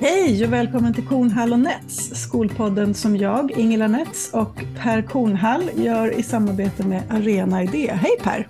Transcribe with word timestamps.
Hej 0.00 0.44
och 0.44 0.52
välkommen 0.52 0.94
till 0.94 1.06
Kornhall 1.06 1.52
och 1.52 1.58
Nets, 1.58 2.22
skolpodden 2.22 2.94
som 2.94 3.16
jag, 3.16 3.50
Ingela 3.50 3.88
Nets 3.88 4.30
och 4.32 4.60
Per 4.76 5.02
Kornhall 5.02 5.70
gör 5.76 6.18
i 6.18 6.22
samarbete 6.22 6.86
med 6.86 7.02
Arena 7.10 7.62
Idé. 7.62 7.92
Hej 7.92 8.10
Per! 8.22 8.48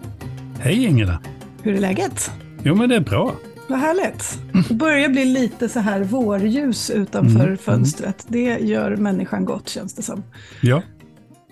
Hej 0.61 0.85
Ingela! 0.85 1.23
Hur 1.63 1.75
är 1.75 1.81
läget? 1.81 2.31
Jo 2.65 2.75
men 2.75 2.89
det 2.89 2.97
är 2.97 3.01
bra. 3.01 3.35
Vad 3.69 3.79
härligt. 3.79 4.39
Det 4.69 4.75
börjar 4.75 5.09
bli 5.09 5.25
lite 5.25 5.69
så 5.69 5.81
här 5.81 6.01
vårljus 6.01 6.91
utanför 6.91 7.45
mm. 7.45 7.59
fönstret. 7.59 8.25
Det 8.29 8.59
gör 8.59 8.97
människan 8.97 9.45
gott 9.45 9.69
känns 9.69 9.95
det 9.95 10.03
som. 10.03 10.23
Ja. 10.63 10.83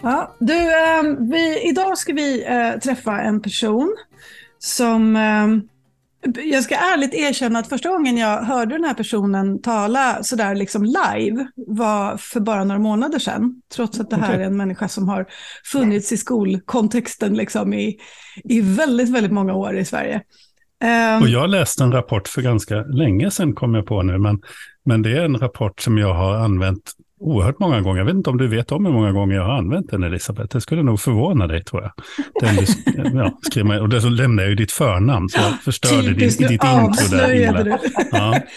ja 0.03 0.37
du, 0.39 0.55
eh, 0.55 1.03
vi, 1.19 1.69
idag 1.69 1.99
ska 1.99 2.13
vi 2.13 2.45
eh, 2.45 2.81
träffa 2.81 3.21
en 3.21 3.41
person 3.41 3.97
som 4.59 5.17
eh, 5.17 5.76
jag 6.35 6.63
ska 6.65 6.75
ärligt 6.75 7.15
erkänna 7.15 7.59
att 7.59 7.69
första 7.69 7.89
gången 7.89 8.17
jag 8.17 8.43
hörde 8.43 8.75
den 8.75 8.85
här 8.85 8.95
personen 8.95 9.63
tala 9.63 10.23
sådär 10.23 10.55
liksom 10.55 10.85
live 10.85 11.47
var 11.55 12.17
för 12.17 12.41
bara 12.41 12.65
några 12.65 12.81
månader 12.81 13.19
sedan. 13.19 13.63
Trots 13.75 14.01
att 14.01 14.11
det 14.11 14.17
här 14.17 14.29
okay. 14.29 14.43
är 14.43 14.47
en 14.47 14.57
människa 14.57 14.89
som 14.89 15.09
har 15.09 15.27
funnits 15.65 16.13
i 16.13 16.17
skolkontexten 16.17 17.35
liksom 17.35 17.75
i, 17.75 17.99
i 18.45 18.61
väldigt, 18.61 19.09
väldigt 19.09 19.33
många 19.33 19.55
år 19.55 19.77
i 19.77 19.85
Sverige. 19.85 20.23
Um, 20.85 21.23
och 21.23 21.29
jag 21.29 21.51
läste 21.51 21.85
en 21.85 21.93
rapport 21.93 22.29
för 22.29 22.43
ganska 22.43 22.83
länge 22.83 23.31
sedan 23.31 23.55
kom 23.55 23.75
jag 23.75 23.87
på 23.87 24.03
nu, 24.03 24.19
men, 24.19 24.41
men 24.85 25.03
det 25.03 25.19
är 25.19 25.25
en 25.25 25.39
rapport 25.39 25.81
som 25.81 25.99
jag 25.99 26.15
har 26.15 26.35
använt 26.35 26.93
oerhört 27.21 27.59
många 27.59 27.81
gånger. 27.81 27.99
Jag 27.99 28.07
vet 28.07 28.15
inte 28.15 28.31
om 28.31 28.39
du 28.39 28.49
vet 28.49 28.73
om 28.73 28.87
hur 28.87 28.93
många 28.93 29.13
gånger 29.13 29.37
jag 29.37 29.45
har 29.45 29.53
använt 29.53 29.91
den, 29.91 30.03
Elisabeth. 30.03 30.55
Det 30.57 30.61
skulle 30.61 30.83
nog 30.83 31.01
förvåna 31.01 31.47
dig, 31.47 31.65
tror 31.65 31.83
jag. 31.83 31.93
Den 32.41 32.57
du, 32.57 32.65
ja, 33.19 33.39
skriver, 33.43 33.81
och 33.81 33.89
dessutom 33.89 34.15
lämnar 34.15 34.43
jag 34.43 34.51
ju 34.51 34.57
ditt 34.57 34.73
förnamn, 34.73 35.29
så 35.29 35.41
jag 35.41 35.63
förstörde 35.63 36.03
din, 36.03 36.29
ditt 36.29 36.41
intro 36.41 36.93
där, 37.11 37.33
Ingela. 37.33 37.79
Ja. 38.11 38.41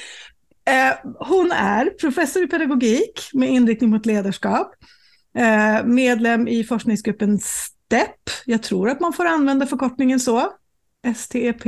Eh, 0.70 0.94
hon 1.20 1.52
är 1.52 1.90
professor 1.90 2.44
i 2.44 2.48
pedagogik 2.48 3.30
med 3.34 3.50
inriktning 3.50 3.90
mot 3.90 4.06
ledarskap, 4.06 4.72
eh, 5.38 5.86
medlem 5.86 6.48
i 6.48 6.64
forskningsgruppen 6.64 7.40
STEP. 7.40 8.16
Jag 8.46 8.64
tror 8.64 8.90
att 8.90 9.00
man 9.00 9.14
får 9.14 9.26
använda 9.26 9.66
förkortningen 9.66 10.20
så, 10.20 10.52
STEP. 11.16 11.66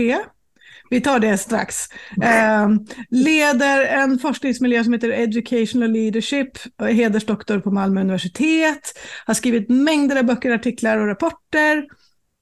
Vi 0.92 1.02
tar 1.02 1.20
det 1.20 1.38
strax. 1.38 1.76
Eh, 2.24 2.70
leder 3.10 3.86
en 3.86 4.20
forskningsmiljö 4.20 4.84
som 4.84 4.94
heter 4.94 5.10
Educational 5.10 5.92
Leadership, 5.92 6.48
hedersdoktor 6.80 7.60
på 7.60 7.72
Malmö 7.72 8.02
universitet, 8.02 9.00
har 9.26 9.34
skrivit 9.34 9.70
mängder 9.70 10.16
av 10.16 10.24
böcker, 10.24 10.52
artiklar 10.52 10.98
och 10.98 11.08
rapporter. 11.08 11.84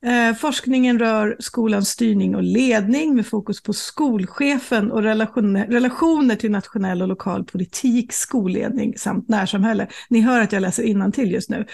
Eh, 0.06 0.36
forskningen 0.36 1.00
rör 1.00 1.36
skolans 1.40 1.90
styrning 1.90 2.36
och 2.36 2.44
ledning 2.44 3.16
med 3.16 3.28
fokus 3.28 3.64
på 3.64 3.74
skolchefen 3.74 4.92
och 4.92 5.04
relationer, 5.04 5.68
relationer 5.68 6.36
till 6.36 6.52
nationell 6.52 7.02
och 7.02 7.08
lokal 7.08 7.44
politik, 7.44 8.14
skolledning 8.14 8.98
samt 8.98 9.30
närsamhälle. 9.30 9.88
Ni 10.10 10.22
hör 10.22 10.42
att 10.42 10.52
jag 10.52 10.62
läser 10.62 11.12
till 11.12 11.32
just 11.32 11.50
nu. 11.50 11.66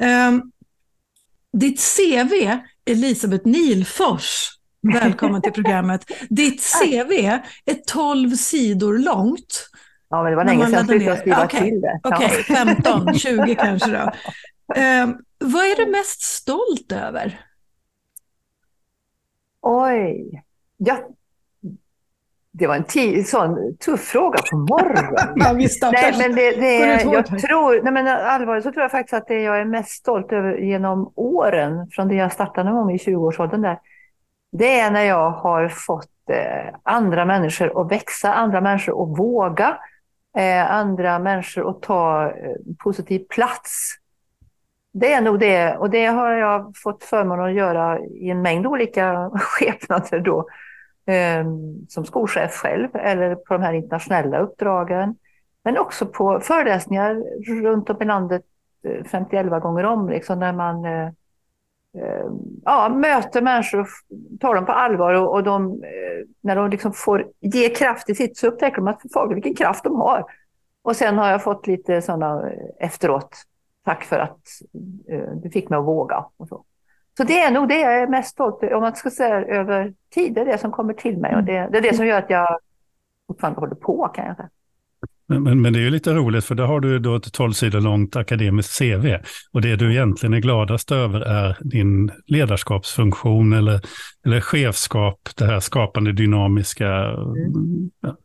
Eh, 0.00 0.32
ditt 1.52 1.80
CV, 1.96 2.58
Elisabeth 2.86 3.46
Nilfors, 3.46 4.48
Välkommen 4.82 5.42
till 5.42 5.52
programmet. 5.52 6.04
Ditt 6.28 6.62
CV 6.82 7.12
är 7.64 7.74
12 7.86 8.30
sidor 8.30 8.98
långt. 8.98 9.68
Ja, 10.08 10.22
men 10.22 10.30
det 10.30 10.36
var 10.36 10.44
länge 10.44 10.64
sedan 10.66 10.72
jag 10.72 10.86
slutade 10.86 11.16
skriva 11.16 11.44
okay. 11.44 11.60
till 11.60 11.80
det. 11.80 12.00
Okej, 12.02 12.26
okay, 12.26 12.42
15, 12.42 13.14
20 13.14 13.54
kanske 13.54 13.90
då. 13.90 14.10
Eh, 14.74 15.08
vad 15.38 15.64
är 15.64 15.84
du 15.84 15.90
mest 15.90 16.22
stolt 16.22 16.92
över? 16.92 17.40
Oj, 19.60 20.42
ja, 20.76 20.98
det 22.52 22.66
var 22.66 22.76
en 22.76 23.24
sån 23.24 23.76
tuff 23.76 24.00
fråga 24.00 24.38
på 24.50 24.56
morgonen. 24.56 25.32
ja, 25.36 25.52
vi 25.52 25.68
nej, 25.92 26.14
men 26.18 26.34
det, 26.34 26.50
det 26.50 26.82
är, 26.82 27.12
jag 27.12 27.26
tror, 27.26 27.82
nej, 27.82 27.92
men 27.92 28.08
allvarligt 28.08 28.64
så 28.64 28.72
tror 28.72 28.82
jag 28.82 28.90
faktiskt 28.90 29.14
att 29.14 29.28
det 29.28 29.40
jag 29.40 29.60
är 29.60 29.64
mest 29.64 29.90
stolt 29.90 30.32
över 30.32 30.58
genom 30.58 31.12
åren, 31.16 31.90
från 31.90 32.08
det 32.08 32.14
jag 32.14 32.32
startade 32.32 32.70
någon 32.70 32.76
gång 32.76 32.94
i 32.94 32.96
20-årsåldern 32.96 33.62
där, 33.62 33.78
det 34.52 34.80
är 34.80 34.90
när 34.90 35.04
jag 35.04 35.30
har 35.30 35.68
fått 35.68 36.30
eh, 36.30 36.74
andra 36.82 37.24
människor 37.24 37.80
att 37.80 37.92
växa, 37.92 38.32
andra 38.32 38.60
människor 38.60 39.02
att 39.02 39.18
våga, 39.18 39.78
eh, 40.36 40.72
andra 40.72 41.18
människor 41.18 41.70
att 41.70 41.82
ta 41.82 42.26
eh, 42.26 42.56
positiv 42.78 43.24
plats. 43.28 43.94
Det 44.92 45.12
är 45.12 45.20
nog 45.20 45.38
det, 45.38 45.76
och 45.76 45.90
det 45.90 46.06
har 46.06 46.32
jag 46.32 46.72
fått 46.76 47.04
förmånen 47.04 47.44
att 47.44 47.54
göra 47.54 47.98
i 48.00 48.30
en 48.30 48.42
mängd 48.42 48.66
olika 48.66 49.30
skepnader 49.38 50.20
då. 50.20 50.48
Ehm, 51.06 51.86
som 51.88 52.04
skolchef 52.04 52.52
själv 52.52 52.88
eller 52.96 53.34
på 53.34 53.54
de 53.54 53.62
här 53.62 53.72
internationella 53.72 54.38
uppdragen. 54.38 55.16
Men 55.64 55.78
också 55.78 56.06
på 56.06 56.40
föreläsningar 56.40 57.22
runt 57.62 57.90
om 57.90 58.02
i 58.02 58.04
landet 58.04 58.42
51 59.06 59.62
gånger 59.62 59.84
om, 59.84 60.08
liksom, 60.08 60.40
där 60.40 60.52
man 60.52 60.84
Eh, 60.84 61.10
ja, 62.64 62.88
möter 62.88 63.42
människor 63.42 63.80
och 63.80 63.88
tar 64.40 64.54
dem 64.54 64.66
på 64.66 64.72
allvar 64.72 65.14
och, 65.14 65.34
och 65.34 65.42
de, 65.42 65.72
eh, 65.72 66.26
när 66.40 66.56
de 66.56 66.70
liksom 66.70 66.92
får 66.92 67.28
ge 67.40 67.68
kraft 67.68 68.10
i 68.10 68.14
sitt 68.14 68.36
så 68.36 68.46
upptäcker 68.46 68.76
de 68.76 68.88
att 68.88 69.02
för 69.12 69.34
vilken 69.34 69.54
kraft 69.54 69.84
de 69.84 69.96
har. 69.96 70.24
Och 70.82 70.96
sen 70.96 71.18
har 71.18 71.30
jag 71.30 71.42
fått 71.42 71.66
lite 71.66 72.02
sådana 72.02 72.50
eh, 72.50 72.86
efteråt. 72.86 73.36
Tack 73.84 74.04
för 74.04 74.18
att 74.18 74.40
du 75.42 75.50
fick 75.50 75.68
mig 75.68 75.78
att 75.78 75.84
våga. 75.84 76.24
Och 76.36 76.48
så. 76.48 76.64
så 77.16 77.24
det 77.24 77.40
är 77.40 77.50
nog 77.50 77.68
det 77.68 77.80
jag 77.80 78.02
är 78.02 78.06
mest 78.06 78.30
stolt 78.30 78.62
över, 78.62 78.74
om 78.74 78.82
man 78.82 78.96
ska 78.96 79.10
säga 79.10 79.44
över 79.44 79.94
tid, 80.10 80.34
det 80.34 80.40
är 80.40 80.44
det 80.44 80.58
som 80.58 80.72
kommer 80.72 80.94
till 80.94 81.18
mig 81.18 81.36
och 81.36 81.44
det, 81.44 81.68
det 81.72 81.78
är 81.78 81.82
det 81.82 81.96
som 81.96 82.06
gör 82.06 82.18
att 82.18 82.30
jag 82.30 82.58
fortfarande 83.26 83.60
håller 83.60 83.74
på 83.74 84.08
kan 84.08 84.26
jag 84.26 84.36
säga. 84.36 84.48
Men, 85.40 85.62
men, 85.62 85.72
det 85.72 85.78
är 85.78 85.82
ju 85.82 85.90
lite 85.90 86.14
roligt 86.14 86.44
för 86.44 86.54
då 86.54 86.64
har 86.64 86.80
du 86.80 86.98
då 86.98 87.16
ett 87.16 87.32
12 87.32 87.52
sidor 87.52 87.80
långt 87.80 88.16
akademiskt 88.16 88.78
CV. 88.78 89.16
Och 89.52 89.62
det 89.62 89.76
du 89.76 89.92
egentligen 89.92 90.34
är 90.34 90.38
gladast 90.38 90.92
över 90.92 91.20
är 91.20 91.56
din 91.60 92.10
ledarskapsfunktion 92.26 93.52
eller, 93.52 93.80
eller 94.26 94.40
chefskap, 94.40 95.28
det 95.36 95.44
här 95.44 95.60
skapande 95.60 96.12
dynamiska. 96.12 96.88
Mm. 96.88 97.90
Ja. 98.00 98.16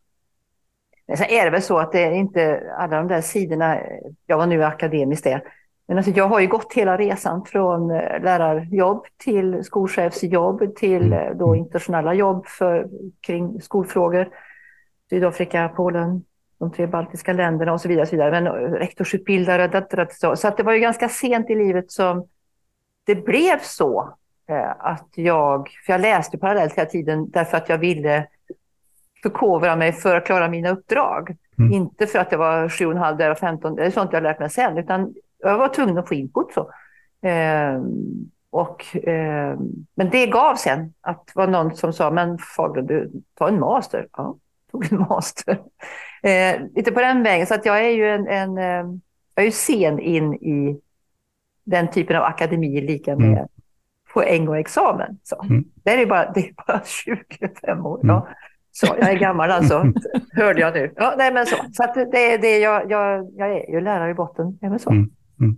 Sen 1.17 1.29
är 1.29 1.45
det 1.45 1.51
väl 1.51 1.61
så 1.61 1.77
att 1.77 1.91
det 1.91 2.03
är 2.03 2.11
inte 2.11 2.61
alla 2.77 2.97
de 2.97 3.07
där 3.07 3.21
sidorna, 3.21 3.77
jag 4.25 4.37
var 4.37 4.45
nu 4.45 4.63
akademiskt 4.63 5.23
det, 5.23 5.41
men 5.87 5.97
alltså 5.97 6.11
jag 6.11 6.27
har 6.27 6.39
ju 6.39 6.47
gått 6.47 6.73
hela 6.73 6.97
resan 6.97 7.45
från 7.45 7.91
eh, 7.91 8.23
lärarjobb 8.23 9.05
till 9.23 9.63
skolchefsjobb 9.63 10.75
till 10.75 11.03
mm. 11.03 11.13
Eh, 11.13 11.37
då 11.37 11.55
internationella 11.55 12.13
jobb 12.13 12.45
för, 12.45 12.87
kring 13.21 13.61
skolfrågor. 13.61 14.29
Sydafrika, 15.09 15.69
Polen, 15.75 16.23
de 16.59 16.71
tre 16.71 16.87
baltiska 16.87 17.33
länderna 17.33 17.73
och 17.73 17.81
så 17.81 17.87
vidare. 17.87 18.01
Och 18.01 18.07
så 18.07 18.15
vidare. 18.15 18.41
Men 18.41 18.53
rektorsutbildare, 18.73 20.07
så. 20.11 20.35
så 20.35 20.47
att 20.47 20.57
det 20.57 20.63
var 20.63 20.73
ju 20.73 20.79
ganska 20.79 21.09
sent 21.09 21.49
i 21.49 21.55
livet 21.55 21.91
som 21.91 22.27
det 23.05 23.15
blev 23.15 23.59
så 23.61 24.13
eh, 24.49 24.71
att 24.79 25.09
jag, 25.15 25.69
för 25.85 25.93
jag 25.93 26.01
läste 26.01 26.37
parallellt 26.37 26.73
hela 26.73 26.89
tiden 26.89 27.29
därför 27.29 27.57
att 27.57 27.69
jag 27.69 27.77
ville 27.77 28.27
förkovra 29.23 29.75
mig 29.75 29.93
för 29.93 30.15
att 30.15 30.25
klara 30.25 30.49
mina 30.49 30.69
uppdrag. 30.69 31.35
Mm. 31.57 31.73
Inte 31.73 32.07
för 32.07 32.19
att 32.19 32.29
det 32.29 32.37
var 32.37 32.67
7,5 32.67 33.17
där 33.17 33.31
och 33.31 33.37
15, 33.37 33.75
det 33.75 33.85
är 33.85 33.91
sånt 33.91 34.13
jag 34.13 34.23
lärt 34.23 34.39
mig 34.39 34.49
sen, 34.49 34.77
utan 34.77 35.13
jag 35.37 35.57
var 35.57 35.67
tvungen 35.67 35.97
att 35.97 36.07
få 36.07 36.13
input. 36.13 36.53
Så. 36.53 36.71
Eh, 37.27 37.81
och, 38.49 38.95
eh, 38.95 39.59
men 39.95 40.09
det 40.11 40.27
gav 40.27 40.55
sen 40.55 40.93
att 41.01 41.27
det 41.27 41.31
var 41.35 41.47
någon 41.47 41.75
som 41.75 41.93
sa, 41.93 42.11
men 42.11 42.37
Fagerlund, 42.37 42.87
du, 42.87 43.11
ta 43.33 43.47
en 43.47 43.59
master. 43.59 44.07
Ja, 44.17 44.35
tog 44.71 44.93
en 44.93 44.99
master. 45.09 45.59
Eh, 46.27 46.61
lite 46.75 46.91
på 46.91 47.01
den 47.01 47.23
vägen. 47.23 47.47
Så 47.47 47.53
att 47.53 47.65
jag 47.65 47.85
är 47.85 47.89
ju 47.89 48.09
en, 48.09 48.27
en 48.27 48.57
eh, 48.57 48.97
jag 49.35 49.43
är 49.43 49.45
ju 49.45 49.51
sen 49.51 49.99
in 49.99 50.33
i 50.33 50.81
den 51.63 51.91
typen 51.91 52.15
av 52.15 52.23
akademi 52.23 52.81
lika 52.81 53.15
med 53.15 53.31
mm. 53.31 53.47
poäng 54.13 54.47
och 54.47 54.57
examen. 54.57 55.19
Så. 55.23 55.43
Mm. 55.43 55.65
Det, 55.83 56.01
är 56.01 56.05
bara, 56.05 56.31
det 56.31 56.39
är 56.39 56.53
bara 56.67 56.81
25 56.85 57.85
år. 57.85 58.03
Mm. 58.03 58.15
Ja. 58.15 58.27
Så 58.71 58.87
jag 58.99 59.11
är 59.11 59.19
gammal 59.19 59.51
alltså, 59.51 59.85
hörde 60.31 60.61
jag 60.61 60.73
nu. 60.73 60.93
Ja, 60.95 61.15
nej, 61.17 61.33
men 61.33 61.45
så 61.45 61.55
så 61.73 61.83
att 61.83 61.93
det 61.93 62.33
är 62.33 62.37
det 62.37 62.57
jag, 62.57 62.91
jag, 62.91 63.31
jag 63.35 63.51
är 63.51 63.71
ju 63.71 63.81
lärare 63.81 64.11
i 64.11 64.13
botten. 64.13 64.79
Så. 64.79 64.89
Mm. 64.89 65.09
Mm. 65.39 65.57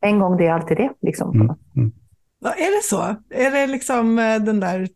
En 0.00 0.18
gång 0.18 0.36
det 0.36 0.46
är 0.46 0.52
alltid 0.52 0.76
det. 0.76 0.90
Liksom. 1.00 1.56
Ja, 2.40 2.54
är 2.54 2.76
det 2.76 2.82
så? 2.82 3.16
Är 3.30 3.50
det 3.50 3.66
liksom 3.66 4.18
eh, 4.18 4.38
den 4.40 4.60
där... 4.60 4.88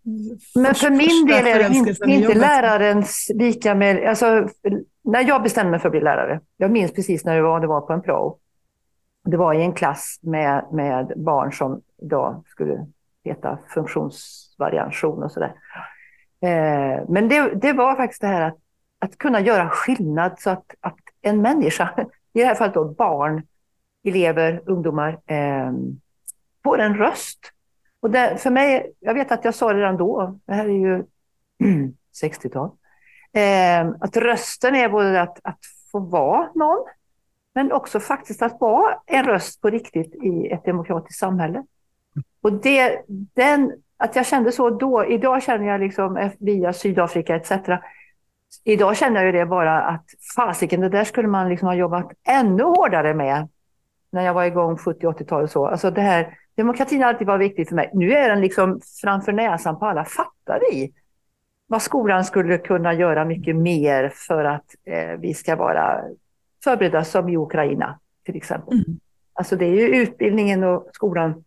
Men 0.54 0.74
för 0.74 0.90
min 0.90 1.26
del 1.26 1.46
är 1.46 1.68
det 1.68 1.76
inte, 1.76 2.10
inte 2.10 2.34
lärarens 2.34 3.30
lika 3.34 3.74
med... 3.74 4.08
Alltså, 4.08 4.48
när 5.04 5.28
jag 5.28 5.42
bestämde 5.42 5.70
mig 5.70 5.80
för 5.80 5.88
att 5.88 5.92
bli 5.92 6.00
lärare, 6.00 6.40
jag 6.56 6.70
minns 6.70 6.92
precis 6.92 7.24
när 7.24 7.36
det 7.36 7.42
var, 7.42 7.60
det 7.60 7.66
var 7.66 7.80
på 7.80 7.92
en 7.92 8.02
prao. 8.02 8.38
Det 9.24 9.36
var 9.36 9.54
i 9.54 9.62
en 9.62 9.72
klass 9.72 10.18
med, 10.22 10.64
med 10.72 11.12
barn 11.16 11.52
som 11.52 11.80
idag 12.02 12.42
skulle 12.46 12.86
heta 13.24 13.58
funktionsvariation 13.68 15.22
och 15.22 15.32
sådär. 15.32 15.54
Eh, 16.42 17.04
men 17.08 17.28
det, 17.28 17.54
det 17.54 17.72
var 17.72 17.96
faktiskt 17.96 18.20
det 18.20 18.26
här 18.26 18.40
att, 18.42 18.58
att 18.98 19.18
kunna 19.18 19.40
göra 19.40 19.68
skillnad 19.70 20.32
så 20.38 20.50
att, 20.50 20.74
att 20.80 20.98
en 21.22 21.42
människa, 21.42 21.90
i 22.34 22.40
det 22.40 22.44
här 22.44 22.54
fallet 22.54 22.74
då 22.74 22.84
barn, 22.84 23.42
elever, 24.04 24.62
ungdomar, 24.66 25.18
eh, 25.26 25.72
får 26.64 26.80
en 26.80 26.96
röst. 26.96 27.38
Och 28.00 28.10
det, 28.10 28.36
för 28.42 28.50
mig, 28.50 28.92
jag 29.00 29.14
vet 29.14 29.32
att 29.32 29.44
jag 29.44 29.54
sa 29.54 29.72
det 29.72 29.78
redan 29.78 29.96
då, 29.96 30.38
det 30.46 30.54
här 30.54 30.64
är 30.64 30.68
ju 30.68 31.04
60-tal, 32.22 32.70
Eh, 33.34 33.88
att 34.00 34.16
rösten 34.16 34.74
är 34.74 34.88
både 34.88 35.22
att, 35.22 35.38
att 35.42 35.58
få 35.92 35.98
vara 35.98 36.48
någon, 36.54 36.86
men 37.54 37.72
också 37.72 38.00
faktiskt 38.00 38.42
att 38.42 38.60
vara 38.60 38.94
en 39.06 39.24
röst 39.24 39.60
på 39.60 39.70
riktigt 39.70 40.14
i 40.14 40.48
ett 40.50 40.64
demokratiskt 40.64 41.18
samhälle. 41.18 41.64
Och 42.42 42.52
det, 42.52 43.02
den, 43.34 43.72
att 43.96 44.16
jag 44.16 44.26
kände 44.26 44.52
så 44.52 44.70
då, 44.70 45.04
idag 45.04 45.42
känner 45.42 45.66
jag 45.66 45.80
liksom 45.80 46.16
eh, 46.16 46.32
via 46.38 46.72
Sydafrika 46.72 47.36
etc. 47.36 47.52
Idag 48.64 48.96
känner 48.96 49.24
jag 49.24 49.34
det 49.34 49.46
bara 49.46 49.82
att 49.82 50.04
fasiken, 50.36 50.80
det 50.80 50.88
där 50.88 51.04
skulle 51.04 51.28
man 51.28 51.48
liksom 51.48 51.68
ha 51.68 51.74
jobbat 51.74 52.12
ännu 52.28 52.62
hårdare 52.62 53.14
med 53.14 53.48
när 54.10 54.22
jag 54.22 54.34
var 54.34 54.44
igång 54.44 54.76
70-80-talet. 54.76 55.50
så. 55.50 55.66
Alltså 55.66 55.90
det 55.90 56.00
här, 56.00 56.38
demokratin 56.54 57.02
har 57.02 57.08
alltid 57.08 57.26
varit 57.26 57.50
viktig 57.50 57.68
för 57.68 57.74
mig. 57.74 57.90
Nu 57.92 58.12
är 58.12 58.28
den 58.28 58.40
liksom 58.40 58.80
framför 59.02 59.32
näsan 59.32 59.78
på 59.78 59.86
alla. 59.86 60.04
Fattar 60.04 60.60
vi 60.70 60.92
vad 61.66 61.82
skolan 61.82 62.24
skulle 62.24 62.58
kunna 62.58 62.94
göra 62.94 63.24
mycket 63.24 63.56
mer 63.56 64.12
för 64.14 64.44
att 64.44 64.74
eh, 64.84 65.18
vi 65.18 65.34
ska 65.34 65.56
vara 65.56 66.00
förberedda 66.64 67.04
som 67.04 67.28
i 67.28 67.36
Ukraina 67.36 67.98
till 68.24 68.36
exempel. 68.36 68.74
Mm. 68.74 69.00
Alltså 69.32 69.56
det 69.56 69.64
är 69.64 69.74
ju 69.74 70.02
utbildningen 70.02 70.64
och 70.64 70.88
skolan 70.92 71.44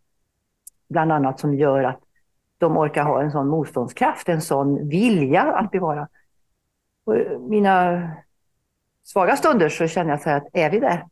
bland 0.89 1.11
annat 1.11 1.39
som 1.39 1.53
gör 1.53 1.83
att 1.83 1.99
de 2.57 2.77
orkar 2.77 3.03
ha 3.03 3.21
en 3.21 3.31
sån 3.31 3.47
motståndskraft, 3.47 4.29
en 4.29 4.41
sån 4.41 4.89
vilja 4.89 5.41
att 5.41 5.71
bevara. 5.71 6.07
Och 7.03 7.41
mina 7.41 8.09
svaga 9.03 9.35
stunder 9.35 9.69
så 9.69 9.87
känner 9.87 10.09
jag 10.09 10.21
så 10.21 10.29
här 10.29 10.37
att 10.37 10.47
är 10.53 10.69
vi 10.69 10.79
där? 10.79 11.05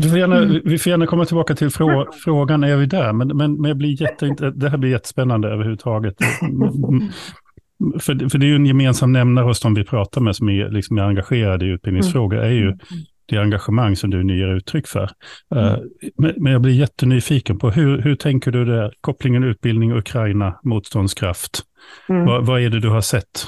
Du 0.00 0.08
får 0.08 0.18
gärna, 0.18 0.36
mm. 0.36 0.60
Vi 0.64 0.78
får 0.78 0.90
gärna 0.90 1.06
komma 1.06 1.24
tillbaka 1.24 1.54
till 1.54 1.70
frå, 1.70 2.08
frågan, 2.24 2.64
är 2.64 2.76
vi 2.76 2.86
där? 2.86 3.12
Men, 3.12 3.36
men, 3.36 3.60
men 3.60 3.68
jag 3.68 3.76
blir 3.76 4.02
jätte, 4.02 4.50
det 4.50 4.70
här 4.70 4.78
blir 4.78 4.90
jättespännande 4.90 5.48
överhuvudtaget. 5.48 6.14
För, 8.00 8.28
för 8.28 8.38
det 8.38 8.46
är 8.46 8.48
ju 8.48 8.56
en 8.56 8.66
gemensam 8.66 9.12
nämnare 9.12 9.44
hos 9.44 9.60
de 9.60 9.74
vi 9.74 9.84
pratar 9.84 10.20
med 10.20 10.36
som 10.36 10.48
är, 10.48 10.68
liksom 10.68 10.98
är 10.98 11.02
engagerade 11.02 11.66
i 11.66 11.68
utbildningsfrågor, 11.68 12.38
är 12.38 12.50
ju 12.50 12.66
mm. 12.66 12.78
det 13.26 13.38
engagemang 13.38 13.96
som 13.96 14.10
du 14.10 14.24
nu 14.24 14.38
ger 14.38 14.48
uttryck 14.48 14.86
för. 14.86 15.10
Eh, 15.54 15.72
mm. 15.72 15.88
Men, 16.18 16.34
men, 16.36 16.52
jag 16.52 16.62
blir 16.62 16.72
jättenyfiken 16.72 17.58
på 17.58 17.70
hur, 17.70 18.02
hur 18.02 18.16
tänker 18.16 18.50
du 18.50 18.64
där, 18.64 18.92
kopplingen 19.00 19.44
utbildning, 19.44 19.92
Ukraina, 19.92 20.60
motståndskraft? 20.64 21.62
Mm. 22.08 22.24
Vad, 22.24 22.46
vad, 22.46 22.60
är 22.60 22.70
det 22.70 22.80
du 22.80 22.88
har 22.88 23.00
sett? 23.00 23.46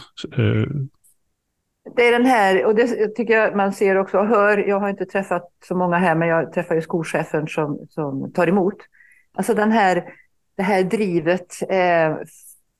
Det 1.96 2.06
är 2.06 2.12
den 2.12 2.26
här, 2.26 2.64
och 2.64 2.74
det 2.74 3.08
tycker 3.08 3.34
jag 3.34 3.56
man 3.56 3.72
ser 3.72 3.96
också 3.96 4.18
och 4.18 4.26
hör, 4.26 4.58
jag 4.58 4.80
har 4.80 4.88
inte 4.88 5.06
träffat 5.06 5.52
så 5.64 5.74
många 5.74 5.96
här, 5.96 6.14
men 6.14 6.28
jag 6.28 6.52
träffar 6.52 6.74
ju 6.74 6.82
skolchefen 6.82 7.46
som, 7.46 7.86
som 7.90 8.32
tar 8.32 8.46
emot. 8.46 8.76
Alltså 9.34 9.54
den 9.54 9.72
här, 9.72 10.04
det 10.56 10.62
här 10.62 10.82
drivet 10.82 11.62
eh, 11.68 12.16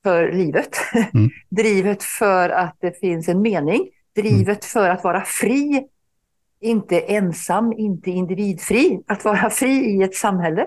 för 0.03 0.33
livet, 0.33 0.77
mm. 1.15 1.31
drivet 1.49 2.03
för 2.03 2.51
att 2.51 2.77
det 2.81 3.01
finns 3.01 3.29
en 3.29 3.43
mening, 3.43 3.89
drivet 4.17 4.47
mm. 4.47 4.61
för 4.61 4.89
att 4.91 5.05
vara 5.05 5.21
fri, 5.21 5.87
inte 6.61 7.01
ensam, 7.01 7.73
inte 7.73 8.11
individfri, 8.11 9.03
att 9.07 9.25
vara 9.25 9.51
fri 9.51 9.71
i 9.71 10.03
ett 10.03 10.15
samhälle. 10.15 10.63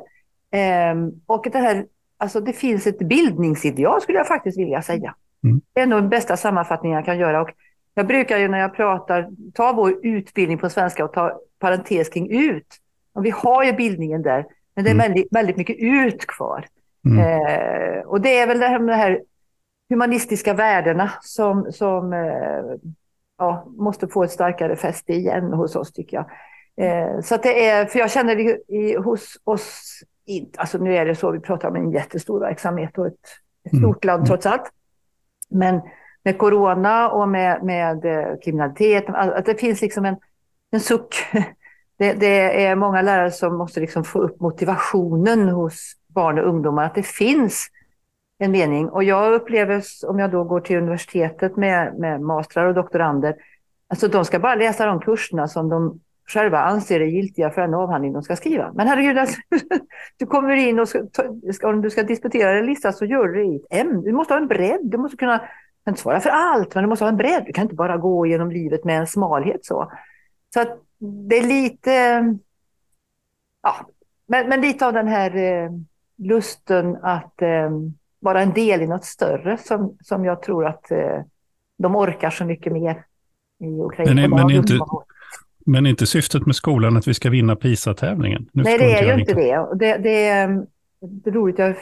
Eh, 0.52 0.96
och 1.26 1.48
det 1.52 1.60
här, 1.60 1.86
alltså 2.18 2.40
det 2.40 2.54
finns 2.54 2.88
ett 2.88 3.00
bildningsideal 3.00 4.02
skulle 4.02 4.18
jag 4.18 4.28
faktiskt 4.28 4.60
vilja 4.60 4.82
säga. 4.82 5.16
Mm. 5.44 5.62
Det 5.74 5.82
är 5.82 5.88
nog 5.88 6.02
den 6.02 6.10
bästa 6.10 6.38
sammanfattningen 6.38 6.96
jag 6.96 7.06
kan 7.06 7.20
göra. 7.20 7.42
Och 7.42 7.50
jag 7.94 8.08
brukar 8.08 8.38
ju 8.38 8.48
när 8.48 8.60
jag 8.60 8.76
pratar 8.76 9.30
ta 9.54 9.74
vår 9.74 10.06
utbildning 10.06 10.58
på 10.58 10.70
svenska 10.70 11.06
och 11.06 11.14
ta 11.14 11.40
parentes 11.60 12.10
kring 12.10 12.32
ut. 12.32 12.68
Och 13.14 13.26
vi 13.26 13.30
har 13.30 13.64
ju 13.64 13.74
bildningen 13.74 14.22
där, 14.22 14.46
men 14.76 14.84
det 14.84 14.90
är 14.90 14.94
mm. 14.94 15.08
väldigt, 15.08 15.28
väldigt 15.32 15.58
mycket 15.58 15.76
ut 15.80 16.28
kvar. 16.28 16.66
Mm. 17.06 17.20
Eh, 17.20 18.02
och 18.02 18.22
det 18.22 18.40
är 18.40 18.48
väl 18.48 18.60
det 18.60 18.68
här, 18.68 18.80
de 18.80 18.94
här 18.94 19.22
humanistiska 19.90 20.54
värdena 20.54 21.12
som, 21.22 21.72
som 21.72 22.14
eh, 22.14 22.90
ja, 23.38 23.66
måste 23.78 24.08
få 24.08 24.24
ett 24.24 24.32
starkare 24.32 24.76
fäste 24.76 25.14
igen 25.14 25.54
hos 25.54 25.76
oss 25.76 25.94
tycker 25.94 26.18
jag. 26.18 26.26
Eh, 26.86 27.22
så 27.22 27.38
det 27.38 27.68
är, 27.68 27.86
för 27.86 28.00
jag 28.00 28.12
känner 28.12 28.36
det 28.36 28.74
i, 28.74 28.96
hos 28.96 29.38
oss, 29.44 30.00
inte, 30.26 30.60
alltså 30.60 30.78
nu 30.78 30.96
är 30.96 31.06
det 31.06 31.16
så, 31.16 31.32
vi 31.32 31.40
pratar 31.40 31.70
om 31.70 31.76
en 31.76 31.92
jättestor 31.92 32.40
verksamhet 32.40 32.98
och 32.98 33.08
ett, 33.08 33.14
ett 33.66 33.78
stort 33.78 34.06
mm. 34.06 34.16
land 34.16 34.28
trots 34.28 34.46
allt. 34.46 34.72
Men 35.50 35.82
med 36.24 36.38
corona 36.38 37.10
och 37.10 37.30
med, 37.30 37.64
med 37.64 38.06
eh, 38.06 38.38
kriminalitet. 38.44 39.06
Att 39.08 39.46
det 39.46 39.56
finns 39.56 39.82
liksom 39.82 40.06
en, 40.06 40.16
en 40.72 40.80
suck. 40.80 41.16
Det, 41.98 42.14
det, 42.14 42.66
är 42.66 42.76
många 42.76 43.02
lärare 43.02 43.32
som 43.32 43.58
måste 43.58 43.80
liksom 43.80 44.04
få 44.04 44.20
upp 44.20 44.40
motivationen 44.40 45.50
hos 45.50 45.94
barn 46.08 46.40
och 46.40 46.48
ungdomar. 46.48 46.86
Att 46.86 46.96
det 46.96 47.06
finns 47.06 47.68
en 48.40 48.52
mening. 48.52 48.90
Och 48.90 49.04
jag 49.04 49.34
upplever, 49.34 49.84
om 50.08 50.20
jag 50.20 50.32
då 50.32 50.44
går 50.44 50.60
till 50.60 50.78
universitetet 50.78 51.58
med, 51.58 52.00
med 52.00 52.22
mastrar 52.22 52.66
och 52.66 52.74
doktorander, 52.74 53.36
alltså 53.88 54.08
de 54.08 54.26
ska 54.26 54.40
bara 54.40 54.56
läsa 54.56 54.86
de 54.86 55.00
kurserna 55.02 55.48
som 55.48 55.70
de 55.70 56.00
själva 56.28 56.60
anser 56.60 57.00
är 57.00 57.06
giltiga 57.06 57.50
för 57.50 57.62
den 57.62 57.74
avhandling 57.74 58.14
de 58.14 58.24
ska 58.24 58.36
skriva. 58.36 58.72
Men 58.74 58.88
herregud, 58.88 59.18
alltså, 59.18 59.42
du 60.18 60.26
kommer 60.26 60.56
in 60.56 60.80
och 60.80 60.90
ska, 60.90 61.70
om 61.70 61.82
du 61.82 61.90
ska 61.90 62.04
disputera 62.04 62.60
en 62.60 62.66
lista 62.66 62.92
så 62.92 63.06
gör 63.06 63.28
du 63.28 63.34
det 63.34 63.46
i 63.46 63.56
ett 63.56 63.80
ämne. 63.80 64.02
Du 64.02 64.12
måste 64.12 64.34
ha 64.34 64.42
en 64.42 64.48
bredd, 64.48 64.82
du 64.84 64.98
måste 64.98 65.18
kunna 65.18 65.42
kan 65.86 65.92
inte 65.92 66.02
svara 66.02 66.20
för 66.20 66.30
allt, 66.30 66.76
men 66.76 66.84
du 66.84 66.90
måste 66.90 67.06
ha 67.06 67.10
en 67.10 67.18
bredd. 67.18 67.44
Du 67.46 67.54
kan 67.54 67.62
inte 67.62 67.76
bara 67.76 67.98
gå 67.98 68.26
genom 68.26 68.52
livet 68.52 68.84
med 68.84 69.00
en 69.00 69.08
smalhet 69.08 69.66
så. 69.66 69.92
Så 70.54 70.62
att 70.62 70.78
det 71.30 71.38
är 71.38 71.48
lite, 71.48 71.92
ja, 73.64 73.76
men, 74.28 74.50
men 74.50 74.62
lite 74.62 74.88
av 74.88 74.94
den 74.94 75.08
här 75.08 75.36
eh, 75.36 75.72
lusten 76.18 76.98
att 77.02 77.42
eh, 77.42 77.70
vara 78.20 78.42
en 78.42 78.54
del 78.54 78.82
i 78.82 78.88
något 78.88 79.06
större 79.06 79.58
som, 79.58 79.98
som 80.04 80.26
jag 80.26 80.44
tror 80.44 80.66
att 80.66 80.92
eh, 80.92 81.22
de 81.78 81.96
orkar 81.96 82.30
så 82.30 82.46
mycket 82.46 82.74
mer 82.74 83.04
i 83.60 83.82
Ukraina. 83.82 84.14
Men, 84.14 84.30
men, 84.30 84.52
inte, 84.52 84.80
men 85.66 85.86
inte 85.86 86.08
syftet 86.08 86.46
med 86.46 86.56
skolan 86.56 86.98
att 86.98 87.08
vi 87.08 87.14
ska 87.14 87.30
vinna 87.30 87.56
PISA-tävlingen? 87.56 88.50
Nej, 88.52 88.78
det 88.78 88.94
är 89.00 89.14
ju 89.14 89.20
inte 89.22 89.34
det. 89.34 89.68
Det, 89.76 89.98
det, 89.98 90.68
det 91.02 91.30
är 91.30 91.32
roligt, 91.32 91.60
jag 91.60 91.76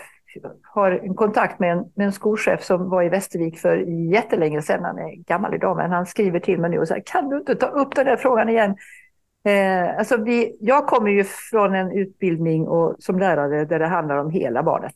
har 0.61 0.91
en 0.91 1.15
kontakt 1.15 1.59
med 1.59 1.71
en, 1.71 1.91
med 1.95 2.05
en 2.05 2.11
skolchef 2.11 2.63
som 2.63 2.89
var 2.89 3.03
i 3.03 3.09
Västervik 3.09 3.59
för 3.59 3.77
jättelänge 4.13 4.61
sedan. 4.61 4.83
Han 4.83 4.99
är 4.99 5.15
gammal 5.15 5.53
idag, 5.53 5.77
men 5.77 5.91
han 5.91 6.05
skriver 6.05 6.39
till 6.39 6.59
mig 6.59 6.69
nu 6.69 6.79
och 6.79 6.87
säger 6.87 7.03
kan 7.05 7.29
du 7.29 7.37
inte 7.37 7.55
ta 7.55 7.65
upp 7.65 7.95
den 7.95 8.05
där 8.05 8.17
frågan 8.17 8.49
igen? 8.49 8.75
Eh, 9.43 9.97
alltså 9.97 10.17
vi, 10.17 10.57
jag 10.59 10.87
kommer 10.87 11.09
ju 11.09 11.23
från 11.23 11.75
en 11.75 11.91
utbildning 11.91 12.67
och, 12.67 12.95
som 12.99 13.19
lärare 13.19 13.65
där 13.65 13.79
det 13.79 13.87
handlar 13.87 14.17
om 14.17 14.29
hela 14.29 14.63
barnet. 14.63 14.93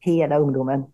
Hela 0.00 0.38
ungdomen, 0.38 0.84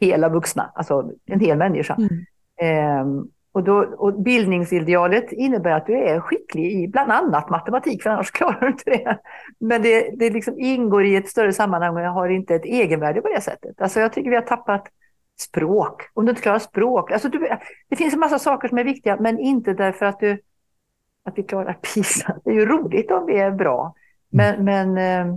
hela 0.00 0.28
vuxna, 0.28 0.72
alltså 0.74 1.10
en 1.26 1.40
hel 1.40 1.58
människa. 1.58 1.96
Mm. 1.98 2.24
Eh, 2.60 3.24
och, 3.54 3.64
då, 3.64 3.76
och 3.76 4.22
bildningsidealet 4.22 5.32
innebär 5.32 5.70
att 5.70 5.86
du 5.86 5.94
är 5.94 6.20
skicklig 6.20 6.72
i 6.72 6.88
bland 6.88 7.12
annat 7.12 7.50
matematik, 7.50 8.02
för 8.02 8.10
annars 8.10 8.30
klarar 8.30 8.60
du 8.60 8.66
inte 8.66 8.90
det. 8.90 9.18
Men 9.60 9.82
det, 9.82 10.10
det 10.16 10.30
liksom 10.30 10.58
ingår 10.58 11.04
i 11.04 11.16
ett 11.16 11.28
större 11.28 11.52
sammanhang 11.52 11.96
och 11.96 12.02
jag 12.02 12.10
har 12.10 12.28
inte 12.28 12.54
ett 12.54 12.64
egenvärde 12.64 13.20
på 13.20 13.28
det 13.28 13.40
sättet. 13.40 13.80
Alltså 13.80 14.00
jag 14.00 14.12
tycker 14.12 14.30
vi 14.30 14.36
har 14.36 14.42
tappat 14.42 14.88
språk. 15.40 16.02
Om 16.14 16.24
du 16.24 16.30
inte 16.30 16.42
klarar 16.42 16.58
språk. 16.58 17.10
Alltså 17.10 17.28
du, 17.28 17.48
det 17.88 17.96
finns 17.96 18.14
en 18.14 18.20
massa 18.20 18.38
saker 18.38 18.68
som 18.68 18.78
är 18.78 18.84
viktiga, 18.84 19.16
men 19.20 19.38
inte 19.38 19.72
därför 19.72 20.06
att, 20.06 20.20
du, 20.20 20.40
att 21.24 21.38
vi 21.38 21.42
klarar 21.42 21.72
PISA. 21.94 22.36
Det 22.44 22.50
är 22.50 22.54
ju 22.54 22.66
roligt 22.66 23.10
om 23.10 23.26
vi 23.26 23.38
är 23.38 23.50
bra. 23.50 23.94
Men, 24.30 24.64
men 24.64 24.98
eh, 24.98 25.36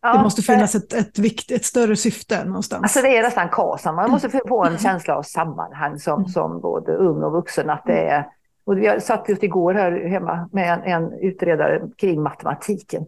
Ja, 0.00 0.12
det 0.16 0.22
måste 0.22 0.42
finnas 0.42 0.74
ett, 0.74 0.92
ett, 0.92 1.18
vikt, 1.18 1.50
ett 1.50 1.64
större 1.64 1.96
syfte 1.96 2.44
någonstans. 2.44 2.82
Alltså 2.82 3.02
det 3.02 3.16
är 3.16 3.22
nästan 3.22 3.48
KASAM. 3.48 3.96
Man 3.96 4.10
måste 4.10 4.40
få 4.48 4.64
en 4.64 4.78
känsla 4.78 5.16
av 5.16 5.22
sammanhang 5.22 5.98
som, 5.98 6.18
mm. 6.18 6.28
som 6.28 6.60
både 6.60 6.92
ung 6.92 7.22
och 7.22 7.32
vuxen. 7.32 7.70
Att 7.70 7.82
det 7.86 8.00
är, 8.00 8.26
och 8.64 8.78
vi 8.78 9.00
satt 9.00 9.28
just 9.28 9.42
igår 9.42 9.74
här 9.74 10.08
hemma 10.08 10.48
med 10.52 10.72
en, 10.72 10.82
en 10.82 11.12
utredare 11.12 11.82
kring 11.96 12.22
matematiken. 12.22 13.06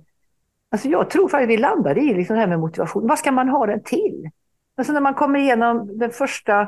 Alltså 0.73 0.89
jag 0.89 1.11
tror 1.11 1.29
faktiskt 1.29 1.51
vi 1.51 1.57
landade 1.57 2.01
i 2.01 2.15
liksom 2.15 2.35
det 2.35 2.41
här 2.41 2.49
med 2.49 2.61
motivation. 2.61 3.07
Vad 3.07 3.19
ska 3.19 3.33
man 3.33 3.49
ha 3.49 3.67
den 3.67 3.83
till? 3.83 4.31
Alltså 4.77 4.93
när 4.93 5.01
man 5.01 5.15
kommer 5.15 5.39
igenom 5.39 5.99
den 5.99 6.11
första, 6.11 6.61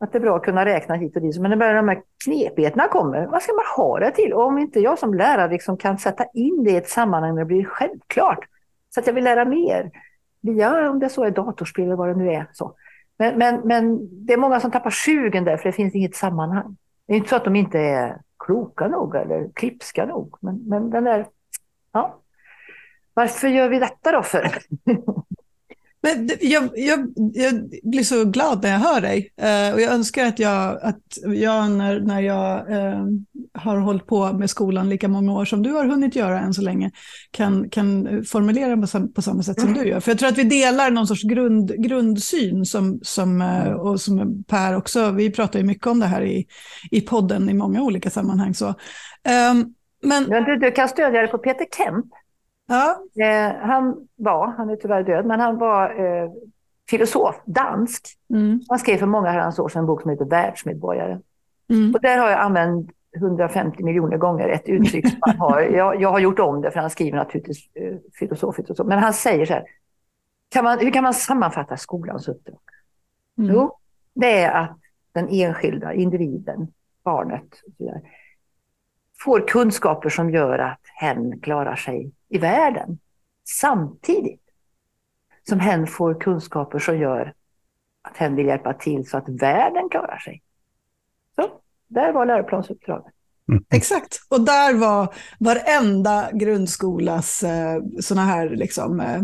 att 0.00 0.12
det 0.12 0.18
är 0.18 0.20
bra 0.20 0.36
att 0.36 0.42
kunna 0.42 0.64
räkna 0.64 0.94
hit 0.94 1.16
och 1.16 1.22
dit, 1.22 1.40
men 1.40 1.58
när 1.58 1.74
de 1.74 1.88
här 1.88 2.02
knepigheterna 2.24 2.88
kommer, 2.88 3.26
vad 3.26 3.42
ska 3.42 3.52
man 3.52 3.64
ha 3.76 3.98
det 3.98 4.10
till? 4.10 4.32
Och 4.32 4.46
om 4.46 4.58
inte 4.58 4.80
jag 4.80 4.98
som 4.98 5.14
lärare 5.14 5.50
liksom 5.50 5.76
kan 5.76 5.98
sätta 5.98 6.24
in 6.34 6.64
det 6.64 6.70
i 6.70 6.76
ett 6.76 6.88
sammanhang 6.88 7.34
där 7.34 7.42
det 7.42 7.46
blir 7.46 7.64
självklart, 7.64 8.38
så 8.94 9.00
att 9.00 9.06
jag 9.06 9.14
vill 9.14 9.24
lära 9.24 9.44
mer. 9.44 9.90
Via, 10.40 10.90
om 10.90 10.98
det 10.98 11.08
så 11.08 11.24
är 11.24 11.30
datorspel 11.30 11.84
eller 11.84 11.96
vad 11.96 12.08
det 12.08 12.14
nu 12.14 12.32
är. 12.32 12.46
Så. 12.52 12.74
Men, 13.18 13.38
men, 13.38 13.60
men 13.60 14.08
det 14.26 14.32
är 14.32 14.36
många 14.36 14.60
som 14.60 14.70
tappar 14.70 14.90
sugen 14.90 15.44
där 15.44 15.56
för 15.56 15.64
det 15.64 15.72
finns 15.72 15.94
inget 15.94 16.16
sammanhang. 16.16 16.76
Det 17.06 17.12
är 17.12 17.16
inte 17.16 17.28
så 17.28 17.36
att 17.36 17.44
de 17.44 17.56
inte 17.56 17.78
är 17.78 18.20
kloka 18.38 18.88
nog 18.88 19.16
eller 19.16 19.50
klipska 19.54 20.06
nog. 20.06 20.36
Men, 20.40 20.56
men 20.66 20.90
den 20.90 21.04
där, 21.04 21.26
ja. 21.92 22.20
Varför 23.14 23.48
gör 23.48 23.68
vi 23.68 23.78
detta 23.78 24.12
då 24.12 24.22
för? 24.22 24.58
Men 26.02 26.30
jag, 26.40 26.70
jag, 26.74 27.12
jag, 27.34 27.70
blir 27.82 28.02
så 28.02 28.24
glad 28.24 28.62
när 28.62 28.70
jag 28.70 28.78
hör 28.78 29.00
dig 29.00 29.32
eh, 29.36 29.74
och 29.74 29.80
jag 29.80 29.92
önskar 29.92 30.26
att 30.26 30.38
jag, 30.38 30.78
att 30.82 31.18
jag 31.24 31.70
när, 31.70 32.00
när 32.00 32.20
jag 32.20 32.72
eh, 32.72 33.06
har 33.54 33.76
hållit 33.76 34.06
på 34.06 34.32
med 34.32 34.50
skolan 34.50 34.88
lika 34.88 35.08
många 35.08 35.32
år 35.32 35.44
som 35.44 35.62
du 35.62 35.70
har 35.70 35.84
hunnit 35.84 36.16
göra 36.16 36.40
än 36.40 36.54
så 36.54 36.62
länge 36.62 36.90
kan, 37.30 37.70
kan 37.70 38.24
formulera 38.24 38.76
på, 38.76 39.08
på 39.14 39.22
samma 39.22 39.42
sätt 39.42 39.60
som 39.60 39.74
du 39.74 39.88
gör. 39.88 40.00
För 40.00 40.10
jag 40.10 40.18
tror 40.18 40.28
att 40.28 40.38
vi 40.38 40.44
delar 40.44 40.90
någon 40.90 41.06
sorts 41.06 41.22
grund, 41.22 41.84
grundsyn 41.84 42.64
som, 42.64 43.00
som, 43.02 43.42
eh, 43.42 43.72
och 43.72 44.00
som 44.00 44.44
Per 44.44 44.76
också, 44.76 45.10
vi 45.10 45.30
pratar 45.30 45.58
ju 45.58 45.64
mycket 45.64 45.86
om 45.86 46.00
det 46.00 46.06
här 46.06 46.22
i, 46.22 46.46
i 46.90 47.00
podden 47.00 47.50
i 47.50 47.54
många 47.54 47.82
olika 47.82 48.10
sammanhang. 48.10 48.54
Så. 48.54 48.66
Um, 48.68 49.74
men, 50.02 50.24
men 50.24 50.44
du, 50.44 50.56
du 50.56 50.70
kan 50.72 50.88
stödja 50.88 51.20
dig 51.20 51.30
på 51.30 51.38
Peter 51.38 51.66
Kemp. 51.76 52.06
Ja. 52.70 53.02
Eh, 53.24 53.56
han 53.60 54.08
var, 54.16 54.46
han 54.46 54.70
är 54.70 54.76
tyvärr 54.76 55.02
död, 55.02 55.26
men 55.26 55.40
han 55.40 55.58
var 55.58 56.04
eh, 56.04 56.30
filosof, 56.90 57.40
dansk. 57.44 58.06
Mm. 58.30 58.60
Han 58.68 58.78
skrev 58.78 58.96
för 58.96 59.06
många 59.06 59.30
herrans 59.30 59.58
år 59.58 59.68
sedan 59.68 59.80
en 59.80 59.86
bok 59.86 60.02
som 60.02 60.10
heter 60.10 60.24
Världsmedborgare. 60.24 61.20
Mm. 61.70 61.94
Och 61.94 62.00
där 62.00 62.18
har 62.18 62.30
jag 62.30 62.40
använt 62.40 62.90
150 63.16 63.82
miljoner 63.82 64.16
gånger 64.16 64.48
ett 64.48 64.68
uttryck 64.68 65.08
som 65.08 65.18
han 65.20 65.36
har. 65.36 65.60
Jag, 65.76 66.00
jag 66.00 66.10
har 66.10 66.18
gjort 66.18 66.38
om 66.38 66.60
det, 66.60 66.70
för 66.70 66.80
han 66.80 66.90
skriver 66.90 67.18
naturligtvis 67.18 67.58
eh, 67.74 67.96
filosofiskt 68.14 68.70
och 68.70 68.76
så. 68.76 68.84
Men 68.84 68.98
han 68.98 69.12
säger 69.12 69.46
så 69.46 69.52
här, 69.52 69.64
kan 70.48 70.64
man, 70.64 70.78
hur 70.78 70.90
kan 70.90 71.02
man 71.02 71.14
sammanfatta 71.14 71.76
skolans 71.76 72.28
uppdrag? 72.28 72.60
Mm. 73.38 73.54
Jo, 73.54 73.76
det 74.14 74.40
är 74.40 74.62
att 74.62 74.78
den 75.12 75.28
enskilda 75.28 75.92
individen, 75.92 76.68
barnet, 77.04 77.62
får 79.20 79.48
kunskaper 79.48 80.08
som 80.08 80.30
gör 80.30 80.58
att 80.58 80.80
hen 81.00 81.40
klarar 81.40 81.76
sig 81.76 82.12
i 82.30 82.38
världen. 82.38 82.98
Samtidigt 83.48 84.42
som 85.48 85.60
hen 85.60 85.86
får 85.86 86.20
kunskaper 86.20 86.78
som 86.78 86.98
gör 86.98 87.34
att 88.02 88.16
hen 88.16 88.36
vill 88.36 88.46
hjälpa 88.46 88.74
till 88.74 89.08
så 89.08 89.16
att 89.16 89.28
världen 89.28 89.88
klarar 89.88 90.18
sig. 90.18 90.42
Så, 91.36 91.50
där 91.88 92.12
var 92.12 92.26
läroplansuppdraget. 92.26 93.14
Mm. 93.48 93.64
Exakt, 93.70 94.20
och 94.28 94.40
där 94.40 94.74
var 94.74 95.14
varenda 95.38 96.30
grundskolas 96.32 97.42
eh, 97.42 97.82
sådana 98.00 98.26
här 98.26 98.48
liksom, 98.48 99.00
eh, 99.00 99.14
eh, 99.14 99.22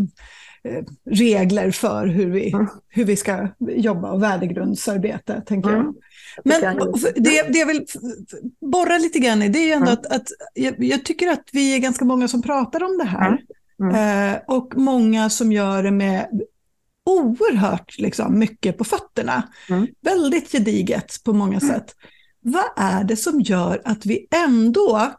regler 1.09 1.71
för 1.71 2.07
hur 2.07 2.31
vi, 2.31 2.51
mm. 2.53 2.67
hur 2.89 3.05
vi 3.05 3.15
ska 3.15 3.47
jobba 3.59 4.11
och 4.11 4.23
värdegrundsarbete, 4.23 5.41
tänker 5.45 5.69
mm. 5.69 5.81
jag. 5.81 5.95
Men 6.43 6.77
det, 7.15 7.41
det 7.49 7.59
jag 7.59 7.65
vill 7.65 7.85
borra 8.61 8.97
lite 8.97 9.19
grann 9.19 9.41
i, 9.41 9.49
det 9.49 9.59
är 9.59 9.65
ju 9.65 9.71
ändå 9.71 9.91
mm. 9.91 9.93
att, 9.93 10.05
att 10.05 10.27
jag, 10.53 10.83
jag, 10.83 11.05
tycker 11.05 11.27
att 11.27 11.49
vi 11.51 11.75
är 11.75 11.79
ganska 11.79 12.05
många 12.05 12.27
som 12.27 12.41
pratar 12.41 12.83
om 12.83 12.97
det 12.97 13.03
här. 13.03 13.27
Mm. 13.79 13.95
mm. 13.95 14.33
Eh, 14.33 14.39
och 14.47 14.73
många 14.75 15.29
som 15.29 15.51
gör 15.51 15.83
det 15.83 15.91
med 15.91 16.41
oerhört 17.05 17.97
liksom, 17.97 18.39
mycket 18.39 18.77
på 18.77 18.83
fötterna. 18.83 19.43
Mm. 19.69 19.87
Väldigt 20.01 20.51
gediget 20.51 21.23
på 21.23 21.33
många 21.33 21.59
sätt. 21.59 21.95
Vad 22.39 22.65
är 22.77 23.03
det 23.03 23.15
som 23.15 23.41
gör 23.41 23.81
att 23.85 24.05
vi 24.05 24.27
ändå 24.31 25.11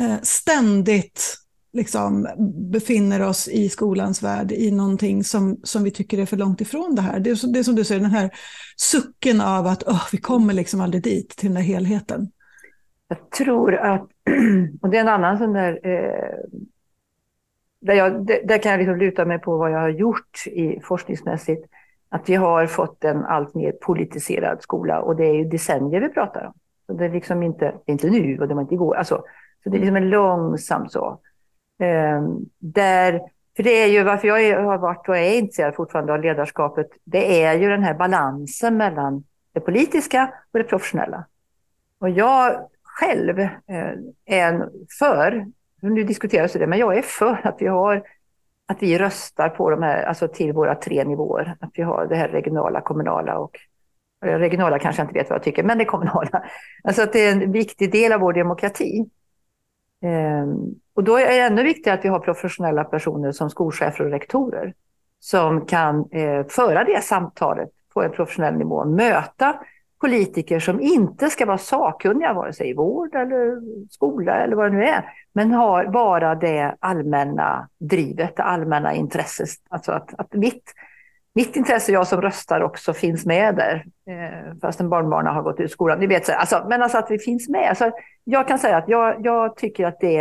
eh, 0.00 0.16
ständigt 0.22 1.36
liksom 1.76 2.28
befinner 2.72 3.22
oss 3.22 3.48
i 3.48 3.68
skolans 3.68 4.22
värld 4.22 4.52
i 4.52 4.70
någonting 4.70 5.24
som, 5.24 5.60
som 5.62 5.84
vi 5.84 5.90
tycker 5.90 6.18
är 6.18 6.26
för 6.26 6.36
långt 6.36 6.60
ifrån 6.60 6.94
det 6.94 7.02
här. 7.02 7.20
Det 7.20 7.30
är, 7.30 7.52
det 7.52 7.58
är 7.58 7.62
som 7.62 7.74
du 7.74 7.84
säger, 7.84 8.00
den 8.00 8.10
här 8.10 8.30
sucken 8.76 9.40
av 9.40 9.66
att 9.66 9.82
oh, 9.82 10.02
vi 10.12 10.18
kommer 10.18 10.54
liksom 10.54 10.80
aldrig 10.80 11.02
dit 11.02 11.28
till 11.28 11.48
den 11.48 11.56
här 11.56 11.64
helheten. 11.64 12.30
Jag 13.08 13.30
tror 13.30 13.74
att, 13.74 14.02
och 14.80 14.90
det 14.90 14.96
är 14.96 15.00
en 15.00 15.08
annan 15.08 15.38
sån 15.38 15.52
där, 15.52 15.80
eh, 15.82 16.36
där, 17.80 17.94
jag, 17.94 18.26
där 18.26 18.62
kan 18.62 18.72
jag 18.72 18.78
liksom 18.78 18.96
luta 18.96 19.24
mig 19.24 19.38
på 19.38 19.56
vad 19.56 19.72
jag 19.72 19.78
har 19.78 19.88
gjort 19.88 20.46
i 20.46 20.80
forskningsmässigt, 20.84 21.66
att 22.08 22.28
vi 22.28 22.34
har 22.34 22.66
fått 22.66 23.04
en 23.04 23.24
allt 23.24 23.54
mer 23.54 23.72
politiserad 23.72 24.62
skola 24.62 25.00
och 25.00 25.16
det 25.16 25.24
är 25.24 25.34
ju 25.34 25.44
decennier 25.44 26.00
vi 26.00 26.08
pratar 26.08 26.46
om. 26.46 26.52
Så 26.86 26.92
det 26.92 27.04
är 27.04 27.12
liksom 27.12 27.42
inte, 27.42 27.74
inte 27.86 28.10
nu 28.10 28.38
och 28.40 28.48
det 28.48 28.54
var 28.54 28.62
inte 28.62 28.74
igår. 28.74 28.96
Alltså, 28.96 29.24
så 29.64 29.70
det 29.70 29.76
är 29.76 29.80
liksom 29.80 29.96
en 29.96 30.10
långsam 30.10 30.88
så. 30.88 31.20
Ehm, 31.78 32.38
där, 32.58 33.20
för 33.56 33.62
det 33.62 33.82
är 33.82 33.86
ju 33.86 34.02
varför 34.02 34.28
jag 34.28 34.62
har 34.62 34.78
varit 34.78 35.08
och 35.08 35.16
är 35.16 35.38
intresserad 35.38 35.74
fortfarande 35.74 36.12
av 36.12 36.20
ledarskapet. 36.20 36.88
Det 37.04 37.42
är 37.42 37.58
ju 37.58 37.68
den 37.68 37.82
här 37.82 37.94
balansen 37.94 38.76
mellan 38.76 39.24
det 39.52 39.60
politiska 39.60 40.32
och 40.52 40.58
det 40.58 40.64
professionella. 40.64 41.26
Och 41.98 42.10
jag 42.10 42.68
själv 42.82 43.40
eh, 43.40 43.50
är 44.26 44.48
en 44.48 44.70
för, 44.98 45.46
nu 45.80 46.04
diskuteras 46.04 46.52
det, 46.52 46.66
men 46.66 46.78
jag 46.78 46.96
är 46.96 47.02
för 47.02 47.40
att 47.46 47.56
vi 47.58 47.66
har 47.66 48.02
att 48.66 48.82
vi 48.82 48.98
röstar 48.98 49.48
på 49.48 49.70
de 49.70 49.82
här, 49.82 50.02
alltså 50.02 50.28
till 50.28 50.52
våra 50.52 50.74
tre 50.74 51.04
nivåer. 51.04 51.56
Att 51.60 51.70
vi 51.74 51.82
har 51.82 52.06
det 52.06 52.16
här 52.16 52.28
regionala, 52.28 52.80
kommunala 52.80 53.38
och 53.38 53.58
regionala 54.20 54.78
kanske 54.78 55.02
jag 55.02 55.04
inte 55.04 55.18
vet 55.18 55.30
vad 55.30 55.36
jag 55.36 55.44
tycker, 55.44 55.62
men 55.62 55.78
det 55.78 55.84
kommunala. 55.84 56.44
Alltså 56.84 57.02
att 57.02 57.12
det 57.12 57.26
är 57.26 57.32
en 57.32 57.52
viktig 57.52 57.92
del 57.92 58.12
av 58.12 58.20
vår 58.20 58.32
demokrati. 58.32 59.06
Ehm, 60.06 60.74
och 60.94 61.04
då 61.04 61.16
är 61.16 61.26
det 61.26 61.40
ännu 61.40 61.62
viktigare 61.62 61.98
att 61.98 62.04
vi 62.04 62.08
har 62.08 62.18
professionella 62.18 62.84
personer 62.84 63.32
som 63.32 63.50
skolchefer 63.50 64.04
och 64.04 64.10
rektorer 64.10 64.74
som 65.20 65.66
kan 65.66 66.08
eh, 66.10 66.46
föra 66.46 66.84
det 66.84 67.04
samtalet 67.04 67.68
på 67.94 68.02
en 68.02 68.10
professionell 68.10 68.54
nivå, 68.54 68.84
möta 68.84 69.60
politiker 70.00 70.60
som 70.60 70.80
inte 70.80 71.30
ska 71.30 71.46
vara 71.46 71.58
sakkunniga 71.58 72.32
vare 72.32 72.52
sig 72.52 72.70
i 72.70 72.74
vård 72.74 73.14
eller 73.14 73.60
skola 73.90 74.34
eller 74.34 74.56
vad 74.56 74.72
det 74.72 74.76
nu 74.76 74.84
är, 74.84 75.04
men 75.32 75.52
har 75.52 75.84
bara 75.84 76.34
det 76.34 76.76
allmänna 76.80 77.68
drivet, 77.78 78.36
det 78.36 78.42
allmänna 78.42 78.94
intresset. 78.94 79.48
Alltså 79.68 79.92
att, 79.92 80.14
att 80.18 80.32
mitt, 80.32 80.74
mitt 81.36 81.56
intresse, 81.56 81.92
jag 81.92 82.08
som 82.08 82.22
röstar, 82.22 82.60
också 82.60 82.92
finns 82.92 83.26
med 83.26 83.56
där, 83.56 83.84
eh, 84.06 84.58
fastän 84.60 84.88
barnbarnen 84.88 85.34
har 85.34 85.42
gått 85.42 85.60
ut 85.60 85.70
skolan. 85.70 85.98
Ni 85.98 86.06
vet, 86.06 86.28
alltså, 86.28 86.66
men 86.68 86.82
alltså 86.82 86.98
att 86.98 87.10
vi 87.10 87.18
finns 87.18 87.48
med. 87.48 87.68
Alltså, 87.68 87.90
jag 88.24 88.48
kan 88.48 88.58
säga 88.58 88.76
att 88.76 88.88
jag, 88.88 89.26
jag 89.26 89.56
tycker 89.56 89.86
att 89.86 90.00
det 90.00 90.20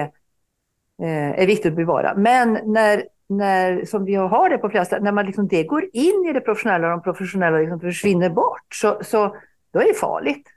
eh, 1.01 1.39
är 1.39 1.47
viktigt 1.47 1.71
att 1.71 1.75
bevara. 1.75 2.13
Men 2.15 2.59
när, 2.65 3.03
när, 3.29 3.85
som 3.85 4.05
vi 4.05 4.15
har 4.15 4.49
det 4.49 4.57
på 4.57 4.69
flera 4.69 4.85
ställen, 4.85 5.03
när 5.03 5.11
man 5.11 5.25
liksom 5.25 5.47
det 5.47 5.63
går 5.63 5.85
in 5.93 6.25
i 6.29 6.33
det 6.33 6.41
professionella 6.41 6.87
och 6.87 6.91
de 6.91 7.01
professionella 7.01 7.57
liksom 7.57 7.79
försvinner 7.79 8.29
bort, 8.29 8.73
så, 8.73 8.97
så 9.03 9.35
då 9.71 9.79
är 9.79 9.87
det 9.87 9.99
farligt. 9.99 10.47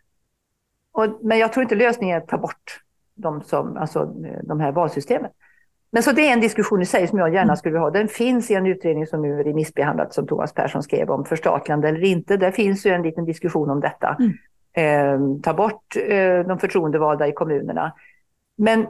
Och, 0.93 1.19
men 1.23 1.39
jag 1.39 1.53
tror 1.53 1.63
inte 1.63 1.75
lösningen 1.75 2.17
är 2.17 2.23
att 2.23 2.29
ta 2.29 2.39
bort 2.39 2.81
de, 3.15 3.43
som, 3.43 3.77
alltså, 3.77 4.05
de 4.43 4.61
här 4.61 4.73
valsystemen. 4.73 5.31
Men 5.91 6.03
så 6.03 6.13
det 6.13 6.29
är 6.29 6.33
en 6.33 6.41
diskussion 6.41 6.83
i 6.83 6.87
sig 6.87 7.09
som 7.09 7.19
jag 7.19 7.35
gärna 7.35 7.57
skulle 7.57 7.73
vilja 7.73 7.83
ha. 7.83 7.91
Den 7.91 8.09
finns 8.09 8.51
i 8.51 8.55
en 8.55 8.67
utredning 8.67 9.07
som 9.07 9.23
nu 9.23 9.41
är 9.41 9.45
remissbehandlad 9.45 10.13
som 10.13 10.27
Thomas 10.27 10.53
Persson 10.53 10.83
skrev 10.83 11.11
om 11.11 11.25
förstatligande 11.25 11.89
eller 11.89 12.05
inte. 12.05 12.37
Där 12.37 12.51
finns 12.51 12.87
ju 12.87 12.91
en 12.91 13.03
liten 13.03 13.25
diskussion 13.25 13.71
om 13.71 13.81
detta. 13.81 14.17
Mm. 14.19 14.33
Eh, 14.73 15.41
ta 15.43 15.55
bort 15.55 15.97
eh, 15.97 16.41
de 16.41 16.59
förtroendevalda 16.59 17.29
i 17.29 17.33
kommunerna. 17.33 17.93
Men 18.57 18.87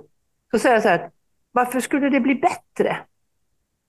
så 0.50 0.58
säger 0.58 0.74
jag 0.74 0.82
så 0.82 0.88
här, 0.88 1.10
varför 1.52 1.80
skulle 1.80 2.08
det 2.08 2.20
bli 2.20 2.34
bättre? 2.34 2.96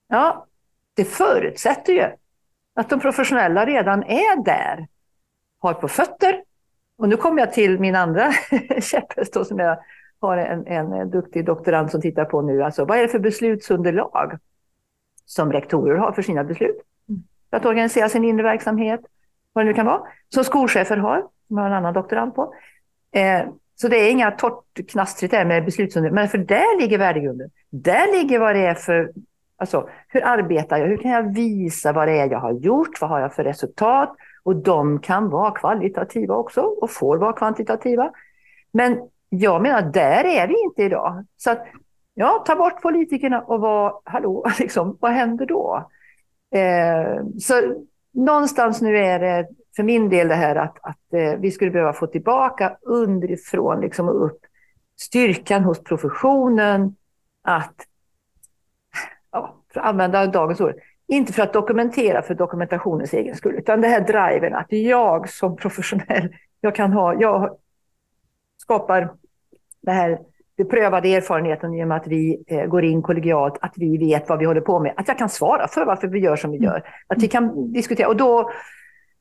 Ja, 0.08 0.46
det 0.94 1.06
förutsätter 1.06 1.94
ju 1.94 2.10
att 2.76 2.90
de 2.90 3.00
professionella 3.00 3.66
redan 3.66 4.04
är 4.04 4.44
där, 4.44 4.88
har 5.60 5.74
på 5.74 5.88
fötter. 5.88 6.44
Och 6.98 7.10
nu 7.10 7.18
kommer 7.18 7.42
jag 7.42 7.54
till 7.54 7.80
min 7.80 7.96
andra 7.96 8.32
käpphäst 8.82 9.48
som 9.48 9.60
jag 9.60 9.80
har 10.22 10.38
en, 10.38 10.68
en 10.68 11.10
duktig 11.10 11.46
doktorand 11.46 11.92
som 11.92 12.02
tittar 12.02 12.26
på 12.26 12.42
nu. 12.42 12.64
Alltså, 12.64 12.86
vad 12.86 12.98
är 12.98 13.02
det 13.02 13.08
för 13.08 13.20
beslutsunderlag 13.20 14.38
som 15.26 15.52
rektorer 15.52 15.96
har 15.96 16.12
för 16.12 16.22
sina 16.22 16.44
beslut? 16.44 16.82
Mm. 17.10 17.24
För 17.50 17.58
att 17.58 17.66
organisera 17.66 18.10
sin 18.10 18.24
inre 18.24 18.44
verksamhet, 18.44 19.02
vad 19.54 19.66
det 19.66 19.70
nu 19.70 19.74
kan 19.74 19.86
vara. 19.86 20.02
Som 20.30 20.44
skolchefer 20.44 20.98
har, 20.98 21.24
som 21.48 21.58
har 21.58 21.66
en 21.66 21.74
annan 21.74 21.94
doktorand 21.94 22.36
på. 22.36 22.54
Eh, 23.12 23.42
så 23.76 23.88
det 23.88 23.98
är 23.98 24.12
inga 24.12 24.32
torrt 24.32 24.90
knastrigt 24.90 25.32
där 25.32 25.46
med 25.46 25.66
beslutsunderlag, 25.66 26.16
men 26.16 26.28
för 26.28 26.38
där 26.38 26.82
ligger 26.82 26.98
värdegrunden. 26.98 27.50
Där 27.70 28.12
ligger 28.18 28.40
vad 28.40 28.56
det 28.56 28.66
är 28.66 28.74
för, 28.74 29.12
alltså 29.58 29.90
hur 30.08 30.26
arbetar 30.26 30.78
jag? 30.78 30.88
Hur 30.88 30.98
kan 30.98 31.12
jag 31.12 31.34
visa 31.34 31.92
vad 31.92 32.08
det 32.08 32.20
är 32.20 32.32
jag 32.32 32.40
har 32.40 32.52
gjort? 32.52 33.02
Vad 33.02 33.10
har 33.10 33.20
jag 33.20 33.34
för 33.34 33.44
resultat? 33.44 34.16
Och 34.44 34.56
de 34.56 35.00
kan 35.00 35.30
vara 35.30 35.52
kvalitativa 35.52 36.36
också 36.36 36.62
och 36.62 36.92
får 36.92 37.18
vara 37.18 37.34
kvantitativa. 37.34 38.12
Men 38.72 39.00
jag 39.30 39.62
menar, 39.62 39.82
där 39.82 40.26
är 40.26 40.48
vi 40.48 40.64
inte 40.64 40.84
idag. 40.84 41.26
Så 41.38 41.52
att, 41.52 41.66
ja, 42.14 42.44
ta 42.48 42.56
bort 42.56 42.82
politikerna 42.82 43.42
och 43.42 43.62
vad, 43.62 44.02
hallå, 44.04 44.46
liksom, 44.60 44.98
vad 45.00 45.12
händer 45.12 45.46
då? 45.46 45.90
Eh, 46.52 47.26
så 47.40 47.86
någonstans 48.12 48.82
nu 48.82 48.98
är 48.98 49.20
det 49.20 49.48
för 49.76 49.84
min 49.84 50.10
del 50.10 50.28
det 50.28 50.36
här 50.36 50.56
att, 50.56 50.78
att 50.82 51.14
eh, 51.14 51.40
vi 51.40 51.52
skulle 51.52 51.72
behöva 51.72 51.94
få 51.94 52.08
tillbaka 52.08 52.78
underifrån 52.82 53.82
liksom, 53.82 54.10
och 54.10 54.26
upp 54.26 54.40
styrkan 55.00 55.64
hos 55.64 55.84
professionen 55.84 56.96
att, 57.42 57.76
ja, 59.32 59.56
för 59.74 59.80
att 59.80 59.86
använda 59.86 60.28
dagens 60.28 60.62
ord, 60.62 60.74
inte 61.08 61.34
för 61.34 61.44
att 61.44 61.54
dokumentera 61.54 62.22
för 62.22 62.36
dokumentationens 62.36 63.14
egen 63.14 63.36
skull, 63.36 63.56
utan 63.56 63.82
det 63.82 63.88
här 63.88 64.02
driven 64.02 64.56
att 64.56 64.68
jag 64.70 65.30
som 65.30 65.56
professionell, 65.56 66.36
jag 66.62 66.76
kan 66.76 66.94
ha, 66.94 67.14
jag 67.14 67.58
skapar 68.58 69.14
det 69.82 69.92
här 69.92 70.20
beprövade 70.58 71.16
erfarenheten 71.16 71.74
genom 71.74 71.92
att 71.92 72.08
vi 72.08 72.44
eh, 72.48 72.66
går 72.66 72.84
in 72.84 73.02
kollegialt, 73.02 73.58
att 73.62 73.74
vi 73.76 73.98
vet 73.98 74.30
vad 74.30 74.40
vi 74.40 74.46
håller 74.46 74.62
på 74.62 74.80
med, 74.80 74.94
att 74.98 75.08
jag 75.08 75.18
kan 75.18 75.30
svara 75.30 75.68
för 75.68 75.86
varför 75.86 76.08
vi 76.08 76.20
gör 76.20 76.36
som 76.36 76.52
vi 76.52 76.58
gör, 76.58 76.84
att 77.08 77.24
vi 77.24 77.28
kan 77.28 77.74
diskutera. 77.74 78.08
Och 78.08 78.18
då 78.18 78.52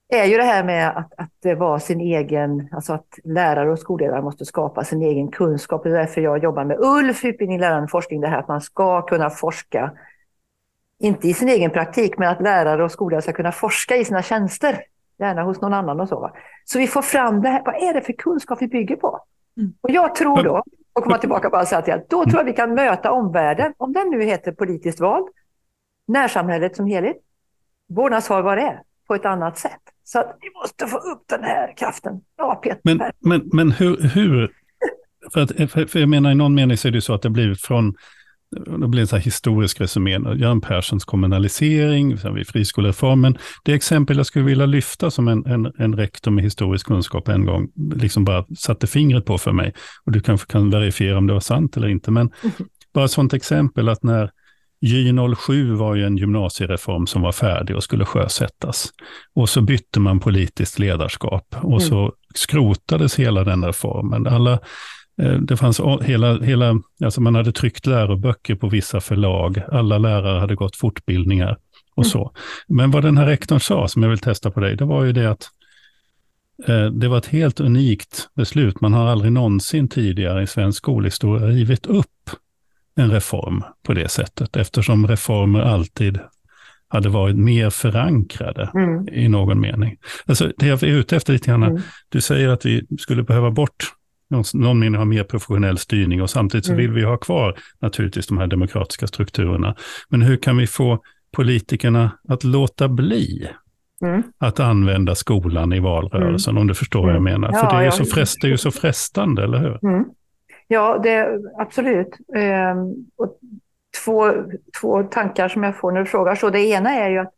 är 0.09 0.25
ju 0.25 0.37
det 0.37 0.45
här 0.45 0.65
med 0.65 0.89
att, 0.89 1.13
att 1.17 1.59
vara 1.59 1.81
sin 1.81 2.01
egen, 2.01 2.69
alltså 2.73 2.93
att 2.93 3.19
lärare 3.25 3.73
och 3.73 3.79
skolledare 3.79 4.23
måste 4.23 4.45
skapa 4.45 4.85
sin 4.85 5.03
egen 5.03 5.29
kunskap. 5.29 5.83
Det 5.83 5.91
är 5.91 5.95
därför 5.95 6.21
jag 6.21 6.43
jobbar 6.43 6.65
med 6.65 6.79
ULF, 6.79 7.25
utbildning, 7.25 7.61
lärande, 7.61 7.89
forskning, 7.89 8.21
det 8.21 8.29
här 8.29 8.39
att 8.39 8.49
man 8.49 8.61
ska 8.61 9.03
kunna 9.03 9.31
forska, 9.31 9.93
inte 10.99 11.29
i 11.29 11.35
sin 11.35 11.49
egen 11.49 11.71
praktik, 11.71 12.19
men 12.19 12.29
att 12.29 12.43
lärare 12.43 12.85
och 12.85 12.93
skolledare 12.93 13.23
ska 13.23 13.33
kunna 13.33 13.53
forska 13.53 13.97
i 13.97 14.05
sina 14.05 14.23
tjänster, 14.23 14.81
gärna 15.19 15.43
hos 15.43 15.61
någon 15.61 15.75
annan 15.75 16.01
och 16.01 16.09
så. 16.09 16.31
Så 16.65 16.79
vi 16.79 16.87
får 16.87 17.03
fram 17.03 17.43
det 17.43 17.49
här, 17.49 17.63
vad 17.65 17.75
är 17.75 17.95
det 17.95 18.01
för 18.01 18.13
kunskap 18.13 18.63
vi 18.63 18.69
bygger 18.69 18.97
på? 18.97 19.21
Mm. 19.59 19.73
Och 19.81 19.91
jag 19.91 20.15
tror 20.15 20.43
då, 20.43 20.63
och 20.93 21.05
komma 21.05 21.19
tillbaka 21.19 21.51
bara 21.51 21.67
säga 21.67 21.83
till 21.83 21.95
då 22.09 22.25
tror 22.25 22.37
jag 22.37 22.45
vi 22.45 22.53
kan 22.53 22.75
möta 22.75 23.13
omvärlden, 23.13 23.75
om 23.77 23.93
den 23.93 24.11
nu 24.11 24.25
heter 24.25 24.53
politiskt 24.53 25.01
vald, 25.01 25.29
närsamhället 26.07 26.77
som 26.77 26.87
helhet, 26.87 27.17
vårdnadshav 27.89 28.45
vad 28.45 28.59
det 28.59 28.63
är, 28.63 28.83
på 29.07 29.15
ett 29.15 29.25
annat 29.25 29.59
sätt. 29.59 29.81
Så 30.05 30.19
att 30.19 30.37
vi 30.41 30.51
måste 30.61 30.87
få 30.87 30.97
upp 30.97 31.23
den 31.27 31.45
här 31.45 31.77
kraften. 31.77 32.21
Ja, 32.37 32.55
Peter. 32.55 32.81
Men, 32.85 33.03
men, 33.19 33.51
men 33.53 33.73
hur, 33.73 34.01
hur 34.01 34.53
för, 35.33 35.41
att, 35.41 35.91
för 35.91 35.99
jag 35.99 36.09
menar 36.09 36.31
i 36.31 36.35
någon 36.35 36.55
mening 36.55 36.77
så 36.77 36.89
är 36.89 36.93
det 36.93 37.01
så 37.01 37.15
att 37.15 37.23
det 37.23 37.31
blir 37.31 37.55
från 37.55 37.95
det 38.51 38.89
blir 38.89 39.01
en 39.01 39.07
så 39.07 39.17
här 39.17 39.23
historisk 39.23 39.81
resumé, 39.81 40.11
Göran 40.11 40.61
Perssons 40.61 41.05
kommunalisering, 41.05 42.17
vid 42.35 42.47
friskolereformen. 42.47 43.39
Det 43.65 43.73
exempel 43.73 44.17
jag 44.17 44.27
skulle 44.27 44.45
vilja 44.45 44.67
lyfta 44.67 45.11
som 45.11 45.29
en, 45.29 45.47
en, 45.47 45.73
en 45.79 45.97
rektor 45.97 46.31
med 46.31 46.45
historisk 46.45 46.87
kunskap 46.87 47.29
en 47.29 47.45
gång 47.45 47.69
liksom 47.95 48.25
bara 48.25 48.45
satte 48.59 48.87
fingret 48.87 49.25
på 49.25 49.39
för 49.39 49.53
mig. 49.53 49.75
Och 50.05 50.13
du 50.13 50.21
kanske 50.21 50.53
kan 50.53 50.71
verifiera 50.71 51.19
om 51.19 51.27
det 51.27 51.33
var 51.33 51.41
sant 51.41 51.77
eller 51.77 51.89
inte. 51.89 52.11
Men 52.11 52.31
mm. 52.43 52.55
bara 52.95 53.05
ett 53.05 53.11
sånt 53.11 53.35
exempel 53.35 53.89
att 53.89 54.03
när 54.03 54.31
J07 54.87 55.77
var 55.77 55.95
ju 55.95 56.05
en 56.05 56.17
gymnasiereform 56.17 57.07
som 57.07 57.23
var 57.23 57.33
färdig 57.33 57.77
och 57.77 57.83
skulle 57.83 58.05
sjösättas. 58.05 58.91
Och 59.35 59.49
så 59.49 59.61
bytte 59.61 60.01
man 60.01 60.21
politiskt 60.21 60.79
ledarskap 60.79 61.57
och 61.63 61.81
mm. 61.81 61.81
så 61.81 62.13
skrotades 62.35 63.19
hela 63.19 63.45
den 63.45 63.65
reformen. 63.65 64.27
Alla, 64.27 64.59
det 65.41 65.57
fanns 65.57 65.81
hela, 66.03 66.41
hela, 66.41 66.81
alltså 67.05 67.21
man 67.21 67.35
hade 67.35 67.53
tryckt 67.53 67.87
läroböcker 67.87 68.55
på 68.55 68.69
vissa 68.69 69.01
förlag, 69.01 69.63
alla 69.73 69.99
lärare 69.99 70.41
hade 70.41 70.55
gått 70.55 70.77
fortbildningar 70.77 71.59
och 71.95 72.05
mm. 72.05 72.11
så. 72.11 72.33
Men 72.69 72.91
vad 72.91 73.03
den 73.03 73.19
här 73.19 73.27
rektorn 73.27 73.61
sa, 73.61 73.89
som 73.89 74.03
jag 74.03 74.11
vill 74.11 74.19
testa 74.19 74.51
på 74.51 74.61
dig, 74.61 74.77
det 74.77 74.85
var 74.85 75.05
ju 75.05 75.13
det 75.13 75.31
att 75.31 75.49
eh, 76.67 76.87
det 76.87 77.09
var 77.09 77.19
ett 77.19 77.27
helt 77.27 77.61
unikt 77.61 78.29
beslut. 78.35 78.81
Man 78.81 78.93
har 78.93 79.07
aldrig 79.07 79.33
någonsin 79.33 79.89
tidigare 79.89 80.43
i 80.43 80.47
svensk 80.47 80.79
skolhistoria 80.79 81.47
rivit 81.47 81.87
upp 81.87 82.31
en 82.97 83.11
reform 83.11 83.65
på 83.83 83.95
det 83.95 84.09
sättet, 84.09 84.57
eftersom 84.57 85.07
reformer 85.07 85.61
alltid 85.61 86.19
hade 86.89 87.09
varit 87.09 87.37
mer 87.37 87.71
förankrade 87.71 88.71
mm. 88.75 89.09
i 89.09 89.29
någon 89.29 89.61
mening. 89.61 89.97
Alltså, 90.27 90.53
det 90.59 90.67
jag 90.67 90.83
är 90.83 90.87
ute 90.87 91.17
efter 91.17 91.33
lite 91.33 91.47
grann, 91.47 91.63
mm. 91.63 91.83
du 92.09 92.21
säger 92.21 92.49
att 92.49 92.67
vi 92.67 92.87
skulle 92.99 93.23
behöva 93.23 93.51
bort 93.51 93.93
någon, 94.31 94.45
någon 94.55 94.79
mening 94.79 94.99
ha 94.99 95.05
mer 95.05 95.25
professionell 95.25 95.79
styrning 95.79 96.23
och 96.23 96.31
samtidigt 96.31 96.65
så 96.65 96.73
mm. 96.73 96.83
vill 96.83 96.93
vi 96.93 97.05
ha 97.05 97.17
kvar 97.17 97.59
naturligtvis 97.79 98.27
de 98.27 98.39
här 98.39 98.47
demokratiska 98.47 99.07
strukturerna. 99.07 99.75
Men 100.09 100.23
hur 100.23 100.37
kan 100.37 100.57
vi 100.57 100.67
få 100.67 101.03
politikerna 101.33 102.11
att 102.29 102.45
låta 102.45 102.89
bli 102.89 103.49
Mm. 104.03 104.23
att 104.39 104.61
använda 104.61 105.15
skolan 105.15 105.73
i 105.73 105.81
valrörelsen, 105.81 106.51
mm. 106.51 106.61
om 106.61 106.67
du 106.67 106.75
förstår 106.75 107.01
vad 107.01 107.11
jag 107.11 107.17
mm. 107.17 107.33
menar. 107.33 107.53
Ja, 107.53 107.61
För 107.61 107.77
det 107.77 107.83
är, 107.83 107.85
ju 107.85 107.91
så 107.91 108.05
frest, 108.05 108.37
det 108.41 108.47
är 108.47 108.51
ju 108.51 108.57
så 108.57 108.71
frestande, 108.71 109.45
eller 109.45 109.59
hur? 109.59 109.89
Mm. 109.89 110.05
Ja, 110.69 110.99
det, 111.03 111.41
absolut. 111.59 112.09
Ehm, 112.37 112.95
och 113.17 113.39
två, 114.05 114.33
två 114.81 115.03
tankar 115.03 115.49
som 115.49 115.63
jag 115.63 115.77
får 115.77 115.93
när 115.93 116.01
du 116.01 116.07
frågar 116.07 116.35
så. 116.35 116.51
Det 116.51 116.61
ena 116.61 116.91
är 116.91 117.11
ju 117.11 117.19
att 117.19 117.33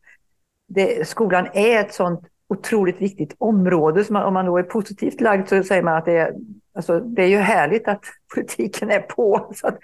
det, 0.69 1.09
skolan 1.09 1.47
är 1.55 1.81
ett 1.81 1.95
sånt 1.95 2.21
otroligt 2.49 3.01
viktigt 3.01 3.35
område. 3.39 4.05
Så 4.05 4.13
man, 4.13 4.25
om 4.25 4.35
man 4.35 4.47
då 4.47 4.59
är 4.59 4.63
positivt 4.63 5.21
lagd 5.21 5.49
så 5.49 5.63
säger 5.63 5.83
man 5.83 5.97
att 5.97 6.05
det 6.05 6.17
är, 6.17 6.33
alltså, 6.75 7.01
det 7.01 7.23
är 7.23 7.27
ju 7.27 7.39
härligt 7.39 7.89
att 7.89 8.05
politiken 8.35 8.91
är 8.91 9.01
på. 9.01 9.51
Så 9.55 9.67
att, 9.67 9.79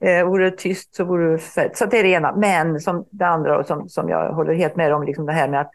eh, 0.00 0.26
vore 0.26 0.50
det 0.50 0.56
tyst 0.56 0.94
så 0.94 1.04
vore 1.04 1.32
det 1.32 1.38
fett. 1.38 1.76
Så 1.76 1.86
det 1.86 1.98
är 1.98 2.02
det 2.02 2.08
ena. 2.08 2.36
Men 2.36 2.80
som 2.80 3.04
det 3.10 3.26
andra 3.26 3.58
och 3.58 3.66
som, 3.66 3.88
som 3.88 4.08
jag 4.08 4.32
håller 4.32 4.54
helt 4.54 4.76
med 4.76 4.92
om, 4.92 5.02
liksom 5.02 5.26
det 5.26 5.32
här 5.32 5.48
med 5.48 5.60
att, 5.60 5.70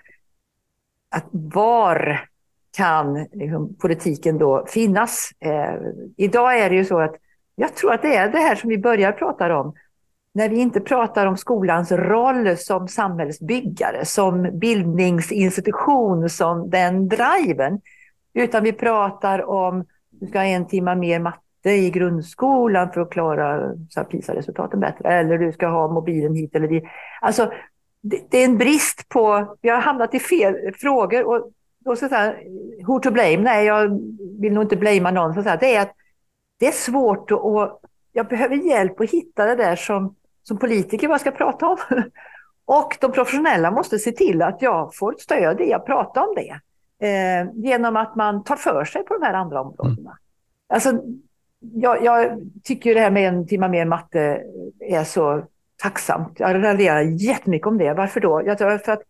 att 1.10 1.26
var 1.32 2.28
kan 2.78 3.28
liksom, 3.32 3.76
politiken 3.76 4.38
då 4.38 4.66
finnas. 4.68 5.32
Eh, 5.40 5.76
idag 6.18 6.60
är 6.60 6.70
det 6.70 6.76
ju 6.76 6.86
så 6.86 7.00
att 7.00 7.16
jag 7.56 7.76
tror 7.76 7.94
att 7.94 8.02
det 8.02 8.16
är 8.16 8.30
det 8.30 8.40
här 8.40 8.56
som 8.56 8.70
vi 8.70 8.78
börjar 8.78 9.12
prata 9.12 9.58
om. 9.58 9.74
När 10.34 10.50
vi 10.50 10.56
inte 10.56 10.82
pratar 10.82 11.26
om 11.26 11.38
skolans 11.38 11.92
roll 11.92 12.58
som 12.58 12.88
samhällsbyggare, 12.88 14.06
som 14.06 14.60
bildningsinstitution, 14.60 16.30
som 16.30 16.70
den 16.70 17.08
driven. 17.08 17.82
Utan 18.34 18.64
vi 18.64 18.74
pratar 18.74 19.50
om, 19.50 19.86
du 20.20 20.28
ska 20.28 20.40
ha 20.40 20.46
en 20.46 20.68
timme 20.68 20.96
mer 20.96 21.20
matte 21.20 21.72
i 21.72 21.90
grundskolan 21.90 22.92
för 22.92 23.02
att 23.02 23.10
klara 23.10 23.74
PISA-resultaten 24.10 24.80
bättre. 24.80 25.14
Eller 25.14 25.38
du 25.38 25.52
ska 25.52 25.68
ha 25.68 25.88
mobilen 25.88 26.36
hit 26.36 26.56
eller 26.56 26.68
dit. 26.68 26.84
Alltså, 27.22 27.52
det, 28.02 28.22
det 28.30 28.38
är 28.38 28.46
en 28.46 28.58
brist 28.58 29.10
på, 29.10 29.56
vi 29.62 29.70
har 29.70 29.82
hamnat 29.82 30.14
i 30.14 30.20
fel 30.20 30.56
frågor. 30.76 31.24
Och 31.24 31.52
då 31.80 31.96
så 31.96 32.08
här, 32.08 32.44
who 32.88 33.00
to 33.00 33.12
blame? 33.12 33.38
Nej, 33.38 33.66
jag 33.66 34.02
vill 34.40 34.54
nog 34.54 34.64
inte 34.64 34.76
blamea 34.78 35.12
någon. 35.12 35.34
Så 35.34 35.42
här, 35.42 35.58
det 35.58 35.76
är 35.76 35.82
att 35.82 35.94
det 36.60 36.68
är 36.68 36.72
svårt 36.72 37.32
att... 37.32 37.82
Jag 38.14 38.28
behöver 38.28 38.56
hjälp 38.56 39.00
att 39.00 39.10
hitta 39.10 39.46
det 39.46 39.56
där 39.56 39.76
som, 39.76 40.16
som 40.44 40.58
politiker 40.58 41.08
vad 41.08 41.14
jag 41.14 41.22
ska 41.22 41.32
prata 41.32 41.68
om. 41.68 41.78
Och 42.66 42.98
de 43.02 43.12
professionella 43.12 43.72
måste 43.72 44.00
se 44.00 44.12
till 44.12 44.42
att 44.42 44.62
jag 44.62 44.96
får 44.96 45.16
stöd 45.20 45.62
i 45.62 45.74
att 45.74 45.86
prata 45.86 46.24
om 46.24 46.36
det. 46.36 46.60
Eh, 47.06 47.48
genom 47.54 47.96
att 47.96 48.16
man 48.16 48.44
tar 48.44 48.56
för 48.56 48.86
sig 48.86 49.04
på 49.04 49.14
de 49.14 49.26
här 49.26 49.34
andra 49.34 49.62
områdena. 49.62 50.00
Mm. 50.00 50.18
Alltså, 50.68 51.02
jag, 51.60 52.04
jag 52.04 52.42
tycker 52.64 52.96
det 52.96 53.02
här 53.02 53.12
med 53.12 53.28
en 53.28 53.48
timme 53.48 53.68
mer 53.68 53.86
matte 53.86 54.42
är 54.80 55.04
så 55.04 55.44
tacksamt. 55.78 56.40
Jag 56.40 56.64
raljerar 56.64 57.02
jättemycket 57.02 57.68
om 57.68 57.78
det. 57.78 57.94
Varför 57.94 58.20
då? 58.20 58.42
Jag, 58.46 58.58
för 58.58 58.92
att 58.92 59.02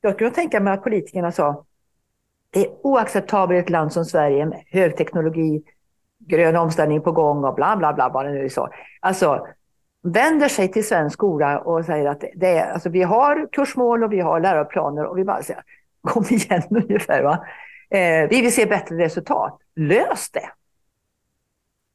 jag 0.00 0.18
kunde 0.18 0.34
tänka 0.34 0.60
mig 0.60 0.72
att 0.72 0.82
politikerna 0.82 1.32
sa 1.32 1.64
det 2.50 2.66
är 2.66 2.72
oacceptabelt 2.82 3.56
i 3.56 3.58
ett 3.58 3.70
land 3.70 3.92
som 3.92 4.04
Sverige 4.04 4.46
med 4.46 4.62
högteknologi, 4.66 5.62
grön 6.18 6.56
omställning 6.56 7.00
på 7.00 7.12
gång 7.12 7.44
och 7.44 7.54
bla 7.54 7.76
bla 7.76 7.92
bla, 7.92 8.08
vad 8.08 8.26
det 8.26 8.32
nu 8.32 8.44
är 8.44 8.48
så. 8.48 8.68
Alltså, 9.00 9.46
vänder 10.02 10.48
sig 10.48 10.68
till 10.68 10.86
svensk 10.86 11.14
skola 11.14 11.58
och 11.58 11.84
säger 11.84 12.06
att 12.06 12.24
det 12.34 12.58
är, 12.58 12.72
alltså, 12.72 12.88
vi 12.88 13.02
har 13.02 13.48
kursmål 13.52 14.04
och 14.04 14.12
vi 14.12 14.20
har 14.20 14.40
läroplaner 14.40 15.04
och 15.04 15.18
vi 15.18 15.24
bara 15.24 15.42
säger 15.42 15.62
kom 16.04 16.24
igen 16.30 16.62
ungefär. 16.70 17.22
Va? 17.22 17.46
Eh, 17.90 18.28
vi 18.30 18.40
vill 18.40 18.54
se 18.54 18.66
bättre 18.66 18.96
resultat. 18.96 19.58
Lös 19.76 20.30
det! 20.30 20.50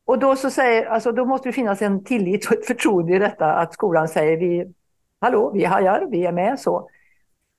Och 0.06 0.20
då, 0.20 0.36
så 0.36 0.50
säger, 0.50 0.86
alltså, 0.86 1.12
då 1.12 1.26
måste 1.26 1.50
det 1.50 1.54
finnas 1.54 1.82
en 1.82 2.04
tillit 2.04 2.46
och 2.46 2.54
ett 2.54 2.66
förtroende 2.66 3.16
i 3.16 3.20
detta 3.20 3.54
att 3.54 3.74
skolan 3.74 4.08
säger 4.08 4.38
vi, 4.38 4.74
hallå, 5.22 5.52
vi 5.54 5.66
hajar, 5.66 6.08
vi 6.12 6.26
är 6.26 6.32
med 6.32 6.60
så. 6.60 6.90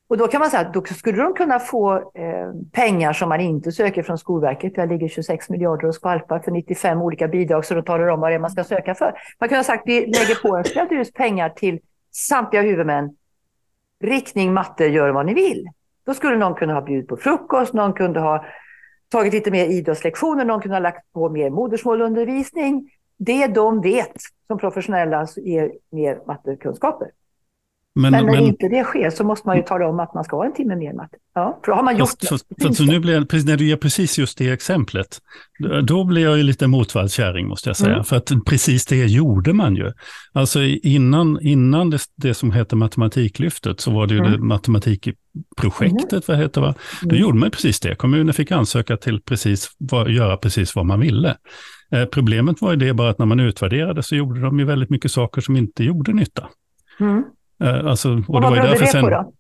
Och 0.08 0.16
då 0.16 0.28
kan 0.28 0.40
man 0.40 0.50
säga 0.50 0.60
att 0.60 0.74
då 0.74 0.82
skulle 0.84 1.22
de 1.22 1.34
kunna 1.34 1.58
få 1.58 1.94
eh, 1.94 2.50
pengar 2.72 3.12
som 3.12 3.28
man 3.28 3.40
inte 3.40 3.72
söker 3.72 4.02
från 4.02 4.18
Skolverket. 4.18 4.74
Där 4.74 4.86
ligger 4.86 5.08
26 5.08 5.50
miljarder 5.50 5.88
och 5.88 5.94
skvalpar 5.94 6.38
för 6.38 6.50
95 6.50 7.02
olika 7.02 7.28
bidrag 7.28 7.64
så 7.64 7.74
de 7.74 7.84
talar 7.84 8.06
om 8.06 8.20
vad 8.20 8.30
det 8.30 8.34
är 8.34 8.38
man 8.38 8.50
ska 8.50 8.64
söka 8.64 8.94
för. 8.94 9.14
Man 9.40 9.48
kunde 9.48 9.58
ha 9.58 9.64
sagt 9.64 9.82
att 9.82 9.88
vi 9.88 10.00
lägger 10.00 10.42
på 10.42 10.56
en 10.56 11.04
pengar 11.14 11.48
till 11.48 11.78
samtliga 12.12 12.62
huvudmän. 12.62 13.16
Riktning 14.04 14.52
matte, 14.52 14.86
gör 14.86 15.08
vad 15.08 15.26
ni 15.26 15.34
vill. 15.34 15.68
Då 16.11 16.14
skulle 16.14 16.37
någon 16.37 16.55
kunna 16.55 16.75
ha 16.75 16.81
bjudit 16.81 17.09
på 17.09 17.16
frukost, 17.16 17.75
någon 17.75 17.92
kunde 17.92 18.20
ha 18.20 18.44
tagit 19.09 19.33
lite 19.33 19.51
mer 19.51 19.64
idrottslektioner, 19.64 20.44
någon 20.44 20.61
kunde 20.61 20.75
ha 20.75 20.81
lagt 20.81 21.12
på 21.12 21.29
mer 21.29 21.51
modersmålundervisning. 21.51 22.90
Det 23.18 23.46
de 23.46 23.81
vet 23.81 24.12
som 24.46 24.59
professionella 24.59 25.27
ger 25.37 25.73
mer 25.90 26.20
mattekunskaper. 26.27 27.11
Men, 27.94 28.12
men 28.12 28.26
när 28.26 28.33
men, 28.33 28.44
inte 28.44 28.68
det 28.68 28.85
sker 28.85 29.11
så 29.11 29.24
måste 29.24 29.48
man 29.48 29.57
ju 29.57 29.62
tala 29.62 29.88
om 29.88 30.00
att 30.00 30.14
man 30.14 30.24
ska 30.24 30.37
ha 30.37 30.44
en 30.44 30.55
timme 30.55 30.76
mer 30.76 30.92
matte. 30.92 31.16
Ja, 31.35 31.61
för 31.64 31.72
då 31.72 31.76
har 31.76 31.83
man 31.83 31.96
gjort 31.96 32.09
fast, 32.09 32.29
fast, 32.29 32.46
fast 32.62 32.81
nu 32.81 33.00
blir, 33.00 33.46
När 33.46 33.57
du 33.57 33.66
ger 33.66 33.76
precis 33.76 34.18
just 34.18 34.38
det 34.38 34.50
exemplet, 34.50 35.18
då 35.85 36.05
blir 36.05 36.22
jag 36.22 36.37
ju 36.37 36.42
lite 36.42 36.66
motvallskärring 36.66 37.48
måste 37.48 37.68
jag 37.68 37.76
säga. 37.76 37.92
Mm. 37.92 38.05
För 38.05 38.16
att 38.16 38.33
precis 38.46 38.87
det 38.87 39.07
gjorde 39.07 39.53
man 39.53 39.76
ju. 39.76 39.92
Alltså 40.33 40.62
innan, 40.62 41.38
innan 41.42 41.90
det, 41.90 41.98
det 42.16 42.35
som 42.35 42.50
hette 42.50 42.76
Matematiklyftet 42.76 43.81
så 43.81 43.90
var 43.90 44.07
det 44.07 44.14
ju 44.14 44.20
mm. 44.20 44.33
det 44.33 44.38
matematikprojektet, 44.38 46.12
mm. 46.12 46.22
vad 46.26 46.38
heter 46.38 46.61
det? 46.61 46.74
Då 47.03 47.11
mm. 47.11 47.22
gjorde 47.22 47.38
man 47.38 47.50
precis 47.50 47.81
det. 47.81 47.94
Kommunen 47.94 48.35
fick 48.35 48.50
ansöka 48.50 48.96
till 48.96 49.22
precis, 49.22 49.70
vad, 49.79 50.11
göra 50.11 50.37
precis 50.37 50.76
vad 50.76 50.87
man 50.87 51.00
ville. 51.00 51.37
Eh, 51.92 52.05
problemet 52.05 52.61
var 52.61 52.70
ju 52.70 52.76
det 52.76 52.94
bara 52.94 53.11
att 53.11 53.18
när 53.18 53.26
man 53.26 53.40
utvärderade 53.40 54.03
så 54.03 54.16
gjorde 54.16 54.40
de 54.40 54.59
ju 54.59 54.64
väldigt 54.64 54.90
mycket 54.90 55.11
saker 55.11 55.40
som 55.40 55.57
inte 55.57 55.85
gjorde 55.85 56.12
nytta. 56.12 56.48
Eh, 57.61 57.87
alltså, 57.87 58.11
och, 58.11 58.16
och 58.16 58.42
vad 58.42 58.53
berodde 58.53 58.79
det 58.79 58.87
sen, 58.87 59.05
på 59.05 59.11
då? 59.11 59.33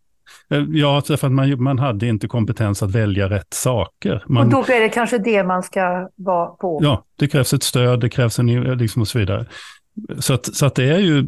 Eh, 0.50 0.64
ja, 0.68 1.02
för 1.02 1.26
att 1.26 1.32
man, 1.32 1.62
man 1.62 1.78
hade 1.78 2.06
inte 2.06 2.28
kompetens 2.28 2.82
att 2.82 2.90
välja 2.90 3.30
rätt 3.30 3.54
saker. 3.54 4.24
Man, 4.26 4.46
och 4.46 4.50
då 4.50 4.72
är 4.72 4.80
det 4.80 4.88
kanske 4.88 5.18
det 5.18 5.44
man 5.44 5.62
ska 5.62 6.08
vara 6.16 6.46
på? 6.46 6.80
Ja, 6.82 7.04
det 7.16 7.28
krävs 7.28 7.52
ett 7.54 7.62
stöd, 7.62 8.00
det 8.00 8.08
krävs 8.08 8.38
en, 8.38 8.46
liksom 8.78 9.02
och 9.02 9.08
så 9.08 9.18
vidare. 9.18 9.46
Så 10.18 10.34
att, 10.34 10.54
så 10.54 10.66
att 10.66 10.74
det 10.74 10.84
är 10.84 10.98
ju 10.98 11.22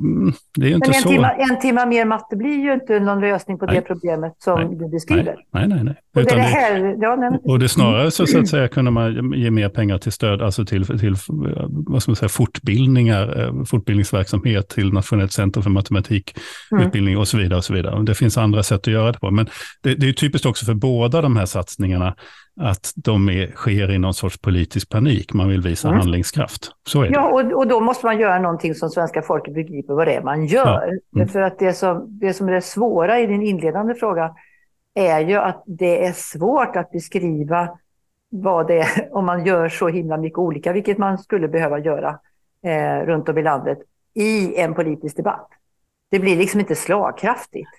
det 0.55 0.67
är 0.67 0.69
ju 0.69 0.75
inte 0.75 0.89
Men 0.89 0.97
en 0.97 1.03
så. 1.03 1.09
Timma, 1.09 1.31
en 1.31 1.61
timme 1.61 1.87
mer 1.87 2.05
matte 2.05 2.37
blir 2.37 2.65
ju 2.65 2.73
inte 2.73 3.01
någon 3.01 3.21
lösning 3.21 3.59
på 3.59 3.67
nej. 3.67 3.75
det 3.75 3.83
problemet 3.83 4.33
som 4.39 4.61
nej. 4.61 4.77
du 4.79 4.89
beskriver. 4.89 5.37
Nej, 5.53 5.69
nej, 5.69 5.85
nej. 5.85 5.95
Och 6.15 6.23
det, 6.23 6.35
det, 6.35 6.41
här, 6.41 6.97
ja, 7.01 7.17
nej. 7.17 7.41
och 7.45 7.59
det 7.59 7.69
snarare 7.69 8.11
så, 8.11 8.27
så 8.27 8.39
att 8.39 8.49
säga 8.49 8.69
kunde 8.69 8.91
man 8.91 9.33
ge 9.33 9.51
mer 9.51 9.69
pengar 9.69 9.99
till 9.99 10.13
stöd, 10.13 10.43
alltså 10.43 10.65
till, 10.65 10.87
till 10.87 11.15
vad 11.69 12.03
ska 12.03 12.11
man 12.11 12.17
säga, 12.17 12.29
fortbildningar, 12.29 13.41
eh, 13.41 13.65
fortbildningsverksamhet 13.65 14.69
till 14.69 14.93
Nationellt 14.93 15.33
centrum 15.33 15.63
för 15.63 15.71
matematikutbildning 15.71 17.13
mm. 17.13 17.21
och 17.21 17.29
så 17.29 17.39
vidare. 17.39 17.57
och 17.57 17.65
så 17.65 17.75
vidare. 17.75 18.03
Det 18.03 18.15
finns 18.15 18.39
andra 18.39 18.63
sätt 18.63 18.81
att 18.81 18.87
göra 18.87 19.13
det 19.13 19.19
på. 19.19 19.31
Men 19.31 19.47
det, 19.83 19.95
det 19.95 20.09
är 20.09 20.13
typiskt 20.13 20.47
också 20.47 20.67
för 20.67 20.75
båda 20.75 21.21
de 21.23 21.37
här 21.37 21.47
satsningarna 21.47 22.15
att 22.61 22.93
de 22.97 23.29
är, 23.29 23.47
sker 23.47 23.91
i 23.91 23.99
någon 23.99 24.15
sorts 24.15 24.39
politisk 24.39 24.89
panik. 24.89 25.33
Man 25.33 25.49
vill 25.49 25.61
visa 25.61 25.89
mm. 25.89 26.01
handlingskraft. 26.01 26.71
Så 26.87 27.03
är 27.03 27.09
det. 27.09 27.15
Ja, 27.15 27.29
och, 27.29 27.53
och 27.53 27.67
då 27.67 27.81
måste 27.81 28.07
man 28.07 28.19
göra 28.19 28.39
någonting 28.39 28.75
som 28.75 28.91
svenska 28.91 29.23
folket 29.23 29.55
begriper 29.55 29.95
vad 29.95 30.07
det 30.07 30.15
är 30.15 30.23
man 30.23 30.47
gör. 30.47 30.99
Ja. 31.11 31.21
Mm. 31.21 31.29
För 31.29 31.41
att 31.41 31.59
det 31.59 31.73
som, 31.73 32.19
det 32.19 32.35
som 32.35 32.49
är 32.49 32.53
det 32.53 32.61
svåra 32.61 33.21
i 33.21 33.27
din 33.27 33.43
inledande 33.43 33.95
fråga 33.95 34.35
är 34.95 35.21
ju 35.21 35.37
att 35.37 35.63
det 35.67 36.07
är 36.07 36.13
svårt 36.13 36.77
att 36.77 36.91
beskriva 36.91 37.79
vad 38.31 38.67
det 38.67 38.79
är 38.79 39.09
om 39.17 39.27
man 39.27 39.47
gör 39.47 39.69
så 39.69 39.89
himla 39.89 40.17
mycket 40.17 40.39
olika, 40.39 40.73
vilket 40.73 40.99
man 40.99 41.19
skulle 41.19 41.49
behöva 41.49 41.79
göra 41.79 42.19
eh, 42.65 43.07
runt 43.07 43.29
om 43.29 43.39
i 43.39 43.43
landet 43.43 43.79
i 44.15 44.57
en 44.57 44.75
politisk 44.75 45.17
debatt. 45.17 45.49
Det 46.11 46.19
blir 46.19 46.37
liksom 46.37 46.61
inte 46.61 46.75
slagkraftigt. 46.75 47.71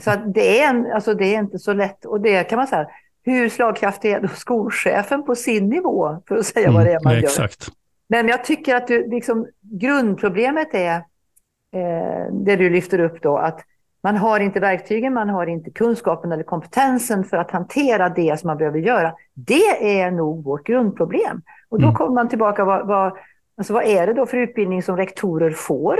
Så 0.00 0.10
det 0.34 0.60
är, 0.60 0.70
en, 0.70 0.92
alltså 0.92 1.14
det 1.14 1.34
är 1.34 1.38
inte 1.38 1.58
så 1.58 1.72
lätt. 1.72 2.04
Och 2.04 2.20
det 2.20 2.44
kan 2.44 2.56
man 2.56 2.66
säga, 2.66 2.86
hur 3.24 3.48
slagkraftig 3.48 4.12
är 4.12 4.20
då 4.20 4.28
skolchefen 4.28 5.22
på 5.22 5.34
sin 5.34 5.68
nivå 5.68 6.22
för 6.28 6.36
att 6.36 6.46
säga 6.46 6.68
mm, 6.68 6.74
vad 6.74 6.86
det 6.86 6.92
är 6.92 7.00
man 7.04 7.12
nej, 7.12 7.22
gör? 7.22 7.28
Exakt. 7.28 7.68
Men 8.08 8.28
jag 8.28 8.44
tycker 8.44 8.76
att 8.76 8.86
du, 8.86 9.10
liksom, 9.10 9.46
grundproblemet 9.60 10.74
är 10.74 10.96
eh, 11.74 12.32
det 12.32 12.56
du 12.56 12.70
lyfter 12.70 12.98
upp 12.98 13.22
då, 13.22 13.36
att 13.36 13.60
man 14.02 14.16
har 14.16 14.40
inte 14.40 14.60
verktygen, 14.60 15.14
man 15.14 15.28
har 15.28 15.46
inte 15.46 15.70
kunskapen 15.70 16.32
eller 16.32 16.42
kompetensen 16.42 17.24
för 17.24 17.36
att 17.36 17.50
hantera 17.50 18.08
det 18.08 18.40
som 18.40 18.46
man 18.48 18.58
behöver 18.58 18.78
göra. 18.78 19.14
Det 19.34 20.00
är 20.00 20.10
nog 20.10 20.44
vårt 20.44 20.66
grundproblem. 20.66 21.42
Och 21.68 21.80
då 21.80 21.86
mm. 21.86 21.94
kommer 21.94 22.14
man 22.14 22.28
tillbaka, 22.28 22.64
vad, 22.64 22.86
vad, 22.86 23.12
alltså 23.56 23.72
vad 23.72 23.84
är 23.84 24.06
det 24.06 24.12
då 24.12 24.26
för 24.26 24.36
utbildning 24.36 24.82
som 24.82 24.96
rektorer 24.96 25.50
får? 25.50 25.98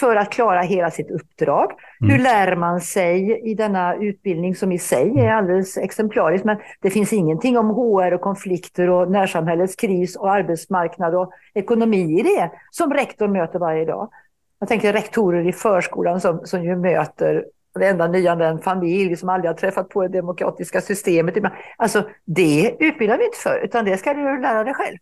För 0.00 0.16
att 0.16 0.30
klara 0.30 0.60
hela 0.60 0.90
sitt 0.90 1.10
uppdrag. 1.10 1.72
Mm. 2.00 2.12
Hur 2.12 2.22
lär 2.22 2.56
man 2.56 2.80
sig 2.80 3.40
i 3.50 3.54
denna 3.54 3.94
utbildning 3.96 4.54
som 4.56 4.72
i 4.72 4.78
sig 4.78 5.20
är 5.20 5.32
alldeles 5.32 5.76
exemplarisk, 5.76 6.44
men 6.44 6.56
det 6.80 6.90
finns 6.90 7.12
ingenting 7.12 7.58
om 7.58 7.70
HR 7.70 8.12
och 8.12 8.20
konflikter 8.20 8.90
och 8.90 9.10
närsamhällets 9.10 9.76
kris 9.76 10.16
och 10.16 10.32
arbetsmarknad 10.32 11.14
och 11.14 11.30
ekonomi 11.54 12.20
i 12.20 12.22
det 12.22 12.50
som 12.70 12.92
rektor 12.92 13.28
möter 13.28 13.58
varje 13.58 13.84
dag. 13.84 14.10
Jag 14.58 14.68
tänker 14.68 14.92
rektorer 14.92 15.48
i 15.48 15.52
förskolan 15.52 16.20
som, 16.20 16.40
som 16.44 16.64
ju 16.64 16.76
möter 16.76 17.44
varenda 17.74 18.06
nyanländ 18.06 18.64
familj 18.64 19.16
som 19.16 19.28
aldrig 19.28 19.50
har 19.50 19.56
träffat 19.56 19.88
på 19.88 20.02
det 20.02 20.08
demokratiska 20.08 20.80
systemet. 20.80 21.34
Alltså 21.76 22.08
det 22.24 22.76
utbildar 22.78 23.18
vi 23.18 23.24
inte 23.24 23.38
för, 23.38 23.60
utan 23.64 23.84
det 23.84 23.96
ska 23.96 24.14
du 24.14 24.40
lära 24.40 24.64
dig 24.64 24.74
själv. 24.74 24.96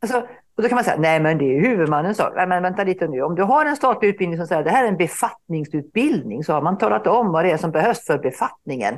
Alltså, 0.00 0.26
och 0.56 0.62
då 0.62 0.68
kan 0.68 0.76
man 0.76 0.84
säga, 0.84 0.96
nej 0.98 1.20
men 1.20 1.38
det 1.38 1.44
är 1.44 1.60
huvudmannens 1.60 2.16
sak. 2.16 2.32
Nej 2.36 2.46
men 2.46 2.62
vänta 2.62 2.84
lite 2.84 3.08
nu, 3.08 3.22
om 3.22 3.34
du 3.34 3.42
har 3.42 3.66
en 3.66 3.76
statlig 3.76 4.08
utbildning 4.08 4.38
som 4.38 4.46
säger 4.46 4.60
att 4.60 4.66
det 4.66 4.70
här 4.70 4.84
är 4.84 4.88
en 4.88 4.96
befattningsutbildning 4.96 6.44
så 6.44 6.52
har 6.52 6.62
man 6.62 6.78
talat 6.78 7.06
om 7.06 7.32
vad 7.32 7.44
det 7.44 7.50
är 7.50 7.56
som 7.56 7.70
behövs 7.70 8.06
för 8.06 8.18
befattningen. 8.18 8.96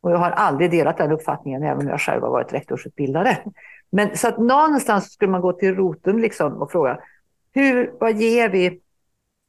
Och 0.00 0.10
jag 0.10 0.18
har 0.18 0.30
aldrig 0.30 0.70
delat 0.70 0.96
den 0.96 1.12
uppfattningen, 1.12 1.62
även 1.62 1.78
om 1.78 1.88
jag 1.88 2.00
själv 2.00 2.22
har 2.22 2.30
varit 2.30 2.52
rektorsutbildare. 2.52 3.38
Men 3.90 4.16
så 4.16 4.28
att 4.28 4.38
någonstans 4.38 5.12
skulle 5.12 5.30
man 5.30 5.40
gå 5.40 5.52
till 5.52 5.74
roten 5.74 6.20
liksom 6.20 6.62
och 6.62 6.72
fråga, 6.72 6.98
hur, 7.54 7.92
vad 8.00 8.16
ger 8.16 8.48
vi 8.48 8.80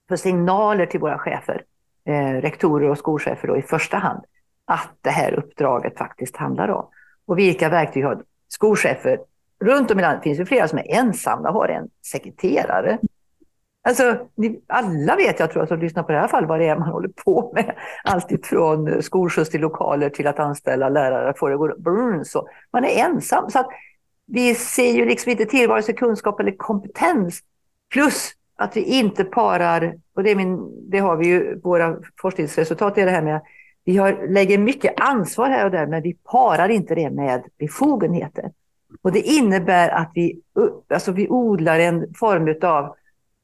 för 0.10 0.16
signaler 0.16 0.86
till 0.86 1.00
våra 1.00 1.20
chefer, 1.20 1.63
eh, 2.06 2.42
rektorer 2.42 2.89
och 2.89 2.98
skolchefer 2.98 3.48
då 3.48 3.58
i 3.58 3.62
första 3.62 3.98
hand, 3.98 4.26
att 4.66 4.92
det 5.02 5.10
här 5.10 5.34
uppdraget 5.34 5.98
faktiskt 5.98 6.38
handlar 6.38 6.70
om? 6.70 6.88
Och 7.26 7.38
vilka 7.38 7.70
verktyg 7.70 8.06
har 8.06 8.24
skolchefer 8.48 9.20
runt 9.63 9.91
om 9.91 9.99
i 9.99 10.02
landet 10.02 10.23
finns 10.23 10.38
det 10.38 10.45
flera 10.45 10.67
som 10.67 10.80
är 10.80 10.95
ensamma 10.95 11.49
och 11.49 11.54
har 11.54 11.67
en 11.67 11.89
sekreterare. 12.12 12.97
Alltså, 13.88 14.17
alla 14.67 15.15
vet, 15.15 15.39
jag 15.39 15.52
tror, 15.52 15.65
som 15.65 15.80
lyssnar 15.80 16.04
på 16.04 16.12
det 16.12 16.19
här 16.19 16.28
fallet, 16.28 16.49
vad 16.49 16.60
det 16.60 16.67
är 16.67 16.78
man 16.78 16.88
håller 16.89 17.10
på 17.26 17.52
med. 17.56 17.76
Allt 18.04 18.32
ifrån 18.32 19.02
skolskjuts 19.04 19.49
till 19.49 19.62
lokaler 19.62 20.10
till 20.10 20.28
att 20.28 20.39
anställa 20.39 20.89
lärare, 20.89 21.34
få 21.38 21.47
det 21.47 21.58
gå 21.58 21.76
brun, 21.78 22.26
så 22.26 22.47
Man 22.73 22.86
är 22.86 23.06
ensam. 23.06 23.49
Så 23.49 23.60
att 23.60 23.67
vi 24.28 24.56
ser 24.56 24.91
ju 24.91 25.06
liksom 25.06 25.32
inte 25.32 25.45
till 25.45 25.69
vare 25.69 25.84
sig 25.84 25.95
kunskap 25.95 26.39
eller 26.39 26.52
kompetens. 26.58 27.39
Plus 27.93 28.32
att 28.56 28.78
vi 28.78 28.82
inte 28.82 29.23
parar, 29.23 29.95
och 30.15 30.23
det, 30.23 30.32
är 30.32 30.36
min, 30.36 30.89
det 30.89 30.99
har 30.99 31.15
vi 31.15 31.28
ju, 31.28 31.60
våra 31.60 31.97
forskningsresultat 32.21 32.97
är 32.97 33.06
det 33.06 33.12
här 33.12 33.21
med 33.21 33.41
vi 33.86 33.97
har, 33.97 34.28
lägger 34.28 34.58
mycket 34.58 34.93
ansvar 34.97 35.49
här 35.49 35.65
och 35.65 35.71
där, 35.71 35.88
men 35.88 36.02
vi 36.02 36.13
parar 36.13 36.69
inte 36.69 36.95
det 36.95 37.10
med 37.10 37.43
befogenheter. 37.58 38.52
Och 39.01 39.12
det 39.12 39.21
innebär 39.21 39.89
att 39.89 40.12
vi, 40.13 40.41
alltså 40.93 41.12
vi 41.12 41.29
odlar 41.29 41.79
en 41.79 42.13
form 42.15 42.69
av, 42.69 42.95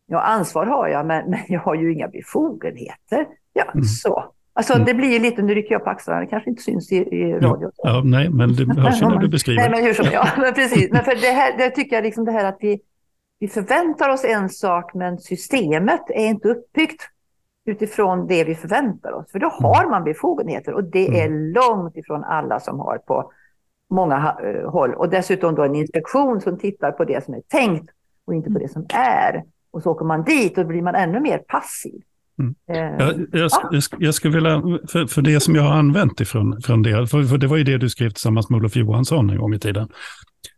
ja 0.05 0.21
ansvar 0.21 0.65
har 0.65 0.87
jag, 0.87 1.05
men, 1.05 1.29
men 1.29 1.39
jag 1.47 1.59
har 1.59 1.75
ju 1.75 1.93
inga 1.93 2.07
befogenheter. 2.07 3.27
Ja, 3.53 3.63
mm. 3.63 3.83
så. 3.83 4.31
Alltså 4.53 4.73
mm. 4.73 4.85
det 4.85 4.93
blir 4.93 5.19
lite, 5.19 5.41
nu 5.41 5.55
rycker 5.55 5.71
jag 5.71 5.83
på 5.83 5.89
axlarna, 5.89 6.19
det 6.19 6.27
kanske 6.27 6.49
inte 6.49 6.61
syns 6.61 6.91
i, 6.91 6.95
i 6.95 7.33
radio. 7.33 7.71
Ja, 7.75 7.89
ja, 7.89 8.01
nej, 8.05 8.29
men 8.29 8.55
det 8.55 8.65
hörs 8.81 9.01
ju 9.01 9.05
när 9.05 9.17
du 9.17 9.27
beskriver. 9.27 9.61
nej, 9.61 9.69
men 9.69 9.83
hur 9.83 9.93
som, 9.93 10.05
ja, 10.13 10.27
men 10.37 10.53
precis. 10.53 10.91
Men 10.91 11.03
för 11.03 11.15
det 11.15 11.31
här, 11.31 11.57
det 11.57 11.69
tycker 11.69 11.95
jag 11.95 12.03
liksom 12.03 12.25
det 12.25 12.31
här 12.31 12.45
att 12.45 12.57
vi, 12.59 12.79
vi 13.39 13.47
förväntar 13.47 14.09
oss 14.09 14.25
en 14.25 14.49
sak, 14.49 14.93
men 14.93 15.17
systemet 15.17 16.01
är 16.09 16.25
inte 16.25 16.47
uppbyggt 16.47 17.01
utifrån 17.65 18.27
det 18.27 18.43
vi 18.43 18.55
förväntar 18.55 19.11
oss. 19.11 19.31
För 19.31 19.39
då 19.39 19.49
mm. 19.49 19.63
har 19.63 19.89
man 19.89 20.03
befogenheter 20.03 20.73
och 20.73 20.83
det 20.83 21.07
är 21.07 21.27
mm. 21.27 21.53
långt 21.53 21.97
ifrån 21.97 22.23
alla 22.23 22.59
som 22.59 22.79
har 22.79 22.97
på 22.97 23.31
många 23.89 24.37
eh, 24.43 24.71
håll. 24.71 24.93
Och 24.93 25.09
dessutom 25.09 25.55
då 25.55 25.63
en 25.63 25.75
inspektion 25.75 26.41
som 26.41 26.57
tittar 26.57 26.91
på 26.91 27.05
det 27.05 27.25
som 27.25 27.33
är 27.33 27.41
tänkt 27.41 27.89
och 28.25 28.33
inte 28.35 28.49
på 28.49 28.57
mm. 28.57 28.61
det 28.61 28.73
som 28.73 28.85
är. 28.93 29.43
Och 29.71 29.83
så 29.83 29.91
åker 29.91 30.05
man 30.05 30.23
dit 30.23 30.57
och 30.57 30.65
blir 30.65 30.81
man 30.81 30.95
ännu 30.95 31.19
mer 31.19 31.37
passiv. 31.37 32.01
Mm. 32.39 32.55
Eh, 32.71 32.77
jag, 32.77 33.27
jag, 33.31 33.51
jag, 33.71 33.83
jag, 33.99 34.13
skulle 34.13 34.35
vilja, 34.35 34.61
för, 34.87 35.07
för 35.07 35.21
det 35.21 35.39
som 35.39 35.55
jag 35.55 35.63
har 35.63 35.73
använt 35.73 36.21
ifrån 36.21 36.61
från 36.61 36.81
det, 36.81 37.07
för, 37.07 37.23
för 37.23 37.37
det 37.37 37.47
var 37.47 37.57
ju 37.57 37.63
det 37.63 37.77
du 37.77 37.89
skrev 37.89 38.09
tillsammans 38.09 38.49
med 38.49 38.57
Olof 38.57 38.75
Johansson 38.75 39.29
en 39.29 39.37
gång 39.37 39.53
i 39.53 39.59
tiden. 39.59 39.87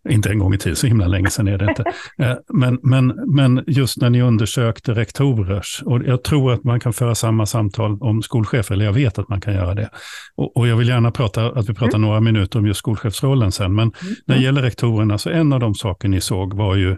Inte 0.09 0.29
en 0.29 0.39
gång 0.39 0.53
i 0.53 0.57
tiden, 0.57 0.75
så 0.75 0.87
himla 0.87 1.07
länge 1.07 1.29
sedan 1.29 1.47
är 1.47 1.57
det 1.57 1.69
inte. 1.69 1.83
Eh, 2.21 2.35
men, 2.53 2.79
men, 2.83 3.07
men 3.27 3.63
just 3.67 4.01
när 4.01 4.09
ni 4.09 4.21
undersökte 4.21 4.93
rektorers, 4.93 5.83
och 5.85 6.03
jag 6.03 6.23
tror 6.23 6.53
att 6.53 6.63
man 6.63 6.79
kan 6.79 6.93
föra 6.93 7.15
samma 7.15 7.45
samtal 7.45 7.97
om 8.01 8.21
skolchefer, 8.21 8.73
eller 8.73 8.85
jag 8.85 8.93
vet 8.93 9.19
att 9.19 9.29
man 9.29 9.41
kan 9.41 9.53
göra 9.53 9.75
det. 9.75 9.89
Och, 10.35 10.57
och 10.57 10.67
jag 10.67 10.75
vill 10.75 10.87
gärna 10.87 11.11
prata, 11.11 11.45
att 11.45 11.69
vi 11.69 11.73
pratar 11.73 11.97
mm. 11.97 12.07
några 12.07 12.19
minuter 12.19 12.59
om 12.59 12.67
just 12.67 12.79
skolchefsrollen 12.79 13.51
sen, 13.51 13.75
men 13.75 13.91
mm. 14.01 14.15
när 14.25 14.35
det 14.35 14.41
gäller 14.41 14.61
rektorerna, 14.61 15.17
så 15.17 15.29
en 15.29 15.53
av 15.53 15.59
de 15.59 15.75
saker 15.75 16.07
ni 16.07 16.21
såg 16.21 16.53
var 16.53 16.75
ju 16.75 16.97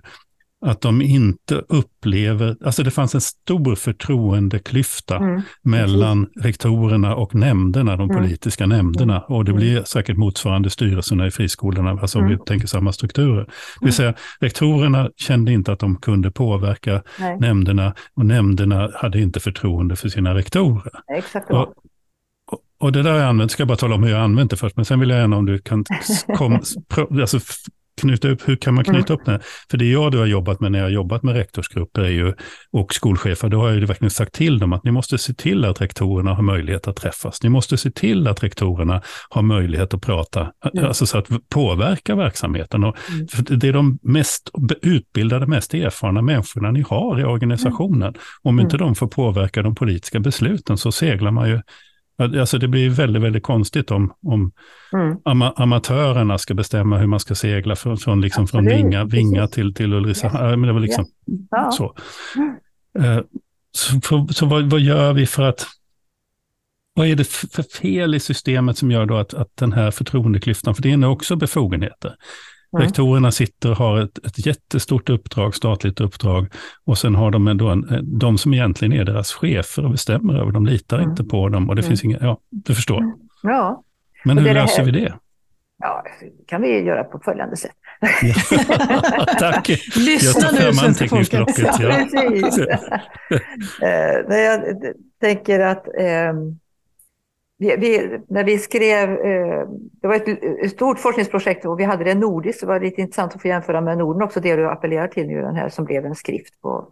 att 0.63 0.82
de 0.82 1.02
inte 1.02 1.56
upplever, 1.56 2.56
alltså 2.65 2.84
det 2.84 2.91
fanns 2.91 3.15
en 3.15 3.21
stor 3.21 3.76
förtroendeklyfta 3.76 5.17
mm. 5.17 5.41
mellan 5.62 6.28
rektorerna 6.41 7.15
och 7.15 7.36
nämnderna, 7.36 7.97
de 7.97 8.10
mm. 8.10 8.21
politiska 8.21 8.65
nämnderna. 8.65 9.13
Mm. 9.13 9.38
Och 9.38 9.45
det 9.45 9.54
blir 9.54 9.71
mm. 9.71 9.86
säkert 9.86 10.17
motsvarande 10.17 10.69
styrelserna 10.69 11.28
i 11.28 11.32
friskolorna, 11.32 11.91
alltså 11.91 12.19
om 12.19 12.28
vi 12.28 12.38
tänker 12.38 12.67
samma 12.67 12.91
strukturer. 12.91 13.45
Det 13.80 13.86
vill 13.86 13.93
säga, 13.93 14.13
rektorerna 14.39 15.10
kände 15.15 15.52
inte 15.52 15.71
att 15.71 15.80
de 15.80 15.95
kunde 15.95 16.32
påverka 16.32 17.04
Nej. 17.19 17.39
nämnderna 17.39 17.93
och 18.13 18.26
nämnderna 18.26 18.89
hade 18.95 19.19
inte 19.21 19.39
förtroende 19.39 19.95
för 19.95 20.10
sina 20.10 20.36
rektorer. 20.36 20.91
Exakt. 21.17 21.52
Och, 21.52 21.73
och 22.80 22.91
det 22.91 23.04
där 23.04 23.12
har 23.12 23.19
jag 23.19 23.30
använt, 23.30 23.52
ska 23.52 23.62
jag 23.62 23.67
bara 23.67 23.78
tala 23.78 23.95
om 23.95 24.04
hur 24.04 24.12
jag 24.12 24.21
använt 24.21 24.52
det 24.52 24.58
först, 24.58 24.76
men 24.76 24.86
sen 24.86 24.99
vill 24.99 25.10
jag 25.10 25.19
gärna 25.19 25.38
om 25.38 25.45
du 25.45 25.60
kan 25.60 25.86
kom, 26.38 26.54
alltså, 27.21 27.39
knyta 28.01 28.29
upp, 28.29 28.49
hur 28.49 28.56
kan 28.56 28.73
man 28.73 28.84
knyta 28.84 29.13
mm. 29.13 29.19
upp 29.19 29.25
det? 29.25 29.39
För 29.71 29.77
det 29.77 29.86
jag 29.86 30.12
då 30.12 30.17
har 30.17 30.25
jobbat 30.25 30.60
med 30.60 30.71
när 30.71 30.79
jag 30.79 30.86
har 30.86 30.91
jobbat 30.91 31.23
med 31.23 31.36
rektorsgrupper 31.36 32.01
är 32.01 32.10
ju, 32.10 32.34
och 32.71 32.93
skolchefer, 32.93 33.49
då 33.49 33.60
har 33.60 33.67
jag 33.67 33.79
ju 33.79 33.86
verkligen 33.86 34.12
sagt 34.12 34.34
till 34.34 34.60
dem 34.60 34.73
att 34.73 34.84
ni 34.84 34.91
måste 34.91 35.17
se 35.17 35.34
till 35.34 35.65
att 35.65 35.82
rektorerna 35.82 36.34
har 36.34 36.43
möjlighet 36.43 36.88
att 36.88 36.95
träffas. 36.95 37.43
Ni 37.43 37.49
måste 37.49 37.77
se 37.77 37.91
till 37.91 38.27
att 38.27 38.43
rektorerna 38.43 39.01
har 39.29 39.41
möjlighet 39.41 39.93
att 39.93 40.01
prata, 40.01 40.51
mm. 40.73 40.86
alltså 40.86 41.06
så 41.06 41.17
att 41.17 41.27
påverka 41.49 42.15
verksamheten. 42.15 42.84
Och 42.84 42.95
mm. 43.10 43.60
Det 43.60 43.67
är 43.67 43.73
de 43.73 43.99
mest 44.01 44.49
utbildade, 44.82 45.47
mest 45.47 45.73
erfarna 45.73 46.21
människorna 46.21 46.71
ni 46.71 46.82
har 46.82 47.19
i 47.19 47.23
organisationen. 47.23 48.08
Mm. 48.08 48.21
Om 48.43 48.60
inte 48.60 48.75
mm. 48.75 48.88
de 48.88 48.95
får 48.95 49.08
påverka 49.08 49.62
de 49.62 49.75
politiska 49.75 50.19
besluten 50.19 50.77
så 50.77 50.91
seglar 50.91 51.32
man 51.32 51.49
ju 51.49 51.62
Alltså 52.17 52.58
det 52.58 52.67
blir 52.67 52.89
väldigt, 52.89 53.23
väldigt 53.23 53.43
konstigt 53.43 53.91
om, 53.91 54.13
om 54.23 54.52
mm. 54.93 55.17
ama 55.26 55.52
amatörerna 55.52 56.38
ska 56.38 56.54
bestämma 56.54 56.97
hur 56.97 57.08
man 57.08 57.19
ska 57.19 57.36
segla 57.36 57.76
från, 57.76 57.97
från, 57.97 58.21
liksom 58.21 58.47
från 58.47 58.65
Vinga, 58.65 59.06
Vinga 59.06 59.47
till, 59.47 59.73
till 59.73 59.93
Ulricehamn. 59.93 60.49
Yes. 60.49 60.58
Men 60.58 60.67
det 60.67 60.73
var 60.73 60.80
liksom 60.80 61.06
yes. 61.06 61.76
så. 61.76 61.95
Uh, 62.99 63.21
så, 63.76 64.02
för, 64.02 64.34
så 64.34 64.45
vad, 64.45 64.69
vad, 64.69 64.80
gör 64.80 65.13
vi 65.13 65.26
för 65.26 65.43
att... 65.43 65.67
Vad 66.95 67.08
är 67.08 67.15
det 67.15 67.28
för 67.28 67.63
fel 67.63 68.15
i 68.15 68.19
systemet 68.19 68.78
som 68.78 68.91
gör 68.91 69.06
då 69.06 69.17
att, 69.17 69.34
att 69.34 69.58
den 69.58 69.73
här 69.73 69.91
förtroendeklyftan, 69.91 70.76
för 70.76 70.82
det 70.82 70.91
är 70.91 71.06
också 71.06 71.36
befogenheter. 71.36 72.15
Mm. 72.73 72.86
Rektorerna 72.86 73.31
sitter 73.31 73.71
och 73.71 73.77
har 73.77 74.01
ett, 74.01 74.17
ett 74.25 74.45
jättestort 74.45 75.09
uppdrag, 75.09 75.55
statligt 75.55 76.01
uppdrag, 76.01 76.47
och 76.86 76.97
sen 76.97 77.15
har 77.15 77.31
de 77.31 77.47
ändå 77.47 77.69
en, 77.69 77.99
de 78.19 78.38
som 78.38 78.53
egentligen 78.53 78.93
är 78.93 79.05
deras 79.05 79.33
chefer 79.33 79.86
och 79.86 79.91
bestämmer 79.91 80.33
över 80.33 80.51
dem, 80.51 80.65
litar 80.65 80.97
mm. 80.97 81.09
inte 81.09 81.23
på 81.23 81.49
dem 81.49 81.69
och 81.69 81.75
det 81.75 81.81
mm. 81.81 81.89
finns 81.89 82.03
inga, 82.03 82.17
ja, 82.21 82.38
du 82.49 82.75
förstår. 82.75 82.97
Mm. 82.97 83.13
Ja. 83.43 83.83
Men 84.25 84.38
hur 84.38 84.53
löser 84.53 84.83
vi 84.83 84.91
det? 84.91 85.13
Ja, 85.79 86.03
det 86.19 86.47
kan 86.47 86.62
vi 86.62 86.81
göra 86.81 87.03
på 87.03 87.19
följande 87.19 87.57
sätt. 87.57 87.71
Tack! 89.39 89.69
Lyssna 89.95 90.51
nu 90.51 90.73
svenska 90.73 91.07
folket. 91.07 91.49
Ja. 91.57 91.75
Precis. 91.77 92.57
uh, 94.29 94.38
jag 94.38 94.62
tänker 95.21 95.59
att 95.59 95.88
um, 96.31 96.59
vi, 97.63 97.76
vi, 97.78 98.19
när 98.28 98.43
vi 98.43 98.58
skrev, 98.58 99.10
uh, 99.10 99.67
det 100.02 100.08
var 100.08 100.15
ett, 100.15 100.28
ett, 100.63 100.71
stort 100.71 100.99
forskningsprojekt 100.99 101.65
och 101.65 101.80
vi 101.80 101.84
hade 101.84 102.04
det 102.04 102.15
nordiskt, 102.15 102.62
det 102.62 102.67
var 102.67 102.80
lite 102.80 103.02
intressant 103.02 103.36
att 103.36 103.41
få 103.41 103.47
jämföra 103.47 103.82
med 103.82 103.97
Norden 103.97 104.21
också, 104.21 104.39
det 104.39 104.56
du 104.56 104.69
appellerar 104.69 105.08
till 105.08 105.28
nu, 105.28 105.41
den 105.41 105.56
här 105.56 105.69
som 105.69 105.86
blev 105.86 106.06
en 106.06 106.15
skrift 106.15 106.62
på, 106.62 106.88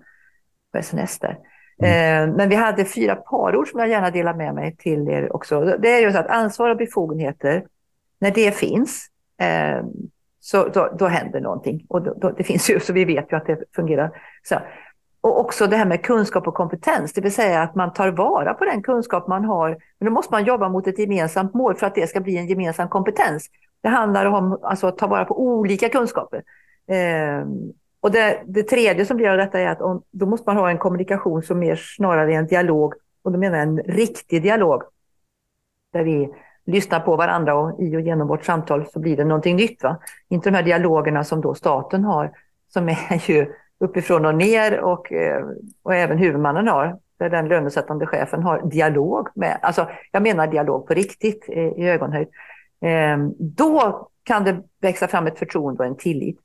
på 0.73 0.83
SNS 0.83 1.19
där. 1.19 1.37
Mm. 1.83 2.29
Uh, 2.29 2.35
men 2.35 2.49
vi 2.49 2.55
hade 2.55 2.85
fyra 2.85 3.15
parord 3.15 3.67
som 3.67 3.79
jag 3.79 3.89
gärna 3.89 4.11
delar 4.11 4.33
med 4.33 4.55
mig 4.55 4.75
till 4.75 5.09
er 5.09 5.35
också. 5.35 5.77
Det 5.79 5.89
är 5.89 5.99
just 5.99 6.17
att 6.17 6.27
ansvar 6.27 6.69
och 6.69 6.77
befogenheter, 6.77 7.65
när 8.19 8.31
det 8.31 8.55
finns, 8.55 9.07
så 10.39 10.67
då, 10.67 10.95
då 10.99 11.07
händer 11.07 11.41
någonting. 11.41 11.85
Och 11.89 12.01
då, 12.01 12.13
då, 12.13 12.31
det 12.31 12.43
finns 12.43 12.69
ju, 12.69 12.79
så 12.79 12.93
vi 12.93 13.05
vet 13.05 13.31
ju 13.31 13.37
att 13.37 13.45
det 13.45 13.63
fungerar. 13.75 14.11
Så. 14.43 14.55
Och 15.21 15.39
också 15.39 15.67
det 15.67 15.77
här 15.77 15.85
med 15.85 16.03
kunskap 16.03 16.47
och 16.47 16.53
kompetens, 16.53 17.13
det 17.13 17.21
vill 17.21 17.33
säga 17.33 17.61
att 17.61 17.75
man 17.75 17.93
tar 17.93 18.11
vara 18.11 18.53
på 18.53 18.65
den 18.65 18.83
kunskap 18.83 19.27
man 19.27 19.45
har. 19.45 19.69
Men 19.99 20.05
då 20.05 20.11
måste 20.11 20.33
man 20.33 20.45
jobba 20.45 20.69
mot 20.69 20.87
ett 20.87 20.99
gemensamt 20.99 21.53
mål 21.53 21.75
för 21.75 21.87
att 21.87 21.95
det 21.95 22.07
ska 22.07 22.19
bli 22.19 22.37
en 22.37 22.47
gemensam 22.47 22.89
kompetens. 22.89 23.49
Det 23.81 23.89
handlar 23.89 24.25
om 24.25 24.59
alltså, 24.61 24.87
att 24.87 24.97
ta 24.97 25.07
vara 25.07 25.25
på 25.25 25.41
olika 25.41 25.89
kunskaper. 25.89 26.43
Eh, 26.87 27.45
och 28.01 28.11
det, 28.11 28.41
det, 28.45 28.63
tredje 28.63 29.05
som 29.05 29.17
blir 29.17 29.29
av 29.29 29.37
detta 29.37 29.59
är 29.59 29.67
att 29.67 29.81
om, 29.81 30.03
då 30.11 30.25
måste 30.25 30.49
man 30.49 30.57
ha 30.57 30.69
en 30.69 30.77
kommunikation 30.77 31.43
som 31.43 31.59
mer 31.59 31.75
snarare 31.75 32.33
är 32.33 32.37
en 32.37 32.47
dialog. 32.47 32.93
Och 33.23 33.31
då 33.31 33.39
menar 33.39 33.57
jag 33.57 33.67
en 33.67 33.77
riktig 33.77 34.43
dialog. 34.43 34.83
Där 35.93 36.03
vi 36.03 36.29
lyssnar 36.65 36.99
på 36.99 37.15
varandra 37.15 37.55
och 37.55 37.81
i 37.81 37.97
och 37.97 38.01
genom 38.01 38.27
vårt 38.27 38.45
samtal 38.45 38.85
så 38.93 38.99
blir 38.99 39.17
det 39.17 39.25
någonting 39.25 39.55
nytt. 39.55 39.83
Va? 39.83 39.97
Inte 40.29 40.49
de 40.49 40.55
här 40.55 40.63
dialogerna 40.63 41.23
som 41.23 41.41
då 41.41 41.53
staten 41.53 42.03
har, 42.03 42.31
som 42.73 42.89
är 42.89 43.29
ju 43.29 43.53
uppifrån 43.81 44.25
och 44.25 44.35
ner 44.35 44.79
och, 44.79 45.11
eh, 45.11 45.45
och 45.83 45.95
även 45.95 46.17
huvudmannen 46.17 46.67
har, 46.67 46.99
där 47.19 47.29
den 47.29 47.47
lönesättande 47.47 48.07
chefen 48.07 48.43
har 48.43 48.69
dialog 48.69 49.27
med, 49.35 49.59
alltså 49.61 49.89
jag 50.11 50.23
menar 50.23 50.47
dialog 50.47 50.87
på 50.87 50.93
riktigt 50.93 51.49
i, 51.49 51.87
ögonhöjd. 51.87 52.27
Ehm, 52.81 53.33
då 53.39 54.07
kan 54.23 54.43
det 54.43 54.63
växa 54.81 55.07
fram 55.07 55.27
ett 55.27 55.39
förtroende 55.39 55.83
och 55.83 55.85
en 55.85 55.97
tillit. 55.97 56.39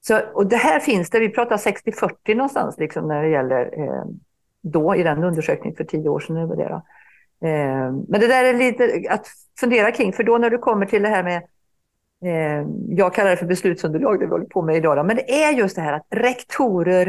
Så, 0.00 0.20
och 0.34 0.46
det 0.46 0.56
här 0.56 0.80
finns 0.80 1.10
det, 1.10 1.20
vi 1.20 1.28
pratar 1.28 1.56
60-40 1.56 2.34
någonstans 2.34 2.78
liksom 2.78 3.08
när 3.08 3.22
det 3.22 3.28
gäller 3.28 3.78
ehm, 3.78 4.20
då 4.62 4.96
i 4.96 5.02
den 5.02 5.24
undersökningen 5.24 5.76
för 5.76 5.84
tio 5.84 6.08
år 6.08 6.20
sedan. 6.20 6.48
Det 6.48 6.68
då. 6.68 6.82
Ehm, 7.46 8.04
men 8.08 8.20
det 8.20 8.26
där 8.26 8.44
är 8.44 8.54
lite 8.54 9.02
att 9.10 9.26
fundera 9.60 9.92
kring, 9.92 10.12
för 10.12 10.22
då 10.22 10.38
när 10.38 10.50
du 10.50 10.58
kommer 10.58 10.86
till 10.86 11.02
det 11.02 11.08
här 11.08 11.22
med 11.22 11.42
eh, 12.24 12.66
jag 12.88 13.14
kallar 13.14 13.30
det 13.30 13.36
för 13.36 13.46
beslutsunderlag, 13.46 14.20
det 14.20 14.26
vi 14.26 14.30
håller 14.30 14.44
på 14.44 14.62
med 14.62 14.76
idag. 14.76 14.96
Då. 14.96 15.02
Men 15.02 15.16
det 15.16 15.44
är 15.44 15.52
just 15.52 15.76
det 15.76 15.82
här 15.82 15.92
att 15.92 16.06
rektorer, 16.10 17.04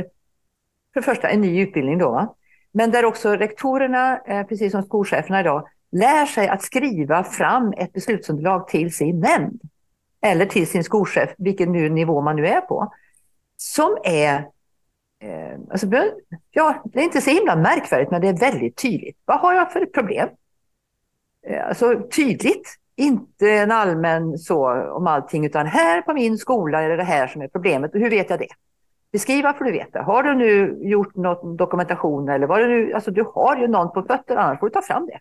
för 0.94 1.02
det 1.02 1.06
första 1.06 1.30
en 1.30 1.42
ny 1.42 1.62
utbildning 1.62 1.98
då, 1.98 2.12
va? 2.12 2.36
men 2.72 2.92
där 2.92 3.06
också 3.06 3.30
rektorerna, 3.30 4.22
eh, 4.28 4.48
precis 4.48 4.72
som 4.72 4.84
skolcheferna 4.84 5.40
idag, 5.40 5.68
lär 5.92 6.26
sig 6.26 6.48
att 6.48 6.62
skriva 6.62 7.24
fram 7.24 7.74
ett 7.78 7.94
beslutsunderlag 7.94 8.68
till 8.68 8.94
sin 8.94 9.20
nämnd. 9.20 9.62
Eller 10.22 10.46
till 10.46 10.68
sin 10.68 10.84
skolchef, 10.84 11.30
vilken 11.38 11.72
nu 11.72 11.90
nivå 11.90 12.22
man 12.22 12.36
nu 12.36 12.48
är 12.48 12.62
på. 12.62 12.94
Som 13.58 13.98
är 14.04 14.46
Eh, 15.22 15.60
alltså, 15.70 15.88
ja, 16.52 16.82
det 16.86 17.00
är 17.00 17.04
inte 17.04 17.22
så 17.22 17.30
himla 17.30 17.56
märkvärdigt, 17.56 18.12
men 18.12 18.22
det 18.22 18.28
är 18.28 18.38
väldigt 18.38 18.76
tydligt. 18.76 19.18
Vad 19.26 19.40
har 19.40 19.54
jag 19.54 19.72
för 19.72 19.86
problem? 19.86 20.30
Eh, 21.48 21.68
alltså 21.68 22.08
tydligt, 22.16 22.78
inte 22.98 23.52
en 23.52 23.72
allmän 23.72 24.38
så 24.38 24.92
om 24.92 25.08
allting, 25.08 25.46
utan 25.46 25.68
här 25.68 26.02
på 26.02 26.14
min 26.14 26.38
skola 26.38 26.82
är 26.82 26.90
det 26.90 26.96
det 26.96 27.04
här 27.04 27.28
som 27.28 27.42
är 27.42 27.48
problemet. 27.48 27.94
Och 27.94 28.00
hur 28.00 28.10
vet 28.10 28.30
jag 28.30 28.40
det? 28.40 28.48
Beskriva 29.12 29.54
för 29.54 29.66
du 29.66 29.72
vet 29.72 29.94
det. 29.94 30.02
Har 30.02 30.24
du 30.24 30.34
nu 30.34 30.78
gjort 30.82 31.16
någon 31.16 31.58
dokumentation 31.58 32.30
eller 32.30 32.48
vad 32.48 32.60
du 32.60 32.68
nu, 32.68 32.94
alltså 32.94 33.12
du 33.12 33.26
har 33.34 33.56
ju 33.56 33.68
någon 33.68 33.92
på 33.92 34.04
fötterna, 34.04 34.42
annars 34.42 34.60
får 34.60 34.68
du 34.68 34.74
ta 34.74 34.82
fram 34.82 35.06
det. 35.06 35.20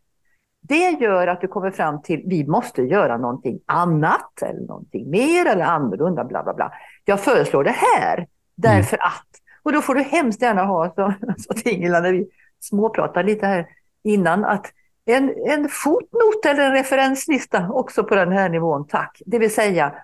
Det 0.62 0.90
gör 0.90 1.26
att 1.26 1.40
du 1.40 1.48
kommer 1.48 1.70
fram 1.70 2.02
till, 2.02 2.22
vi 2.26 2.46
måste 2.46 2.82
göra 2.82 3.16
någonting 3.16 3.60
annat 3.66 4.42
eller 4.42 4.60
någonting 4.60 5.10
mer 5.10 5.46
eller 5.46 5.64
annorlunda, 5.64 6.24
bla 6.24 6.42
bla 6.42 6.54
bla. 6.54 6.72
Jag 7.04 7.20
föreslår 7.20 7.64
det 7.64 7.74
här 7.76 8.26
därför 8.56 8.96
mm. 8.96 9.06
att 9.06 9.40
och 9.62 9.72
då 9.72 9.82
får 9.82 9.94
du 9.94 10.02
hemskt 10.02 10.42
gärna 10.42 10.64
ha, 10.64 10.94
så, 10.94 11.14
så 11.38 11.68
Ingela 11.68 12.00
när 12.00 12.12
vi 12.12 12.28
småpratade 12.60 13.26
lite 13.26 13.46
här 13.46 13.66
innan, 14.02 14.44
att 14.44 14.66
en, 15.12 15.34
en 15.46 15.68
fotnot 15.68 16.46
eller 16.46 16.62
en 16.62 16.72
referenslista 16.72 17.68
också 17.70 18.04
på 18.04 18.14
den 18.14 18.32
här 18.32 18.48
nivån, 18.48 18.86
tack. 18.86 19.22
Det 19.26 19.38
vill 19.38 19.54
säga, 19.54 19.94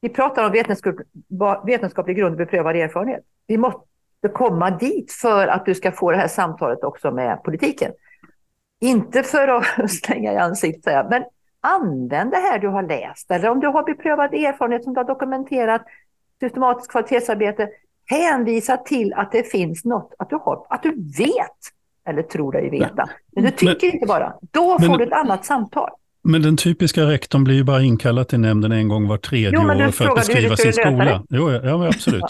vi 0.00 0.08
pratar 0.08 0.46
om 0.46 0.52
vetenskap, 0.52 0.94
vetenskaplig 1.66 2.16
grund 2.16 2.32
och 2.32 2.38
beprövad 2.38 2.76
erfarenhet. 2.76 3.24
Vi 3.46 3.58
måste 3.58 3.84
komma 4.34 4.70
dit 4.70 5.12
för 5.12 5.48
att 5.48 5.66
du 5.66 5.74
ska 5.74 5.92
få 5.92 6.10
det 6.10 6.16
här 6.16 6.28
samtalet 6.28 6.84
också 6.84 7.10
med 7.10 7.42
politiken. 7.42 7.92
Inte 8.80 9.22
för 9.22 9.48
att 9.48 9.90
slänga 10.04 10.32
i 10.32 10.36
ansiktet, 10.36 11.06
men 11.10 11.24
använd 11.60 12.30
det 12.30 12.36
här 12.36 12.58
du 12.58 12.68
har 12.68 12.82
läst. 12.82 13.30
Eller 13.30 13.48
om 13.48 13.60
du 13.60 13.66
har 13.66 13.82
beprövad 13.82 14.34
erfarenhet 14.34 14.84
som 14.84 14.94
du 14.94 15.00
har 15.00 15.04
dokumenterat, 15.04 15.82
systematiskt 16.40 16.90
kvalitetsarbete, 16.90 17.68
hänvisa 18.06 18.76
till 18.76 19.12
att 19.12 19.32
det 19.32 19.42
finns 19.42 19.84
något, 19.84 20.14
att 20.18 20.30
du, 20.30 20.36
har, 20.36 20.66
att 20.68 20.82
du 20.82 20.90
vet, 21.18 21.58
eller 22.10 22.22
tror 22.22 22.52
dig 22.52 22.70
veta. 22.70 23.10
Men 23.34 23.44
du 23.44 23.50
tycker 23.50 23.86
men, 23.86 23.94
inte 23.94 24.06
bara. 24.06 24.32
Då 24.50 24.78
får 24.78 24.88
men, 24.88 24.98
du 24.98 25.04
ett 25.04 25.12
annat 25.12 25.44
samtal. 25.44 25.90
Men 26.22 26.42
den 26.42 26.56
typiska 26.56 27.02
rektorn 27.02 27.44
blir 27.44 27.54
ju 27.54 27.64
bara 27.64 27.82
inkallad 27.82 28.28
till 28.28 28.40
nämnden 28.40 28.72
en 28.72 28.88
gång 28.88 29.08
var 29.08 29.16
tredje 29.16 29.50
jo, 29.52 29.60
år 29.60 29.90
för 29.90 30.04
att 30.08 30.14
beskriva 30.14 30.56
sin 30.56 30.72
skola. 30.72 31.22
Jo, 31.30 31.50
ja, 31.50 31.86
absolut. 31.86 32.22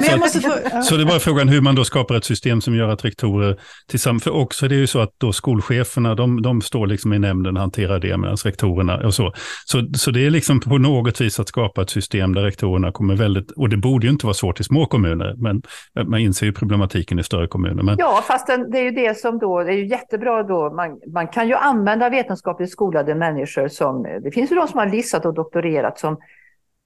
men 0.20 0.30
så, 0.30 0.40
ja. 0.72 0.82
så 0.82 0.96
det 0.96 1.02
är 1.02 1.06
bara 1.06 1.18
frågan 1.18 1.48
hur 1.48 1.60
man 1.60 1.74
då 1.74 1.84
skapar 1.84 2.14
ett 2.14 2.24
system 2.24 2.60
som 2.60 2.74
gör 2.74 2.88
att 2.88 3.04
rektorer 3.04 3.60
tillsammans, 3.88 4.24
för 4.24 4.30
också 4.30 4.68
det 4.68 4.74
är 4.74 4.78
ju 4.78 4.86
så 4.86 5.00
att 5.00 5.10
då 5.18 5.32
skolcheferna, 5.32 6.14
de, 6.14 6.42
de 6.42 6.60
står 6.60 6.86
liksom 6.86 7.12
i 7.12 7.18
nämnden 7.18 7.56
och 7.56 7.60
hanterar 7.60 7.98
det 7.98 8.16
medan 8.16 8.36
rektorerna 8.36 8.96
och 9.06 9.14
så. 9.14 9.32
så. 9.66 9.88
Så 9.96 10.10
det 10.10 10.26
är 10.26 10.30
liksom 10.30 10.60
på 10.60 10.78
något 10.78 11.20
vis 11.20 11.40
att 11.40 11.48
skapa 11.48 11.82
ett 11.82 11.90
system 11.90 12.34
där 12.34 12.42
rektorerna 12.42 12.92
kommer 12.92 13.16
väldigt, 13.16 13.50
och 13.50 13.68
det 13.68 13.76
borde 13.76 14.06
ju 14.06 14.12
inte 14.12 14.26
vara 14.26 14.34
svårt 14.34 14.60
i 14.60 14.64
små 14.64 14.86
kommuner, 14.86 15.34
men 15.36 15.62
man 16.08 16.20
inser 16.20 16.46
ju 16.46 16.52
problematiken 16.52 17.18
i 17.18 17.24
större 17.24 17.46
kommuner. 17.46 17.82
Men... 17.82 17.96
Ja, 17.98 18.24
fast 18.26 18.46
det 18.46 18.78
är 18.78 18.82
ju 18.82 18.90
det 18.90 19.18
som 19.18 19.38
då, 19.38 19.62
det 19.62 19.72
är 19.72 19.76
ju 19.76 19.86
jättebra 19.86 20.42
då, 20.42 20.74
man, 20.74 21.00
man 21.14 21.28
kan 21.28 21.48
ju 21.48 21.54
använda 21.54 22.10
vetenskapligt 22.10 22.70
skolade 22.70 23.14
människor 23.14 23.33
människor 23.34 23.68
som, 23.68 24.02
det 24.02 24.30
finns 24.30 24.52
ju 24.52 24.56
de 24.56 24.68
som 24.68 24.78
har 24.78 24.86
lissat 24.86 25.26
och 25.26 25.34
doktorerat 25.34 25.98
som, 25.98 26.16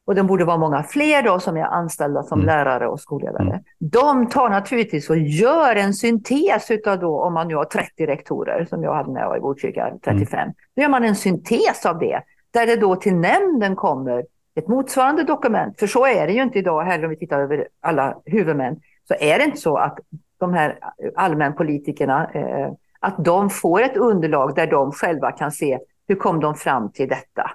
och 0.07 0.15
det 0.15 0.23
borde 0.23 0.45
vara 0.45 0.57
många 0.57 0.83
fler 0.83 1.23
då 1.23 1.41
som 1.41 1.57
är 1.57 1.65
anställda 1.65 2.23
som 2.23 2.41
mm. 2.41 2.47
lärare 2.47 2.89
och 2.89 3.01
skolledare. 3.01 3.49
Mm. 3.49 3.61
De 3.79 4.29
tar 4.29 4.51
naturligtvis 4.51 5.11
och 5.11 5.19
gör 5.19 5.77
en 5.77 5.95
syntes 5.95 6.71
utav 6.71 6.99
då, 6.99 7.21
om 7.21 7.35
man 7.35 7.49
nu 7.49 7.55
har 7.55 7.65
30 7.65 8.07
rektorer 8.07 8.65
som 8.65 8.83
jag 8.83 8.95
hade 8.95 9.13
när 9.13 9.21
jag 9.21 9.29
var 9.29 9.37
i 9.37 9.41
Botkyrka, 9.41 9.93
35. 10.05 10.39
Mm. 10.39 10.55
Då 10.77 10.83
gör 10.83 10.89
man 10.89 11.05
en 11.05 11.17
syntes 11.17 11.87
av 11.87 11.99
det, 11.99 12.23
där 12.51 12.67
det 12.67 12.77
då 12.77 12.97
till 12.97 13.15
nämnden 13.15 13.77
kommer 13.77 14.25
ett 14.55 14.69
motsvarande 14.69 15.23
dokument. 15.23 15.79
För 15.79 15.87
så 15.87 16.07
är 16.07 16.27
det 16.27 16.33
ju 16.33 16.43
inte 16.43 16.59
idag 16.59 16.83
heller 16.83 17.05
om 17.05 17.11
vi 17.11 17.17
tittar 17.17 17.41
över 17.41 17.69
alla 17.81 18.17
huvudmän. 18.25 18.81
Så 19.09 19.15
är 19.21 19.39
det 19.39 19.45
inte 19.45 19.61
så 19.61 19.77
att 19.77 19.99
de 20.39 20.55
här 20.55 20.79
allmänpolitikerna, 21.17 22.31
eh, 22.35 22.73
att 23.01 23.25
de 23.25 23.51
får 23.51 23.83
ett 23.83 23.97
underlag 23.97 24.55
där 24.55 24.67
de 24.67 24.93
själva 24.93 25.33
kan 25.33 25.53
se 25.53 25.79
hur 26.09 26.17
kom 26.17 26.41
de 26.41 26.55
fram 26.55 26.93
till 26.93 27.09
detta? 27.09 27.51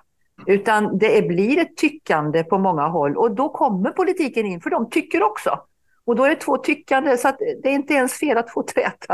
Utan 0.48 0.98
det 0.98 1.28
blir 1.28 1.60
ett 1.60 1.78
tyckande 1.78 2.44
på 2.44 2.58
många 2.58 2.88
håll 2.88 3.18
och 3.18 3.36
då 3.36 3.50
kommer 3.50 3.90
politiken 3.90 4.46
in, 4.46 4.62
för 4.62 4.70
de 4.70 4.90
tycker 4.90 5.24
också. 5.24 5.60
Och 6.06 6.16
då 6.16 6.24
är 6.24 6.30
det 6.30 6.36
två 6.36 6.58
tyckande, 6.58 7.18
så 7.18 7.32
det 7.64 7.70
är 7.70 7.74
inte 7.74 7.94
ens 7.94 8.14
fel 8.14 8.38
att 8.38 8.52
få 8.52 8.64
träta. 8.64 9.14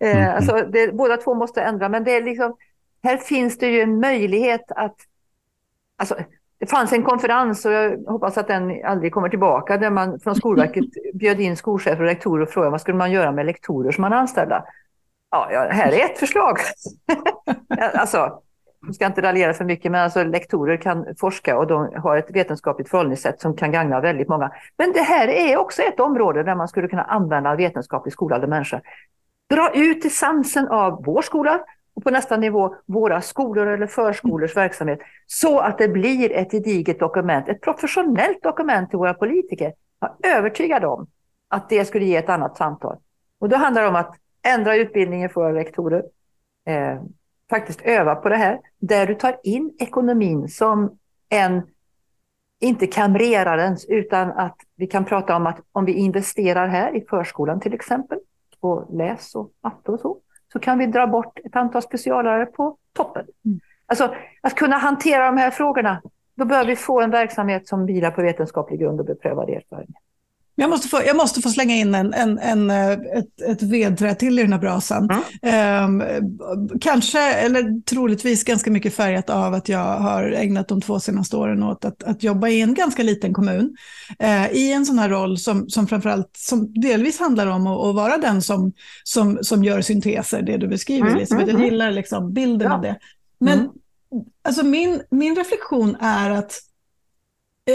Eh, 0.00 0.16
mm. 0.16 0.36
alltså 0.36 0.66
det, 0.72 0.92
båda 0.92 1.16
två 1.16 1.34
måste 1.34 1.62
ändra, 1.62 1.88
men 1.88 2.04
det 2.04 2.16
är 2.16 2.22
liksom, 2.22 2.56
här 3.02 3.16
finns 3.16 3.58
det 3.58 3.66
ju 3.66 3.80
en 3.80 4.00
möjlighet 4.00 4.72
att... 4.72 4.96
Alltså, 5.96 6.16
det 6.58 6.66
fanns 6.66 6.92
en 6.92 7.02
konferens 7.02 7.64
och 7.64 7.72
jag 7.72 8.04
hoppas 8.06 8.38
att 8.38 8.48
den 8.48 8.84
aldrig 8.84 9.12
kommer 9.12 9.28
tillbaka 9.28 9.76
där 9.76 9.90
man 9.90 10.20
från 10.20 10.34
Skolverket 10.34 10.84
bjöd 11.14 11.40
in 11.40 11.56
skolchefer 11.56 12.00
och 12.00 12.08
rektorer 12.08 12.42
och 12.42 12.50
frågade 12.50 12.70
vad 12.70 12.80
skulle 12.80 12.98
man 12.98 13.12
göra 13.12 13.32
med 13.32 13.46
lektorer 13.46 13.92
som 13.92 14.02
man 14.02 14.12
anställda. 14.12 14.64
Ja, 15.30 15.68
här 15.70 15.92
är 15.92 16.04
ett 16.04 16.18
förslag. 16.18 16.58
alltså, 17.94 18.42
jag 18.80 18.94
ska 18.94 19.06
inte 19.06 19.22
raljera 19.22 19.54
för 19.54 19.64
mycket, 19.64 19.92
men 19.92 20.00
alltså 20.00 20.24
lektorer 20.24 20.76
kan 20.76 21.06
forska 21.18 21.58
och 21.58 21.66
de 21.66 21.92
har 21.96 22.16
ett 22.16 22.30
vetenskapligt 22.30 22.88
förhållningssätt 22.88 23.40
som 23.40 23.56
kan 23.56 23.72
gagna 23.72 24.00
väldigt 24.00 24.28
många. 24.28 24.52
Men 24.78 24.92
det 24.92 25.00
här 25.00 25.28
är 25.28 25.56
också 25.56 25.82
ett 25.82 26.00
område 26.00 26.42
där 26.42 26.54
man 26.54 26.68
skulle 26.68 26.88
kunna 26.88 27.02
använda 27.02 27.54
vetenskapligt 27.54 28.12
skolade 28.12 28.46
människor. 28.46 28.80
Dra 29.50 29.70
ut 29.74 30.04
essensen 30.04 30.68
av 30.68 31.04
vår 31.04 31.22
skola 31.22 31.60
och 31.94 32.04
på 32.04 32.10
nästa 32.10 32.36
nivå 32.36 32.74
våra 32.86 33.20
skolor 33.20 33.66
eller 33.66 33.86
förskolors 33.86 34.56
verksamhet 34.56 34.98
så 35.26 35.60
att 35.60 35.78
det 35.78 35.88
blir 35.88 36.32
ett 36.32 36.50
gediget 36.50 36.98
dokument, 36.98 37.48
ett 37.48 37.60
professionellt 37.60 38.42
dokument 38.42 38.90
till 38.90 38.98
våra 38.98 39.14
politiker. 39.14 39.72
Jag 40.00 40.32
är 40.32 40.36
övertygad 40.36 40.84
om 40.84 41.06
att 41.48 41.68
det 41.68 41.84
skulle 41.84 42.04
ge 42.04 42.16
ett 42.16 42.28
annat 42.28 42.56
samtal. 42.56 42.96
Och 43.38 43.48
då 43.48 43.56
handlar 43.56 43.82
det 43.82 43.88
om 43.88 43.96
att 43.96 44.16
ändra 44.42 44.76
utbildningen 44.76 45.30
för 45.30 45.52
rektorer, 45.52 46.04
eh, 46.66 47.00
faktiskt 47.50 47.82
öva 47.82 48.14
på 48.14 48.28
det 48.28 48.36
här, 48.36 48.60
där 48.78 49.06
du 49.06 49.14
tar 49.14 49.36
in 49.42 49.76
ekonomin 49.78 50.48
som 50.48 50.98
en, 51.28 51.62
inte 52.60 52.86
kamrerarens, 52.86 53.84
utan 53.88 54.30
att 54.30 54.56
vi 54.76 54.86
kan 54.86 55.04
prata 55.04 55.36
om 55.36 55.46
att 55.46 55.60
om 55.72 55.84
vi 55.84 55.92
investerar 55.92 56.66
här 56.68 56.96
i 56.96 57.04
förskolan 57.10 57.60
till 57.60 57.74
exempel, 57.74 58.18
på 58.60 58.88
läs 58.90 59.34
och 59.34 59.50
matte 59.62 59.90
och 59.90 60.00
så, 60.00 60.18
så 60.52 60.58
kan 60.58 60.78
vi 60.78 60.86
dra 60.86 61.06
bort 61.06 61.38
ett 61.44 61.56
antal 61.56 61.82
specialare 61.82 62.46
på 62.46 62.76
toppen. 62.92 63.26
Mm. 63.44 63.60
Alltså 63.86 64.14
att 64.40 64.54
kunna 64.54 64.76
hantera 64.76 65.26
de 65.26 65.36
här 65.36 65.50
frågorna, 65.50 66.02
då 66.34 66.44
bör 66.44 66.64
vi 66.64 66.76
få 66.76 67.00
en 67.00 67.10
verksamhet 67.10 67.68
som 67.68 67.86
vilar 67.86 68.10
på 68.10 68.22
vetenskaplig 68.22 68.80
grund 68.80 69.00
och 69.00 69.06
beprövad 69.06 69.50
erfarenhet. 69.50 69.96
Jag 70.58 70.70
måste 70.70 70.88
få, 70.88 71.02
jag 71.06 71.16
måste 71.16 71.40
få 71.40 71.50
slänga 71.50 71.74
in 71.74 71.94
en, 71.94 72.14
en, 72.14 72.38
en, 72.38 72.70
eh, 72.70 72.90
ett, 72.90 73.40
ett 73.48 73.62
vedträ 73.62 74.14
till 74.14 74.38
i 74.38 74.42
den 74.42 74.52
här 74.52 74.60
brasan. 74.60 75.08
Mm. 75.42 76.00
Eh, 76.00 76.16
kanske, 76.80 77.32
eller 77.32 77.80
troligtvis 77.80 78.44
ganska 78.44 78.70
mycket 78.70 78.94
färgat 78.94 79.30
av 79.30 79.54
att 79.54 79.68
jag 79.68 79.98
har 79.98 80.22
ägnat 80.22 80.68
de 80.68 80.80
två 80.80 81.00
senaste 81.00 81.36
åren 81.36 81.62
åt 81.62 81.84
att, 81.84 82.02
att 82.02 82.22
jobba 82.22 82.48
i 82.48 82.60
en 82.60 82.74
ganska 82.74 83.02
liten 83.02 83.32
kommun. 83.32 83.76
Eh, 84.18 84.50
I 84.50 84.72
en 84.72 84.86
sån 84.86 84.98
här 84.98 85.08
roll 85.08 85.38
som, 85.38 85.68
som 85.68 85.86
framförallt, 85.86 86.30
som 86.36 86.72
delvis 86.72 87.20
handlar 87.20 87.46
om 87.46 87.66
att, 87.66 87.86
att, 87.86 87.94
vara 87.94 88.18
den 88.18 88.42
som, 88.42 88.72
som, 89.04 89.38
som 89.42 89.64
gör 89.64 89.80
synteser, 89.80 90.42
det 90.42 90.56
du 90.56 90.68
beskriver 90.68 91.06
mm. 91.06 91.16
Elisabeth. 91.16 91.48
Jag 91.48 91.50
mm, 91.50 91.62
mm. 91.62 91.72
gillar 91.72 91.90
liksom 91.90 92.32
bilden 92.32 92.68
ja. 92.68 92.74
av 92.74 92.82
det. 92.82 92.96
Men 93.40 93.58
mm. 93.58 93.70
alltså 94.44 94.64
min, 94.64 95.02
min 95.10 95.36
reflektion 95.36 95.96
är 96.00 96.30
att 96.30 96.60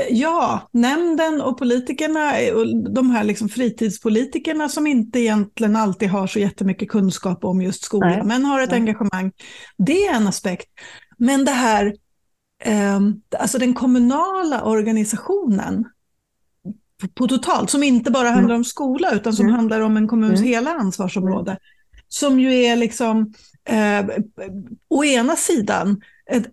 ja, 0.10 0.70
nämnden 0.72 1.42
och 1.42 1.58
politikerna, 1.58 2.40
eh, 2.40 2.54
och 2.54 2.94
de 2.94 3.12
här 3.12 3.24
liksom 3.24 3.50
fritidspolitikerna 3.50 4.70
som 4.70 4.88
inte 4.88 5.20
egentligen 5.20 5.76
alltid 5.76 6.10
har 6.10 6.28
så 6.28 6.40
jättemycket 6.40 6.90
kunskap 6.90 7.44
om 7.44 7.62
just 7.62 7.84
skolan, 7.84 8.10
Nej. 8.10 8.24
men 8.24 8.46
har 8.46 8.62
ett 8.62 8.70
Nej. 8.70 8.80
engagemang. 8.80 9.32
Det 9.78 10.06
är 10.06 10.16
en 10.16 10.28
aspekt. 10.28 10.70
Men 11.18 11.46
det 11.46 11.52
här, 11.52 11.96
eh, 12.64 13.00
alltså 13.40 13.58
den 13.58 13.74
kommunala 13.74 14.64
organisationen 14.64 15.86
på, 17.02 17.08
på 17.08 17.28
totalt, 17.28 17.70
som 17.70 17.84
inte 17.84 18.12
bara 18.12 18.30
handlar 18.30 18.56
mm. 18.56 18.58
om 18.58 18.66
skola, 18.66 19.12
utan 19.12 19.34
som 19.34 19.46
mm. 19.46 19.56
handlar 19.56 19.82
om 19.82 19.98
en 19.98 20.08
kommuns 20.08 20.40
mm. 20.40 20.50
hela 20.50 20.74
ansvarsområde, 20.74 21.58
som 22.08 22.40
ju 22.40 22.64
är 22.64 22.76
liksom, 22.76 23.34
eh, 23.70 24.06
å 24.90 25.04
ena 25.04 25.36
sidan, 25.36 26.02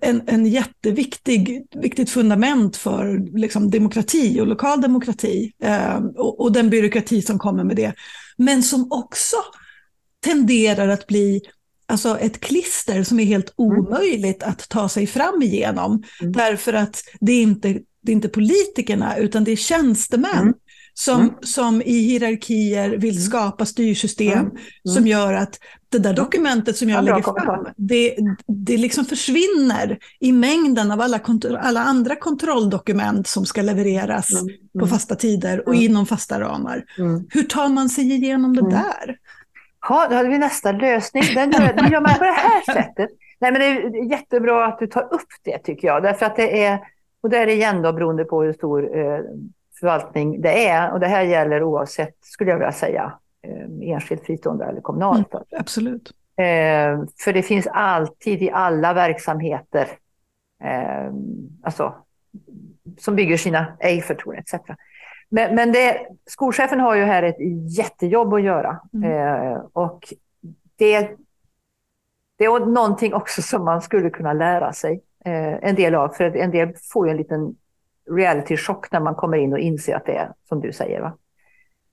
en, 0.00 0.22
en 0.26 0.46
jätteviktig 0.46 1.66
viktigt 1.74 2.10
fundament 2.10 2.76
för 2.76 3.36
liksom, 3.38 3.70
demokrati 3.70 4.40
och 4.40 4.46
lokal 4.46 4.80
demokrati 4.80 5.52
eh, 5.62 5.96
och, 5.96 6.40
och, 6.40 6.52
den 6.52 6.70
byråkrati 6.70 7.22
som 7.22 7.38
kommer 7.38 7.64
med 7.64 7.76
det. 7.76 7.94
Men 8.36 8.62
som 8.62 8.92
också 8.92 9.36
tenderar 10.24 10.88
att 10.88 11.06
bli 11.06 11.40
alltså, 11.86 12.18
ett 12.18 12.40
klister 12.40 13.02
som 13.02 13.20
är 13.20 13.24
helt 13.24 13.54
mm. 13.58 13.78
omöjligt 13.78 14.42
att 14.42 14.68
ta 14.68 14.88
sig 14.88 15.06
fram 15.06 15.42
igenom. 15.42 16.02
Mm. 16.20 16.32
Därför 16.32 16.72
att 16.72 17.02
det 17.20 17.32
är, 17.32 17.42
inte, 17.42 17.68
det 18.02 18.12
är 18.12 18.16
inte 18.16 18.28
politikerna 18.28 19.16
utan 19.16 19.44
det 19.44 19.52
är 19.52 19.56
tjänstemän. 19.56 20.38
Mm 20.38 20.54
som, 20.98 21.20
mm. 21.20 21.34
som 21.42 21.82
i 21.82 21.92
hierarkier 21.92 22.90
vill 22.90 23.16
mm. 23.16 23.22
skapa 23.22 23.64
styrsystem 23.64 24.38
mm. 24.38 24.56
som 24.84 24.96
mm. 24.96 25.06
gör 25.06 25.32
att 25.32 25.58
det 25.88 25.98
där 25.98 26.14
dokumentet 26.14 26.76
som 26.76 26.88
jag 26.88 26.96
ja, 26.96 27.00
lägger 27.02 27.44
fram, 27.44 27.66
det, 27.76 28.16
det 28.46 28.76
liksom 28.76 29.04
försvinner 29.04 29.98
i 30.20 30.32
mängden 30.32 30.90
av 30.90 31.00
alla, 31.00 31.20
alla 31.60 31.80
andra 31.80 32.16
kontrolldokument 32.16 33.26
som 33.26 33.46
ska 33.46 33.62
levereras 33.62 34.32
mm. 34.32 34.46
på 34.72 34.78
mm. 34.78 34.88
fasta 34.88 35.14
tider 35.14 35.68
och 35.68 35.74
inom 35.74 36.06
fasta 36.06 36.40
ramar. 36.40 36.84
Hur 37.30 37.42
tar 37.42 37.68
man 37.68 37.88
sig 37.88 38.12
igenom 38.12 38.56
det 38.56 38.70
där? 38.70 39.16
Ja, 39.88 40.06
då 40.10 40.16
hade 40.16 40.28
vi 40.28 40.38
nästa 40.38 40.72
lösning. 40.72 41.22
Den 41.34 41.50
gör, 41.50 41.72
den 41.72 41.92
gör 41.92 42.00
man 42.00 42.14
på 42.14 42.24
det 42.24 42.30
här 42.30 42.74
sättet. 42.74 43.10
Nej, 43.40 43.52
men 43.52 43.60
det 43.60 43.66
är 43.66 44.10
jättebra 44.10 44.66
att 44.66 44.78
du 44.78 44.86
tar 44.86 45.14
upp 45.14 45.32
det 45.44 45.58
tycker 45.58 45.88
jag. 45.88 46.02
Därför 46.02 46.26
att 46.26 46.36
det 46.36 46.64
är, 46.64 46.78
och 47.22 47.30
det 47.30 47.36
är 47.36 47.46
igen 47.46 47.82
då 47.82 47.92
beroende 47.92 48.24
på 48.24 48.42
hur 48.42 48.52
stor 48.52 48.98
eh, 48.98 49.20
förvaltning 49.80 50.40
det 50.40 50.68
är. 50.68 50.92
Och 50.92 51.00
det 51.00 51.06
här 51.06 51.22
gäller 51.22 51.62
oavsett, 51.62 52.16
skulle 52.20 52.50
jag 52.50 52.58
vilja 52.58 52.72
säga, 52.72 53.12
eh, 53.42 53.90
enskilt, 53.94 54.26
fristående 54.26 54.64
eller 54.64 54.80
kommunalt. 54.80 55.34
Mm, 55.34 55.44
absolut. 55.50 56.12
Eh, 56.36 57.04
för 57.24 57.32
det 57.32 57.42
finns 57.42 57.66
alltid 57.66 58.42
i 58.42 58.50
alla 58.50 58.92
verksamheter, 58.92 59.88
eh, 60.64 61.12
alltså, 61.62 61.94
som 62.98 63.16
bygger 63.16 63.36
sina 63.36 63.76
ej-förtroenden 63.80 64.44
etc. 64.54 64.54
Men, 65.28 65.54
men 65.54 65.72
det, 65.72 66.06
skolchefen 66.26 66.80
har 66.80 66.94
ju 66.94 67.02
här 67.02 67.22
ett 67.22 67.36
jättejobb 67.78 68.34
att 68.34 68.42
göra. 68.42 68.80
Mm. 68.94 69.60
Och 69.72 70.14
det, 70.76 71.10
det 72.36 72.44
är 72.44 72.66
någonting 72.66 73.14
också 73.14 73.42
som 73.42 73.64
man 73.64 73.82
skulle 73.82 74.10
kunna 74.10 74.32
lära 74.32 74.72
sig 74.72 75.02
en 75.24 75.74
del 75.74 75.94
av. 75.94 76.08
För 76.08 76.36
en 76.36 76.50
del 76.50 76.74
får 76.92 77.06
ju 77.06 77.10
en 77.10 77.16
liten 77.16 77.56
reality-chock 78.10 78.92
när 78.92 79.00
man 79.00 79.14
kommer 79.14 79.38
in 79.38 79.52
och 79.52 79.58
inser 79.58 79.96
att 79.96 80.06
det 80.06 80.16
är 80.16 80.32
som 80.48 80.60
du 80.60 80.72
säger. 80.72 81.00
Va? 81.00 81.12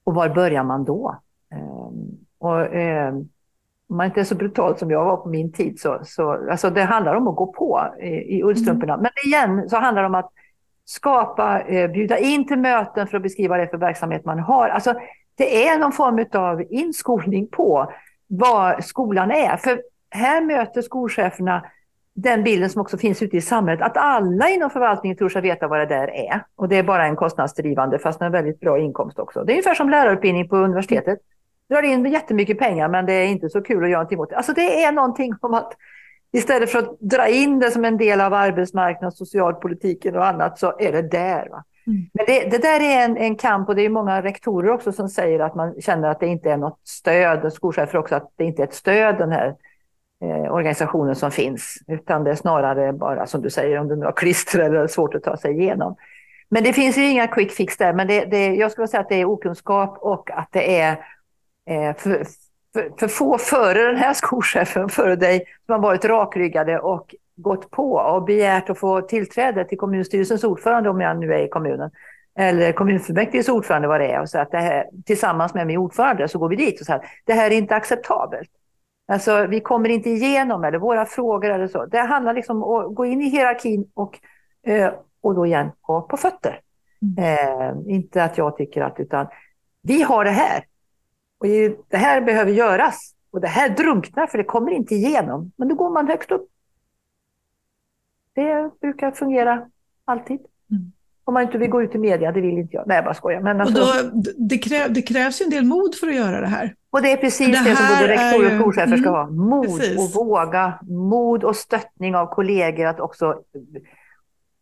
Och 0.03 0.13
var 0.13 0.29
börjar 0.29 0.63
man 0.63 0.85
då? 0.85 1.15
Um, 1.55 2.17
och, 2.39 2.67
om 3.87 3.97
man 3.97 4.05
inte 4.05 4.19
är 4.19 4.23
så 4.23 4.35
brutal 4.35 4.77
som 4.77 4.91
jag 4.91 5.05
var 5.05 5.17
på 5.17 5.29
min 5.29 5.51
tid 5.51 5.79
så, 5.79 5.99
så 6.03 6.49
alltså 6.51 6.69
det 6.69 6.83
handlar 6.83 7.15
om 7.15 7.27
att 7.27 7.35
gå 7.35 7.47
på 7.47 7.87
i, 7.99 8.07
i 8.07 8.43
ullstrumporna. 8.43 8.93
Mm. 8.93 9.03
Men 9.03 9.11
igen 9.31 9.69
så 9.69 9.77
handlar 9.77 10.01
det 10.01 10.07
om 10.07 10.15
att 10.15 10.31
skapa, 10.85 11.61
eh, 11.61 11.91
bjuda 11.91 12.17
in 12.17 12.47
till 12.47 12.59
möten 12.59 13.07
för 13.07 13.17
att 13.17 13.23
beskriva 13.23 13.57
det 13.57 13.67
för 13.67 13.77
verksamhet 13.77 14.25
man 14.25 14.39
har. 14.39 14.69
Alltså, 14.69 14.93
det 15.35 15.67
är 15.67 15.79
någon 15.79 15.91
form 15.91 16.25
av 16.33 16.63
inskolning 16.69 17.47
på 17.47 17.91
vad 18.27 18.83
skolan 18.83 19.31
är. 19.31 19.57
För 19.57 19.81
här 20.09 20.41
möter 20.41 20.81
skolcheferna 20.81 21.65
den 22.15 22.43
bilden 22.43 22.69
som 22.69 22.81
också 22.81 22.97
finns 22.97 23.21
ute 23.21 23.37
i 23.37 23.41
samhället, 23.41 23.81
att 23.81 23.97
alla 23.97 24.49
inom 24.49 24.69
förvaltningen 24.69 25.17
tror 25.17 25.29
sig 25.29 25.41
veta 25.41 25.67
vad 25.67 25.79
det 25.79 25.85
där 25.85 26.07
är. 26.07 26.45
Och 26.55 26.69
det 26.69 26.75
är 26.75 26.83
bara 26.83 27.05
en 27.05 27.15
kostnadsdrivande, 27.15 27.99
fast 27.99 28.21
en 28.21 28.31
väldigt 28.31 28.59
bra 28.59 28.79
inkomst 28.79 29.19
också. 29.19 29.43
Det 29.43 29.51
är 29.51 29.53
ungefär 29.53 29.75
som 29.75 29.89
lärarutbildning 29.89 30.49
på 30.49 30.57
universitetet. 30.57 31.19
Drar 31.69 31.83
in 31.83 32.05
jättemycket 32.05 32.59
pengar, 32.59 32.87
men 32.87 33.05
det 33.05 33.13
är 33.13 33.27
inte 33.27 33.49
så 33.49 33.61
kul 33.61 33.83
att 33.83 33.89
göra 33.89 33.99
någonting 33.99 34.19
åt 34.19 34.29
det. 34.29 34.35
Alltså 34.35 34.53
det 34.53 34.83
är 34.83 34.91
någonting 34.91 35.33
om 35.41 35.53
att 35.53 35.73
istället 36.31 36.71
för 36.71 36.79
att 36.79 36.99
dra 36.99 37.27
in 37.27 37.59
det 37.59 37.71
som 37.71 37.85
en 37.85 37.97
del 37.97 38.21
av 38.21 38.33
arbetsmarknads, 38.33 39.17
socialpolitiken 39.17 40.15
och 40.15 40.27
annat, 40.27 40.59
så 40.59 40.73
är 40.79 40.91
det 40.91 41.01
där. 41.01 41.49
Va? 41.49 41.63
Mm. 41.87 42.09
Men 42.13 42.25
det, 42.25 42.49
det, 42.49 42.57
där 42.57 42.79
är 42.79 43.05
en, 43.05 43.17
en, 43.17 43.35
kamp 43.35 43.69
och 43.69 43.75
det 43.75 43.81
är 43.81 43.89
många 43.89 44.23
rektorer 44.23 44.71
också 44.71 44.91
som 44.91 45.09
säger 45.09 45.39
att 45.39 45.55
man 45.55 45.81
känner 45.81 46.09
att 46.09 46.19
det 46.19 46.27
inte 46.27 46.51
är 46.51 46.57
något 46.57 46.79
stöd, 46.83 47.45
och 47.45 47.53
skolchefer 47.53 47.97
också, 47.97 48.15
att 48.15 48.31
det 48.35 48.43
inte 48.43 48.61
är 48.61 48.67
ett 48.67 48.73
stöd 48.73 49.17
den 49.17 49.31
här 49.31 49.55
eh, 50.21 50.53
organisationer 50.53 51.13
som 51.13 51.31
finns, 51.31 51.77
utan 51.87 52.23
det 52.23 52.31
är 52.31 52.35
snarare 52.35 52.93
bara 52.93 53.27
som 53.27 53.41
du 53.41 53.49
säger, 53.49 53.79
om 53.79 53.87
den 53.87 54.01
har 54.01 54.11
klister 54.11 54.59
eller 54.59 54.87
svårt 54.87 55.15
att 55.15 55.23
ta 55.23 55.37
sig 55.37 55.51
igenom. 55.51 55.95
Men 56.49 56.63
det 56.63 56.73
finns 56.73 56.97
ju 56.97 57.09
inga 57.09 57.27
quick 57.27 57.51
fix 57.51 57.77
där, 57.77 57.93
men 57.93 58.07
det, 58.07 58.25
det, 58.25 58.55
jag 58.55 58.71
skulle 58.71 58.87
säga 58.87 59.01
att 59.01 59.09
det 59.09 59.21
är 59.21 59.25
okunskap 59.25 59.97
och 59.99 60.31
att 60.31 60.47
det 60.51 60.79
är 60.79 60.91
eh, 61.69 61.95
för, 61.97 62.25
för, 62.73 62.91
för, 62.99 63.07
få 63.07 63.37
före 63.37 63.87
den 63.87 63.97
här 63.97 64.13
skolchefen, 64.23 64.89
före 64.89 65.15
dig, 65.15 65.45
som 65.65 65.73
har 65.73 65.79
varit 65.79 66.05
rakryggade 66.05 66.79
och 66.79 67.15
gått 67.35 67.71
på 67.71 67.93
och 67.93 68.23
begärt 68.23 68.69
att 68.69 68.79
få 68.79 69.01
tillträde 69.01 69.65
till 69.65 69.77
kommunstyrelsens 69.77 70.43
ordförande, 70.43 70.89
om 70.89 71.01
jag 71.01 71.17
nu 71.17 71.33
är 71.33 71.45
i 71.45 71.49
kommunen, 71.49 71.91
eller 72.39 72.71
kommunfullmäktiges 72.71 73.49
ordförande 73.49 73.87
vad 73.87 74.01
det 74.01 74.11
är, 74.11 74.21
och 74.21 74.29
så 74.29 74.39
att 74.39 74.51
det 74.51 74.57
här, 74.57 74.85
tillsammans 75.05 75.53
med 75.53 75.67
min 75.67 75.77
ordförande 75.77 76.27
så 76.27 76.39
går 76.39 76.49
vi 76.49 76.55
dit 76.55 76.79
och 76.79 76.85
säger 76.85 76.99
att 76.99 77.05
det 77.25 77.33
här 77.33 77.51
är 77.51 77.55
inte 77.55 77.75
acceptabelt. 77.75 78.49
Alltså, 79.07 79.47
vi 79.47 79.59
kommer 79.61 79.89
inte 79.89 80.09
igenom 80.09 80.63
eller 80.63 80.77
våra 80.77 81.05
frågor 81.05 81.49
eller 81.49 81.67
så. 81.67 81.85
Det 81.85 81.99
handlar 81.99 82.33
liksom 82.33 82.63
om 82.63 82.85
att 82.85 82.95
gå 82.95 83.05
in 83.05 83.21
i 83.21 83.29
hierarkin 83.29 83.91
och, 83.93 84.19
eh, 84.67 84.93
och 85.21 85.35
då 85.35 85.45
igen 85.45 85.71
ha 85.81 86.01
på 86.01 86.17
fötter. 86.17 86.61
Mm. 87.01 87.23
Eh, 87.23 87.93
inte 87.95 88.23
att 88.23 88.37
jag 88.37 88.57
tycker 88.57 88.81
att, 88.81 88.99
utan 88.99 89.27
vi 89.81 90.01
har 90.01 90.23
det 90.23 90.31
här. 90.31 90.65
Och 91.37 91.45
det 91.89 91.97
här 91.97 92.21
behöver 92.21 92.51
göras. 92.51 93.15
Och 93.31 93.41
det 93.41 93.47
här 93.47 93.69
drunknar 93.69 94.27
för 94.27 94.37
det 94.37 94.43
kommer 94.43 94.71
inte 94.71 94.95
igenom. 94.95 95.51
Men 95.55 95.67
då 95.67 95.75
går 95.75 95.89
man 95.89 96.07
högst 96.07 96.31
upp. 96.31 96.49
Det 98.33 98.79
brukar 98.81 99.11
fungera 99.11 99.69
alltid. 100.05 100.39
Om 101.27 101.33
man 101.33 101.43
inte 101.43 101.57
vill 101.57 101.69
gå 101.69 101.81
ut 101.81 101.95
i 101.95 101.97
media, 101.97 102.31
det 102.31 102.41
vill 102.41 102.57
inte 102.57 102.75
jag. 102.75 102.87
Nej, 102.87 102.95
jag 102.95 103.05
bara 103.05 103.13
skojar. 103.13 103.41
Men 103.41 103.61
alltså... 103.61 103.81
och 103.81 104.13
då, 104.13 104.31
det, 104.37 104.57
kräv, 104.57 104.93
det 104.93 105.01
krävs 105.01 105.41
ju 105.41 105.43
en 105.43 105.49
del 105.49 105.65
mod 105.65 105.95
för 105.95 106.07
att 106.07 106.15
göra 106.15 106.41
det 106.41 106.47
här. 106.47 106.75
Och 106.89 107.01
det 107.01 107.11
är 107.11 107.17
precis 107.17 107.47
det, 107.47 107.69
det 107.69 107.75
som 107.75 107.85
både 107.87 108.07
rektorer 108.07 108.55
och 108.55 108.61
skolchefer 108.61 108.97
ska 108.97 109.09
mm, 109.09 109.13
ha. 109.13 109.29
Mod 109.29 109.65
precis. 109.65 109.99
och 109.99 110.25
våga. 110.25 110.79
Mod 110.81 111.43
och 111.43 111.55
stöttning 111.55 112.15
av 112.15 112.25
kollegor 112.25 112.85
att 112.85 112.99
också 112.99 113.35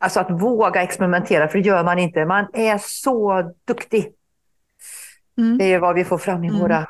Alltså 0.04 0.20
att 0.20 0.42
våga 0.42 0.84
experimentera, 0.84 1.48
för 1.48 1.58
det 1.60 1.68
gör 1.68 1.84
man 1.84 2.00
inte. 2.00 2.26
Man 2.26 2.46
är 2.54 2.78
så 2.82 3.52
duktig. 3.68 4.12
Mm. 5.38 5.58
Det 5.58 5.74
är 5.74 5.80
vad 5.80 5.96
vi 5.96 6.04
får 6.04 6.18
fram 6.18 6.44
i 6.44 6.48
mm. 6.48 6.60
våra 6.60 6.88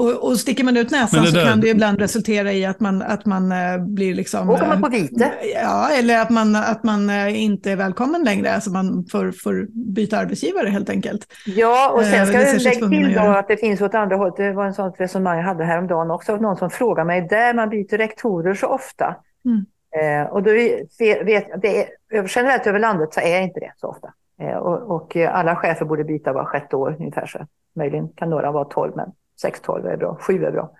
Och, 0.00 0.28
och 0.28 0.36
sticker 0.36 0.64
man 0.64 0.76
ut 0.76 0.90
näsan 0.90 1.26
så 1.26 1.40
kan 1.44 1.60
det 1.60 1.68
ibland 1.68 1.98
resultera 1.98 2.52
i 2.52 2.64
att 2.64 2.80
man, 2.80 3.02
att 3.02 3.26
man 3.26 3.52
uh, 3.52 3.86
blir 3.86 4.14
liksom... 4.14 4.50
Åker 4.50 4.66
man 4.66 4.82
på 4.82 4.88
vite? 4.88 5.24
Uh, 5.24 5.30
ja, 5.54 5.88
eller 5.98 6.22
att 6.22 6.30
man, 6.30 6.56
att 6.56 6.84
man 6.84 7.10
uh, 7.10 7.42
inte 7.42 7.70
är 7.70 7.76
välkommen 7.76 8.24
längre. 8.24 8.54
Alltså 8.54 8.70
man 8.70 9.04
får, 9.10 9.32
får 9.32 9.66
byta 9.94 10.18
arbetsgivare 10.18 10.68
helt 10.68 10.90
enkelt. 10.90 11.26
Ja, 11.46 11.90
och 11.90 12.04
sen 12.04 12.26
ska 12.26 12.40
jag 12.40 12.62
lägga 12.62 12.88
till 12.88 13.14
då 13.14 13.20
att 13.20 13.48
det 13.48 13.56
finns 13.56 13.80
åt 13.80 13.94
andra 13.94 14.16
hållet. 14.16 14.36
Det 14.36 14.52
var 14.52 14.66
en 14.66 14.74
sånt 14.74 14.94
resonemang 14.98 15.36
jag 15.36 15.44
hade 15.44 15.64
häromdagen 15.64 16.10
också. 16.10 16.36
Någon 16.36 16.56
som 16.56 16.70
frågade 16.70 17.06
mig, 17.06 17.26
där 17.30 17.54
man 17.54 17.68
byter 17.68 17.98
rektorer 17.98 18.54
så 18.54 18.66
ofta. 18.66 19.16
Mm. 19.44 20.26
och 20.26 20.42
då 20.42 20.52
vet, 20.52 21.62
det 21.62 21.78
är, 21.78 21.88
generellt 22.36 22.66
över 22.66 22.78
landet 22.78 23.14
så 23.14 23.20
är 23.20 23.40
inte 23.40 23.60
det 23.60 23.72
så 23.76 23.86
ofta. 23.86 24.12
och, 24.58 24.96
och 24.96 25.16
alla 25.16 25.56
chefer 25.56 25.84
borde 25.84 26.04
byta 26.04 26.32
var 26.32 26.44
sjätte 26.44 26.76
år 26.76 26.96
ungefär. 26.98 27.26
Så. 27.26 27.38
Möjligen 27.76 28.08
kan 28.08 28.30
några 28.30 28.52
vara 28.52 28.64
tolv, 28.64 28.92
men 28.96 29.12
6-12 29.44 29.88
är 29.92 29.96
bra, 29.96 30.18
7 30.20 30.44
är 30.44 30.50
bra. 30.50 30.70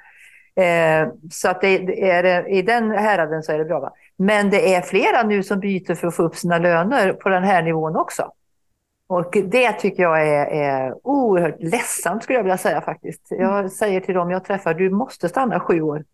Eh, 0.65 1.09
så 1.31 1.49
att 1.49 1.61
det, 1.61 1.79
det 1.79 2.11
är, 2.11 2.49
i 2.49 2.63
den 2.63 2.91
häraden 2.91 3.43
så 3.43 3.53
är 3.53 3.59
det 3.59 3.65
bra. 3.65 3.81
Va? 3.81 3.93
Men 4.17 4.51
det 4.51 4.75
är 4.75 4.83
flera 4.83 5.23
nu 5.23 5.43
som 5.43 5.61
byter 5.61 5.95
för 5.95 6.07
att 6.07 6.15
få 6.15 6.23
upp 6.23 6.37
sina 6.37 6.59
löner 6.59 7.13
på 7.13 7.29
den 7.29 7.45
här 7.45 7.63
nivån 7.63 7.97
också. 7.97 8.33
Och 9.07 9.37
det 9.45 9.73
tycker 9.73 10.03
jag 10.03 10.29
är, 10.29 10.47
är 10.47 10.95
oerhört 11.03 11.57
ledsamt 11.61 12.23
skulle 12.23 12.39
jag 12.39 12.43
vilja 12.43 12.59
säga 12.59 12.81
faktiskt. 12.81 13.27
Jag 13.31 13.59
mm. 13.59 13.69
säger 13.69 14.01
till 14.01 14.15
dem 14.15 14.31
jag 14.31 14.45
träffar, 14.45 14.75
du 14.75 14.91
måste 14.91 15.29
stanna 15.29 15.61
sju 15.61 15.81
år. 15.81 16.05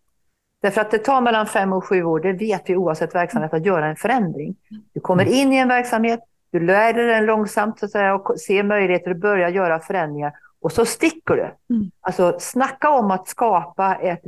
Därför 0.61 0.81
att 0.81 0.91
det 0.91 0.97
tar 0.97 1.21
mellan 1.21 1.47
fem 1.47 1.73
och 1.73 1.85
sju 1.85 2.03
år, 2.03 2.19
det 2.19 2.33
vet 2.33 2.69
vi 2.69 2.75
oavsett 2.75 3.15
verksamhet, 3.15 3.53
att 3.53 3.65
göra 3.65 3.85
en 3.85 3.95
förändring. 3.95 4.55
Du 4.93 4.99
kommer 4.99 5.23
mm. 5.23 5.33
in 5.33 5.53
i 5.53 5.57
en 5.57 5.67
verksamhet, 5.67 6.19
du 6.51 6.59
lär 6.59 6.93
dig 6.93 7.07
den 7.07 7.25
långsamt 7.25 7.79
så 7.79 7.85
att 7.85 7.91
säga, 7.91 8.15
och 8.15 8.39
ser 8.39 8.63
möjligheter 8.63 9.11
att 9.11 9.17
börja 9.17 9.49
göra 9.49 9.79
förändringar. 9.79 10.33
Och 10.67 10.73
så 10.73 10.85
sticker 10.85 11.35
du. 11.35 11.75
Mm. 11.75 11.91
Alltså 12.01 12.35
snacka 12.39 12.89
om 12.89 13.11
att 13.11 13.27
skapa 13.27 13.95
ett 13.95 14.23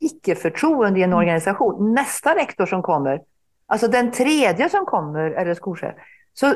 icke-förtroende 0.00 1.00
i 1.00 1.02
en 1.02 1.10
mm. 1.10 1.18
organisation. 1.18 1.94
Nästa 1.94 2.34
rektor 2.34 2.66
som 2.66 2.82
kommer, 2.82 3.20
alltså 3.66 3.88
den 3.88 4.10
tredje 4.12 4.68
som 4.68 4.86
kommer, 4.86 5.30
eller 5.30 5.54
skolchef, 5.54 5.94
så 6.34 6.54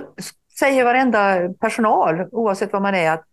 säger 0.59 0.85
varenda 0.85 1.49
personal, 1.61 2.29
oavsett 2.33 2.73
vad 2.73 2.83
man 2.83 2.95
är, 2.95 3.11
att 3.11 3.25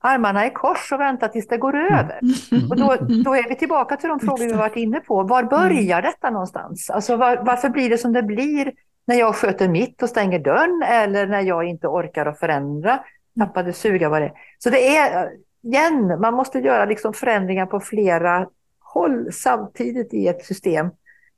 armarna 0.00 0.46
i 0.46 0.50
kors 0.50 0.92
och 0.92 1.00
vänta 1.00 1.28
tills 1.28 1.48
det 1.48 1.56
går 1.56 1.74
mm. 1.74 1.94
över. 1.94 2.20
Mm. 2.52 2.70
Och 2.70 2.76
då, 2.76 2.96
då 3.24 3.34
är 3.34 3.48
vi 3.48 3.56
tillbaka 3.56 3.96
till 3.96 4.08
de 4.08 4.20
frågor 4.26 4.46
vi 4.46 4.52
varit 4.52 4.76
inne 4.76 5.00
på. 5.00 5.22
Var 5.22 5.42
börjar 5.42 6.02
detta 6.02 6.30
någonstans? 6.30 6.90
Alltså 6.90 7.16
var, 7.16 7.36
varför 7.36 7.68
blir 7.68 7.90
det 7.90 7.98
som 7.98 8.12
det 8.12 8.22
blir 8.22 8.72
när 9.06 9.16
jag 9.16 9.34
sköter 9.34 9.68
mitt 9.68 10.02
och 10.02 10.08
stänger 10.08 10.38
dörren 10.38 10.82
eller 10.82 11.26
när 11.26 11.40
jag 11.40 11.64
inte 11.64 11.88
orkar 11.88 12.26
att 12.26 12.38
förändra? 12.38 13.00
Tappade 13.46 13.72
suga 13.72 14.08
vad 14.08 14.22
det. 14.22 14.32
Så 14.58 14.70
det 14.70 14.96
är, 14.96 15.30
igen, 15.62 16.20
man 16.20 16.34
måste 16.34 16.58
göra 16.58 16.84
liksom 16.84 17.12
förändringar 17.12 17.66
på 17.66 17.80
flera 17.80 18.46
håll 18.80 19.32
samtidigt 19.32 20.14
i 20.14 20.28
ett 20.28 20.44
system 20.44 20.86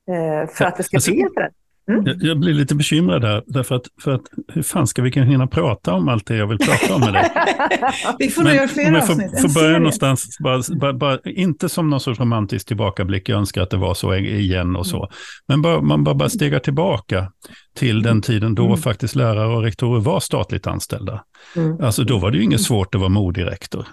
eh, 0.09 0.49
för 0.49 0.65
att 0.65 0.77
det 0.77 0.83
ska 0.83 0.97
alltså, 0.97 1.11
bli 1.11 1.23
en 1.23 1.31
förändring. 1.35 1.62
Mm. 1.89 2.07
Jag, 2.07 2.17
jag, 2.23 2.41
blir 2.41 2.55
lite 2.55 2.75
bekymrad 2.75 3.25
här, 3.25 3.43
därför 3.47 3.75
att, 3.75 3.83
för 4.03 4.15
att 4.15 4.23
hur 4.49 4.63
fan 4.63 4.87
ska 4.87 5.03
vi 5.03 5.11
kunna 5.11 5.27
hinna 5.27 5.47
prata 5.47 5.93
om 5.93 6.09
allt 6.09 6.27
det 6.27 6.37
jag 6.37 6.47
vill 6.47 6.59
prata 6.59 6.95
om 6.95 7.01
med 7.01 7.13
dig? 7.13 7.31
vi 8.19 8.29
får 8.29 8.43
nog 8.43 8.55
göra 8.55 8.69
fler 8.69 8.97
avsnitt. 8.97 9.31
Får, 9.31 9.49
får 9.49 9.61
börja 9.61 9.79
någonstans, 9.79 10.39
bara, 10.39 10.63
bara, 10.81 10.93
bara, 10.93 11.19
inte 11.25 11.69
som 11.69 11.91
någon 11.91 12.01
sorts 12.01 12.21
romantisk 12.21 12.67
tillbakablick, 12.67 13.29
jag 13.29 13.39
önskar 13.39 13.63
att 13.63 13.71
det 13.71 13.77
var 13.77 13.95
så 13.95 14.15
igen 14.15 14.77
och 14.77 14.87
så. 14.87 14.97
Mm. 14.97 15.09
Men 15.49 15.63
bara, 15.63 15.81
man 15.81 16.05
bara, 16.05 16.15
bara 16.15 16.29
stegar 16.29 16.59
tillbaka 16.59 17.33
till 17.75 18.03
den 18.03 18.11
mm. 18.11 18.23
tiden 18.23 18.55
då 18.55 18.67
mm. 18.67 18.77
faktiskt 18.77 19.15
lärare 19.15 19.57
och 19.57 19.63
rektorer 19.63 20.01
var 20.01 20.21
statligt 20.21 20.67
anställda. 20.67 21.25
Mm. 21.57 21.81
Alltså 21.81 22.05
då 22.05 22.19
var 22.19 22.31
det 22.31 22.37
ju 22.37 22.45
inget 22.45 22.63
svårt 22.63 22.95
att 22.95 23.01
vara 23.01 23.11
modig 23.11 23.47
rektor. 23.47 23.87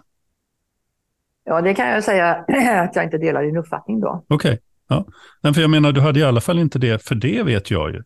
Ja, 1.45 1.61
det 1.61 1.73
kan 1.73 1.87
jag 1.87 2.03
säga 2.03 2.35
att 2.83 2.95
jag 2.95 3.03
inte 3.03 3.17
delar 3.17 3.43
din 3.43 3.57
uppfattning 3.57 3.99
då. 3.99 4.25
Okej. 4.27 4.49
Okay. 4.51 4.59
Ja. 4.89 5.05
För 5.53 5.61
jag 5.61 5.69
menar, 5.69 5.91
du 5.91 6.01
hade 6.01 6.19
i 6.19 6.23
alla 6.23 6.41
fall 6.41 6.59
inte 6.59 6.79
det, 6.79 7.03
för 7.03 7.15
det 7.15 7.43
vet 7.43 7.71
jag 7.71 7.91
ju. 7.91 8.03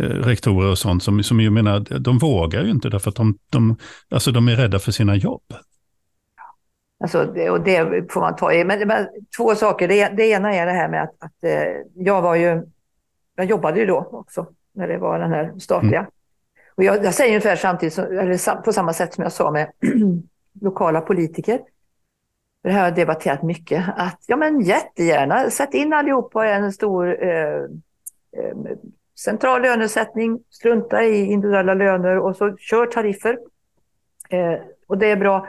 Eh, 0.00 0.08
rektorer 0.08 0.70
och 0.70 0.78
sånt 0.78 1.02
som, 1.02 1.22
som 1.22 1.40
jag 1.40 1.52
menar, 1.52 1.98
de 1.98 2.18
vågar 2.18 2.64
ju 2.64 2.70
inte 2.70 2.88
därför 2.88 3.10
att 3.10 3.16
de, 3.16 3.38
de, 3.50 3.76
alltså 4.10 4.32
de 4.32 4.48
är 4.48 4.56
rädda 4.56 4.78
för 4.78 4.92
sina 4.92 5.16
jobb. 5.16 5.42
Alltså, 7.00 7.24
det, 7.34 7.50
och 7.50 7.60
det 7.60 8.12
får 8.12 8.20
man 8.20 8.36
ta 8.36 8.52
i. 8.52 8.64
Men, 8.64 8.88
men 8.88 9.06
två 9.36 9.54
saker. 9.54 9.88
Det, 9.88 10.08
det, 10.16 10.26
ena 10.26 10.54
är 10.54 10.66
det 10.66 10.72
här 10.72 10.88
med 10.88 11.02
att, 11.02 11.14
att 11.18 11.44
eh, 11.44 11.82
jag 11.94 12.22
var 12.22 12.34
ju, 12.34 12.62
jag 13.36 13.46
jobbade 13.46 13.80
ju 13.80 13.86
då 13.86 14.08
också 14.12 14.46
när 14.74 14.88
det 14.88 14.98
var 14.98 15.18
den 15.18 15.30
här 15.30 15.52
statliga. 15.58 15.98
Mm. 15.98 16.10
Och 16.74 16.84
jag, 16.84 17.04
jag 17.04 17.14
säger 17.14 17.30
ungefär 17.30 17.56
samtidigt, 17.56 17.94
som, 17.94 18.04
eller 18.04 18.62
på 18.62 18.72
samma 18.72 18.92
sätt 18.92 19.14
som 19.14 19.22
jag 19.22 19.32
sa 19.32 19.50
med 19.50 19.70
lokala 20.60 21.00
politiker 21.00 21.60
det 22.66 22.72
här 22.72 22.78
har 22.78 22.86
jag 22.86 22.94
debatterat 22.94 23.42
mycket, 23.42 23.84
att 23.96 24.20
ja 24.26 24.36
men 24.36 24.60
jättegärna, 24.60 25.50
sätt 25.50 25.74
in 25.74 25.92
allihopa 25.92 26.46
i 26.46 26.52
en 26.52 26.72
stor 26.72 27.24
eh, 27.24 27.62
eh, 28.36 28.56
central 29.18 29.62
lönesättning, 29.62 30.40
strunta 30.50 31.02
i 31.04 31.24
individuella 31.24 31.74
löner 31.74 32.18
och 32.18 32.36
så 32.36 32.56
kör 32.56 32.86
tariffer. 32.86 33.38
Eh, 34.28 34.54
och 34.86 34.98
det 34.98 35.10
är 35.10 35.16
bra. 35.16 35.48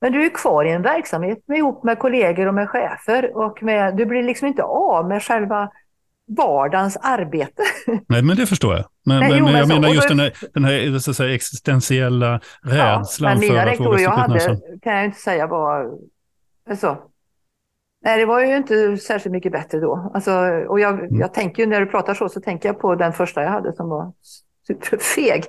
Men 0.00 0.12
du 0.12 0.24
är 0.24 0.30
kvar 0.30 0.64
i 0.64 0.70
en 0.70 0.82
verksamhet 0.82 1.38
med, 1.46 1.58
ihop 1.58 1.84
med 1.84 1.98
kollegor 1.98 2.46
och 2.46 2.54
med 2.54 2.68
chefer 2.68 3.36
och 3.36 3.62
med, 3.62 3.96
du 3.96 4.06
blir 4.06 4.22
liksom 4.22 4.48
inte 4.48 4.62
av 4.62 5.08
med 5.08 5.22
själva 5.22 5.70
vardagens 6.26 6.96
arbete. 6.96 7.62
Nej, 8.08 8.22
men 8.22 8.36
det 8.36 8.46
förstår 8.46 8.74
jag. 8.74 8.84
Men, 9.04 9.20
Nej, 9.20 9.28
men, 9.28 9.38
jo, 9.38 9.44
men 9.44 9.54
jag 9.54 9.68
så, 9.68 9.74
menar 9.74 9.88
just 9.88 10.08
då, 10.08 10.14
den 10.14 10.20
här, 10.20 10.32
den 10.54 10.64
här 10.64 10.98
så 10.98 11.14
säga, 11.14 11.34
existentiella 11.34 12.40
rädslan 12.62 13.42
ja, 13.42 13.48
för 13.48 13.66
att 13.66 13.80
våga 13.80 14.00
jag 14.00 14.10
hade, 14.10 14.60
kan 14.82 14.92
jag 14.92 15.04
inte 15.04 15.18
säga 15.18 15.46
var 15.46 15.98
Alltså, 16.70 16.98
nej, 18.04 18.18
det 18.18 18.26
var 18.26 18.40
ju 18.40 18.56
inte 18.56 18.96
särskilt 18.96 19.32
mycket 19.32 19.52
bättre 19.52 19.80
då. 19.80 20.10
Alltså, 20.14 20.32
och 20.68 20.80
jag, 20.80 20.98
mm. 20.98 21.20
jag 21.20 21.34
tänker 21.34 21.62
ju 21.62 21.68
när 21.68 21.80
du 21.80 21.86
pratar 21.86 22.14
så, 22.14 22.28
så 22.28 22.40
tänker 22.40 22.68
jag 22.68 22.78
på 22.78 22.94
den 22.94 23.12
första 23.12 23.42
jag 23.42 23.50
hade 23.50 23.72
som 23.72 23.88
var 23.88 24.12
superfeg. 24.66 25.44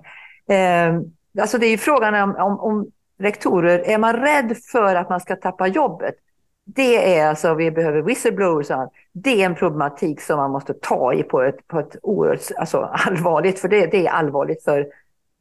Eh, 0.49 0.95
alltså 1.41 1.57
det 1.57 1.65
är 1.65 1.71
ju 1.71 1.77
frågan 1.77 2.15
om, 2.15 2.35
om, 2.35 2.59
om 2.59 2.91
rektorer, 3.17 3.79
är 3.79 3.97
man 3.97 4.15
rädd 4.15 4.57
för 4.71 4.95
att 4.95 5.09
man 5.09 5.19
ska 5.19 5.35
tappa 5.35 5.67
jobbet? 5.67 6.15
Det 6.65 7.17
är 7.17 7.27
alltså, 7.27 7.53
vi 7.53 7.71
behöver 7.71 8.01
whistleblowers, 8.01 8.67
det 9.13 9.41
är 9.41 9.45
en 9.45 9.55
problematik 9.55 10.21
som 10.21 10.37
man 10.37 10.51
måste 10.51 10.73
ta 10.73 11.13
i 11.13 11.23
på 11.23 11.41
ett, 11.41 11.67
på 11.67 11.79
ett 11.79 11.95
oerhört 12.01 12.41
alltså, 12.57 12.81
allvarligt, 13.07 13.59
för 13.59 13.67
det, 13.67 13.85
det 13.85 14.07
är 14.07 14.11
allvarligt 14.11 14.63
för, 14.63 14.87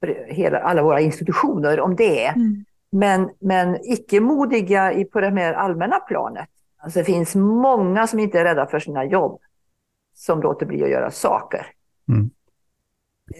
för 0.00 0.26
hela, 0.28 0.58
alla 0.58 0.82
våra 0.82 1.00
institutioner 1.00 1.80
om 1.80 1.96
det 1.96 2.24
är. 2.24 2.32
Mm. 2.32 2.64
Men, 2.94 3.30
men 3.40 3.76
icke-modiga 3.92 5.04
på 5.12 5.20
det 5.20 5.30
mer 5.30 5.52
allmänna 5.52 6.00
planet. 6.00 6.48
Alltså 6.82 6.98
det 6.98 7.04
finns 7.04 7.34
många 7.34 8.06
som 8.06 8.18
inte 8.18 8.40
är 8.40 8.44
rädda 8.44 8.66
för 8.66 8.78
sina 8.78 9.04
jobb, 9.04 9.40
som 10.14 10.42
låter 10.42 10.66
bli 10.66 10.82
att 10.82 10.90
göra 10.90 11.10
saker. 11.10 11.66
Mm. 12.08 12.30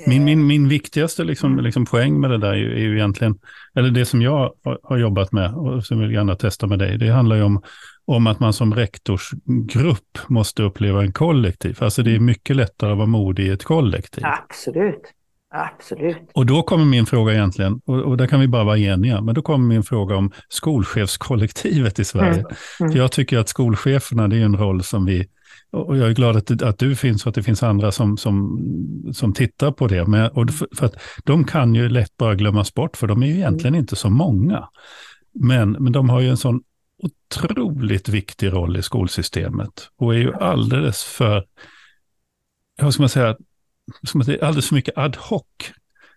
Min, 0.07 0.25
min, 0.25 0.47
min 0.47 0.69
viktigaste 0.69 1.25
liksom, 1.25 1.53
mm. 1.53 1.65
liksom 1.65 1.87
poäng 1.87 2.21
med 2.21 2.31
det 2.31 2.39
där 2.39 2.53
är 2.53 2.57
ju, 2.57 2.73
är 2.73 2.79
ju, 2.79 2.97
egentligen, 2.97 3.39
eller 3.75 3.91
det 3.91 4.05
som 4.05 4.23
jag 4.23 4.55
har, 4.65 4.79
har 4.83 4.97
jobbat 4.97 5.33
med 5.33 5.55
och 5.55 5.85
som 5.85 6.01
jag 6.01 6.07
vill 6.07 6.17
gärna 6.17 6.37
testa 6.37 6.67
med 6.67 6.79
dig, 6.79 6.99
det 6.99 7.09
handlar 7.09 7.37
ju 7.37 7.43
om, 7.43 7.63
om 8.05 8.27
att 8.27 8.41
man 8.41 8.53
som 8.53 8.75
rektorsgrupp 8.75 10.19
måste 10.29 10.63
uppleva 10.63 11.03
en 11.03 11.13
kollektiv. 11.13 11.79
Alltså 11.81 12.03
det 12.03 12.15
är 12.15 12.21
mycket 12.21 12.57
lättare 12.57 12.91
att 12.91 12.99
vara 12.99 13.07
modig 13.07 13.47
i 13.47 13.51
ett 13.51 13.65
kollektiv. 13.65 14.25
Absolut. 14.27 15.03
Absolut. 15.57 16.17
Och 16.35 16.47
då 16.47 16.63
kommer 16.63 16.85
min 16.85 17.07
fråga 17.07 17.33
egentligen, 17.33 17.81
och, 17.85 18.01
och 18.01 18.17
där 18.17 18.27
kan 18.27 18.41
vi 18.41 18.49
bara 18.49 18.65
vara 18.65 18.79
eniga, 18.79 19.21
men 19.21 19.35
då 19.35 19.43
kommer 19.43 19.69
min 19.69 19.83
fråga 19.83 20.17
om 20.17 20.33
skolchefskollektivet 20.49 21.99
i 21.99 22.05
Sverige. 22.05 22.41
Mm. 22.41 22.47
Mm. 22.81 22.93
För 22.93 22.99
jag 22.99 23.13
tycker 23.13 23.39
att 23.39 23.49
skolcheferna, 23.49 24.29
det 24.29 24.37
är 24.37 24.45
en 24.45 24.57
roll 24.57 24.83
som 24.83 25.05
vi, 25.05 25.29
och 25.73 25.97
jag 25.97 26.09
är 26.09 26.15
glad 26.15 26.37
att, 26.37 26.63
att 26.63 26.79
du 26.79 26.97
finns 26.97 27.23
och 27.23 27.29
att 27.29 27.35
det 27.35 27.43
finns 27.43 27.63
andra 27.63 27.93
som, 27.93 28.17
som, 28.17 28.59
som 29.13 29.33
tittar 29.33 29.73
på 29.73 29.87
det. 29.87 30.07
Men, 30.07 30.31
och 30.31 30.51
för, 30.51 30.69
för 30.77 30.87
att 30.87 30.95
de 31.25 31.45
kan 31.45 31.75
ju 31.75 31.89
lätt 31.89 32.17
bara 32.17 32.35
glömmas 32.35 32.75
bort, 32.75 32.97
för 32.97 33.07
de 33.07 33.23
är 33.23 33.27
ju 33.27 33.35
egentligen 33.35 33.75
mm. 33.75 33.81
inte 33.81 33.97
så 33.97 34.11
många. 34.11 34.69
Men, 35.35 35.71
men 35.71 35.93
de 35.93 36.09
har 36.11 36.21
ju 36.21 36.29
en 36.29 36.37
sån 36.37 36.61
otroligt 37.03 38.09
viktig 38.09 38.53
roll 38.53 38.77
i 38.77 38.83
skolsystemet 38.83 39.89
och 39.99 40.15
är 40.15 40.19
ju 40.19 40.35
alldeles 40.35 41.05
för, 41.05 41.45
hur 42.81 42.91
ska 42.91 43.03
man 43.03 43.09
säga, 43.09 43.37
som 44.03 44.21
att 44.21 44.27
det 44.27 44.35
är 44.35 44.45
alldeles 44.45 44.69
för 44.69 44.75
mycket 44.75 44.99
ad 44.99 45.19
hoc 45.19 45.43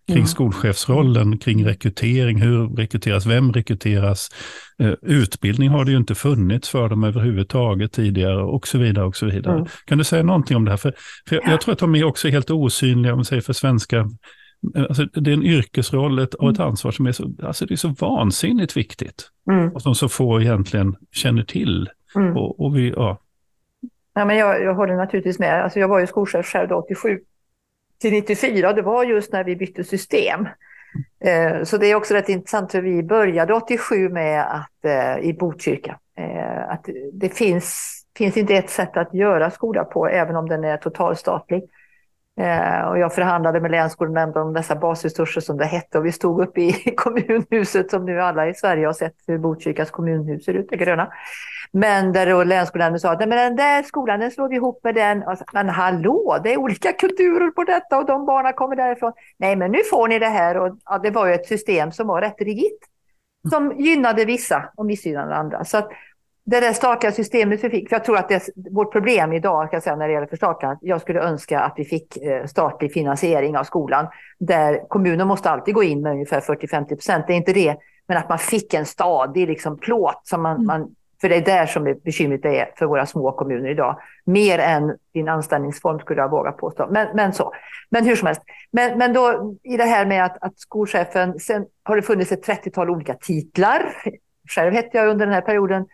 kring 0.07 0.17
mm. 0.17 0.27
skolchefsrollen, 0.27 1.37
kring 1.37 1.65
rekrytering, 1.65 2.41
hur 2.41 2.67
rekryteras, 2.67 3.25
vem 3.25 3.53
rekryteras, 3.53 4.29
eh, 4.79 4.93
utbildning 5.01 5.69
har 5.69 5.85
det 5.85 5.91
ju 5.91 5.97
inte 5.97 6.15
funnits 6.15 6.69
för 6.69 6.89
dem 6.89 7.03
överhuvudtaget 7.03 7.91
tidigare 7.91 8.43
och 8.43 8.67
så 8.67 8.77
vidare. 8.77 9.05
och 9.05 9.15
så 9.15 9.25
vidare. 9.25 9.55
Mm. 9.55 9.67
Kan 9.85 9.97
du 9.97 10.03
säga 10.03 10.23
någonting 10.23 10.57
om 10.57 10.65
det 10.65 10.71
här? 10.71 10.77
För, 10.77 10.93
för 11.29 11.35
jag, 11.35 11.47
jag, 11.47 11.61
tror 11.61 11.73
att 11.73 11.79
de 11.79 11.95
är 11.95 12.03
också 12.03 12.27
helt 12.27 12.49
osynliga, 12.49 13.13
om 13.13 13.17
man 13.17 13.25
säger 13.25 13.41
för 13.41 13.53
svenska, 13.53 14.09
alltså, 14.75 15.05
det 15.05 15.31
är 15.31 15.33
en 15.33 15.43
yrkesroll 15.43 16.19
ett, 16.19 16.33
och 16.33 16.49
ett 16.49 16.57
mm. 16.57 16.69
ansvar 16.69 16.91
som 16.91 17.07
är 17.07 17.11
så, 17.11 17.31
alltså, 17.43 17.65
det 17.65 17.73
är 17.73 17.75
så 17.75 17.95
vansinnigt 17.99 18.77
viktigt. 18.77 19.29
Mm. 19.51 19.69
Och 19.69 19.81
som 19.81 19.95
så 19.95 20.09
få 20.09 20.41
egentligen 20.41 20.95
känner 21.11 21.43
till. 21.43 21.89
Mm. 22.15 22.37
Och, 22.37 22.65
och, 22.65 22.77
vi, 22.77 22.89
ja. 22.89 23.19
Ja, 24.13 24.25
men 24.25 24.37
jag, 24.37 24.63
jag 24.63 24.75
håller 24.75 24.95
naturligtvis 24.95 25.39
med. 25.39 25.63
Alltså, 25.63 25.79
jag 25.79 25.87
var 25.87 25.99
ju 25.99 26.07
skolchef 26.07 26.45
själv 26.45 26.71
87 26.71 27.19
till 28.01 28.11
94, 28.11 28.73
det 28.73 28.81
var 28.81 29.03
just 29.03 29.33
när 29.33 29.43
vi 29.43 29.55
bytte 29.55 29.83
system. 29.83 30.47
Eh, 31.19 31.63
så 31.63 31.77
det 31.77 31.87
är 31.87 31.95
också 31.95 32.13
rätt 32.13 32.29
intressant 32.29 32.75
hur 32.75 32.81
vi 32.81 33.03
började 33.03 33.53
87 33.53 34.09
med 34.09 34.41
att, 34.41 34.85
eh, 34.85 35.29
i 35.29 35.33
Botkyrka 35.33 35.99
eh, 36.17 36.69
att 36.69 36.89
det 37.13 37.29
finns, 37.29 37.97
finns 38.17 38.37
inte 38.37 38.55
ett 38.55 38.69
sätt 38.69 38.97
att 38.97 39.13
göra 39.13 39.51
skola 39.51 39.83
på, 39.83 40.07
även 40.07 40.35
om 40.35 40.49
den 40.49 40.63
är 40.63 40.77
totalstatlig. 40.77 41.63
Eh, 42.39 42.81
och 42.81 42.99
jag 42.99 43.15
förhandlade 43.15 43.61
med 43.61 43.71
länsskolnämnden 43.71 44.41
om 44.41 44.53
dessa 44.53 44.75
basresurser 44.75 45.41
som 45.41 45.57
det 45.57 45.65
hette 45.65 45.97
och 45.97 46.05
vi 46.05 46.11
stod 46.11 46.41
uppe 46.41 46.61
i 46.61 46.71
kommunhuset 46.97 47.91
som 47.91 48.05
nu 48.05 48.21
alla 48.21 48.47
i 48.47 48.53
Sverige 48.53 48.85
har 48.85 48.93
sett 48.93 49.15
hur 49.27 49.37
Botkyrkas 49.37 49.91
kommunhus 49.91 50.45
ser 50.45 50.53
ut, 50.53 50.67
det 50.69 50.77
gröna. 50.77 51.11
Men 51.71 52.11
där 52.11 52.25
då 52.25 52.43
länsskolnämnden 52.43 52.99
sa 52.99 53.11
att 53.11 53.19
men 53.19 53.29
den 53.29 53.55
där 53.55 53.83
skolan 53.83 54.19
den 54.19 54.31
slår 54.31 54.49
vi 54.49 54.55
ihop 54.55 54.83
med 54.83 54.95
den. 54.95 55.23
Och, 55.23 55.37
men 55.53 55.69
hallå, 55.69 56.39
det 56.43 56.53
är 56.53 56.57
olika 56.57 56.93
kulturer 56.93 57.51
på 57.51 57.63
detta 57.63 57.97
och 57.97 58.05
de 58.05 58.25
barnen 58.25 58.53
kommer 58.53 58.75
därifrån. 58.75 59.13
Nej, 59.37 59.55
men 59.55 59.71
nu 59.71 59.79
får 59.91 60.07
ni 60.07 60.19
det 60.19 60.27
här. 60.27 60.57
Och, 60.57 60.77
ja, 60.85 60.97
det 60.97 61.11
var 61.11 61.27
ju 61.27 61.33
ett 61.33 61.47
system 61.47 61.91
som 61.91 62.07
var 62.07 62.21
rätt 62.21 62.41
rigitt. 62.41 62.79
Som 63.49 63.73
gynnade 63.77 64.25
vissa 64.25 64.69
och 64.75 64.85
missgynnade 64.85 65.35
andra. 65.35 65.65
Så 65.65 65.77
att, 65.77 65.89
det 66.49 66.59
där 66.59 66.73
statliga 66.73 67.11
systemet 67.11 67.63
vi 67.63 67.69
fick, 67.69 67.89
för 67.89 67.95
jag 67.95 68.03
tror 68.03 68.17
att 68.17 68.29
det, 68.29 68.49
vårt 68.71 68.91
problem 68.91 69.33
idag 69.33 69.71
kan 69.71 69.81
säga, 69.81 69.95
när 69.95 70.07
det 70.07 70.13
gäller 70.13 70.27
förstatligandet, 70.27 70.79
jag 70.81 71.01
skulle 71.01 71.19
önska 71.19 71.59
att 71.59 71.73
vi 71.77 71.85
fick 71.85 72.17
eh, 72.17 72.45
statlig 72.45 72.93
finansiering 72.93 73.57
av 73.57 73.63
skolan, 73.63 74.07
där 74.39 74.87
kommunen 74.87 75.27
måste 75.27 75.49
alltid 75.49 75.73
gå 75.73 75.83
in 75.83 76.01
med 76.01 76.11
ungefär 76.11 76.39
40-50 76.39 76.87
procent, 76.87 77.27
det 77.27 77.33
är 77.33 77.37
inte 77.37 77.53
det, 77.53 77.75
men 78.07 78.17
att 78.17 78.29
man 78.29 78.39
fick 78.39 78.73
en 78.73 78.85
stadig 78.85 79.47
liksom, 79.47 79.77
plåt, 79.77 80.21
som 80.23 80.41
man, 80.41 80.55
mm. 80.55 80.65
man, 80.65 80.95
för 81.21 81.29
det 81.29 81.35
är 81.35 81.41
där 81.41 81.65
som 81.65 81.95
bekymret 82.03 82.45
är 82.45 82.71
för 82.77 82.85
våra 82.85 83.05
små 83.05 83.31
kommuner 83.31 83.69
idag, 83.69 83.99
mer 84.25 84.59
än 84.59 84.97
din 85.13 85.29
anställningsform 85.29 85.99
skulle 85.99 86.21
jag 86.21 86.31
våga 86.31 86.51
påstå, 86.51 86.87
men, 86.91 87.07
men 87.15 87.33
så. 87.33 87.53
Men 87.89 88.05
hur 88.05 88.15
som 88.15 88.25
helst, 88.25 88.41
men, 88.71 88.97
men 88.97 89.13
då 89.13 89.55
i 89.63 89.77
det 89.77 89.83
här 89.83 90.05
med 90.05 90.25
att, 90.25 90.37
att 90.41 90.59
skolchefen, 90.59 91.39
sen 91.39 91.65
har 91.83 91.95
det 91.95 92.01
funnits 92.01 92.31
ett 92.31 92.47
30-tal 92.47 92.89
olika 92.89 93.13
titlar, 93.13 93.93
själv 94.49 94.73
hette 94.73 94.97
jag 94.97 95.07
under 95.07 95.25
den 95.25 95.35
här 95.35 95.41
perioden 95.41 95.85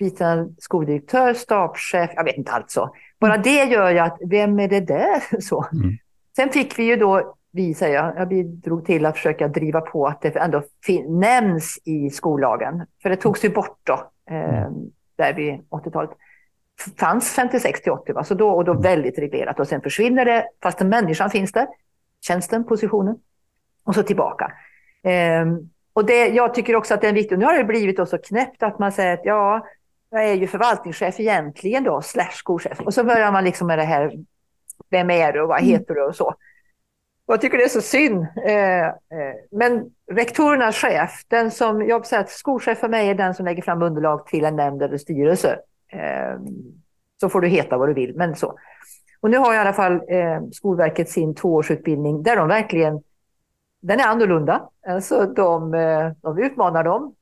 biträdande 0.00 0.54
skoldirektör, 0.58 1.34
stabschef, 1.34 2.10
jag 2.14 2.24
vet 2.24 2.36
inte 2.36 2.52
allt 2.52 2.70
så. 2.70 2.94
Bara 3.20 3.34
mm. 3.34 3.42
det 3.42 3.64
gör 3.64 3.90
ju 3.90 3.98
att, 3.98 4.18
vem 4.20 4.60
är 4.60 4.68
det 4.68 4.80
där? 4.80 5.40
Så. 5.40 5.66
Mm. 5.72 5.96
Sen 6.36 6.48
fick 6.48 6.78
vi 6.78 6.82
ju 6.82 6.96
då, 6.96 7.36
vi 7.52 7.74
säger 7.74 7.94
jag, 7.94 8.16
jag 8.16 8.28
bidrog 8.28 8.86
till 8.86 9.06
att 9.06 9.16
försöka 9.16 9.48
driva 9.48 9.80
på 9.80 10.06
att 10.06 10.22
det 10.22 10.36
ändå 10.36 10.62
nämns 11.08 11.78
i 11.84 12.10
skollagen. 12.10 12.86
För 13.02 13.10
det 13.10 13.16
togs 13.16 13.44
ju 13.44 13.48
bort 13.48 13.78
då, 13.82 14.10
eh, 14.30 14.58
mm. 14.58 14.72
där 15.16 15.34
vid 15.34 15.60
80-talet. 15.70 16.10
fanns 16.98 17.30
56 17.30 17.82
till 17.82 17.92
80, 17.92 18.12
va? 18.12 18.24
Så 18.24 18.34
då, 18.34 18.50
och 18.50 18.64
då 18.64 18.74
väldigt 18.74 19.18
reglerat. 19.18 19.60
Och 19.60 19.68
sen 19.68 19.80
försvinner 19.80 20.24
det, 20.24 20.44
fast 20.62 20.80
människan 20.80 21.30
finns 21.30 21.52
där, 21.52 21.66
tjänsten, 22.26 22.64
positionen, 22.64 23.16
och 23.84 23.94
så 23.94 24.02
tillbaka. 24.02 24.52
Eh, 25.02 25.46
och 25.92 26.06
det, 26.06 26.28
jag 26.28 26.54
tycker 26.54 26.76
också 26.76 26.94
att 26.94 27.00
det 27.00 27.08
är 27.08 27.12
viktigt, 27.12 27.38
nu 27.38 27.44
har 27.44 27.58
det 27.58 27.64
blivit 27.64 28.08
så 28.08 28.18
knäppt 28.18 28.62
att 28.62 28.78
man 28.78 28.92
säger 28.92 29.14
att 29.14 29.24
ja, 29.24 29.66
jag 30.10 30.28
är 30.28 30.34
ju 30.34 30.46
förvaltningschef 30.46 31.20
egentligen 31.20 31.84
då, 31.84 32.02
slash 32.02 32.32
skolchef. 32.32 32.80
Och 32.80 32.94
så 32.94 33.04
börjar 33.04 33.32
man 33.32 33.44
liksom 33.44 33.66
med 33.66 33.78
det 33.78 33.84
här, 33.84 34.12
vem 34.90 35.10
är 35.10 35.32
du 35.32 35.40
och 35.40 35.48
vad 35.48 35.58
mm. 35.58 35.70
heter 35.70 35.94
du 35.94 36.02
och 36.02 36.16
så. 36.16 36.34
Och 37.26 37.34
jag 37.34 37.40
tycker 37.40 37.58
det 37.58 37.64
är 37.64 37.68
så 37.68 37.80
synd. 37.80 38.26
Eh, 38.46 38.86
eh, 38.86 38.92
men 39.50 39.90
rektorernas 40.12 40.76
chef, 40.76 41.24
den 41.28 41.50
som, 41.50 41.86
jag 41.86 42.06
säger 42.06 42.22
att 42.22 42.30
skolchef 42.30 42.78
för 42.78 42.88
mig 42.88 43.08
är 43.08 43.14
den 43.14 43.34
som 43.34 43.44
lägger 43.44 43.62
fram 43.62 43.82
underlag 43.82 44.26
till 44.26 44.44
en 44.44 44.56
nämnd 44.56 44.82
eller 44.82 44.98
styrelse. 44.98 45.58
Eh, 45.92 46.40
så 47.20 47.28
får 47.28 47.40
du 47.40 47.48
heta 47.48 47.78
vad 47.78 47.88
du 47.88 47.94
vill, 47.94 48.16
men 48.16 48.36
så. 48.36 48.58
Och 49.20 49.30
nu 49.30 49.36
har 49.36 49.54
i 49.54 49.58
alla 49.58 49.72
fall 49.72 50.00
Skolverket 50.52 51.10
sin 51.10 51.34
tvåårsutbildning 51.34 52.22
där 52.22 52.36
de 52.36 52.48
verkligen, 52.48 53.02
den 53.80 54.00
är 54.00 54.06
annorlunda. 54.06 54.68
Alltså 54.86 55.26
de, 55.26 55.70
de 56.22 56.38
utmanar 56.38 56.84
dem 56.84 57.14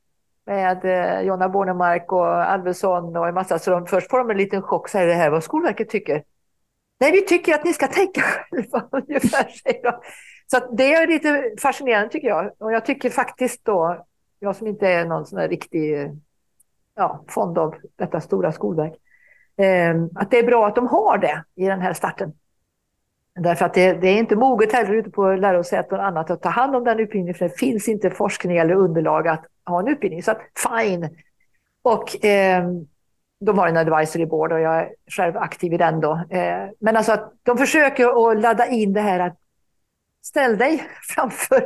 med 0.49 0.85
eh, 0.85 1.21
Jonna 1.21 1.49
Bornemark 1.49 2.11
och 2.11 2.27
Alvesson 2.27 3.17
och 3.17 3.27
en 3.27 3.33
massa. 3.33 3.59
Så 3.59 3.71
de, 3.71 3.85
först 3.87 4.09
får 4.09 4.17
de 4.17 4.29
en 4.29 4.37
liten 4.37 4.61
chock, 4.61 4.89
säger 4.89 5.07
det 5.07 5.13
här 5.13 5.29
vad 5.29 5.43
Skolverket 5.43 5.89
tycker. 5.89 6.23
Nej, 6.99 7.11
vi 7.11 7.21
tycker 7.21 7.53
att 7.53 7.63
ni 7.63 7.73
ska 7.73 7.87
tänka 7.87 8.21
själva, 8.21 8.87
ungefär, 8.91 9.43
säger 9.43 9.83
de. 9.83 9.99
Så 10.47 10.75
det 10.75 10.93
är 10.93 11.07
lite 11.07 11.51
fascinerande 11.61 12.09
tycker 12.09 12.27
jag. 12.27 12.51
Och 12.57 12.73
jag 12.73 12.85
tycker 12.85 13.09
faktiskt 13.09 13.65
då, 13.65 14.05
jag 14.39 14.55
som 14.55 14.67
inte 14.67 14.87
är 14.87 15.05
någon 15.05 15.25
sån 15.25 15.39
här 15.39 15.47
riktig 15.47 16.11
ja, 16.95 17.23
fond 17.27 17.57
av 17.57 17.75
detta 17.95 18.21
stora 18.21 18.51
skolverk, 18.51 18.93
eh, 19.57 19.95
att 20.15 20.31
det 20.31 20.39
är 20.39 20.43
bra 20.43 20.67
att 20.67 20.75
de 20.75 20.87
har 20.87 21.17
det 21.17 21.43
i 21.55 21.65
den 21.65 21.81
här 21.81 21.93
starten. 21.93 22.33
Därför 23.35 23.65
att 23.65 23.73
det, 23.73 23.93
det, 23.93 24.07
är 24.07 24.17
inte 24.17 24.35
moget 24.35 24.73
heller 24.73 24.93
ute 24.93 25.09
på 25.09 25.31
lärosäten 25.31 25.99
och 25.99 26.05
annat 26.05 26.31
att 26.31 26.41
ta 26.41 26.49
hand 26.49 26.75
om 26.75 26.83
den 26.83 26.99
utbildningen, 26.99 27.35
för 27.35 27.45
det 27.45 27.57
finns 27.57 27.87
inte 27.87 28.09
forskning 28.09 28.57
eller 28.57 28.73
underlag 28.73 29.27
att 29.27 29.45
ha 29.69 29.79
en 29.79 29.87
utbildning. 29.87 30.23
Så 30.23 30.31
att, 30.31 30.41
fine. 30.69 31.09
Och 31.81 32.25
eh, 32.25 32.63
de 33.39 33.57
har 33.57 33.67
en 33.67 33.77
advisory 33.77 34.25
board 34.25 34.51
och 34.51 34.59
jag 34.59 34.79
är 34.79 34.93
själv 35.17 35.37
aktiv 35.37 35.73
i 35.73 35.77
den 35.77 35.99
då. 35.99 36.11
Eh, 36.29 36.69
men 36.79 36.97
alltså 36.97 37.11
att 37.11 37.33
de 37.43 37.57
försöker 37.57 38.31
att 38.31 38.41
ladda 38.41 38.67
in 38.67 38.93
det 38.93 39.01
här 39.01 39.19
att 39.19 39.37
ställ 40.21 40.57
dig 40.57 40.83
framför 41.15 41.63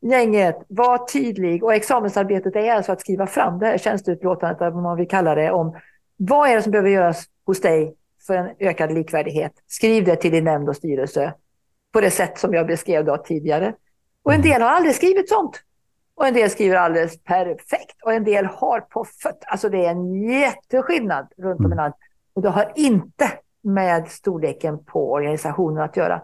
gänget, 0.00 0.56
var 0.68 1.06
tydlig 1.06 1.64
och 1.64 1.74
examensarbetet 1.74 2.56
är 2.56 2.72
alltså 2.72 2.92
att 2.92 3.00
skriva 3.00 3.26
fram 3.26 3.58
det 3.58 3.66
här 3.66 3.78
tjänsteutlåtandet, 3.78 4.60
vad 4.60 4.82
man 4.82 4.96
vill 4.96 5.08
kalla 5.08 5.34
det, 5.34 5.50
om 5.50 5.76
vad 6.16 6.48
är 6.48 6.56
det 6.56 6.62
som 6.62 6.72
behöver 6.72 6.90
göras 6.90 7.24
hos 7.46 7.60
dig 7.60 7.94
för 8.26 8.36
en 8.36 8.54
ökad 8.58 8.92
likvärdighet. 8.92 9.52
Skriv 9.66 10.04
det 10.04 10.16
till 10.16 10.32
din 10.32 10.44
nämnd 10.44 10.68
och 10.68 10.76
styrelse 10.76 11.34
på 11.92 12.00
det 12.00 12.10
sätt 12.10 12.38
som 12.38 12.54
jag 12.54 12.66
beskrev 12.66 13.04
då 13.04 13.16
tidigare. 13.16 13.74
Och 14.22 14.34
en 14.34 14.42
del 14.42 14.62
har 14.62 14.68
aldrig 14.68 14.94
skrivit 14.94 15.28
sånt. 15.28 15.62
Och 16.16 16.26
en 16.26 16.34
del 16.34 16.50
skriver 16.50 16.76
alldeles 16.76 17.22
perfekt 17.22 18.02
och 18.04 18.12
en 18.12 18.24
del 18.24 18.46
har 18.46 18.80
på 18.80 19.04
fötter. 19.04 19.48
Alltså 19.48 19.68
det 19.68 19.86
är 19.86 19.90
en 19.90 20.22
jätteskillnad 20.22 21.28
runt 21.36 21.60
om 21.60 21.64
i 21.64 21.66
mm. 21.66 21.76
landet. 21.76 21.98
Och 22.34 22.42
det 22.42 22.48
har 22.48 22.72
inte 22.74 23.32
med 23.62 24.08
storleken 24.08 24.84
på 24.84 25.12
organisationen 25.12 25.82
att 25.82 25.96
göra. 25.96 26.22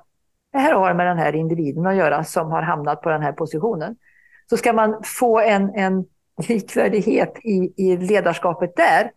Det 0.53 0.59
här 0.59 0.74
har 0.74 0.95
med 0.95 1.07
den 1.07 1.18
här 1.18 1.34
individen 1.34 1.86
att 1.86 1.97
göra 1.97 2.24
som 2.24 2.51
har 2.51 2.62
hamnat 2.62 3.03
på 3.03 3.09
den 3.09 3.22
här 3.22 3.32
positionen. 3.32 3.97
Så 4.51 4.57
ska 4.57 4.72
man 4.72 5.03
få 5.05 5.40
en, 5.40 5.74
en 5.74 6.05
likvärdighet 6.49 7.38
i, 7.45 7.72
i 7.76 7.97
ledarskapet 7.97 8.76
där, 8.76 9.11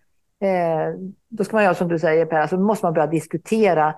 eh, 0.50 0.94
då 1.30 1.44
ska 1.44 1.56
man 1.56 1.64
göra 1.64 1.76
som 1.76 1.88
du 1.88 2.00
säger 2.00 2.26
Per, 2.26 2.40
alltså 2.40 2.58
måste 2.58 2.86
man 2.86 2.94
börja 2.94 3.08
diskutera 3.08 3.96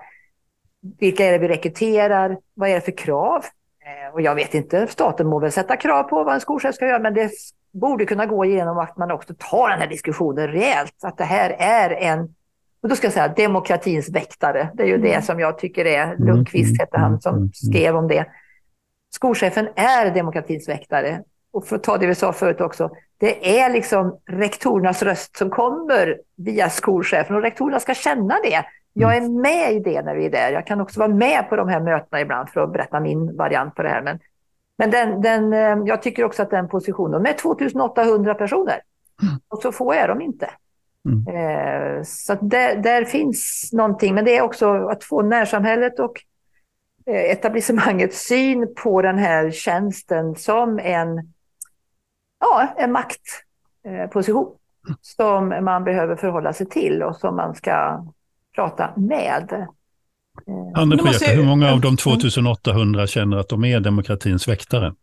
vilka 0.80 1.24
är 1.24 1.32
det 1.32 1.38
vi 1.38 1.48
rekryterar, 1.48 2.38
vad 2.54 2.68
är 2.68 2.74
det 2.74 2.80
för 2.80 2.96
krav? 2.96 3.44
Eh, 3.88 4.14
och 4.14 4.20
jag 4.20 4.34
vet 4.34 4.54
inte, 4.54 4.86
staten 4.86 5.26
må 5.26 5.38
väl 5.38 5.52
sätta 5.52 5.76
krav 5.76 6.02
på 6.02 6.24
vad 6.24 6.34
en 6.34 6.40
skolchef 6.40 6.74
ska 6.74 6.86
göra, 6.86 6.98
men 6.98 7.14
det 7.14 7.30
borde 7.72 8.04
kunna 8.04 8.26
gå 8.26 8.44
igenom 8.44 8.78
att 8.78 8.96
man 8.96 9.10
också 9.10 9.34
tar 9.38 9.68
den 9.68 9.78
här 9.78 9.86
diskussionen 9.86 10.48
rejält. 10.48 10.94
Att 11.02 11.18
det 11.18 11.24
här 11.24 11.50
är 11.58 11.90
en, 11.90 12.20
och 12.82 12.88
då 12.88 12.96
ska 12.96 13.06
jag 13.06 13.14
säga 13.14 13.28
demokratins 13.28 14.08
väktare. 14.08 14.70
Det 14.74 14.82
är 14.82 14.86
ju 14.86 14.94
mm. 14.94 15.10
det 15.10 15.22
som 15.22 15.40
jag 15.40 15.58
tycker 15.58 15.84
är, 15.84 16.04
mm, 16.04 16.26
Lundqvist 16.26 16.70
mm, 16.70 16.78
hette 16.78 16.98
han 16.98 17.20
som 17.20 17.50
skrev 17.54 17.96
om 17.96 18.08
det. 18.08 18.26
Skolchefen 19.10 19.68
är 19.76 20.10
demokratins 20.10 20.68
väktare. 20.68 21.22
Och 21.52 21.66
för 21.66 21.76
att 21.76 21.82
ta 21.82 21.98
det 21.98 22.06
vi 22.06 22.14
sa 22.14 22.32
förut 22.32 22.60
också, 22.60 22.90
det 23.20 23.60
är 23.60 23.70
liksom 23.70 24.18
rektorernas 24.26 25.02
röst 25.02 25.36
som 25.36 25.50
kommer 25.50 26.18
via 26.36 26.70
skolchefen 26.70 27.36
och 27.36 27.42
rektorerna 27.42 27.80
ska 27.80 27.94
känna 27.94 28.34
det. 28.44 28.64
Jag 28.98 29.16
är 29.16 29.20
mm. 29.20 29.40
med 29.40 29.72
i 29.72 29.80
det 29.80 30.02
när 30.02 30.14
vi 30.14 30.26
är 30.26 30.30
där. 30.30 30.52
Jag 30.52 30.66
kan 30.66 30.80
också 30.80 31.00
vara 31.00 31.14
med 31.14 31.48
på 31.48 31.56
de 31.56 31.68
här 31.68 31.80
mötena 31.80 32.20
ibland 32.20 32.48
för 32.48 32.60
att 32.60 32.72
berätta 32.72 33.00
min 33.00 33.36
variant 33.36 33.74
på 33.74 33.82
det 33.82 33.88
här. 33.88 34.02
Men, 34.02 34.18
men 34.78 34.90
den, 34.90 35.22
den, 35.22 35.52
eh, 35.52 35.86
jag 35.86 36.02
tycker 36.02 36.24
också 36.24 36.42
att 36.42 36.50
den 36.50 36.68
positionen, 36.68 37.22
med 37.22 37.38
2800 37.38 38.34
personer, 38.34 38.80
mm. 39.22 39.34
och 39.48 39.62
så 39.62 39.72
få 39.72 39.92
är 39.92 40.08
de 40.08 40.20
inte. 40.20 40.50
Mm. 41.08 41.36
Eh, 41.36 42.02
så 42.02 42.34
där, 42.34 42.76
där, 42.76 43.04
finns 43.04 43.70
någonting, 43.72 44.14
men 44.14 44.24
det 44.24 44.36
är 44.36 44.42
också 44.42 44.88
att 44.88 45.04
få 45.04 45.22
närsamhället 45.22 46.00
och 46.00 46.22
eh, 47.06 47.30
etablissemangets 47.30 48.26
syn 48.26 48.74
på 48.82 49.02
den 49.02 49.18
här 49.18 49.50
tjänsten 49.50 50.34
som 50.34 50.78
en, 50.78 51.32
ja, 52.40 52.68
en 52.76 52.92
maktposition 52.92 54.46
mm. 54.86 54.98
som 55.00 55.48
man 55.48 55.84
behöver 55.84 56.16
förhålla 56.16 56.52
sig 56.52 56.66
till 56.66 57.02
och 57.02 57.16
som 57.16 57.36
man 57.36 57.54
ska 57.54 58.04
prata 58.58 58.90
med. 58.96 59.66
Anne 60.74 60.96
Preta, 60.96 61.24
hur 61.24 61.44
många 61.44 61.72
av 61.72 61.80
de 61.80 61.96
2800 61.96 63.06
känner 63.06 63.36
att 63.36 63.48
de 63.48 63.64
är 63.64 63.80
demokratins 63.80 64.48
väktare? 64.48 64.94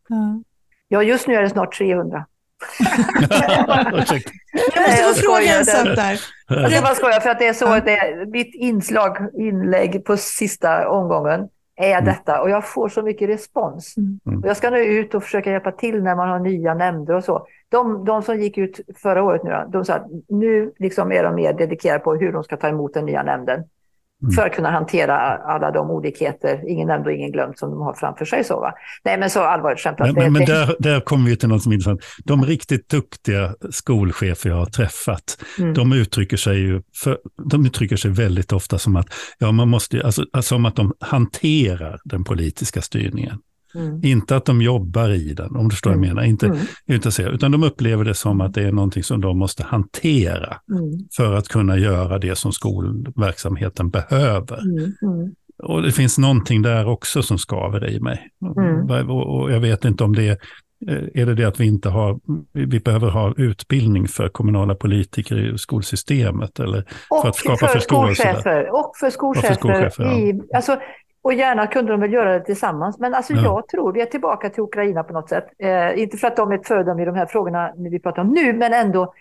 Ja, 0.88 1.04
just 1.04 1.28
nu 1.28 1.34
är 1.34 1.42
det 1.42 1.50
snart 1.50 1.78
300. 1.78 2.26
jag 4.76 5.08
måste 5.08 5.22
få 5.22 5.28
fråga 5.28 5.60
en 5.60 5.66
sak 5.66 5.86
där. 5.86 6.20
Jag 6.48 6.84
bara 6.84 6.96
skojar, 6.96 7.20
för 7.20 7.30
att 7.30 7.40
det 7.40 7.48
är 7.48 7.54
så 7.54 7.74
att 7.74 7.86
det 7.86 7.98
är 7.98 8.26
mitt 8.26 8.56
inslag, 8.56 9.18
inlägg 9.34 10.06
på 10.06 10.18
sista 10.18 10.90
omgången 10.90 11.48
är 11.76 11.92
mm. 11.92 12.06
detta 12.06 12.42
och 12.42 12.50
jag 12.50 12.68
får 12.68 12.90
så 12.90 13.02
mycket 13.02 13.30
respons. 13.30 13.96
Mm. 13.98 14.40
Och 14.40 14.50
jag 14.50 14.58
ska 14.58 14.70
nu 14.70 14.80
ut 14.80 15.16
och 15.16 15.24
försöka 15.24 15.52
hjälpa 15.52 15.72
till 15.72 16.04
när 16.04 16.16
man 16.16 16.30
har 16.30 16.40
nya 16.40 16.74
nämnder 16.74 17.14
och 17.14 17.24
så. 17.24 17.48
De, 17.76 18.06
de 18.06 18.22
som 18.22 18.42
gick 18.42 18.58
ut 18.58 18.80
förra 18.96 19.24
året 19.24 19.44
nu, 19.44 19.52
de 19.72 19.86
sa 19.86 19.94
att 19.94 20.08
nu 20.30 20.72
liksom 20.80 21.12
är 21.12 21.24
de 21.24 21.36
mer 21.36 21.54
dedikerade 21.54 22.00
på 22.00 22.16
hur 22.16 22.32
de 22.32 22.44
ska 22.44 22.58
ta 22.58 22.68
emot 22.68 22.94
den 22.94 23.06
nya 23.06 23.24
nämnden. 23.24 23.64
Mm. 24.22 24.32
För 24.32 24.48
att 24.48 24.56
kunna 24.56 24.72
hantera 24.72 25.18
alla 25.38 25.72
de 25.72 25.92
olikheter, 25.92 26.70
ingen 26.70 26.88
nämnd 26.88 27.08
och 27.08 27.14
ingen 27.14 27.32
glömd, 27.32 27.58
som 27.58 27.72
de 27.72 27.82
har 27.82 27.94
framför 27.94 28.26
sig. 28.26 28.44
Så, 28.44 28.60
va? 28.60 28.74
Nej, 29.04 29.20
men 29.20 29.30
så 29.30 29.40
allvarligt 29.40 29.80
skämtat. 29.80 30.08
Men, 30.08 30.24
men, 30.24 30.34
men 30.34 30.46
där, 30.46 30.76
där 30.80 31.00
kommer 31.00 31.30
vi 31.30 31.38
till 31.38 31.50
något 31.50 31.64
som 31.64 31.72
är 31.72 31.74
intressant. 31.76 32.02
De 32.26 32.46
riktigt 32.46 32.90
duktiga 32.90 33.56
skolchefer 33.70 34.50
jag 34.50 34.58
har 34.58 34.66
träffat, 34.66 35.38
mm. 35.60 35.74
de, 35.74 35.94
uttrycker 35.94 36.38
sig 36.38 36.58
ju 36.58 36.82
för, 37.04 37.18
de 37.52 37.66
uttrycker 37.66 37.96
sig 37.96 38.12
väldigt 38.12 38.54
ofta 38.54 38.78
som 38.78 38.96
att, 38.96 39.08
ja, 39.38 39.52
man 39.52 39.70
måste, 39.70 40.02
alltså, 40.06 40.26
som 40.42 40.66
att 40.66 40.76
de 40.76 40.94
hanterar 41.00 42.00
den 42.04 42.24
politiska 42.24 42.82
styrningen. 42.82 43.38
Mm. 43.76 44.00
Inte 44.04 44.36
att 44.36 44.46
de 44.46 44.62
jobbar 44.62 45.10
i 45.10 45.34
den, 45.34 45.56
om 45.56 45.68
du 45.68 45.72
förstår 45.72 45.92
mm. 45.92 46.00
vad 46.00 46.08
jag 46.08 46.12
mm. 46.12 46.24
menar. 46.24 46.30
Inte, 46.30 46.46
mm. 46.46 46.60
inte 46.86 47.12
så, 47.12 47.22
utan 47.22 47.52
de 47.52 47.64
upplever 47.64 48.06
det 48.06 48.14
som 48.14 48.42
att 48.42 48.54
det 48.54 48.64
är 48.64 48.72
någonting 48.72 49.04
som 49.04 49.22
de 49.22 49.38
måste 49.38 49.64
hantera 49.64 50.58
mm. 50.72 51.00
för 51.16 51.34
att 51.34 51.48
kunna 51.48 51.78
göra 51.78 52.20
det 52.20 52.36
som 52.36 52.52
skolverksamheten 52.52 53.90
behöver. 53.90 54.60
Mm. 54.62 55.36
Och 55.64 55.82
det 55.82 55.92
finns 55.92 56.18
någonting 56.18 56.62
där 56.62 56.88
också 56.88 57.24
som 57.24 57.38
skaver 57.38 57.90
i 57.90 58.00
mig. 58.00 58.30
Och, 59.10 59.42
och 59.42 59.52
jag 59.52 59.60
vet 59.60 59.86
inte 59.86 60.04
om 60.04 60.16
det 60.16 60.28
är 60.28 60.38
eh, 60.88 61.22
är 61.22 61.26
det 61.26 61.36
det 61.36 61.46
att 61.46 61.60
vi 61.60 61.66
inte 61.66 61.90
har, 61.90 62.20
vi 62.54 62.80
behöver 62.80 63.10
ha 63.10 63.34
utbildning 63.38 64.08
för 64.08 64.30
kommunala 64.30 64.76
politiker 64.76 65.54
i 65.54 65.58
skolsystemet? 65.58 66.60
Eller 66.60 66.86
och 67.10 67.22
för 67.22 67.30
att 67.30 67.36
skapa 67.36 67.68
för 67.68 67.80
skolchefer. 67.80 68.74
Och 68.74 68.92
för 69.00 69.10
skolchefer. 69.10 69.52
Och 69.52 69.56
för 69.56 69.60
skolchefer 69.60 70.20
i, 70.20 70.42
ja. 70.50 70.58
alltså, 70.58 70.78
och 71.26 71.34
gärna 71.34 71.68
kunde 71.68 71.92
de 71.92 72.02
väl 72.02 72.14
göra 72.14 72.34
det 72.34 72.46
tillsammans. 72.46 73.00
Men 73.00 73.14
alltså 73.14 73.34
ja. 73.34 73.42
jag 73.44 73.68
tror 73.68 73.94
vi 73.94 74.02
är 74.02 74.06
tillbaka 74.06 74.50
till 74.50 74.64
Ukraina 74.64 75.04
på 75.04 75.14
något 75.14 75.30
sätt. 75.30 75.48
Eh, 75.58 76.00
inte 76.00 76.18
för 76.18 76.28
att 76.28 76.36
de 76.36 76.52
är 76.52 76.56
ett 76.56 76.68
föredöme 76.68 77.02
i 77.02 77.06
de 77.06 77.16
här 77.16 77.26
frågorna 77.26 77.74
vi 77.78 78.00
pratar 78.00 78.22
om 78.22 78.28
nu, 78.28 78.54
men 78.54 78.74
ändå. 78.74 79.14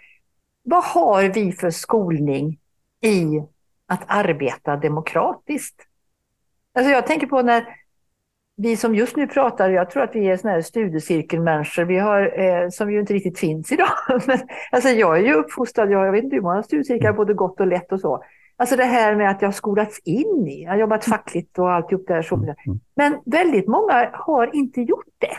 Vad 0.63 0.85
har 0.85 1.23
vi 1.23 1.53
för 1.53 1.71
skolning 1.71 2.59
i 3.01 3.43
att 3.87 4.05
arbeta 4.07 4.77
demokratiskt? 4.77 5.83
Alltså 6.75 6.93
jag 6.93 7.07
tänker 7.07 7.27
på 7.27 7.43
när 7.43 7.67
vi 8.57 8.77
som 8.77 8.95
just 8.95 9.17
nu 9.17 9.27
pratar, 9.27 9.71
jag 9.71 9.91
tror 9.91 10.03
att 10.03 10.15
vi 10.15 10.27
är 10.27 10.37
såna 10.37 10.53
här 10.53 10.63
studiecirkelmänniskor, 10.63 11.85
vi 11.85 11.99
har, 11.99 12.41
eh, 12.41 12.69
som 12.69 12.93
ju 12.93 13.01
inte 13.01 13.15
riktigt 13.15 13.39
finns 13.39 13.73
idag. 13.73 13.89
Men, 14.27 14.39
alltså 14.73 14.89
jag 14.89 15.19
är 15.19 15.23
ju 15.23 15.35
uppfostrad, 15.35 15.91
jag, 15.91 16.07
jag 16.07 16.13
vet 16.13 16.25
inte 16.25 16.37
hur 16.37 16.43
många 16.43 16.63
studiecirklar, 16.63 17.11
mm. 17.11 17.17
både 17.17 17.35
gott 17.35 17.61
och 17.61 17.67
lätt 17.67 17.93
och 17.93 18.01
så. 18.01 18.25
Alltså 18.65 18.77
det 18.77 18.85
här 18.85 19.17
med 19.17 19.31
att 19.31 19.43
jag 19.43 19.49
har 19.49 19.53
skolats 19.53 19.99
in 20.05 20.49
i, 20.49 20.63
jag 20.63 20.71
har 20.71 20.77
jobbat 20.77 21.05
fackligt 21.05 21.59
och 21.59 21.73
alltihop 21.73 22.07
där. 22.07 22.23
Så. 22.23 22.35
Mm, 22.35 22.55
mm. 22.67 22.81
Men 22.97 23.19
väldigt 23.25 23.69
många 23.69 24.11
har 24.13 24.57
inte 24.57 24.81
gjort 24.81 25.15
det. 25.19 25.37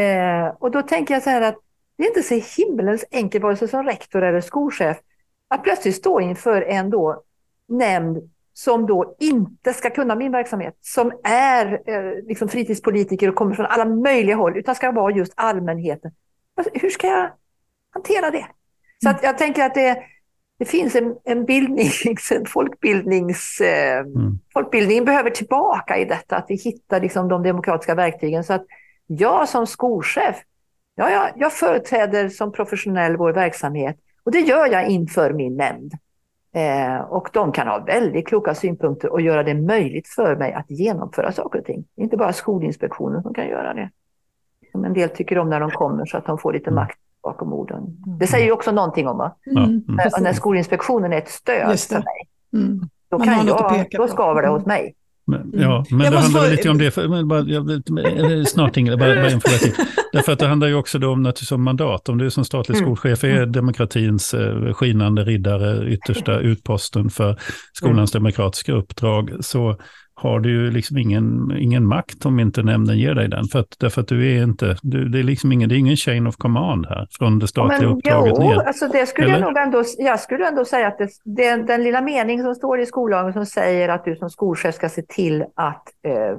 Eh, 0.00 0.54
och 0.58 0.70
då 0.70 0.82
tänker 0.82 1.14
jag 1.14 1.22
så 1.22 1.30
här 1.30 1.42
att 1.42 1.56
det 1.96 2.04
är 2.04 2.08
inte 2.08 2.22
så 2.22 2.62
himmelens 2.62 3.04
enkelt, 3.12 3.44
vare 3.44 3.56
sig 3.56 3.68
som 3.68 3.82
rektor 3.86 4.22
eller 4.22 4.40
skolchef, 4.40 4.96
att 5.48 5.62
plötsligt 5.62 5.94
stå 5.94 6.20
inför 6.20 6.62
en 6.62 6.90
då 6.90 7.22
nämnd 7.68 8.30
som 8.52 8.86
då 8.86 9.16
inte 9.18 9.72
ska 9.72 9.90
kunna 9.90 10.14
min 10.14 10.32
verksamhet, 10.32 10.76
som 10.80 11.12
är 11.24 11.82
eh, 11.86 12.24
liksom 12.26 12.48
fritidspolitiker 12.48 13.28
och 13.28 13.34
kommer 13.34 13.54
från 13.54 13.66
alla 13.66 13.84
möjliga 13.84 14.36
håll, 14.36 14.56
utan 14.56 14.74
ska 14.74 14.92
vara 14.92 15.12
just 15.12 15.32
allmänheten. 15.36 16.12
Alltså, 16.56 16.72
hur 16.74 16.90
ska 16.90 17.06
jag 17.06 17.30
hantera 17.90 18.30
det? 18.30 18.46
Så 19.02 19.10
att 19.10 19.22
jag 19.22 19.38
tänker 19.38 19.64
att 19.64 19.74
det, 19.74 20.02
det 20.62 20.66
finns 20.66 20.94
en, 20.94 21.16
en 21.24 21.44
bildnings, 21.44 22.30
en 22.30 22.46
folkbildnings... 22.46 23.60
Eh, 23.60 23.98
mm. 23.98 24.38
Folkbildningen 24.52 25.04
behöver 25.04 25.30
tillbaka 25.30 25.98
i 25.98 26.04
detta, 26.04 26.36
att 26.36 26.44
vi 26.48 26.54
hittar 26.54 27.00
liksom 27.00 27.28
de 27.28 27.42
demokratiska 27.42 27.94
verktygen. 27.94 28.44
Så 28.44 28.52
att 28.52 28.66
jag 29.06 29.48
som 29.48 29.66
skolchef, 29.66 30.36
ja, 30.94 31.10
jag, 31.10 31.30
jag 31.36 31.52
företräder 31.52 32.28
som 32.28 32.52
professionell 32.52 33.16
vår 33.16 33.32
verksamhet 33.32 33.96
och 34.24 34.32
det 34.32 34.40
gör 34.40 34.66
jag 34.66 34.88
inför 34.88 35.32
min 35.32 35.56
nämnd. 35.56 35.92
Eh, 36.54 37.00
och 37.00 37.28
de 37.32 37.52
kan 37.52 37.68
ha 37.68 37.84
väldigt 37.84 38.28
kloka 38.28 38.54
synpunkter 38.54 39.12
och 39.12 39.20
göra 39.20 39.42
det 39.42 39.54
möjligt 39.54 40.08
för 40.08 40.36
mig 40.36 40.52
att 40.52 40.70
genomföra 40.70 41.32
saker 41.32 41.58
och 41.58 41.64
ting. 41.64 41.84
Inte 41.96 42.16
bara 42.16 42.32
Skolinspektionen 42.32 43.22
som 43.22 43.34
kan 43.34 43.48
göra 43.48 43.74
det. 43.74 43.90
Som 44.72 44.84
en 44.84 44.92
del 44.92 45.08
tycker 45.08 45.38
om 45.38 45.50
när 45.50 45.60
de 45.60 45.70
kommer 45.70 46.06
så 46.06 46.16
att 46.16 46.26
de 46.26 46.38
får 46.38 46.52
lite 46.52 46.70
mm. 46.70 46.74
makt 46.74 46.98
bakom 47.22 47.52
orden. 47.52 47.82
Det 48.18 48.26
säger 48.26 48.46
ju 48.46 48.52
också 48.52 48.72
någonting 48.72 49.08
om 49.08 49.18
va? 49.18 49.36
Mm. 49.50 49.64
Mm. 49.64 49.82
När, 49.86 50.20
när 50.20 50.32
Skolinspektionen 50.32 51.12
är 51.12 51.18
ett 51.18 51.28
stöd 51.28 51.80
för 51.80 51.94
mig, 51.94 52.28
mm. 52.54 52.80
då, 53.10 53.18
kan 53.18 53.46
jag, 53.46 53.86
då 53.90 54.08
skaver 54.08 54.42
det 54.42 54.48
hos 54.48 54.66
mig. 54.66 54.94
Men, 55.26 55.50
ja, 55.54 55.84
men 55.90 56.00
jag 56.00 56.12
det 56.12 56.18
handlar 56.18 56.44
få... 56.44 56.50
lite 56.50 56.70
om 56.70 56.78
det, 56.78 56.90
för, 56.90 57.08
men 57.08 57.28
bara, 57.28 57.40
jag, 57.40 58.48
snart 58.48 58.76
Ingrid, 58.76 58.98
bara, 58.98 59.14
bara 59.14 59.30
en 59.30 59.40
fråga 59.40 59.58
till. 59.58 59.72
Därför 60.12 60.32
att 60.32 60.38
det 60.38 60.46
handlar 60.46 60.68
ju 60.68 60.74
också 60.74 60.98
då 60.98 61.12
om, 61.12 61.32
om 61.52 61.62
mandat. 61.62 62.08
Om 62.08 62.18
du 62.18 62.30
som 62.30 62.44
statlig 62.44 62.76
mm. 62.76 62.86
skolchef 62.86 63.24
är 63.24 63.36
mm. 63.36 63.52
demokratins 63.52 64.34
eh, 64.34 64.72
skinande 64.72 65.24
riddare, 65.24 65.88
yttersta 65.88 66.38
utposten 66.38 67.10
för 67.10 67.38
skolans 67.72 68.14
mm. 68.14 68.22
demokratiska 68.22 68.72
uppdrag, 68.72 69.32
så 69.40 69.76
har 70.14 70.40
du 70.40 70.50
ju 70.50 70.70
liksom 70.70 70.98
ingen, 70.98 71.56
ingen 71.56 71.86
makt 71.86 72.26
om 72.26 72.40
inte 72.40 72.62
nämnden 72.62 72.98
ger 72.98 73.14
dig 73.14 73.28
den. 73.28 73.44
För 73.44 73.58
att, 73.58 73.76
därför 73.78 74.00
att 74.00 74.08
du 74.08 74.36
är 74.36 74.42
inte, 74.42 74.76
du, 74.82 75.08
det 75.08 75.18
är 75.18 75.22
liksom 75.22 75.52
ingen, 75.52 75.68
det 75.68 75.74
är 75.74 75.78
ingen 75.78 75.96
chain 75.96 76.26
of 76.26 76.36
command 76.36 76.86
här 76.86 77.08
från 77.10 77.38
det 77.38 77.48
statliga 77.48 77.80
men, 77.80 77.96
uppdraget 77.96 78.34
jo, 78.36 78.42
ner. 78.42 78.56
Alltså 78.56 78.88
det 78.88 79.06
skulle 79.06 79.28
jag, 79.28 79.40
nog 79.40 79.56
ändå, 79.56 79.84
jag 79.98 80.20
skulle 80.20 80.48
ändå 80.48 80.64
säga 80.64 80.88
att 80.88 80.98
det, 80.98 81.08
det, 81.24 81.56
den 81.56 81.82
lilla 81.82 82.00
mening 82.00 82.42
som 82.42 82.54
står 82.54 82.80
i 82.80 82.86
skollagen 82.86 83.32
som 83.32 83.46
säger 83.46 83.88
att 83.88 84.04
du 84.04 84.16
som 84.16 84.30
skolchef 84.30 84.74
ska 84.74 84.88
se 84.88 85.02
till 85.02 85.44
att, 85.54 85.82
eh, 86.02 86.38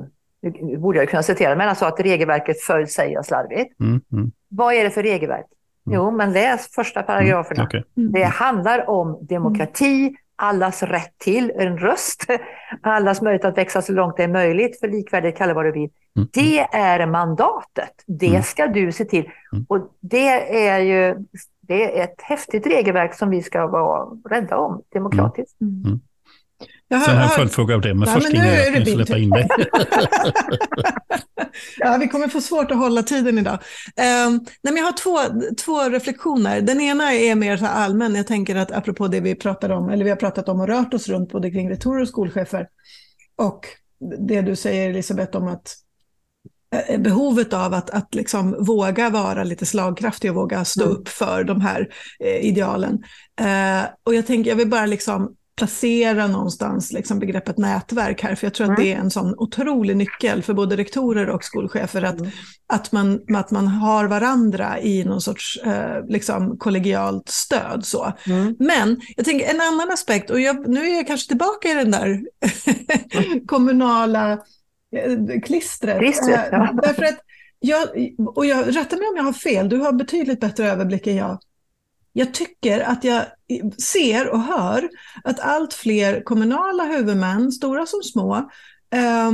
nu 0.62 0.78
borde 0.78 1.00
jag 1.00 1.10
kunna 1.10 1.24
citera, 1.24 1.56
men 1.56 1.70
alltså 1.70 1.86
att 1.86 2.00
regelverket 2.00 2.62
följs 2.62 2.94
säger 2.94 3.14
jag 3.14 3.26
slarvigt. 3.26 3.80
Mm, 3.80 4.02
mm. 4.12 4.32
Vad 4.50 4.74
är 4.74 4.84
det 4.84 4.90
för 4.90 5.04
regelverk? 5.04 5.46
Mm. 5.88 5.96
Jo, 5.96 6.12
men 6.12 6.34
läs 6.34 6.68
första 6.76 7.04
paragraferna. 7.04 7.64
Mm, 7.64 7.68
okay. 7.68 7.84
Det 7.96 8.24
handlar 8.24 8.90
om 8.90 9.18
demokrati, 9.22 10.16
allas 10.36 10.84
rätt 10.84 11.18
till 11.18 11.52
en 11.56 11.78
röst, 11.78 12.26
allas 12.82 13.22
möjlighet 13.22 13.46
att 13.46 13.58
växa 13.58 13.82
så 13.82 13.94
långt 13.94 14.18
det 14.18 14.24
är 14.24 14.28
möjligt, 14.28 14.80
för 14.80 14.88
likvärdighet, 14.88 15.38
kalla 15.38 15.54
vad 15.54 15.66
du 15.66 15.72
vill. 15.72 15.90
Mm. 16.18 16.30
Det 16.34 16.60
är 16.60 17.06
mandatet. 17.06 18.04
Det 18.08 18.28
mm. 18.28 18.44
ska 18.44 18.68
du 18.68 18.92
se 18.92 19.06
till. 19.06 19.30
Mm. 19.54 19.66
Och 19.70 19.98
det 20.00 20.58
är 20.68 20.80
ju 20.80 21.26
det 21.68 22.00
är 22.00 22.04
ett 22.04 22.22
häftigt 22.22 22.68
regelverk 22.68 23.14
som 23.14 23.30
vi 23.30 23.44
ska 23.44 23.68
vara 23.68 24.18
rädda 24.30 24.58
om 24.58 24.82
demokratiskt. 24.94 25.62
Mm. 25.62 26.00
Mm. 26.96 27.06
Sen 27.06 27.16
har 27.16 27.24
jag 27.24 27.32
en 27.32 27.38
följdfråga 27.38 27.76
av 27.76 27.82
det, 27.82 27.94
men 27.94 28.08
ja, 28.08 28.14
först 28.14 28.34
innan 28.34 28.48
jag 28.48 28.88
släppa 28.88 29.18
in 29.18 29.30
dig. 29.30 29.48
ja, 31.78 31.98
vi 32.00 32.08
kommer 32.08 32.28
få 32.28 32.42
svårt 32.42 32.72
att 32.72 32.78
hålla 32.78 33.04
tiden 33.04 33.38
idag. 33.38 33.60
Um, 34.28 34.46
nej, 34.62 34.74
jag 34.76 34.84
har 34.84 34.98
två, 34.98 35.20
två 35.66 35.90
reflektioner. 35.90 36.62
Den 36.62 36.82
ena 36.82 37.14
är 37.14 37.36
mer 37.36 37.58
så 37.58 37.66
allmän. 37.66 38.16
Jag 38.16 38.28
tänker 38.28 38.56
att 38.56 38.72
apropå 38.72 39.08
det 39.08 39.20
vi 39.20 39.36
pratar 39.36 39.70
om, 39.70 39.90
eller 39.90 40.04
vi 40.04 40.10
har 40.10 40.18
pratat 40.18 40.50
om 40.50 40.60
och 40.60 40.68
rört 40.68 40.94
oss 40.94 41.10
runt 41.10 41.32
både 41.32 41.52
kring 41.52 41.70
rektorer 41.70 42.02
och 42.02 42.08
skolchefer. 42.08 42.68
Och 43.36 43.68
det 44.20 44.42
du 44.42 44.56
säger 44.56 44.90
Elisabeth 44.90 45.38
om 45.38 45.48
att 45.48 45.76
eh, 46.90 47.00
behovet 47.00 47.54
av 47.54 47.74
att, 47.74 47.90
att 47.90 48.16
liksom 48.16 48.66
våga 48.66 49.10
vara 49.10 49.44
lite 49.44 49.66
slagkraftig 49.66 50.32
och 50.32 50.36
våga 50.36 50.66
stå 50.66 50.84
mm. 50.84 50.96
upp 50.96 51.08
för 51.08 51.44
de 51.44 51.62
här 51.62 51.90
eh, 52.20 52.46
idealen. 52.46 53.04
Eh, 53.42 53.84
och 54.04 54.16
jag 54.16 54.28
tänker, 54.28 54.52
jag 54.52 54.58
vill 54.58 54.70
bara 54.70 54.86
liksom 54.86 55.36
placera 55.56 56.28
någonstans 56.28 56.92
liksom 56.92 57.20
begreppet 57.20 57.58
nätverk 57.58 58.24
här, 58.24 58.36
för 58.36 58.48
jag 58.48 58.54
tror 58.54 58.72
att 58.72 58.78
det 58.78 58.94
är 58.94 58.98
en 58.98 59.12
sån 59.12 59.36
otrolig 59.38 59.98
nyckel 59.98 60.44
för 60.44 60.54
både 60.54 60.78
rektorer 60.78 61.30
och 61.30 61.44
skolchefer, 61.44 62.04
att, 62.04 62.20
mm. 62.20 62.32
att, 62.68 62.92
man, 62.92 63.22
att 63.36 63.52
man 63.52 63.68
har 63.68 64.06
varandra 64.06 64.80
i 64.80 65.04
någon 65.04 65.22
sorts 65.22 65.58
eh, 65.58 66.06
liksom 66.08 66.58
kollegialt 66.58 67.30
stöd. 67.30 67.86
Så. 67.86 68.14
Mm. 68.28 68.56
Men 68.60 69.02
jag 69.16 69.26
tänker 69.26 69.50
en 69.50 69.62
annan 69.62 69.92
aspekt, 69.92 70.30
och 70.30 70.40
jag, 70.40 70.68
nu 70.68 70.90
är 70.90 70.96
jag 70.96 71.08
kanske 71.08 71.28
tillbaka 71.28 71.70
i 71.70 71.74
den 71.74 71.92
där 71.92 72.22
kommunala 73.46 74.32
eh, 74.32 75.42
klistret. 75.44 76.00
klistret 76.00 76.48
ja. 76.52 76.64
eh, 76.64 76.76
därför 76.84 77.04
att 77.04 77.20
jag, 77.60 77.88
och 78.36 78.46
jag, 78.46 78.76
rätta 78.76 78.98
mig 78.98 79.08
om 79.08 79.18
jag 79.18 79.24
har 79.24 79.34
fel, 79.34 79.70
du 79.70 79.78
har 79.78 79.94
betydligt 79.94 80.40
bättre 80.40 80.72
överblick 80.72 81.08
än 81.08 81.16
jag 81.16 81.40
jag 82.14 82.34
tycker 82.34 82.80
att 82.80 83.04
jag 83.04 83.26
ser 83.78 84.30
och 84.30 84.42
hör 84.42 84.90
att 85.24 85.40
allt 85.40 85.74
fler 85.74 86.24
kommunala 86.24 86.84
huvudmän, 86.84 87.52
stora 87.52 87.86
som 87.86 88.04
små, 88.04 88.36
eh, 88.94 89.32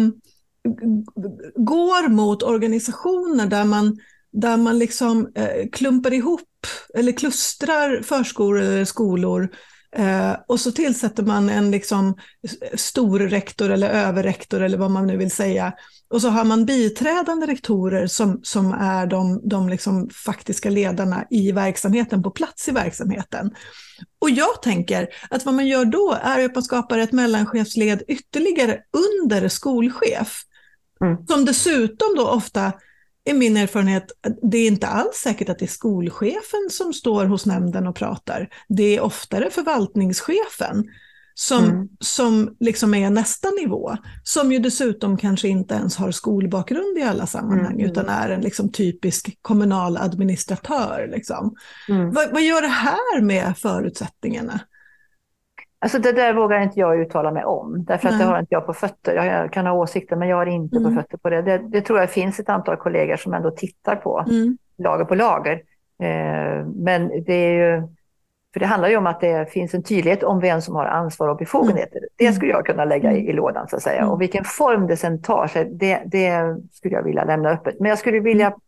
går 1.55 2.09
mot 2.09 2.43
organisationer 2.43 3.47
där 3.47 3.65
man, 3.65 3.97
där 4.31 4.57
man 4.57 4.79
liksom 4.79 5.31
eh, 5.35 5.69
klumpar 5.71 6.13
ihop 6.13 6.41
eller 6.93 7.11
klustrar 7.11 8.01
förskolor 8.01 8.61
eller 8.61 8.85
skolor 8.85 9.49
eh, 9.95 10.35
och 10.47 10.59
så 10.59 10.71
tillsätter 10.71 11.23
man 11.23 11.49
en 11.49 11.71
liksom 11.71 12.17
stor 12.73 13.19
rektor 13.19 13.71
eller 13.71 13.89
överrektor 13.89 14.61
eller 14.61 14.77
vad 14.77 14.91
man 14.91 15.07
nu 15.07 15.17
vill 15.17 15.31
säga 15.31 15.73
och 16.09 16.21
så 16.21 16.29
har 16.29 16.43
man 16.43 16.65
biträdande 16.65 17.47
rektorer 17.47 18.07
som, 18.07 18.39
som 18.43 18.73
är 18.73 19.07
de, 19.07 19.49
de 19.49 19.69
liksom 19.69 20.09
faktiska 20.09 20.69
ledarna 20.69 21.25
i 21.29 21.51
verksamheten, 21.51 22.23
på 22.23 22.31
plats 22.31 22.67
i 22.67 22.71
verksamheten. 22.71 23.51
Och 24.21 24.29
jag 24.29 24.61
tänker 24.61 25.07
att 25.29 25.45
vad 25.45 25.53
man 25.55 25.67
gör 25.67 25.85
då 25.85 26.17
är 26.21 26.45
att 26.45 26.55
man 26.55 26.63
skapar 26.63 26.99
ett 26.99 27.11
mellanchefsled 27.11 28.03
ytterligare 28.07 28.79
under 29.27 29.47
skolchef. 29.47 30.41
Mm. 31.01 31.27
Som 31.27 31.45
dessutom 31.45 32.15
då 32.15 32.27
ofta, 32.27 32.71
är 33.29 33.33
min 33.33 33.57
erfarenhet, 33.57 34.11
det 34.41 34.57
är 34.57 34.67
inte 34.67 34.87
alls 34.87 35.15
säkert 35.15 35.49
att 35.49 35.59
det 35.59 35.65
är 35.65 35.67
skolchefen 35.67 36.69
som 36.71 36.93
står 36.93 37.25
hos 37.25 37.45
nämnden 37.45 37.87
och 37.87 37.95
pratar. 37.95 38.49
Det 38.67 38.95
är 38.97 39.01
oftare 39.01 39.49
förvaltningschefen 39.49 40.85
som, 41.33 41.65
mm. 41.65 41.89
som 41.99 42.55
liksom 42.59 42.93
är 42.93 43.09
nästa 43.09 43.49
nivå, 43.49 43.97
som 44.23 44.51
ju 44.51 44.59
dessutom 44.59 45.17
kanske 45.17 45.47
inte 45.47 45.73
ens 45.73 45.97
har 45.97 46.11
skolbakgrund 46.11 46.97
i 46.97 47.01
alla 47.01 47.27
sammanhang, 47.27 47.73
mm. 47.73 47.85
utan 47.85 48.09
är 48.09 48.29
en 48.29 48.41
liksom 48.41 48.71
typisk 48.71 49.37
kommunal 49.41 49.97
administratör. 49.97 51.09
Liksom. 51.11 51.55
Mm. 51.89 52.11
Vad, 52.11 52.31
vad 52.31 52.41
gör 52.41 52.61
det 52.61 52.67
här 52.67 53.21
med 53.21 53.57
förutsättningarna? 53.57 54.59
Alltså 55.81 55.99
det 55.99 56.11
där 56.11 56.33
vågar 56.33 56.61
inte 56.61 56.79
jag 56.79 56.99
uttala 56.99 57.31
mig 57.31 57.43
om, 57.43 57.85
därför 57.85 58.07
att 58.07 58.13
Nej. 58.13 58.23
det 58.23 58.31
har 58.31 58.39
inte 58.39 58.53
jag 58.53 58.65
på 58.65 58.73
fötter. 58.73 59.15
Jag 59.15 59.53
kan 59.53 59.65
ha 59.65 59.73
åsikter, 59.73 60.15
men 60.15 60.27
jag 60.27 60.37
har 60.37 60.45
inte 60.45 60.77
mm. 60.77 60.95
på 60.95 61.01
fötter 61.01 61.17
på 61.17 61.29
det. 61.29 61.41
det. 61.41 61.57
det. 61.57 61.81
tror 61.81 61.99
jag 61.99 62.09
finns 62.09 62.39
ett 62.39 62.49
antal 62.49 62.77
kollegor 62.77 63.15
som 63.15 63.33
ändå 63.33 63.51
tittar 63.51 63.95
på, 63.95 64.25
mm. 64.29 64.57
lager 64.77 65.05
på 65.05 65.15
lager. 65.15 65.53
Eh, 66.03 66.65
men 66.75 67.23
det 67.25 67.33
är 67.33 67.53
ju, 67.53 67.87
för 68.53 68.59
det 68.59 68.65
handlar 68.65 68.89
ju 68.89 68.97
om 68.97 69.07
att 69.07 69.21
det 69.21 69.51
finns 69.51 69.73
en 69.73 69.83
tydlighet 69.83 70.23
om 70.23 70.39
vem 70.39 70.61
som 70.61 70.75
har 70.75 70.85
ansvar 70.85 71.27
och 71.27 71.37
befogenheter. 71.37 71.97
Mm. 71.97 72.09
Det 72.17 72.33
skulle 72.33 72.51
jag 72.51 72.65
kunna 72.65 72.85
lägga 72.85 73.11
i, 73.11 73.29
i 73.29 73.33
lådan 73.33 73.67
så 73.67 73.75
att 73.75 73.83
säga. 73.83 73.99
Mm. 73.99 74.11
Och 74.11 74.21
vilken 74.21 74.43
form 74.43 74.87
det 74.87 74.97
sen 74.97 75.21
tar 75.21 75.47
sig, 75.47 75.65
det, 75.65 76.01
det, 76.05 76.57
skulle 76.71 76.95
jag 76.95 77.03
vilja 77.03 77.23
lämna 77.23 77.49
öppet. 77.49 77.79
Men 77.79 77.89
jag 77.89 77.99
skulle 77.99 78.19
vilja 78.19 78.47
mm. 78.47 78.59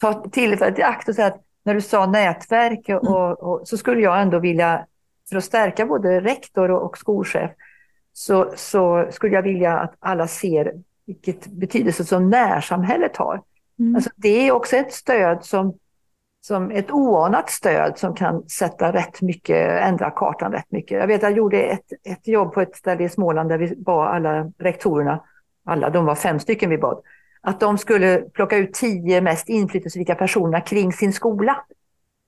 ta 0.00 0.12
tillfället 0.30 0.78
i 0.78 0.82
akt 0.82 1.08
och 1.08 1.14
säga 1.14 1.26
att 1.26 1.40
när 1.64 1.74
du 1.74 1.80
sa 1.80 2.06
nätverk 2.06 2.88
mm. 2.88 3.02
och, 3.02 3.42
och, 3.42 3.68
så 3.68 3.76
skulle 3.76 4.00
jag 4.00 4.22
ändå 4.22 4.38
vilja 4.38 4.86
för 5.30 5.36
att 5.36 5.44
stärka 5.44 5.86
både 5.86 6.20
rektor 6.20 6.70
och 6.70 6.98
skolchef 6.98 7.50
så, 8.12 8.52
så 8.56 9.08
skulle 9.10 9.34
jag 9.34 9.42
vilja 9.42 9.78
att 9.78 9.94
alla 9.98 10.26
ser 10.26 10.72
vilket 11.06 11.46
betydelse 11.46 12.04
som 12.04 12.30
närsamhället 12.30 13.16
har. 13.16 13.42
Mm. 13.78 13.94
Alltså 13.94 14.10
det 14.16 14.48
är 14.48 14.52
också 14.52 14.76
ett 14.76 14.92
stöd 14.92 15.44
som, 15.44 15.74
som 16.40 16.70
ett 16.70 16.90
oanat 16.90 17.50
stöd 17.50 17.98
som 17.98 18.14
kan 18.14 18.48
sätta 18.48 18.92
rätt 18.92 19.22
mycket, 19.22 19.82
ändra 19.82 20.10
kartan 20.10 20.52
rätt 20.52 20.70
mycket. 20.72 20.98
Jag 20.98 21.06
vet 21.06 21.22
jag 21.22 21.32
gjorde 21.32 21.62
ett, 21.62 21.92
ett 22.04 22.28
jobb 22.28 22.52
på 22.52 22.60
ett 22.60 22.76
ställe 22.76 23.04
i 23.04 23.08
Småland 23.08 23.48
där 23.48 23.58
vi 23.58 23.76
bad 23.76 24.08
alla 24.08 24.52
rektorerna, 24.58 25.20
alla, 25.64 25.90
de 25.90 26.04
var 26.04 26.14
fem 26.14 26.38
stycken 26.38 26.70
vi 26.70 26.78
bad, 26.78 27.02
att 27.40 27.60
de 27.60 27.78
skulle 27.78 28.18
plocka 28.18 28.56
ut 28.56 28.74
tio 28.74 29.20
mest 29.20 29.48
inflytelserika 29.48 30.14
personerna 30.14 30.60
kring 30.60 30.92
sin 30.92 31.12
skola. 31.12 31.64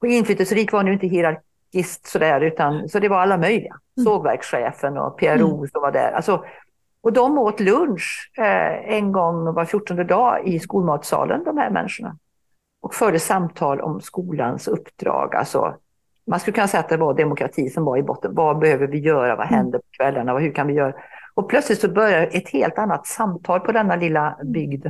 Och 0.01 0.09
inflytelserik 0.09 0.73
var 0.73 0.83
nu 0.83 0.93
inte 0.93 1.07
hierarki 1.07 1.52
gist 1.73 2.07
sådär, 2.07 2.41
utan 2.41 2.89
så 2.89 2.99
det 2.99 3.09
var 3.09 3.19
alla 3.19 3.39
möjliga. 3.39 3.77
Mm. 3.97 4.05
Sågverkschefen 4.05 4.99
och 4.99 5.19
PRO 5.19 5.57
mm. 5.57 5.69
som 5.69 5.83
var 5.83 5.93
där. 5.93 6.13
Alltså, 6.13 6.45
och 7.03 7.13
de 7.13 7.39
åt 7.39 7.61
lunch 7.61 8.31
eh, 8.39 8.95
en 8.95 9.13
gång 9.13 9.55
var 9.55 9.65
fjortonde 9.65 10.05
dag 10.05 10.47
i 10.47 10.59
skolmatsalen, 10.59 11.45
de 11.45 11.59
här 11.59 11.71
människorna. 11.71 12.17
Och 12.81 12.95
förde 12.95 13.19
samtal 13.19 13.81
om 13.81 14.01
skolans 14.01 14.69
uppdrag. 14.69 15.35
Alltså, 15.35 15.77
man 16.27 16.41
skulle 16.41 16.55
kunna 16.55 16.69
säga 16.69 16.81
att 16.81 16.89
det 16.89 16.97
var 16.97 17.15
demokrati 17.15 17.71
som 17.71 17.85
var 17.85 17.97
i 17.97 18.03
botten. 18.03 18.35
Vad 18.35 18.59
behöver 18.59 18.87
vi 18.87 18.99
göra? 18.99 19.37
Vad 19.37 19.47
mm. 19.47 19.59
händer 19.59 19.79
på 19.79 19.85
kvällarna? 19.91 20.39
Hur 20.39 20.55
kan 20.55 20.67
vi 20.67 20.75
göra? 20.75 20.95
Och 21.35 21.49
plötsligt 21.49 21.81
så 21.81 21.89
börjar 21.89 22.29
ett 22.33 22.49
helt 22.49 22.79
annat 22.79 23.07
samtal 23.07 23.61
på 23.61 23.73
denna 23.73 23.97
lilla 23.97 24.39
bygd. 24.45 24.87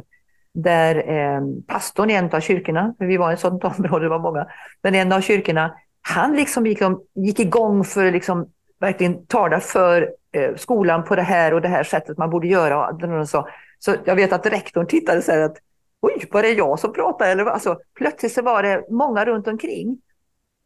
Där 0.54 1.10
eh, 1.10 1.40
pastorn 1.66 2.10
i 2.10 2.14
en 2.14 2.30
av 2.30 2.40
kyrkorna, 2.40 2.94
vi 2.98 3.16
var 3.16 3.30
i 3.30 3.34
ett 3.34 3.40
sådant 3.40 3.64
område, 3.64 4.04
det 4.04 4.08
var 4.08 4.18
många, 4.18 4.46
men 4.82 4.94
en 4.94 5.12
av 5.12 5.20
kyrkorna 5.20 5.74
han 6.02 6.36
liksom 6.36 6.66
gick, 6.66 6.78
gick 7.14 7.40
igång 7.40 7.84
för 7.84 8.06
att 8.06 8.12
liksom 8.12 8.46
verkligen 8.80 9.26
tala 9.26 9.60
för 9.60 10.10
eh, 10.32 10.54
skolan 10.56 11.04
på 11.04 11.16
det 11.16 11.22
här 11.22 11.54
och 11.54 11.60
det 11.60 11.68
här 11.68 11.84
sättet 11.84 12.18
man 12.18 12.30
borde 12.30 12.46
göra. 12.46 13.26
Så, 13.26 13.48
så 13.78 13.94
jag 14.04 14.16
vet 14.16 14.32
att 14.32 14.46
rektorn 14.46 14.86
tittade 14.86 15.18
och 15.18 15.24
sa 15.24 15.44
att 15.44 15.56
oj, 16.00 16.28
var 16.30 16.42
det 16.42 16.52
jag 16.52 16.78
som 16.78 16.92
pratade? 16.92 17.30
Eller, 17.30 17.44
alltså, 17.44 17.78
plötsligt 17.94 18.32
så 18.32 18.42
var 18.42 18.62
det 18.62 18.84
många 18.90 19.24
runt 19.24 19.48
omkring. 19.48 19.98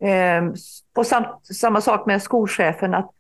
Eh, 0.03 0.45
och 0.97 1.07
sam, 1.07 1.25
samma 1.43 1.81
sak 1.81 2.07
med 2.07 2.23
skolchefen, 2.23 2.95
att 2.95 3.11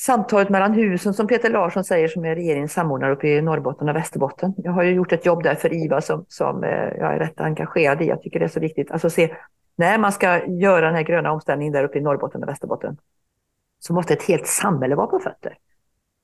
samtalet 0.00 0.48
mellan 0.48 0.72
husen 0.72 1.14
som 1.14 1.26
Peter 1.26 1.50
Larsson 1.50 1.84
säger 1.84 2.08
som 2.08 2.24
är 2.24 2.34
regeringens 2.34 2.72
samordnare 2.72 3.12
uppe 3.12 3.28
i 3.28 3.42
Norrbotten 3.42 3.88
och 3.88 3.96
Västerbotten. 3.96 4.54
Jag 4.56 4.72
har 4.72 4.82
ju 4.82 4.90
gjort 4.90 5.12
ett 5.12 5.26
jobb 5.26 5.42
där 5.42 5.54
för 5.54 5.72
IVA 5.72 6.00
som, 6.00 6.24
som 6.28 6.64
eh, 6.64 6.70
jag 6.70 7.14
är 7.14 7.18
rätt 7.18 7.40
engagerad 7.40 8.02
i. 8.02 8.06
Jag 8.06 8.22
tycker 8.22 8.38
det 8.38 8.46
är 8.46 8.48
så 8.48 8.60
viktigt. 8.60 8.90
Alltså 8.90 9.10
se 9.10 9.36
när 9.78 9.98
man 9.98 10.12
ska 10.12 10.46
göra 10.46 10.86
den 10.86 10.94
här 10.94 11.02
gröna 11.02 11.32
omställningen 11.32 11.72
där 11.72 11.84
uppe 11.84 11.98
i 11.98 12.00
Norrbotten 12.00 12.42
och 12.42 12.48
Västerbotten 12.48 12.96
så 13.80 13.92
måste 13.92 14.12
ett 14.12 14.22
helt 14.22 14.46
samhälle 14.46 14.94
vara 14.94 15.06
på 15.06 15.18
fötter. 15.18 15.58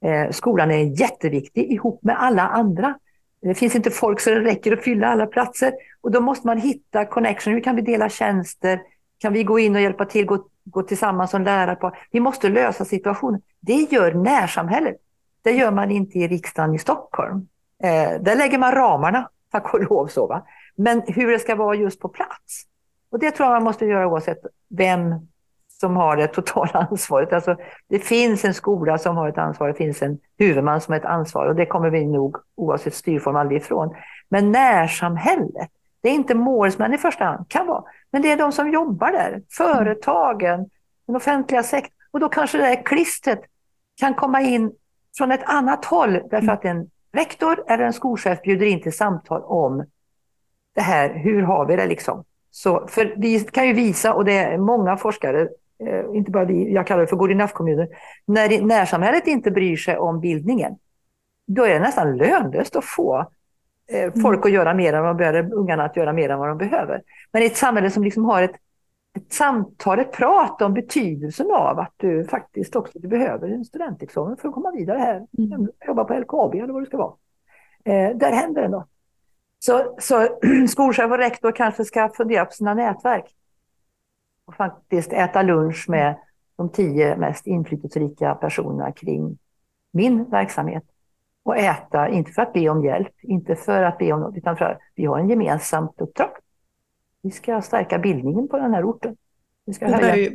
Eh, 0.04 0.30
skolan 0.30 0.70
är 0.70 1.00
jätteviktig 1.00 1.72
ihop 1.72 2.02
med 2.02 2.22
alla 2.22 2.42
andra. 2.42 2.98
Det 3.42 3.54
finns 3.54 3.76
inte 3.76 3.90
folk 3.90 4.20
så 4.20 4.30
det 4.30 4.40
räcker 4.40 4.72
att 4.72 4.82
fylla 4.82 5.06
alla 5.06 5.26
platser 5.26 5.72
och 6.00 6.10
då 6.10 6.20
måste 6.20 6.46
man 6.46 6.58
hitta 6.58 7.04
connection. 7.04 7.52
Hur 7.52 7.60
kan 7.60 7.76
vi 7.76 7.82
dela 7.82 8.08
tjänster? 8.08 8.80
Kan 9.18 9.32
vi 9.32 9.44
gå 9.44 9.58
in 9.58 9.74
och 9.74 9.80
hjälpa 9.80 10.04
till, 10.04 10.26
gå, 10.26 10.48
gå 10.64 10.82
tillsammans 10.82 11.30
som 11.30 11.42
lärare? 11.42 11.92
Vi 12.10 12.20
måste 12.20 12.48
lösa 12.48 12.84
situationen. 12.84 13.40
Det 13.60 13.92
gör 13.92 14.14
närsamhället. 14.14 14.96
Det 15.42 15.52
gör 15.52 15.70
man 15.70 15.90
inte 15.90 16.18
i 16.18 16.28
riksdagen 16.28 16.74
i 16.74 16.78
Stockholm. 16.78 17.48
Eh, 17.82 18.20
där 18.20 18.36
lägger 18.36 18.58
man 18.58 18.72
ramarna, 18.72 19.28
tack 19.50 19.74
och 19.74 19.90
lov. 19.90 20.06
Så, 20.06 20.26
va? 20.26 20.46
Men 20.76 21.02
hur 21.06 21.32
det 21.32 21.38
ska 21.38 21.54
vara 21.54 21.74
just 21.74 22.00
på 22.00 22.08
plats, 22.08 22.64
och 23.14 23.20
det 23.20 23.30
tror 23.30 23.46
jag 23.46 23.54
man 23.54 23.64
måste 23.64 23.86
göra 23.86 24.06
oavsett 24.06 24.38
vem 24.68 25.14
som 25.80 25.96
har 25.96 26.16
det 26.16 26.26
totala 26.26 26.70
ansvaret. 26.90 27.32
Alltså, 27.32 27.56
det 27.88 27.98
finns 27.98 28.44
en 28.44 28.54
skola 28.54 28.98
som 28.98 29.16
har 29.16 29.28
ett 29.28 29.38
ansvar, 29.38 29.68
det 29.68 29.74
finns 29.74 30.02
en 30.02 30.18
huvudman 30.38 30.80
som 30.80 30.92
har 30.92 31.00
ett 31.00 31.06
ansvar 31.06 31.46
och 31.46 31.54
det 31.54 31.66
kommer 31.66 31.90
vi 31.90 32.04
nog 32.04 32.36
oavsett 32.56 32.94
styrform 32.94 33.36
aldrig 33.36 33.60
ifrån. 33.60 33.94
Men 34.28 34.52
närsamhället, 34.52 35.70
det 36.00 36.08
är 36.08 36.12
inte 36.12 36.34
målsmän 36.34 36.94
i 36.94 36.98
första 36.98 37.24
hand, 37.24 37.48
kan 37.48 37.66
vara, 37.66 37.84
men 38.10 38.22
det 38.22 38.30
är 38.30 38.36
de 38.36 38.52
som 38.52 38.70
jobbar 38.70 39.12
där, 39.12 39.42
företagen, 39.50 40.70
den 41.06 41.16
offentliga 41.16 41.62
sektorn. 41.62 41.94
Och 42.10 42.20
då 42.20 42.28
kanske 42.28 42.58
det 42.58 42.64
här 42.64 42.82
klistret 42.84 43.40
kan 44.00 44.14
komma 44.14 44.40
in 44.40 44.72
från 45.18 45.32
ett 45.32 45.44
annat 45.44 45.84
håll 45.84 46.20
därför 46.30 46.52
att 46.52 46.64
en 46.64 46.90
rektor 47.12 47.64
eller 47.68 47.84
en 47.84 47.92
skolchef 47.92 48.42
bjuder 48.42 48.66
in 48.66 48.82
till 48.82 48.96
samtal 48.96 49.42
om 49.44 49.86
det 50.74 50.80
här, 50.80 51.14
hur 51.14 51.42
har 51.42 51.66
vi 51.66 51.76
det 51.76 51.86
liksom? 51.86 52.24
Så, 52.56 52.86
för 52.88 53.14
vi 53.16 53.40
kan 53.40 53.66
ju 53.66 53.72
visa, 53.72 54.14
och 54.14 54.24
det 54.24 54.38
är 54.38 54.58
många 54.58 54.96
forskare, 54.96 55.48
eh, 55.86 56.04
inte 56.14 56.30
bara 56.30 56.44
vi, 56.44 56.72
jag 56.72 56.86
kallar 56.86 57.00
det 57.00 57.06
för 57.06 57.16
good 57.16 57.30
enough-kommuner, 57.30 57.88
när 58.26 58.62
närsamhället 58.62 59.26
inte 59.26 59.50
bryr 59.50 59.76
sig 59.76 59.98
om 59.98 60.20
bildningen, 60.20 60.76
då 61.46 61.64
är 61.64 61.74
det 61.74 61.80
nästan 61.80 62.16
lönlöst 62.16 62.76
att 62.76 62.84
få 62.84 63.26
eh, 63.92 64.02
mm. 64.02 64.20
folk 64.20 64.46
att 64.46 64.52
göra 64.52 64.74
mer 64.74 64.92
än 64.92 65.02
vad 65.02 65.10
de 65.10 65.16
behöver, 65.16 65.54
ungarna 65.54 65.84
att 65.84 65.96
göra 65.96 66.12
mer 66.12 66.28
än 66.28 66.38
vad 66.38 66.48
de 66.48 66.58
behöver. 66.58 67.02
Men 67.32 67.42
i 67.42 67.46
ett 67.46 67.56
samhälle 67.56 67.90
som 67.90 68.04
liksom 68.04 68.24
har 68.24 68.42
ett, 68.42 68.56
ett 69.16 69.32
samtal, 69.32 69.98
ett 69.98 70.12
prat 70.12 70.62
om 70.62 70.74
betydelsen 70.74 71.50
av 71.50 71.78
att 71.78 71.94
du 71.96 72.24
faktiskt 72.24 72.76
också 72.76 72.98
du 72.98 73.08
behöver 73.08 73.48
en 73.48 73.64
studentexamen 73.64 74.36
för 74.36 74.48
att 74.48 74.54
komma 74.54 74.70
vidare 74.70 74.98
här, 74.98 75.26
mm. 75.38 75.68
jobba 75.86 76.04
på 76.04 76.14
LKAB 76.14 76.54
eller 76.54 76.72
vad 76.72 76.82
det 76.82 76.86
ska 76.86 76.96
vara. 76.96 77.14
Eh, 77.84 78.16
där 78.16 78.32
händer 78.32 78.62
det 78.62 78.68
något. 78.68 78.93
Så, 79.66 79.96
så 79.98 80.28
skolchef 80.68 81.10
och 81.10 81.18
rektor 81.18 81.52
kanske 81.52 81.84
ska 81.84 82.08
fundera 82.16 82.44
på 82.44 82.52
sina 82.52 82.74
nätverk. 82.74 83.24
Och 84.44 84.54
faktiskt 84.54 85.12
äta 85.12 85.42
lunch 85.42 85.88
med 85.88 86.16
de 86.56 86.68
tio 86.68 87.16
mest 87.16 87.46
inflytelserika 87.46 88.34
personerna 88.34 88.92
kring 88.92 89.38
min 89.92 90.30
verksamhet. 90.30 90.82
Och 91.42 91.56
äta, 91.56 92.08
inte 92.08 92.32
för 92.32 92.42
att 92.42 92.52
be 92.52 92.68
om 92.68 92.84
hjälp, 92.84 93.12
inte 93.22 93.56
för 93.56 93.82
att 93.82 93.98
be 93.98 94.12
om 94.12 94.20
något, 94.20 94.36
utan 94.36 94.56
för 94.56 94.64
att 94.64 94.78
vi 94.94 95.04
har 95.04 95.18
en 95.18 95.28
gemensamt 95.28 96.00
uppdrag. 96.00 96.30
Vi 97.22 97.30
ska 97.30 97.62
stärka 97.62 97.98
bildningen 97.98 98.48
på 98.48 98.56
den 98.56 98.74
här 98.74 98.90
orten. 98.90 99.16
Vi 99.66 99.72
ska 99.72 99.86
det, 99.86 99.92
där 99.92 100.16
är, 100.16 100.32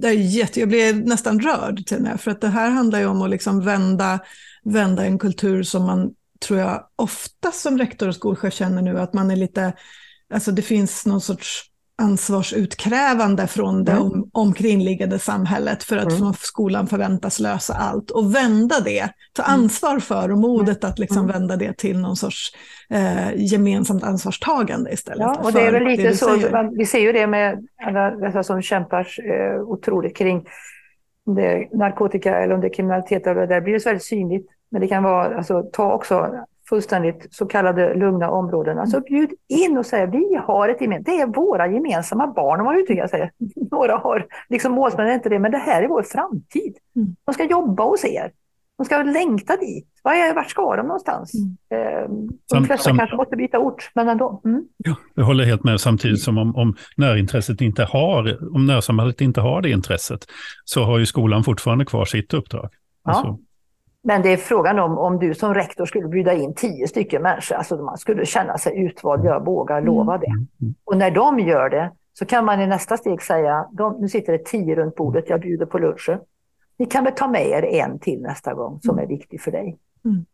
det 0.00 0.08
är 0.08 0.12
jätte, 0.12 0.60
jag 0.60 0.68
blir 0.68 0.94
nästan 1.06 1.40
rörd, 1.40 1.86
Tina, 1.86 2.18
för 2.18 2.30
att 2.30 2.40
det 2.40 2.48
här 2.48 2.70
handlar 2.70 2.98
ju 2.98 3.06
om 3.06 3.22
att 3.22 3.30
liksom 3.30 3.60
vända, 3.60 4.20
vända 4.64 5.06
en 5.06 5.18
kultur 5.18 5.62
som 5.62 5.86
man 5.86 6.14
tror 6.46 6.58
jag 6.60 6.88
ofta 6.96 7.52
som 7.52 7.78
rektor 7.78 8.08
och 8.08 8.14
skolchef 8.14 8.54
känner 8.54 8.82
nu 8.82 9.00
att 9.00 9.12
man 9.12 9.30
är 9.30 9.36
lite, 9.36 9.72
alltså 10.34 10.52
det 10.52 10.62
finns 10.62 11.06
någon 11.06 11.20
sorts 11.20 11.64
ansvarsutkrävande 12.02 13.46
från 13.46 13.84
det 13.84 13.92
mm. 13.92 14.02
om, 14.04 14.30
omkringliggande 14.32 15.18
samhället 15.18 15.82
för 15.82 15.96
att 15.96 16.12
mm. 16.12 16.32
skolan 16.32 16.86
förväntas 16.86 17.40
lösa 17.40 17.74
allt 17.74 18.10
och 18.10 18.34
vända 18.34 18.80
det, 18.80 19.08
ta 19.32 19.42
mm. 19.42 19.60
ansvar 19.60 19.98
för 19.98 20.32
och 20.32 20.38
modet 20.38 20.84
att 20.84 20.98
liksom 20.98 21.18
mm. 21.18 21.32
vända 21.32 21.56
det 21.56 21.78
till 21.78 22.00
någon 22.00 22.16
sorts 22.16 22.52
eh, 22.90 23.34
gemensamt 23.36 24.02
ansvarstagande 24.02 24.92
istället. 24.92 25.20
Ja, 25.20 25.40
och 25.44 25.52
det 25.52 25.60
är 25.60 25.72
väl 25.72 25.84
lite 25.84 26.16
så, 26.16 26.36
vi 26.78 26.86
ser 26.86 27.00
ju 27.00 27.12
det 27.12 27.26
med 27.26 27.66
alla 27.82 28.10
dessa 28.10 28.42
som 28.42 28.62
kämpar 28.62 29.08
eh, 29.30 29.60
otroligt 29.60 30.16
kring 30.16 30.46
det 31.36 31.68
narkotika 31.72 32.38
eller 32.38 32.54
om 32.54 32.60
det 32.60 32.66
är 32.66 32.74
kriminalitet, 32.74 33.26
eller 33.26 33.40
det 33.40 33.46
där 33.46 33.60
blir 33.60 33.72
det 33.72 33.80
så 33.80 33.88
väldigt 33.88 34.04
synligt 34.04 34.50
men 34.70 34.80
det 34.80 34.88
kan 34.88 35.02
vara, 35.02 35.36
alltså, 35.36 35.62
ta 35.72 35.92
också 35.92 36.30
fullständigt 36.68 37.26
så 37.30 37.46
kallade 37.46 37.94
lugna 37.94 38.30
områden. 38.30 38.78
Alltså 38.78 39.00
bjud 39.00 39.30
in 39.48 39.78
och 39.78 39.86
säg 39.86 40.06
vi 40.06 40.40
har 40.46 40.68
ett 40.68 40.80
gemensamt, 40.80 41.06
det 41.06 41.20
är 41.20 41.26
våra 41.26 41.66
gemensamma 41.66 42.26
barn 42.26 42.60
om 42.60 42.66
man 42.66 42.78
uttrycker 42.78 43.06
sig. 43.06 43.30
Några 43.70 43.96
har 43.96 44.26
liksom 44.48 44.72
målsmän, 44.72 45.14
inte 45.14 45.28
det, 45.28 45.38
men 45.38 45.52
det 45.52 45.58
här 45.58 45.82
är 45.82 45.88
vår 45.88 46.02
framtid. 46.02 46.76
Mm. 46.96 47.16
De 47.24 47.34
ska 47.34 47.44
jobba 47.44 47.84
hos 47.84 48.04
er. 48.04 48.32
De 48.78 48.84
ska 48.84 49.02
längta 49.02 49.56
dit. 49.56 49.88
Var 50.02 50.12
är, 50.12 50.34
vart 50.34 50.50
ska 50.50 50.76
de 50.76 50.86
någonstans? 50.86 51.32
Mm. 51.34 51.56
Eh, 51.70 52.08
de 52.52 52.64
flesta 52.64 52.96
kanske 52.96 53.16
måste 53.16 53.36
byta 53.36 53.58
ort, 53.58 53.90
men 53.94 54.08
ändå. 54.08 54.42
Mm. 54.44 54.64
Ja, 54.76 54.96
jag 55.14 55.24
håller 55.24 55.44
helt 55.44 55.64
med. 55.64 55.80
Samtidigt 55.80 56.20
som 56.20 56.38
om, 56.38 56.56
om 56.56 56.76
närintresset 56.96 57.60
inte 57.60 57.84
har, 57.84 58.38
om 58.54 58.66
närsamhället 58.66 59.20
inte 59.20 59.40
har 59.40 59.62
det 59.62 59.70
intresset, 59.70 60.20
så 60.64 60.84
har 60.84 60.98
ju 60.98 61.06
skolan 61.06 61.44
fortfarande 61.44 61.84
kvar 61.84 62.04
sitt 62.04 62.34
uppdrag. 62.34 62.68
Ja. 63.04 63.12
Alltså. 63.12 63.38
Men 64.04 64.22
det 64.22 64.32
är 64.32 64.36
frågan 64.36 64.78
om, 64.78 64.98
om 64.98 65.18
du 65.18 65.34
som 65.34 65.54
rektor 65.54 65.86
skulle 65.86 66.08
bjuda 66.08 66.32
in 66.32 66.54
tio 66.54 66.88
stycken 66.88 67.22
människor, 67.22 67.56
alltså 67.56 67.76
man 67.76 67.98
skulle 67.98 68.26
känna 68.26 68.58
sig 68.58 68.84
utvald, 68.84 69.24
jag 69.24 69.44
vågar 69.44 69.82
lova 69.82 70.14
mm. 70.14 70.20
det. 70.20 70.64
Mm. 70.64 70.74
Och 70.84 70.96
när 70.96 71.10
de 71.10 71.38
gör 71.38 71.70
det, 71.70 71.92
så 72.18 72.26
kan 72.26 72.44
man 72.44 72.60
i 72.60 72.66
nästa 72.66 72.96
steg 72.96 73.22
säga, 73.22 73.66
de, 73.72 74.00
nu 74.00 74.08
sitter 74.08 74.32
det 74.32 74.44
tio 74.44 74.74
runt 74.74 74.96
bordet, 74.96 75.24
jag 75.28 75.40
bjuder 75.40 75.66
på 75.66 75.78
lunchen. 75.78 76.18
Ni 76.78 76.86
kan 76.86 77.04
väl 77.04 77.12
ta 77.16 77.28
med 77.28 77.46
er 77.46 77.62
en 77.62 77.98
till 77.98 78.20
nästa 78.20 78.54
gång 78.54 78.80
som 78.80 78.98
mm. 78.98 79.04
är 79.04 79.08
viktig 79.08 79.40
för 79.40 79.50
dig. 79.50 79.78
Mm. 80.04 80.24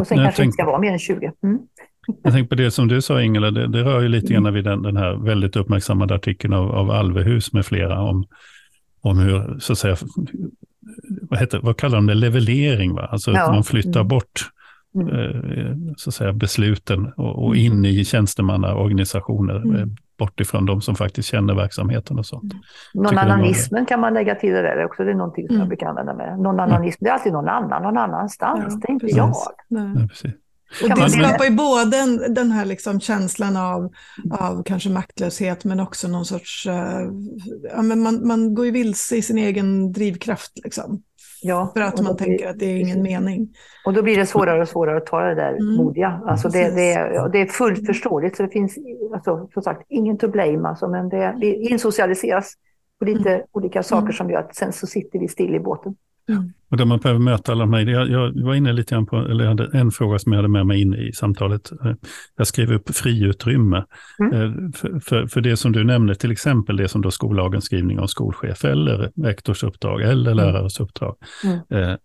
Och 0.00 0.06
sen 0.06 0.18
jag 0.18 0.26
kanske 0.26 0.42
det 0.42 0.44
inte 0.44 0.54
ska 0.54 0.66
vara 0.66 0.78
mer 0.78 0.92
än 0.92 0.98
20. 0.98 1.32
Mm. 1.42 1.58
Jag 2.22 2.32
tänker 2.32 2.48
på 2.48 2.54
det 2.54 2.70
som 2.70 2.88
du 2.88 3.02
sa 3.02 3.22
Ingela, 3.22 3.50
det, 3.50 3.68
det 3.68 3.82
rör 3.82 4.00
ju 4.00 4.08
lite 4.08 4.32
grann 4.32 4.54
vid 4.54 4.64
den, 4.64 4.82
den 4.82 4.96
här 4.96 5.14
väldigt 5.14 5.56
uppmärksammade 5.56 6.14
artikeln 6.14 6.52
av, 6.52 6.70
av 6.70 6.90
Alvehus 6.90 7.52
med 7.52 7.66
flera 7.66 8.00
om, 8.00 8.26
om 9.00 9.18
hur, 9.18 9.58
så 9.58 9.72
att 9.72 9.78
säga, 9.78 9.96
vad, 11.30 11.40
heter, 11.40 11.60
vad 11.62 11.76
kallar 11.76 11.96
de 11.96 12.06
det, 12.06 12.14
levelering, 12.14 12.94
va? 12.94 13.08
alltså 13.12 13.30
ja. 13.30 13.44
att 13.44 13.54
man 13.54 13.64
flyttar 13.64 14.00
mm. 14.00 14.08
bort 14.08 14.50
mm. 14.94 15.08
eh, 15.08 15.76
så 15.96 16.10
att 16.10 16.14
säga, 16.14 16.32
besluten 16.32 17.12
och, 17.16 17.44
och 17.44 17.56
in 17.56 17.84
i 17.84 18.04
tjänstemannaorganisationer. 18.04 19.56
Mm. 19.56 19.76
Eh, 19.76 19.86
bort 20.18 20.40
ifrån 20.40 20.66
de 20.66 20.80
som 20.80 20.94
faktiskt 20.94 21.28
känner 21.28 21.54
verksamheten 21.54 22.18
och 22.18 22.26
sånt. 22.26 22.54
Någon 22.94 23.18
annanismen 23.18 23.86
kan 23.86 24.00
man 24.00 24.14
lägga 24.14 24.34
till 24.34 24.52
det 24.52 24.62
där 24.62 24.84
också. 24.84 25.04
Det 25.04 25.10
är 25.10 25.14
någonting 25.14 25.46
som 25.46 25.56
mm. 25.56 25.60
jag 25.60 25.68
brukar 25.68 25.86
använda 25.86 26.14
med. 26.14 26.38
Någon 26.38 26.60
annanism, 26.60 27.04
det 27.04 27.10
är 27.10 27.14
alltid 27.14 27.32
någon 27.32 27.48
annan 27.48 27.82
någon 27.82 27.98
annanstans. 27.98 28.64
Ja, 28.68 28.78
det 28.82 28.88
är 28.88 28.92
inte 28.92 29.06
precis. 29.06 29.16
jag. 29.16 29.34
Nej. 29.68 30.08
precis. 30.08 30.32
Och 30.82 30.88
det 30.88 31.10
skapar 31.10 31.44
ju 31.44 31.50
både 31.50 31.90
den, 31.90 32.34
den 32.34 32.50
här 32.50 32.64
liksom 32.64 33.00
känslan 33.00 33.56
av, 33.56 33.92
av 34.40 34.62
kanske 34.62 34.90
maktlöshet 34.90 35.64
men 35.64 35.80
också 35.80 36.08
någon 36.08 36.24
sorts... 36.24 36.66
Uh, 36.66 36.72
ja, 37.72 37.82
men 37.82 38.00
man, 38.00 38.26
man 38.26 38.54
går 38.54 38.66
ju 38.66 38.72
vilse 38.72 39.16
i 39.16 39.22
sin 39.22 39.38
egen 39.38 39.92
drivkraft. 39.92 40.52
Liksom. 40.64 41.02
Ja, 41.42 41.70
för 41.74 41.80
att 41.80 42.00
man 42.00 42.16
tänker 42.16 42.48
att 42.48 42.58
det 42.58 42.66
är 42.66 42.76
ingen 42.76 43.02
mening. 43.02 43.48
Och 43.84 43.92
då 43.92 44.02
blir 44.02 44.16
det 44.16 44.26
svårare 44.26 44.62
och 44.62 44.68
svårare 44.68 44.96
att 44.96 45.06
ta 45.06 45.20
det 45.20 45.34
där 45.34 45.52
mm. 45.52 45.74
modiga. 45.74 46.22
Alltså 46.26 46.48
det, 46.48 46.70
det, 46.70 46.92
är, 46.92 47.28
det 47.28 47.40
är 47.40 47.46
fullt 47.46 47.86
förståeligt, 47.86 48.36
så 48.36 48.42
det 48.42 48.48
finns 48.48 48.78
alltså, 49.14 49.48
som 49.54 49.62
sagt 49.62 49.86
ingen 49.88 50.18
to 50.18 50.28
blame. 50.28 50.68
Alltså, 50.68 50.88
men 50.88 51.08
det, 51.08 51.36
vi 51.40 51.70
insocialiseras 51.70 52.54
på 52.98 53.04
lite 53.04 53.34
mm. 53.34 53.46
olika 53.52 53.82
saker 53.82 54.02
mm. 54.02 54.12
som 54.12 54.30
gör 54.30 54.38
att 54.38 54.56
sen 54.56 54.72
så 54.72 54.86
sitter 54.86 55.18
vi 55.18 55.28
still 55.28 55.54
i 55.54 55.60
båten. 55.60 55.94
Mm. 56.28 56.52
Och 56.70 56.76
där 56.76 56.84
man 56.84 56.98
behöver 56.98 57.20
möta 57.20 57.52
alla 57.52 57.60
de 57.60 57.72
här, 57.72 57.86
jag, 57.86 58.10
jag 58.10 58.44
var 58.44 58.54
inne 58.54 58.72
lite 58.72 58.94
grann 58.94 59.06
på, 59.06 59.16
eller 59.16 59.44
jag 59.44 59.48
hade 59.48 59.78
en 59.78 59.90
fråga 59.90 60.18
som 60.18 60.32
jag 60.32 60.38
hade 60.38 60.48
med 60.48 60.66
mig 60.66 60.80
in 60.80 60.94
i 60.94 61.12
samtalet. 61.12 61.70
Jag 62.36 62.46
skrev 62.46 62.72
upp 62.72 62.96
friutrymme. 62.96 63.84
Mm. 64.18 64.32
Eh, 64.32 64.70
för, 64.74 65.00
för, 65.00 65.26
för, 65.26 65.40
det 65.40 65.56
som 65.56 65.72
du 65.72 65.84
nämner, 65.84 66.14
till 66.14 66.30
exempel 66.30 66.76
det 66.76 66.88
som 66.88 67.02
då 67.02 67.10
skollagens 67.10 67.64
skrivning 67.64 67.98
om 67.98 68.08
skolchef 68.08 68.64
eller 68.64 69.10
rektors 69.16 69.64
uppdrag 69.64 70.02
eller 70.02 70.32
mm. 70.32 70.44
lärares 70.44 70.80
uppdrag. 70.80 71.16
Mm. 71.44 71.58
Eh, 71.68 71.96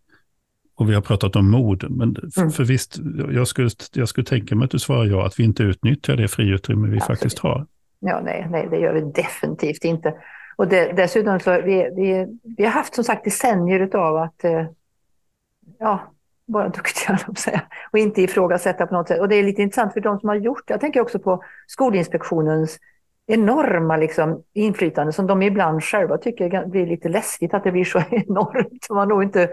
och 0.78 0.90
vi 0.90 0.94
har 0.94 1.02
pratat 1.02 1.36
om 1.36 1.52
mod, 1.52 1.86
men 1.90 2.16
för, 2.16 2.42
mm. 2.42 2.52
för 2.52 2.64
visst, 2.64 3.00
jag 3.32 3.48
skulle, 3.48 3.70
jag 3.94 4.10
skulle 4.10 4.26
tänka 4.26 4.56
mig 4.56 4.66
att 4.66 4.72
du 4.72 4.80
svarar 4.80 5.06
ja, 5.06 5.26
att 5.26 5.40
vi 5.40 5.44
inte 5.44 5.64
utnyttjar 5.64 6.16
det 6.16 6.28
friutrymme 6.28 6.88
vi 6.88 6.98
Absolut. 6.98 7.20
faktiskt 7.20 7.40
har. 7.40 7.66
Ja, 8.00 8.22
nej, 8.24 8.48
nej, 8.50 8.68
det 8.72 8.78
gör 8.78 8.94
vi 8.94 9.02
definitivt 9.02 9.84
inte. 9.84 10.14
Och 10.58 10.68
det, 10.68 10.94
dessutom 10.94 11.40
så 11.40 11.62
vi, 11.62 11.90
vi, 11.96 12.28
vi 12.58 12.64
har 12.64 12.72
haft 12.72 12.96
som 12.96 13.04
sagt 13.04 13.24
decennier 13.24 13.96
av 13.96 14.18
att 14.18 14.44
eh, 14.44 14.66
ja, 15.80 16.00
vara 16.46 16.70
duktiga, 16.70 17.20
säga, 17.38 17.62
och 17.92 18.00
inte 18.00 18.22
ifrågasätta 18.22 18.88
på 18.88 18.94
något 18.94 19.08
sätt. 19.08 19.20
Och 19.20 19.30
det 19.30 19.36
är 19.36 19.44
lite 19.44 19.62
intressant 19.62 19.94
för 19.94 20.02
de 20.02 20.20
som 20.20 20.30
har 20.30 20.36
gjort 20.36 20.68
det. 20.68 20.74
Jag 20.74 20.82
tänker 20.82 21.02
också 21.02 21.20
på 21.20 21.44
Skolinspektionens 21.68 22.78
enorma 23.28 23.98
liksom, 23.98 24.44
inflytande 24.54 25.14
som 25.14 25.28
de 25.28 25.42
ibland 25.42 25.84
själva 25.84 26.18
tycker 26.18 26.66
blir 26.66 26.88
lite 26.88 27.10
läskigt 27.10 27.54
att 27.54 27.64
det 27.64 27.72
blir 27.72 27.86
så 27.86 28.00
enormt. 28.12 28.88
Man 28.90 29.08
nog 29.08 29.24
inte 29.24 29.50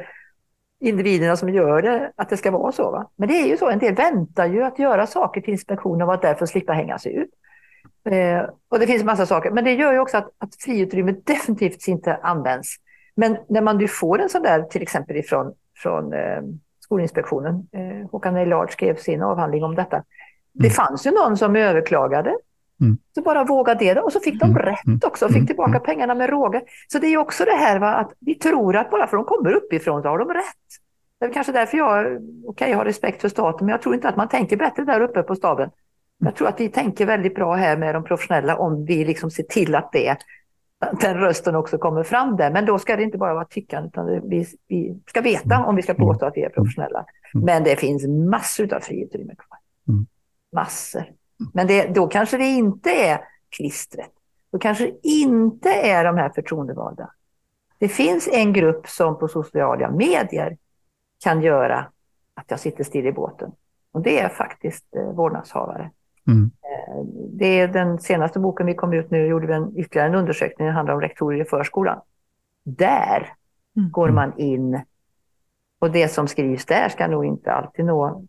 individerna 0.80 1.36
som 1.36 1.48
gör 1.48 1.82
det, 1.82 2.12
att 2.16 2.28
det 2.28 2.36
ska 2.36 2.50
vara 2.50 2.72
så. 2.72 2.90
Va? 2.90 3.11
Men 3.16 3.28
det 3.28 3.34
är 3.34 3.46
ju 3.46 3.57
så, 3.57 3.70
en 3.70 3.78
del 3.78 3.94
väntar 3.94 4.46
ju 4.46 4.62
att 4.62 4.78
göra 4.78 5.07
saker 5.07 5.40
till 5.40 5.52
inspektionen 5.52 6.09
och 6.09 6.14
att 6.14 6.22
därför 6.22 6.46
slippa 6.46 6.72
hänga 6.72 6.98
sig 6.98 7.14
ut. 7.14 7.30
Eh, 8.11 8.42
och 8.68 8.78
det 8.78 8.86
finns 8.86 9.00
en 9.00 9.07
massa 9.07 9.26
saker, 9.26 9.50
men 9.50 9.64
det 9.64 9.72
gör 9.72 9.92
ju 9.92 9.98
också 9.98 10.16
att, 10.16 10.30
att 10.38 10.55
friutrymmet 10.59 11.26
definitivt 11.26 11.88
inte 11.88 12.16
används. 12.16 12.76
Men 13.14 13.36
när 13.48 13.61
man 13.61 13.78
du 13.78 13.88
får 13.88 14.18
en 14.18 14.28
sån 14.28 14.42
där, 14.42 14.62
till 14.62 14.82
exempel 14.82 15.16
ifrån 15.16 15.55
från, 15.76 16.12
eh, 16.12 16.42
Skolinspektionen, 16.80 17.68
eh, 17.72 18.11
Håkan 18.11 18.36
Eilard 18.36 18.72
skrev 18.72 18.96
sin 18.96 19.22
avhandling 19.22 19.64
om 19.64 19.74
detta. 19.74 20.02
Det 20.52 20.66
mm. 20.66 20.70
fanns 20.70 21.07
ju 21.07 21.11
någon 21.11 21.36
som 21.36 21.57
överklagade, 21.57 22.36
mm. 22.80 22.98
så 23.14 23.22
bara 23.22 23.44
vågade 23.44 23.94
det 23.94 24.00
och 24.00 24.12
så 24.12 24.20
fick 24.20 24.40
de 24.40 24.50
mm. 24.50 24.62
rätt 24.62 24.86
mm. 24.86 25.00
också, 25.05 25.26
fick 25.26 25.36
mm. 25.36 25.46
tillbaka 25.46 25.70
mm. 25.70 25.82
pengarna 25.82 26.14
med 26.14 26.30
råge. 26.30 26.62
Så 26.88 26.98
det 26.98 27.07
är 27.07 27.16
också 27.18 27.44
det 27.44 27.57
här 27.57 27.78
va, 27.78 27.94
att 27.94 28.12
vi 28.20 28.34
tror 28.34 28.76
att 28.76 28.90
bara 28.90 29.07
för 29.07 29.16
att 29.16 29.26
de 29.26 29.36
kommer 29.36 29.52
uppifrån 29.52 30.02
så 30.02 30.09
har 30.09 30.18
de 30.18 30.28
rätt. 30.28 30.44
Det 31.20 31.26
är 31.26 31.32
kanske 31.32 31.52
därför 31.52 31.78
jag, 31.78 32.22
okay, 32.44 32.70
jag 32.70 32.78
har 32.78 32.84
respekt 32.84 33.20
för 33.20 33.28
staten, 33.28 33.66
men 33.66 33.72
jag 33.72 33.82
tror 33.82 33.94
inte 33.94 34.09
att 34.09 34.16
man 34.16 34.28
tänker 34.28 34.57
bättre 34.57 34.84
där 34.84 35.00
uppe 35.00 35.22
på 35.22 35.34
staben. 35.34 35.70
Jag 36.25 36.37
tror 36.37 36.49
att 36.49 36.61
vi 36.61 36.68
tänker 36.68 37.07
väldigt 37.07 37.35
bra 37.35 37.55
här 37.55 37.77
med 37.77 37.95
de 37.95 38.05
professionella 38.05 38.57
om 38.57 38.85
vi 38.85 39.05
liksom 39.05 39.31
ser 39.31 39.43
till 39.43 39.75
att 39.75 39.93
det, 39.93 40.16
den 41.01 41.16
rösten 41.16 41.55
också 41.55 41.79
kommer 41.79 42.03
fram 42.03 42.37
där. 42.37 42.51
Men 42.51 42.66
då 42.66 42.79
ska 42.79 42.97
det 42.97 43.03
inte 43.03 43.18
bara 43.18 43.35
vara 43.35 43.45
tyckande, 43.45 43.89
utan 43.89 44.29
vi, 44.29 44.47
vi 44.68 44.99
ska 45.07 45.20
veta 45.20 45.64
om 45.64 45.77
vi 45.77 45.83
ska 45.83 45.95
påstå 45.95 46.27
att 46.27 46.37
vi 46.37 46.43
är 46.43 46.49
professionella. 46.49 47.05
Men 47.35 47.64
det 47.64 47.77
finns 47.77 48.07
massor 48.07 48.75
av 48.75 48.81
friutrymme 48.81 49.35
kvar. 49.35 49.59
Massor. 50.53 51.05
Men 51.53 51.66
det, 51.66 51.95
då 51.95 52.07
kanske 52.07 52.37
det 52.37 52.47
inte 52.47 52.91
är 52.91 53.20
klistret. 53.57 54.11
Då 54.53 54.59
kanske 54.59 54.85
det 54.85 55.09
inte 55.09 55.68
är 55.70 56.05
de 56.05 56.16
här 56.16 56.31
förtroendevalda. 56.35 57.11
Det 57.79 57.89
finns 57.89 58.29
en 58.33 58.53
grupp 58.53 58.89
som 58.89 59.18
på 59.18 59.29
sociala 59.29 59.91
medier 59.91 60.57
kan 61.25 61.43
göra 61.43 61.87
att 62.35 62.51
jag 62.51 62.61
sitter 62.61 62.85
still 62.85 63.07
i 63.07 63.12
båten. 63.12 63.53
Och 63.93 64.01
det 64.01 64.20
är 64.20 64.29
faktiskt 64.29 64.97
eh, 64.97 65.12
vårdnadshavare. 65.12 65.91
Mm. 66.27 66.51
Eh, 66.62 67.05
det 67.33 67.61
är 67.61 67.68
den 67.68 67.99
senaste 67.99 68.39
boken 68.39 68.66
vi 68.66 68.75
kom 68.75 68.93
ut 68.93 69.11
nu, 69.11 69.27
gjorde 69.27 69.47
vi 69.47 69.53
en, 69.53 69.79
ytterligare 69.79 70.09
en 70.09 70.14
undersökning, 70.14 70.66
det 70.66 70.72
handlar 70.72 70.95
om 70.95 71.01
rektorer 71.01 71.41
i 71.41 71.45
förskolan. 71.45 72.01
Där 72.64 73.33
mm. 73.77 73.91
går 73.91 74.09
man 74.09 74.39
in 74.39 74.81
och 75.79 75.91
det 75.91 76.09
som 76.09 76.29
skrivs 76.29 76.64
där 76.64 76.89
ska 76.89 77.07
nog 77.07 77.25
inte 77.25 77.53
alltid 77.53 77.85
nå 77.85 78.25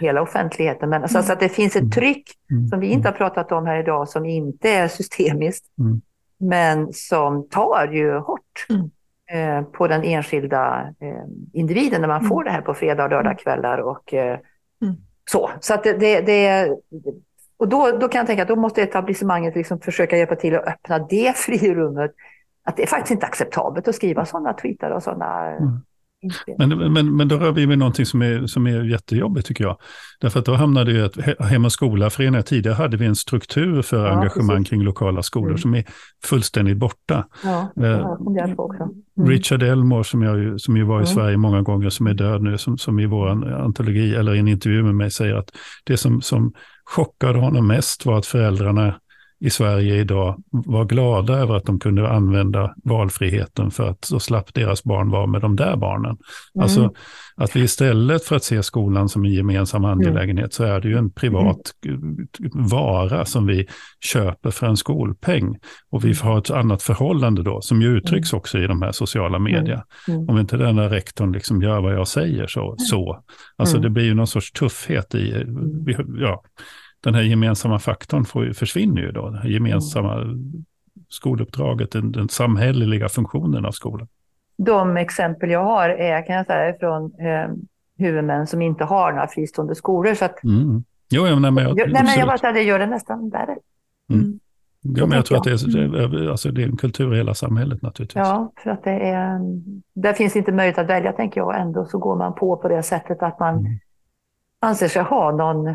hela 0.00 0.22
offentligheten. 0.22 0.90
Men 0.90 1.02
alltså, 1.02 1.18
mm. 1.18 1.26
så 1.26 1.32
att 1.32 1.40
det 1.40 1.48
finns 1.48 1.76
ett 1.76 1.92
tryck 1.92 2.30
mm. 2.50 2.68
som 2.68 2.80
vi 2.80 2.86
inte 2.86 3.08
har 3.08 3.12
pratat 3.12 3.52
om 3.52 3.66
här 3.66 3.80
idag 3.80 4.08
som 4.08 4.26
inte 4.26 4.70
är 4.70 4.88
systemiskt, 4.88 5.64
mm. 5.78 6.00
men 6.38 6.92
som 6.92 7.48
tar 7.48 7.88
ju 7.92 8.18
hårt 8.18 8.66
mm. 8.68 8.90
eh, 9.30 9.64
på 9.70 9.88
den 9.88 10.02
enskilda 10.02 10.94
eh, 11.00 11.24
individen 11.52 12.00
när 12.00 12.08
man 12.08 12.24
får 12.24 12.44
det 12.44 12.50
här 12.50 12.60
på 12.60 12.74
fredag 12.74 13.04
och 13.04 13.10
lördagskvällar 13.10 13.78
och 13.78 14.14
eh, 14.14 14.38
så. 15.30 15.50
Så 15.60 15.74
att 15.74 15.84
det, 15.84 15.92
det, 15.92 16.20
det, 16.20 16.76
och 17.58 17.68
då, 17.68 17.90
då 18.00 18.08
kan 18.08 18.18
jag 18.18 18.26
tänka 18.26 18.42
att 18.42 18.48
då 18.48 18.56
måste 18.56 18.82
etablissemanget 18.82 19.56
liksom 19.56 19.80
försöka 19.80 20.16
hjälpa 20.16 20.36
till 20.36 20.54
att 20.54 20.68
öppna 20.68 20.98
det 20.98 21.36
frirummet. 21.36 22.14
Att 22.64 22.76
det 22.76 22.82
är 22.82 22.86
faktiskt 22.86 23.10
inte 23.10 23.26
acceptabelt 23.26 23.88
att 23.88 23.94
skriva 23.94 24.24
sådana 24.24 24.52
tweetar 24.52 24.90
och 24.90 25.02
sådana 25.02 25.46
mm. 25.46 25.80
Men, 26.58 26.92
men, 26.92 27.16
men 27.16 27.28
då 27.28 27.36
rör 27.36 27.52
vi 27.52 27.66
med 27.66 27.78
någonting 27.78 28.06
som 28.06 28.22
är, 28.22 28.46
som 28.46 28.66
är 28.66 28.84
jättejobbigt 28.84 29.46
tycker 29.46 29.64
jag. 29.64 29.78
Därför 30.20 30.40
att 30.40 30.46
då 30.46 30.54
hamnade 30.54 30.92
ju 30.92 31.04
ett 31.04 31.40
Hem 31.40 31.64
och 31.64 31.72
skola-föreningar, 31.72 32.42
tidigare 32.42 32.74
hade 32.74 32.96
vi 32.96 33.06
en 33.06 33.16
struktur 33.16 33.82
för 33.82 34.06
ja, 34.06 34.12
engagemang 34.12 34.56
precis. 34.56 34.68
kring 34.68 34.82
lokala 34.82 35.22
skolor 35.22 35.48
mm. 35.48 35.58
som 35.58 35.74
är 35.74 35.84
fullständigt 36.24 36.76
borta. 36.76 37.26
Ja, 37.44 37.72
eh, 37.76 38.06
mm. 39.16 39.28
Richard 39.28 39.62
Elmore 39.62 40.04
som, 40.04 40.22
jag, 40.22 40.60
som 40.60 40.76
ju 40.76 40.84
var 40.84 40.96
i 40.96 41.02
mm. 41.02 41.06
Sverige 41.06 41.36
många 41.36 41.62
gånger, 41.62 41.90
som 41.90 42.06
är 42.06 42.14
död 42.14 42.42
nu, 42.42 42.58
som, 42.58 42.78
som 42.78 43.00
i 43.00 43.06
vår 43.06 43.28
antologi, 43.54 44.14
eller 44.14 44.34
i 44.34 44.38
en 44.38 44.48
intervju 44.48 44.82
med 44.82 44.94
mig 44.94 45.10
säger 45.10 45.34
att 45.34 45.50
det 45.84 45.96
som, 45.96 46.22
som 46.22 46.52
chockade 46.84 47.38
honom 47.38 47.66
mest 47.66 48.06
var 48.06 48.18
att 48.18 48.26
föräldrarna 48.26 48.94
i 49.40 49.50
Sverige 49.50 49.94
idag 49.96 50.42
var 50.50 50.84
glada 50.84 51.34
över 51.34 51.54
att 51.54 51.64
de 51.64 51.80
kunde 51.80 52.10
använda 52.10 52.74
valfriheten 52.84 53.70
för 53.70 53.88
att 53.88 54.04
så 54.04 54.20
slapp 54.20 54.54
deras 54.54 54.84
barn 54.84 55.10
vara 55.10 55.26
med 55.26 55.40
de 55.40 55.56
där 55.56 55.76
barnen. 55.76 56.10
Mm. 56.10 56.62
Alltså 56.62 56.92
att 57.36 57.56
vi 57.56 57.60
istället 57.60 58.24
för 58.24 58.36
att 58.36 58.44
se 58.44 58.62
skolan 58.62 59.08
som 59.08 59.24
en 59.24 59.32
gemensam 59.32 59.84
mm. 59.84 59.98
angelägenhet 59.98 60.54
så 60.54 60.64
är 60.64 60.80
det 60.80 60.88
ju 60.88 60.96
en 60.96 61.10
privat 61.10 61.60
mm. 61.86 62.26
vara 62.52 63.24
som 63.24 63.46
vi 63.46 63.66
köper 64.00 64.50
för 64.50 64.66
en 64.66 64.76
skolpeng. 64.76 65.56
Och 65.90 66.04
vi 66.04 66.14
har 66.14 66.38
ett 66.38 66.50
annat 66.50 66.82
förhållande 66.82 67.42
då 67.42 67.60
som 67.60 67.82
ju 67.82 67.96
uttrycks 67.96 68.32
mm. 68.32 68.38
också 68.38 68.58
i 68.58 68.66
de 68.66 68.82
här 68.82 68.92
sociala 68.92 69.38
media. 69.38 69.84
Mm. 70.08 70.28
Om 70.28 70.38
inte 70.38 70.56
den 70.56 70.76
där 70.76 70.88
rektorn 70.88 71.32
liksom 71.32 71.62
gör 71.62 71.80
vad 71.80 71.94
jag 71.94 72.08
säger 72.08 72.46
så. 72.46 72.74
så. 72.78 73.22
Alltså 73.56 73.78
det 73.78 73.90
blir 73.90 74.04
ju 74.04 74.14
någon 74.14 74.26
sorts 74.26 74.52
tuffhet 74.52 75.14
i, 75.14 75.44
ja, 76.20 76.42
den 77.00 77.14
här 77.14 77.22
gemensamma 77.22 77.78
faktorn 77.78 78.24
får, 78.24 78.52
försvinner 78.52 79.02
ju 79.02 79.12
då. 79.12 79.30
Det 79.30 79.48
gemensamma 79.48 80.14
mm. 80.14 80.64
skoluppdraget, 81.08 81.90
den, 81.90 82.12
den 82.12 82.28
samhälleliga 82.28 83.08
funktionen 83.08 83.64
av 83.64 83.72
skolan. 83.72 84.08
de 84.56 84.96
exempel 84.96 85.50
jag 85.50 85.64
har 85.64 85.88
är, 85.88 86.26
kan 86.26 86.36
jag 86.36 86.46
säga, 86.46 86.74
från 86.80 87.04
eh, 87.04 87.50
huvudmän 87.98 88.46
som 88.46 88.62
inte 88.62 88.84
har 88.84 89.12
några 89.12 89.28
fristående 89.28 89.74
skolor. 89.74 90.14
Så 90.14 90.24
att, 90.24 90.44
mm. 90.44 90.84
Jo, 91.10 91.26
ja, 91.26 91.38
nej, 91.38 91.50
men 91.50 91.64
jag, 91.64 91.76
nej, 91.76 92.04
men 92.04 92.18
jag 92.18 92.26
bara 92.26 92.38
säger, 92.38 92.54
det 92.54 92.62
gör 92.62 92.78
det 92.78 92.86
nästan 92.86 93.30
värre. 93.30 93.56
Mm. 94.10 94.40
Ja, 94.80 95.06
men 95.06 95.16
jag 95.16 95.26
tror 95.26 95.38
att 95.38 95.44
det 95.44 95.50
är, 95.50 96.30
alltså, 96.30 96.50
det 96.50 96.62
är 96.62 96.66
en 96.66 96.76
kultur 96.76 97.14
i 97.14 97.16
hela 97.16 97.34
samhället 97.34 97.82
naturligtvis. 97.82 98.20
Ja, 98.26 98.52
för 98.62 98.70
att 98.70 98.84
det 98.84 98.90
är, 98.90 99.40
där 99.94 100.12
finns 100.12 100.36
inte 100.36 100.52
möjlighet 100.52 100.78
att 100.78 100.86
välja, 100.86 101.12
tänker 101.12 101.40
jag. 101.40 101.60
Ändå 101.60 101.84
så 101.84 101.98
går 101.98 102.16
man 102.16 102.34
på 102.34 102.56
på 102.56 102.68
det 102.68 102.82
sättet 102.82 103.22
att 103.22 103.40
man 103.40 103.58
mm. 103.58 103.78
anser 104.60 104.88
sig 104.88 105.02
ha 105.02 105.32
någon 105.32 105.74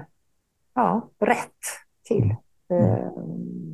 ja, 0.75 1.09
rätt 1.21 1.49
till. 2.07 2.35
Mm. 2.71 2.83
Uh, 2.83 3.09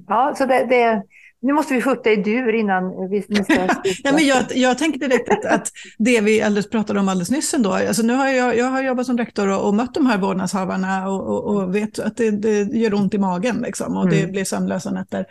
ja, 0.08 0.34
så 0.38 0.46
det, 0.46 0.66
det, 0.66 1.04
nu 1.42 1.54
måste 1.54 1.74
vi 1.74 1.82
få 1.82 1.92
upp 1.92 2.04
dig 2.04 2.20
i 2.20 2.24
dur 2.24 2.54
innan 2.54 3.10
vi, 3.10 3.22
ska... 3.22 3.54
ja, 4.04 4.12
men 4.14 4.26
jag, 4.26 4.44
jag 4.56 4.78
tänker 4.78 5.00
direkt 5.00 5.30
att, 5.30 5.46
att, 5.46 5.72
det 5.98 6.22
vi 6.22 6.42
alldeles 6.42 6.70
pratade 6.70 7.00
om 7.00 7.10
alldeles 7.10 7.32
nyss 7.32 7.54
ändå, 7.54 7.74
alltså 7.74 8.04
nu 8.04 8.14
har 8.14 8.28
jag, 8.28 8.58
jag 8.58 8.66
har 8.66 8.84
jobbat 8.84 9.06
som 9.06 9.18
rektor 9.18 9.48
och, 9.48 9.68
och 9.68 9.74
mött 9.74 9.94
de 9.94 10.06
här 10.06 10.18
vårdnadshavarna 10.18 11.10
och, 11.10 11.28
och, 11.28 11.56
och 11.56 11.76
vet 11.76 12.00
att 12.00 12.18
det, 12.18 12.32
det, 12.32 12.62
gör 12.62 12.94
ont 12.94 13.14
i 13.14 13.18
magen 13.18 13.58
liksom, 13.58 13.98
och 13.98 14.04
mm. 14.04 14.16
det 14.16 14.32
blir 14.32 14.46
sömnlösa 14.46 14.92
nätter. 14.92 15.26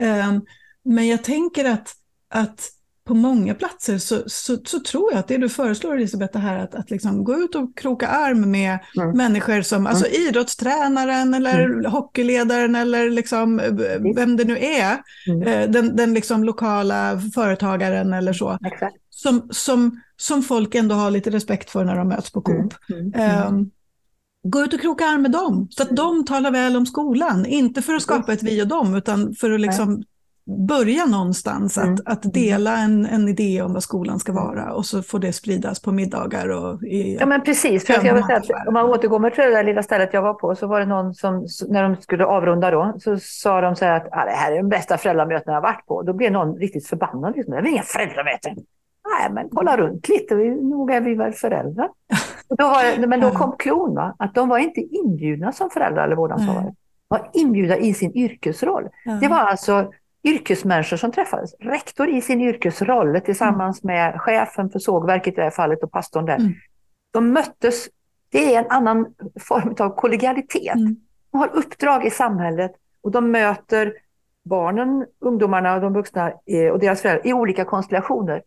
Um, 0.00 0.44
men 0.84 1.08
jag 1.08 1.24
tänker 1.24 1.64
att, 1.64 1.88
att 2.30 2.68
på 3.04 3.14
många 3.14 3.54
platser 3.54 3.98
så, 3.98 4.22
så, 4.26 4.56
så, 4.64 4.80
tror 4.80 5.12
jag 5.12 5.18
att 5.18 5.28
det 5.28 5.38
du 5.38 5.48
föreslår 5.48 5.96
Elisabeth, 5.96 6.32
det 6.32 6.38
här 6.38 6.58
att, 6.58 6.74
att 6.74 6.90
liksom 6.90 7.24
gå 7.24 7.34
ut 7.34 7.54
och 7.54 7.78
kroka 7.78 8.08
arm 8.08 8.50
med 8.50 8.78
mm. 8.96 9.16
människor 9.16 9.62
som, 9.62 9.86
alltså 9.86 10.06
mm. 10.06 10.28
idrottstränaren 10.28 11.34
eller 11.34 11.60
mm. 11.60 11.92
hockeyledaren 11.92 12.74
eller 12.74 13.10
liksom, 13.10 13.60
vem 14.16 14.36
det 14.36 14.44
nu 14.44 14.58
är, 14.58 14.98
mm. 15.26 15.42
eh, 15.42 15.70
den, 15.70 15.96
den 15.96 16.14
liksom 16.14 16.44
lokala 16.44 17.20
företagaren 17.34 18.12
eller 18.12 18.32
så, 18.32 18.58
som, 19.10 19.48
som, 19.50 20.00
som 20.16 20.42
folk 20.42 20.74
ändå 20.74 20.94
har 20.94 21.10
lite 21.10 21.30
respekt 21.30 21.70
för 21.70 21.84
när 21.84 21.96
de 21.96 22.08
möts 22.08 22.32
på 22.32 22.40
Coop. 22.40 22.74
Um, 23.48 23.70
gå 24.48 24.60
ut 24.60 24.74
och 24.74 24.80
kroka 24.80 25.06
arm 25.06 25.22
med 25.22 25.30
dem, 25.30 25.68
så 25.70 25.82
att 25.82 25.96
de 25.96 26.24
talar 26.24 26.50
väl 26.50 26.76
om 26.76 26.86
skolan. 26.86 27.46
Inte 27.46 27.82
för 27.82 27.94
att 27.94 28.02
skapa 28.02 28.32
ett 28.32 28.42
vi 28.42 28.62
och 28.62 28.68
dem, 28.68 28.94
utan 28.94 29.34
för 29.34 29.50
att 29.50 29.60
liksom 29.60 30.02
börja 30.44 31.04
någonstans, 31.04 31.78
mm. 31.78 31.94
att, 31.94 32.00
att 32.06 32.32
dela 32.34 32.78
en, 32.78 33.06
en 33.06 33.28
idé 33.28 33.62
om 33.62 33.72
vad 33.72 33.82
skolan 33.82 34.18
ska 34.18 34.32
vara 34.32 34.72
och 34.72 34.86
så 34.86 35.02
får 35.02 35.18
det 35.18 35.32
spridas 35.32 35.82
på 35.82 35.92
middagar 35.92 36.48
och 36.48 36.82
i 36.82 37.16
Ja 37.20 37.26
men 37.26 37.42
precis, 37.42 37.86
för 37.86 38.04
jag 38.04 38.14
vill 38.14 38.24
säga 38.24 38.38
att 38.38 38.68
om 38.68 38.74
man 38.74 38.84
återgår 38.84 39.30
till 39.30 39.44
det 39.44 39.50
där 39.50 39.64
lilla 39.64 39.82
stället 39.82 40.10
jag 40.12 40.22
var 40.22 40.34
på 40.34 40.54
så 40.54 40.66
var 40.66 40.80
det 40.80 40.86
någon 40.86 41.14
som, 41.14 41.46
när 41.68 41.82
de 41.82 41.96
skulle 41.96 42.24
avrunda 42.24 42.70
då, 42.70 42.94
så 43.00 43.18
sa 43.20 43.60
de 43.60 43.76
så 43.76 43.84
här 43.84 43.96
att 43.96 44.08
ah, 44.12 44.24
det 44.24 44.30
här 44.30 44.52
är 44.52 44.56
de 44.56 44.68
bästa 44.68 44.98
föräldramötena 44.98 45.54
jag 45.54 45.60
varit 45.60 45.86
på. 45.86 46.02
Då 46.02 46.12
blev 46.12 46.32
någon 46.32 46.56
riktigt 46.56 46.86
förbannad. 46.86 47.36
Liksom. 47.36 47.54
Det 47.54 47.60
är 47.60 47.66
inga 47.66 47.82
föräldramöten. 47.82 48.54
Nej, 49.18 49.30
men 49.32 49.48
kolla 49.52 49.76
runt 49.76 50.08
lite, 50.08 50.34
nog 50.34 50.90
är 50.90 51.00
vi 51.00 51.14
väl 51.14 51.32
föräldrar. 51.32 51.88
Och 52.48 52.56
då 52.56 52.64
var, 52.64 53.06
men 53.06 53.20
då 53.20 53.30
kom 53.30 53.54
klon, 53.58 53.94
va? 53.94 54.14
att 54.18 54.34
de 54.34 54.48
var 54.48 54.58
inte 54.58 54.80
inbjudna 54.80 55.52
som 55.52 55.70
föräldrar 55.70 56.04
eller 56.04 56.16
vårdnadshavare. 56.16 56.64
De 56.64 56.74
var 57.08 57.30
inbjudna 57.32 57.76
i 57.76 57.94
sin 57.94 58.16
yrkesroll. 58.16 58.88
Det 59.20 59.28
var 59.28 59.38
alltså 59.38 59.90
yrkesmänniskor 60.24 60.96
som 60.96 61.12
träffades. 61.12 61.54
Rektor 61.60 62.08
i 62.08 62.20
sin 62.20 62.40
yrkesroll 62.40 63.20
tillsammans 63.20 63.84
mm. 63.84 63.96
med 63.96 64.20
chefen 64.20 64.70
för 64.70 64.78
sågverket 64.78 65.32
i 65.32 65.36
det 65.36 65.42
här 65.42 65.50
fallet 65.50 65.82
och 65.82 65.92
pastorn 65.92 66.26
där. 66.26 66.36
Mm. 66.36 66.52
De 67.10 67.32
möttes, 67.32 67.88
det 68.28 68.54
är 68.54 68.58
en 68.58 68.70
annan 68.70 69.14
form 69.40 69.74
av 69.78 69.96
kollegialitet. 69.96 70.74
Mm. 70.74 70.96
De 71.30 71.38
har 71.38 71.56
uppdrag 71.56 72.06
i 72.06 72.10
samhället 72.10 72.72
och 73.02 73.10
de 73.10 73.30
möter 73.30 73.92
barnen, 74.42 75.06
ungdomarna 75.20 75.74
och 75.74 75.80
de 75.80 75.92
vuxna 75.92 76.32
och 76.72 76.78
deras 76.78 77.02
föräldrar 77.02 77.26
i 77.26 77.32
olika 77.32 77.64
konstellationer. 77.64 78.42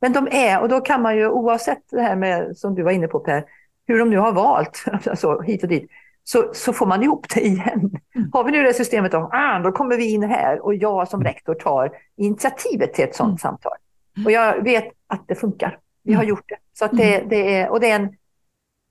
Men 0.00 0.12
de 0.12 0.28
är, 0.30 0.60
och 0.60 0.68
då 0.68 0.80
kan 0.80 1.02
man 1.02 1.16
ju 1.16 1.28
oavsett 1.28 1.82
det 1.90 2.02
här 2.02 2.16
med, 2.16 2.56
som 2.56 2.74
du 2.74 2.82
var 2.82 2.90
inne 2.90 3.08
på 3.08 3.20
Per, 3.20 3.44
hur 3.86 3.98
de 3.98 4.10
nu 4.10 4.18
har 4.18 4.32
valt, 4.32 4.84
alltså 5.06 5.40
hit 5.40 5.62
och 5.62 5.68
dit, 5.68 5.90
så, 6.30 6.50
så 6.54 6.72
får 6.72 6.86
man 6.86 7.02
ihop 7.02 7.26
det 7.34 7.40
igen. 7.40 7.90
Mm. 8.14 8.30
Har 8.32 8.44
vi 8.44 8.52
nu 8.52 8.62
det 8.62 8.74
systemet 8.74 9.14
om, 9.14 9.30
ah, 9.32 9.58
då 9.58 9.72
kommer 9.72 9.96
vi 9.96 10.12
in 10.12 10.22
här 10.22 10.64
och 10.64 10.74
jag 10.74 11.08
som 11.08 11.20
mm. 11.20 11.32
rektor 11.32 11.54
tar 11.54 11.90
initiativet 12.16 12.94
till 12.94 13.04
ett 13.04 13.14
sådant 13.14 13.30
mm. 13.30 13.38
samtal. 13.38 13.72
Och 14.24 14.32
jag 14.32 14.64
vet 14.64 14.88
att 15.06 15.28
det 15.28 15.34
funkar. 15.34 15.78
Vi 16.02 16.12
har 16.12 16.22
mm. 16.22 16.28
gjort 16.28 16.48
det. 16.48 16.56
Så 16.78 16.84
att 16.84 16.92
det, 16.92 17.14
mm. 17.14 17.28
det 17.28 17.56
är, 17.56 17.68
och 17.70 17.80
det 17.80 17.90
är 17.90 17.96
en, 17.96 18.16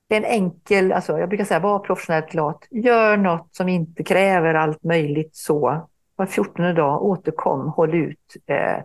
det 0.07 0.15
är 0.15 0.21
en 0.21 0.25
enkel, 0.25 0.91
alltså 0.91 1.19
jag 1.19 1.29
brukar 1.29 1.45
säga 1.45 1.59
var 1.59 1.79
professionellt 1.79 2.33
lat. 2.33 2.67
Gör 2.69 3.17
något 3.17 3.55
som 3.55 3.69
inte 3.69 4.03
kräver 4.03 4.53
allt 4.53 4.83
möjligt 4.83 5.35
så. 5.35 5.87
Var 6.15 6.25
14 6.25 6.75
dag, 6.75 7.03
återkom, 7.03 7.67
håll 7.67 7.95
ut. 7.95 8.35
Eh, 8.45 8.77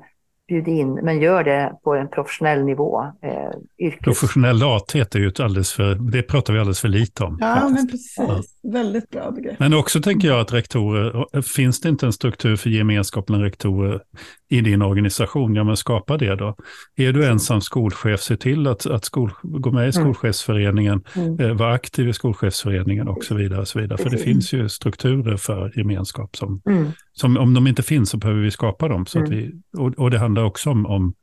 bjud 0.53 0.69
in, 0.69 0.95
men 0.95 1.21
gör 1.21 1.45
det 1.45 1.73
på 1.85 1.95
en 1.95 2.09
professionell 2.09 2.65
nivå. 2.65 3.03
Eh, 3.23 3.87
yrkes... 3.87 4.01
Professionell 4.01 4.59
lathet 4.59 5.15
är 5.15 5.19
ju 5.19 5.29
ett 5.29 5.41
alldeles 5.41 5.73
för, 5.73 5.95
det 5.95 6.23
pratar 6.23 6.53
vi 6.53 6.59
alldeles 6.59 6.81
för 6.81 6.89
lite 6.89 7.25
om. 7.25 7.39
Ja, 7.41 7.69
men 7.69 7.89
precis. 7.89 8.15
Ja. 8.19 8.43
Väldigt 8.73 9.11
bra 9.11 9.31
begrepp. 9.31 9.59
Men 9.59 9.75
också 9.75 10.01
tänker 10.01 10.29
jag 10.29 10.41
att 10.41 10.53
rektorer, 10.53 11.43
finns 11.43 11.81
det 11.81 11.89
inte 11.89 12.07
en 12.07 12.13
struktur 12.13 12.57
för 12.57 12.71
gemenskap 12.71 13.27
bland 13.27 13.43
rektorer 13.43 14.01
i 14.53 14.61
din 14.61 14.83
organisation, 14.83 15.55
ja 15.55 15.65
men 15.65 15.77
skapa 15.77 16.17
det 16.17 16.35
då. 16.35 16.57
Är 16.97 17.13
du 17.13 17.27
ensam 17.27 17.61
skolchef, 17.61 18.21
se 18.21 18.37
till 18.37 18.67
att, 18.67 18.87
att 18.87 19.05
skol, 19.05 19.33
gå 19.43 19.71
med 19.71 19.81
i 19.81 19.85
mm. 19.85 19.93
skolchefsföreningen, 19.93 21.03
mm. 21.15 21.41
eh, 21.41 21.53
vara 21.53 21.73
aktiv 21.73 22.09
i 22.09 22.13
skolchefsföreningen 22.13 23.09
och 23.09 23.25
så 23.25 23.35
vidare. 23.35 23.61
Och 23.61 23.69
så 23.69 23.81
vidare. 23.81 23.99
För 23.99 24.11
det 24.11 24.19
finns 24.19 24.53
ju 24.53 24.69
strukturer 24.69 25.37
för 25.37 25.73
gemenskap 25.77 26.37
som, 26.37 26.63
mm. 26.67 26.87
som 27.13 27.37
om 27.37 27.55
de 27.55 27.67
inte 27.67 27.83
finns 27.83 28.11
så 28.11 28.17
behöver 28.17 28.41
vi 28.41 28.51
skapa 28.51 28.89
dem. 28.89 29.07
Så 29.07 29.19
mm. 29.19 29.31
vi, 29.31 29.53
och, 29.79 29.99
och 29.99 30.11
det 30.11 30.19
handlar 30.19 30.45
också 30.45 30.71
om, 30.71 30.87
om 30.87 31.15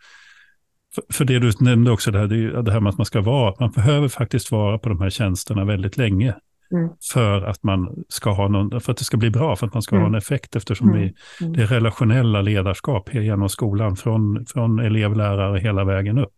för, 0.95 1.03
för 1.13 1.25
det 1.25 1.39
du 1.39 1.51
nämnde 1.59 1.91
också, 1.91 2.11
det 2.11 2.19
här, 2.19 2.27
det 2.61 2.71
här 2.71 2.79
med 2.79 2.89
att 2.89 2.97
man 2.97 3.05
ska 3.05 3.21
vara, 3.21 3.55
man 3.59 3.71
behöver 3.71 4.07
faktiskt 4.07 4.51
vara 4.51 4.77
på 4.77 4.89
de 4.89 5.01
här 5.01 5.09
tjänsterna 5.09 5.65
väldigt 5.65 5.97
länge. 5.97 6.35
Mm. 6.71 6.89
För 7.13 7.41
att 7.41 7.63
man 7.63 8.03
ska 8.09 8.29
ha 8.29 8.47
någon, 8.47 8.81
för 8.81 8.91
att 8.91 8.97
det 8.97 9.03
ska 9.03 9.17
bli 9.17 9.29
bra, 9.29 9.55
för 9.55 9.67
att 9.67 9.73
man 9.73 9.81
ska 9.81 9.95
mm. 9.95 10.03
ha 10.03 10.09
en 10.09 10.15
effekt 10.15 10.55
eftersom 10.55 10.89
mm. 10.89 11.01
vi, 11.01 11.13
mm. 11.41 11.53
det 11.53 11.61
är 11.61 11.67
relationella 11.67 12.41
ledarskap 12.41 13.13
genom 13.13 13.49
skolan, 13.49 13.95
från, 13.95 14.45
från 14.45 14.79
elevlärare 14.79 15.59
hela 15.59 15.83
vägen 15.83 16.17
upp. 16.17 16.33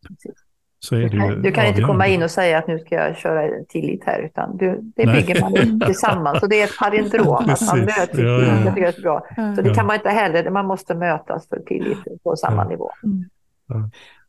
Så 0.79 0.95
är 0.95 1.09
du 1.09 1.19
kan, 1.19 1.29
det 1.29 1.41
du 1.41 1.51
kan 1.51 1.65
inte 1.65 1.81
komma 1.81 2.07
in 2.07 2.23
och 2.23 2.31
säga 2.31 2.57
att 2.57 2.67
nu 2.67 2.79
ska 2.79 2.95
jag 2.95 3.17
köra 3.17 3.49
tillit 3.69 4.03
här, 4.05 4.19
utan 4.19 4.57
du, 4.57 4.79
det 4.95 5.05
Nej. 5.05 5.15
bygger 5.15 5.41
man 5.41 5.79
tillsammans. 5.79 6.43
Och 6.43 6.49
det 6.49 6.61
är 6.61 6.63
ett 6.63 6.77
palindrom, 6.79 7.49
att 7.49 7.61
man 7.61 7.79
möter 7.79 8.25
ja, 8.25 8.41
ja. 8.75 8.87
Är 8.87 9.01
bra. 9.01 9.25
Så 9.55 9.61
det 9.61 9.73
kan 9.73 9.85
man 9.85 9.95
inte 9.95 10.09
heller, 10.09 10.49
man 10.49 10.65
måste 10.65 10.95
mötas 10.95 11.47
för 11.49 11.59
tillit 11.59 12.23
på 12.23 12.35
samma 12.35 12.63
nivå. 12.63 12.89
Mm. 13.03 13.25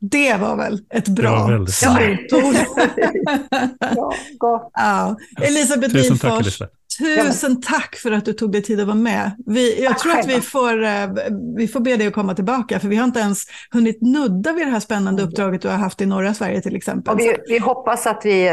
Det 0.04 0.36
var 0.36 0.56
väl 0.56 0.80
ett 0.90 1.08
bra 1.08 1.66
slutord. 1.66 2.54
ja, 3.80 4.14
ja. 4.74 5.16
Elisabeth 5.42 5.94
Tusen 5.94 6.18
tack, 6.18 6.40
Elisabeth. 6.40 6.74
Tusen 6.98 7.60
tack 7.60 7.96
för 7.96 8.12
att 8.12 8.24
du 8.24 8.32
tog 8.32 8.52
dig 8.52 8.62
tid 8.62 8.80
att 8.80 8.86
vara 8.86 8.96
med. 8.96 9.30
Vi, 9.46 9.84
jag 9.84 9.98
tror 9.98 10.18
att 10.18 10.26
vi 10.26 10.40
får, 10.40 10.82
eh, 10.82 11.08
vi 11.56 11.68
får 11.68 11.80
be 11.80 11.96
dig 11.96 12.06
att 12.06 12.14
komma 12.14 12.34
tillbaka, 12.34 12.80
för 12.80 12.88
vi 12.88 12.96
har 12.96 13.04
inte 13.04 13.20
ens 13.20 13.44
hunnit 13.70 14.02
nudda 14.02 14.52
vid 14.52 14.66
det 14.66 14.70
här 14.70 14.80
spännande 14.80 15.22
uppdraget 15.22 15.62
du 15.62 15.68
har 15.68 15.76
haft 15.76 16.00
i 16.00 16.06
norra 16.06 16.34
Sverige 16.34 16.60
till 16.60 16.76
exempel. 16.76 17.16
Vi, 17.16 17.36
vi 17.48 17.58
hoppas 17.58 18.06
att 18.06 18.20
vi 18.24 18.46
eh, 18.46 18.52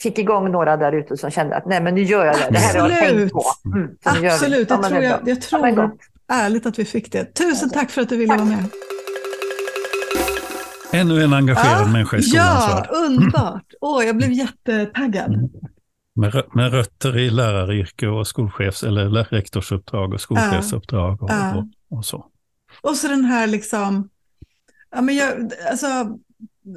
fick 0.00 0.18
igång 0.18 0.52
några 0.52 0.76
där 0.76 0.92
ute 0.92 1.16
som 1.16 1.30
kände 1.30 1.56
att 1.56 1.66
nej 1.66 1.82
men 1.82 1.94
nu 1.94 2.02
gör 2.02 2.26
jag 2.26 2.36
det, 2.36 2.48
det 2.50 2.58
här 2.58 2.80
har 2.80 2.90
jag 2.90 2.98
tänkt 2.98 3.32
på. 3.32 3.44
Mm, 3.64 3.88
Absolut, 4.02 4.68
det 4.68 4.76
tror 4.76 5.02
jag, 5.02 5.20
jag 5.28 5.42
tror 5.42 5.68
ja, 5.68 5.90
ärligt 6.28 6.66
att 6.66 6.78
vi 6.78 6.84
fick 6.84 7.12
det. 7.12 7.34
Tusen 7.34 7.70
tack 7.70 7.90
för 7.90 8.02
att 8.02 8.08
du 8.08 8.16
ville 8.16 8.32
tack. 8.32 8.40
vara 8.40 8.48
med. 8.48 8.64
Ännu 10.92 11.22
en 11.22 11.32
engagerad 11.32 11.86
ja, 11.86 11.92
människa 11.92 12.16
i 12.16 12.22
skolans 12.22 12.64
Ja, 12.68 13.06
underbart. 13.06 13.72
Åh, 13.80 13.98
oh, 13.98 14.04
jag 14.04 14.16
blev 14.16 14.32
jättetaggad. 14.32 15.50
Med, 16.14 16.42
med 16.54 16.72
rötter 16.72 17.18
i 17.18 17.30
läraryrke 17.30 18.08
och 18.08 18.26
skolchefs 18.26 18.82
eller 18.82 19.08
rektorsuppdrag 19.24 20.14
och 20.14 20.20
skolchefsuppdrag 20.20 21.22
och, 21.22 21.30
ja. 21.30 21.56
och, 21.56 21.98
och, 21.98 22.04
så. 22.04 22.26
Och 22.80 22.96
så 22.96 23.08
den 23.08 23.24
här 23.24 23.46
liksom, 23.46 24.08
ja 24.90 25.02
men 25.02 25.16
jag, 25.16 25.52
alltså, 25.70 26.18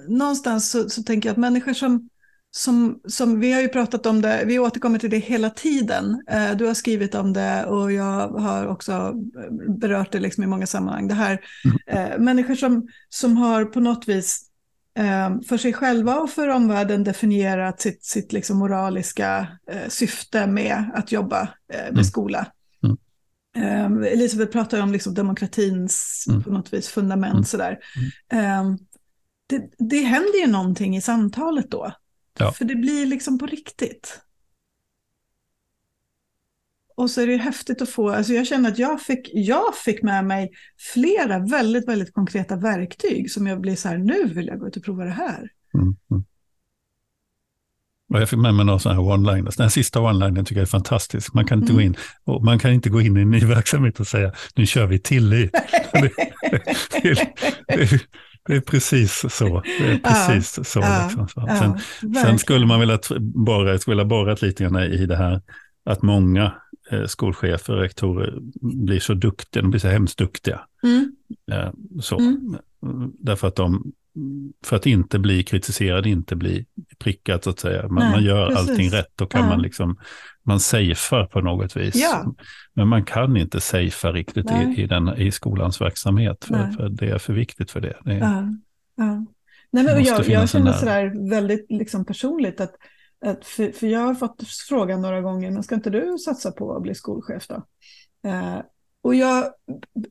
någonstans 0.08 0.72
så, 0.72 0.90
så 0.90 1.04
tänker 1.04 1.30
jag 1.30 1.34
att 1.34 1.38
människor 1.38 1.74
som 1.74 2.10
som, 2.58 3.00
som, 3.08 3.40
vi 3.40 3.52
har 3.52 3.62
ju 3.62 3.68
pratat 3.68 4.06
om 4.06 4.22
det, 4.22 4.44
vi 4.46 4.60
återkommer 4.60 5.00
till 5.00 5.10
det 5.10 5.18
hela 5.18 5.50
tiden. 5.50 6.24
Eh, 6.30 6.52
du 6.52 6.66
har 6.66 6.74
skrivit 6.74 7.16
om 7.16 7.34
det 7.34 7.66
och 7.66 7.92
jag 7.92 8.28
har 8.28 8.68
också 8.68 9.14
berört 9.80 10.12
det 10.12 10.20
liksom 10.20 10.44
i 10.44 10.48
många 10.48 10.68
sammanhang. 10.68 11.08
Det 11.08 11.14
här, 11.14 11.42
mm. 11.66 12.12
eh, 12.12 12.20
människor 12.20 12.56
som, 12.56 12.88
som 13.10 13.38
har 13.38 13.66
på 13.66 13.80
något 13.80 14.08
vis 14.08 14.42
eh, 14.98 15.42
för 15.48 15.58
sig 15.58 15.74
själva 15.74 16.20
och 16.20 16.30
för 16.30 16.48
omvärlden 16.48 17.04
definierat 17.04 17.82
sitt, 17.82 18.04
sitt 18.04 18.34
liksom 18.34 18.58
moraliska 18.58 19.48
eh, 19.72 19.90
syfte 19.90 20.48
med 20.48 20.92
att 20.94 21.12
jobba 21.12 21.42
eh, 21.42 21.80
med 21.80 21.90
mm. 21.90 22.04
skola. 22.04 22.48
Mm. 22.84 24.04
Eh, 24.04 24.12
Elisabeth 24.12 24.52
pratar 24.52 24.82
om 24.82 24.92
liksom 24.92 25.14
demokratins 25.14 26.26
mm. 26.30 26.44
på 26.44 26.52
något 26.52 26.74
vis 26.74 26.88
fundament. 26.88 27.34
Mm. 27.34 27.44
Sådär. 27.44 27.78
Det, 29.50 29.70
det 29.78 30.02
händer 30.02 30.42
ju 30.42 30.48
någonting 30.48 30.98
i 30.98 31.02
samtalet 31.02 31.72
då. 31.72 31.92
Ja. 32.40 32.52
För 32.52 32.66
det 32.66 32.76
blir 32.76 33.06
liksom 33.06 33.40
på 33.40 33.46
riktigt. 33.46 34.26
och 36.96 37.10
så 37.10 37.22
är 37.22 37.28
det 37.28 37.38
häftigt 37.38 37.82
att 37.82 37.90
få, 37.90 38.10
alltså 38.10 38.34
jag 38.34 38.48
känner 38.48 38.72
att 38.72 38.80
jag 38.80 39.02
fick, 39.02 39.30
jag 39.34 39.76
fick 39.76 40.04
med 40.04 40.26
mig 40.26 40.52
flera 40.94 41.40
väldigt, 41.40 41.88
väldigt 41.88 42.14
konkreta 42.14 42.56
verktyg 42.56 43.32
som 43.32 43.48
jag 43.48 43.62
blir 43.62 43.76
så 43.76 43.88
här, 43.88 43.98
nu 43.98 44.26
vill 44.26 44.48
jag 44.48 44.60
gå 44.60 44.68
ut 44.68 44.78
och 44.78 44.84
prova 44.84 45.04
det 45.04 45.12
här. 45.12 45.50
Mm, 45.74 45.96
mm. 46.12 46.24
Och 48.14 48.22
jag 48.22 48.30
fick 48.30 48.40
med 48.40 48.54
mig 48.54 48.66
några 48.66 48.80
sådana 48.80 49.02
här 49.02 49.10
one-liners. 49.10 49.58
Den 49.58 49.64
här 49.64 49.70
sista 49.70 50.00
one-linern 50.00 50.46
tycker 50.46 50.56
jag 50.56 50.66
är 50.68 50.70
fantastisk. 50.70 51.34
Man 51.34 51.46
kan 51.46 51.60
inte, 51.60 51.74
mm. 51.74 51.76
gå 51.76 51.82
in, 51.82 51.96
och 52.24 52.44
man 52.44 52.60
kan 52.60 52.72
inte 52.72 52.90
gå 52.90 53.02
in 53.02 53.18
i 53.18 53.22
en 53.22 53.32
ny 53.32 53.40
verksamhet 53.46 54.00
och 54.00 54.08
säga 54.08 54.32
nu 54.56 54.66
kör 54.66 54.86
vi 54.86 55.00
tillit. 55.00 55.52
det, 55.92 56.12
det, 57.02 57.34
det, 57.68 58.02
det, 58.48 58.56
är 58.56 58.62
precis 58.62 59.26
så. 59.30 59.62
Det 59.80 59.92
är 59.92 59.98
precis 59.98 60.58
ja, 60.58 60.64
så. 60.64 60.80
Liksom. 60.80 61.28
sen, 61.48 61.80
ja, 62.14 62.22
sen, 62.22 62.40
skulle 62.40 62.66
man 62.66 62.80
vilja 62.80 63.00
borra, 63.20 63.80
skulle 63.80 64.06
borrat 64.06 64.42
lite 64.42 64.64
grann 64.64 64.80
i 64.80 65.06
det 65.06 65.16
här 65.16 65.42
att 65.86 66.02
många 66.02 66.54
eh, 66.92 67.06
skolchefer 67.06 67.74
och 67.74 67.82
rektorer 67.82 68.38
blir 68.62 69.00
så 69.00 69.14
duktiga, 69.14 69.62
de 69.62 69.70
blir 69.70 69.80
så 69.80 69.88
hemskt 69.88 70.18
duktiga. 70.18 70.62
Mm. 70.84 71.16
Eh, 71.52 71.72
så. 72.02 72.20
Mm. 72.20 72.58
Därför 73.20 73.48
att 73.48 73.56
de 73.56 73.92
för 74.66 74.76
att 74.76 74.86
inte 74.86 75.20
bli 75.20 75.44
kritiserad, 75.44 76.08
inte 76.08 76.36
bli 76.36 76.66
prickad 77.00 77.44
så 77.44 77.50
att 77.50 77.60
säga. 77.60 77.88
Man, 77.88 78.04
Nej, 78.04 78.12
man 78.12 78.24
gör 78.24 78.50
precis. 78.50 78.70
allting 78.70 78.90
rätt, 78.90 79.12
då 79.16 79.26
kan 79.26 79.42
ja. 79.42 79.48
man 79.48 79.62
liksom, 79.62 79.98
man 80.44 80.60
safear 80.60 81.26
på 81.26 81.42
något 81.42 81.76
vis. 81.76 81.96
Ja. 81.96 82.36
Men 82.74 82.88
man 82.88 83.06
kan 83.06 83.38
inte 83.38 83.62
safea 83.62 84.12
riktigt 84.12 84.52
i, 84.52 84.82
i, 84.82 84.88
den, 84.88 85.18
i 85.18 85.32
skolans 85.32 85.82
verksamhet, 85.82 86.46
för, 86.46 86.72
för, 86.72 86.90
det 86.90 87.10
är 87.10 87.18
för 87.18 87.34
viktigt 87.34 87.72
för 87.72 87.82
det. 87.82 87.98
det 88.04 88.18
ja. 88.18 88.44
Ja. 88.96 89.26
Nej, 89.72 89.84
men 89.84 90.04
jag, 90.04 90.28
jag 90.28 90.50
känner 90.50 90.74
sådär 90.74 91.30
väldigt 91.30 91.66
liksom 91.70 92.06
personligt 92.06 92.62
att, 92.62 92.76
att 93.26 93.46
för, 93.46 93.72
för, 93.72 93.88
jag 93.88 94.00
har 94.00 94.16
fått 94.16 94.48
frågan 94.70 95.02
några 95.02 95.22
gånger, 95.22 95.52
men 95.52 95.64
ska 95.64 95.76
inte 95.76 95.90
du 95.90 96.18
satsa 96.18 96.52
på 96.52 96.76
att 96.76 96.82
bli 96.82 96.96
skolchef 96.96 97.48
då? 97.48 97.56
Eh, 98.30 98.58
och 99.06 99.16
jag, 99.16 99.54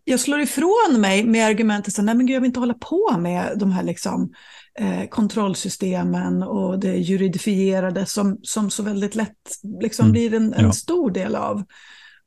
jag 0.05 0.21
slår 0.21 0.41
ifrån 0.41 1.01
mig 1.01 1.25
med 1.25 1.47
argumentet 1.47 1.99
att 1.99 2.07
jag 2.07 2.41
vill 2.41 2.45
inte 2.45 2.61
hålla 2.61 2.75
på 2.75 3.17
med 3.19 3.59
de 3.59 3.73
här 3.73 3.83
liksom, 3.83 4.33
eh, 4.79 5.09
kontrollsystemen 5.09 6.43
och 6.43 6.79
det 6.79 6.97
juridifierade 6.97 8.07
som, 8.07 8.39
som 8.43 8.71
så 8.71 8.83
väldigt 8.83 9.15
lätt 9.15 9.59
liksom, 9.81 10.03
mm. 10.05 10.13
blir 10.13 10.35
en, 10.35 10.55
en 10.55 10.65
ja. 10.65 10.73
stor 10.73 11.11
del 11.11 11.35
av. 11.35 11.63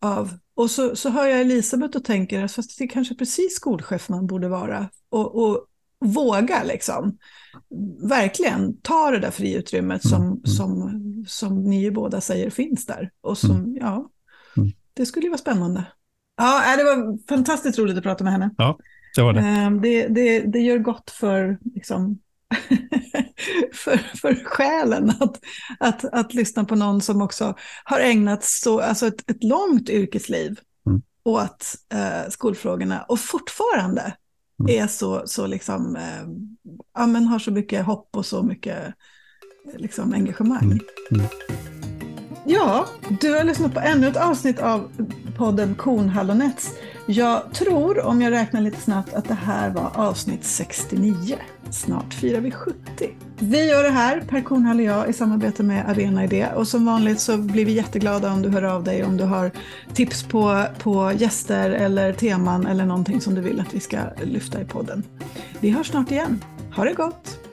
av. 0.01 0.37
Och 0.55 0.71
så, 0.71 0.95
så 0.95 1.09
hör 1.09 1.25
jag 1.25 1.41
Elisabeth 1.41 1.97
och 1.97 2.03
tänker 2.03 2.43
att 2.43 2.55
det 2.77 2.83
är 2.83 2.89
kanske 2.89 3.15
precis 3.15 3.55
skolchef 3.55 4.09
man 4.09 4.27
borde 4.27 4.47
vara. 4.47 4.89
Och, 5.09 5.43
och 5.43 5.65
våga 5.99 6.63
liksom, 6.63 7.17
verkligen 8.09 8.81
ta 8.81 9.11
det 9.11 9.19
där 9.19 9.31
friutrymmet 9.31 10.07
som, 10.07 10.21
mm. 10.21 10.45
som, 10.45 11.25
som 11.27 11.63
ni 11.63 11.81
ju 11.81 11.91
båda 11.91 12.21
säger 12.21 12.49
finns 12.49 12.85
där. 12.85 13.11
Och 13.21 13.37
som, 13.37 13.51
mm. 13.51 13.75
ja, 13.75 14.09
mm. 14.57 14.71
det 14.93 15.05
skulle 15.05 15.25
ju 15.25 15.29
vara 15.29 15.37
spännande. 15.37 15.85
Ja, 16.37 16.75
det 16.77 16.83
var 16.83 17.27
fantastiskt 17.27 17.79
roligt 17.79 17.97
att 17.97 18.03
prata 18.03 18.23
med 18.23 18.33
henne. 18.33 18.49
Ja, 18.57 18.77
det 19.15 19.21
var 19.21 19.33
det. 19.33 19.39
Ehm, 19.39 19.81
det, 19.81 20.07
det, 20.07 20.39
det 20.39 20.59
gör 20.59 20.77
gott 20.77 21.11
för, 21.11 21.57
liksom, 21.75 22.19
för, 23.73 23.97
för 23.97 24.43
själen 24.45 25.09
att, 25.09 25.39
att, 25.79 26.05
att 26.05 26.33
lyssna 26.33 26.65
på 26.65 26.75
någon 26.75 27.01
som 27.01 27.21
också 27.21 27.55
har 27.83 27.99
ägnat 27.99 28.43
så, 28.43 28.81
alltså 28.81 29.07
ett, 29.07 29.29
ett 29.31 29.43
långt 29.43 29.89
yrkesliv 29.89 30.59
mm. 30.87 31.01
åt 31.23 31.75
uh, 31.93 32.29
skolfrågorna 32.29 33.03
och 33.03 33.19
fortfarande 33.19 34.13
mm. 34.59 34.83
är 34.83 34.87
så, 34.87 35.23
så 35.25 35.47
liksom, 35.47 35.95
uh, 35.95 36.27
ja, 36.93 37.07
men 37.07 37.27
har 37.27 37.39
så 37.39 37.51
mycket 37.51 37.85
hopp 37.85 38.09
och 38.15 38.25
så 38.25 38.43
mycket 38.43 38.93
liksom, 39.77 40.13
engagemang. 40.13 40.63
Mm. 40.63 40.79
mm. 41.11 41.76
Ja, 42.49 42.85
du 43.21 43.33
har 43.35 43.43
lyssnat 43.43 43.73
på 43.73 43.79
ännu 43.79 44.07
ett 44.07 44.17
avsnitt 44.17 44.59
av 44.59 44.91
podden 45.37 45.75
Kornhallonets. 45.75 46.73
Jag 47.05 47.53
tror, 47.53 48.05
om 48.05 48.21
jag 48.21 48.31
räknar 48.31 48.61
lite 48.61 48.81
snabbt, 48.81 49.13
att 49.13 49.27
det 49.27 49.33
här 49.33 49.69
var 49.69 49.91
avsnitt 49.95 50.43
69. 50.43 51.37
Snart 51.71 52.13
firar 52.13 52.41
vi 52.41 52.51
70. 52.51 52.77
Vi 53.39 53.69
gör 53.69 53.83
det 53.83 53.89
här, 53.89 54.23
Per 54.29 54.41
Kornhall 54.41 54.79
och 54.79 54.85
jag, 54.85 55.09
i 55.09 55.13
samarbete 55.13 55.63
med 55.63 55.89
Arena 55.89 56.23
Idé. 56.23 56.47
Och 56.55 56.67
som 56.67 56.85
vanligt 56.85 57.19
så 57.19 57.37
blir 57.37 57.65
vi 57.65 57.71
jätteglada 57.71 58.31
om 58.31 58.41
du 58.41 58.49
hör 58.49 58.63
av 58.63 58.83
dig, 58.83 59.03
om 59.03 59.17
du 59.17 59.23
har 59.23 59.51
tips 59.93 60.23
på, 60.23 60.63
på 60.79 61.11
gäster 61.17 61.69
eller 61.69 62.13
teman 62.13 62.67
eller 62.67 62.85
någonting 62.85 63.21
som 63.21 63.35
du 63.35 63.41
vill 63.41 63.59
att 63.59 63.73
vi 63.73 63.79
ska 63.79 63.97
lyfta 64.23 64.61
i 64.61 64.65
podden. 64.65 65.03
Vi 65.59 65.69
hörs 65.69 65.87
snart 65.87 66.11
igen. 66.11 66.43
Ha 66.75 66.83
det 66.83 66.93
gott! 66.93 67.46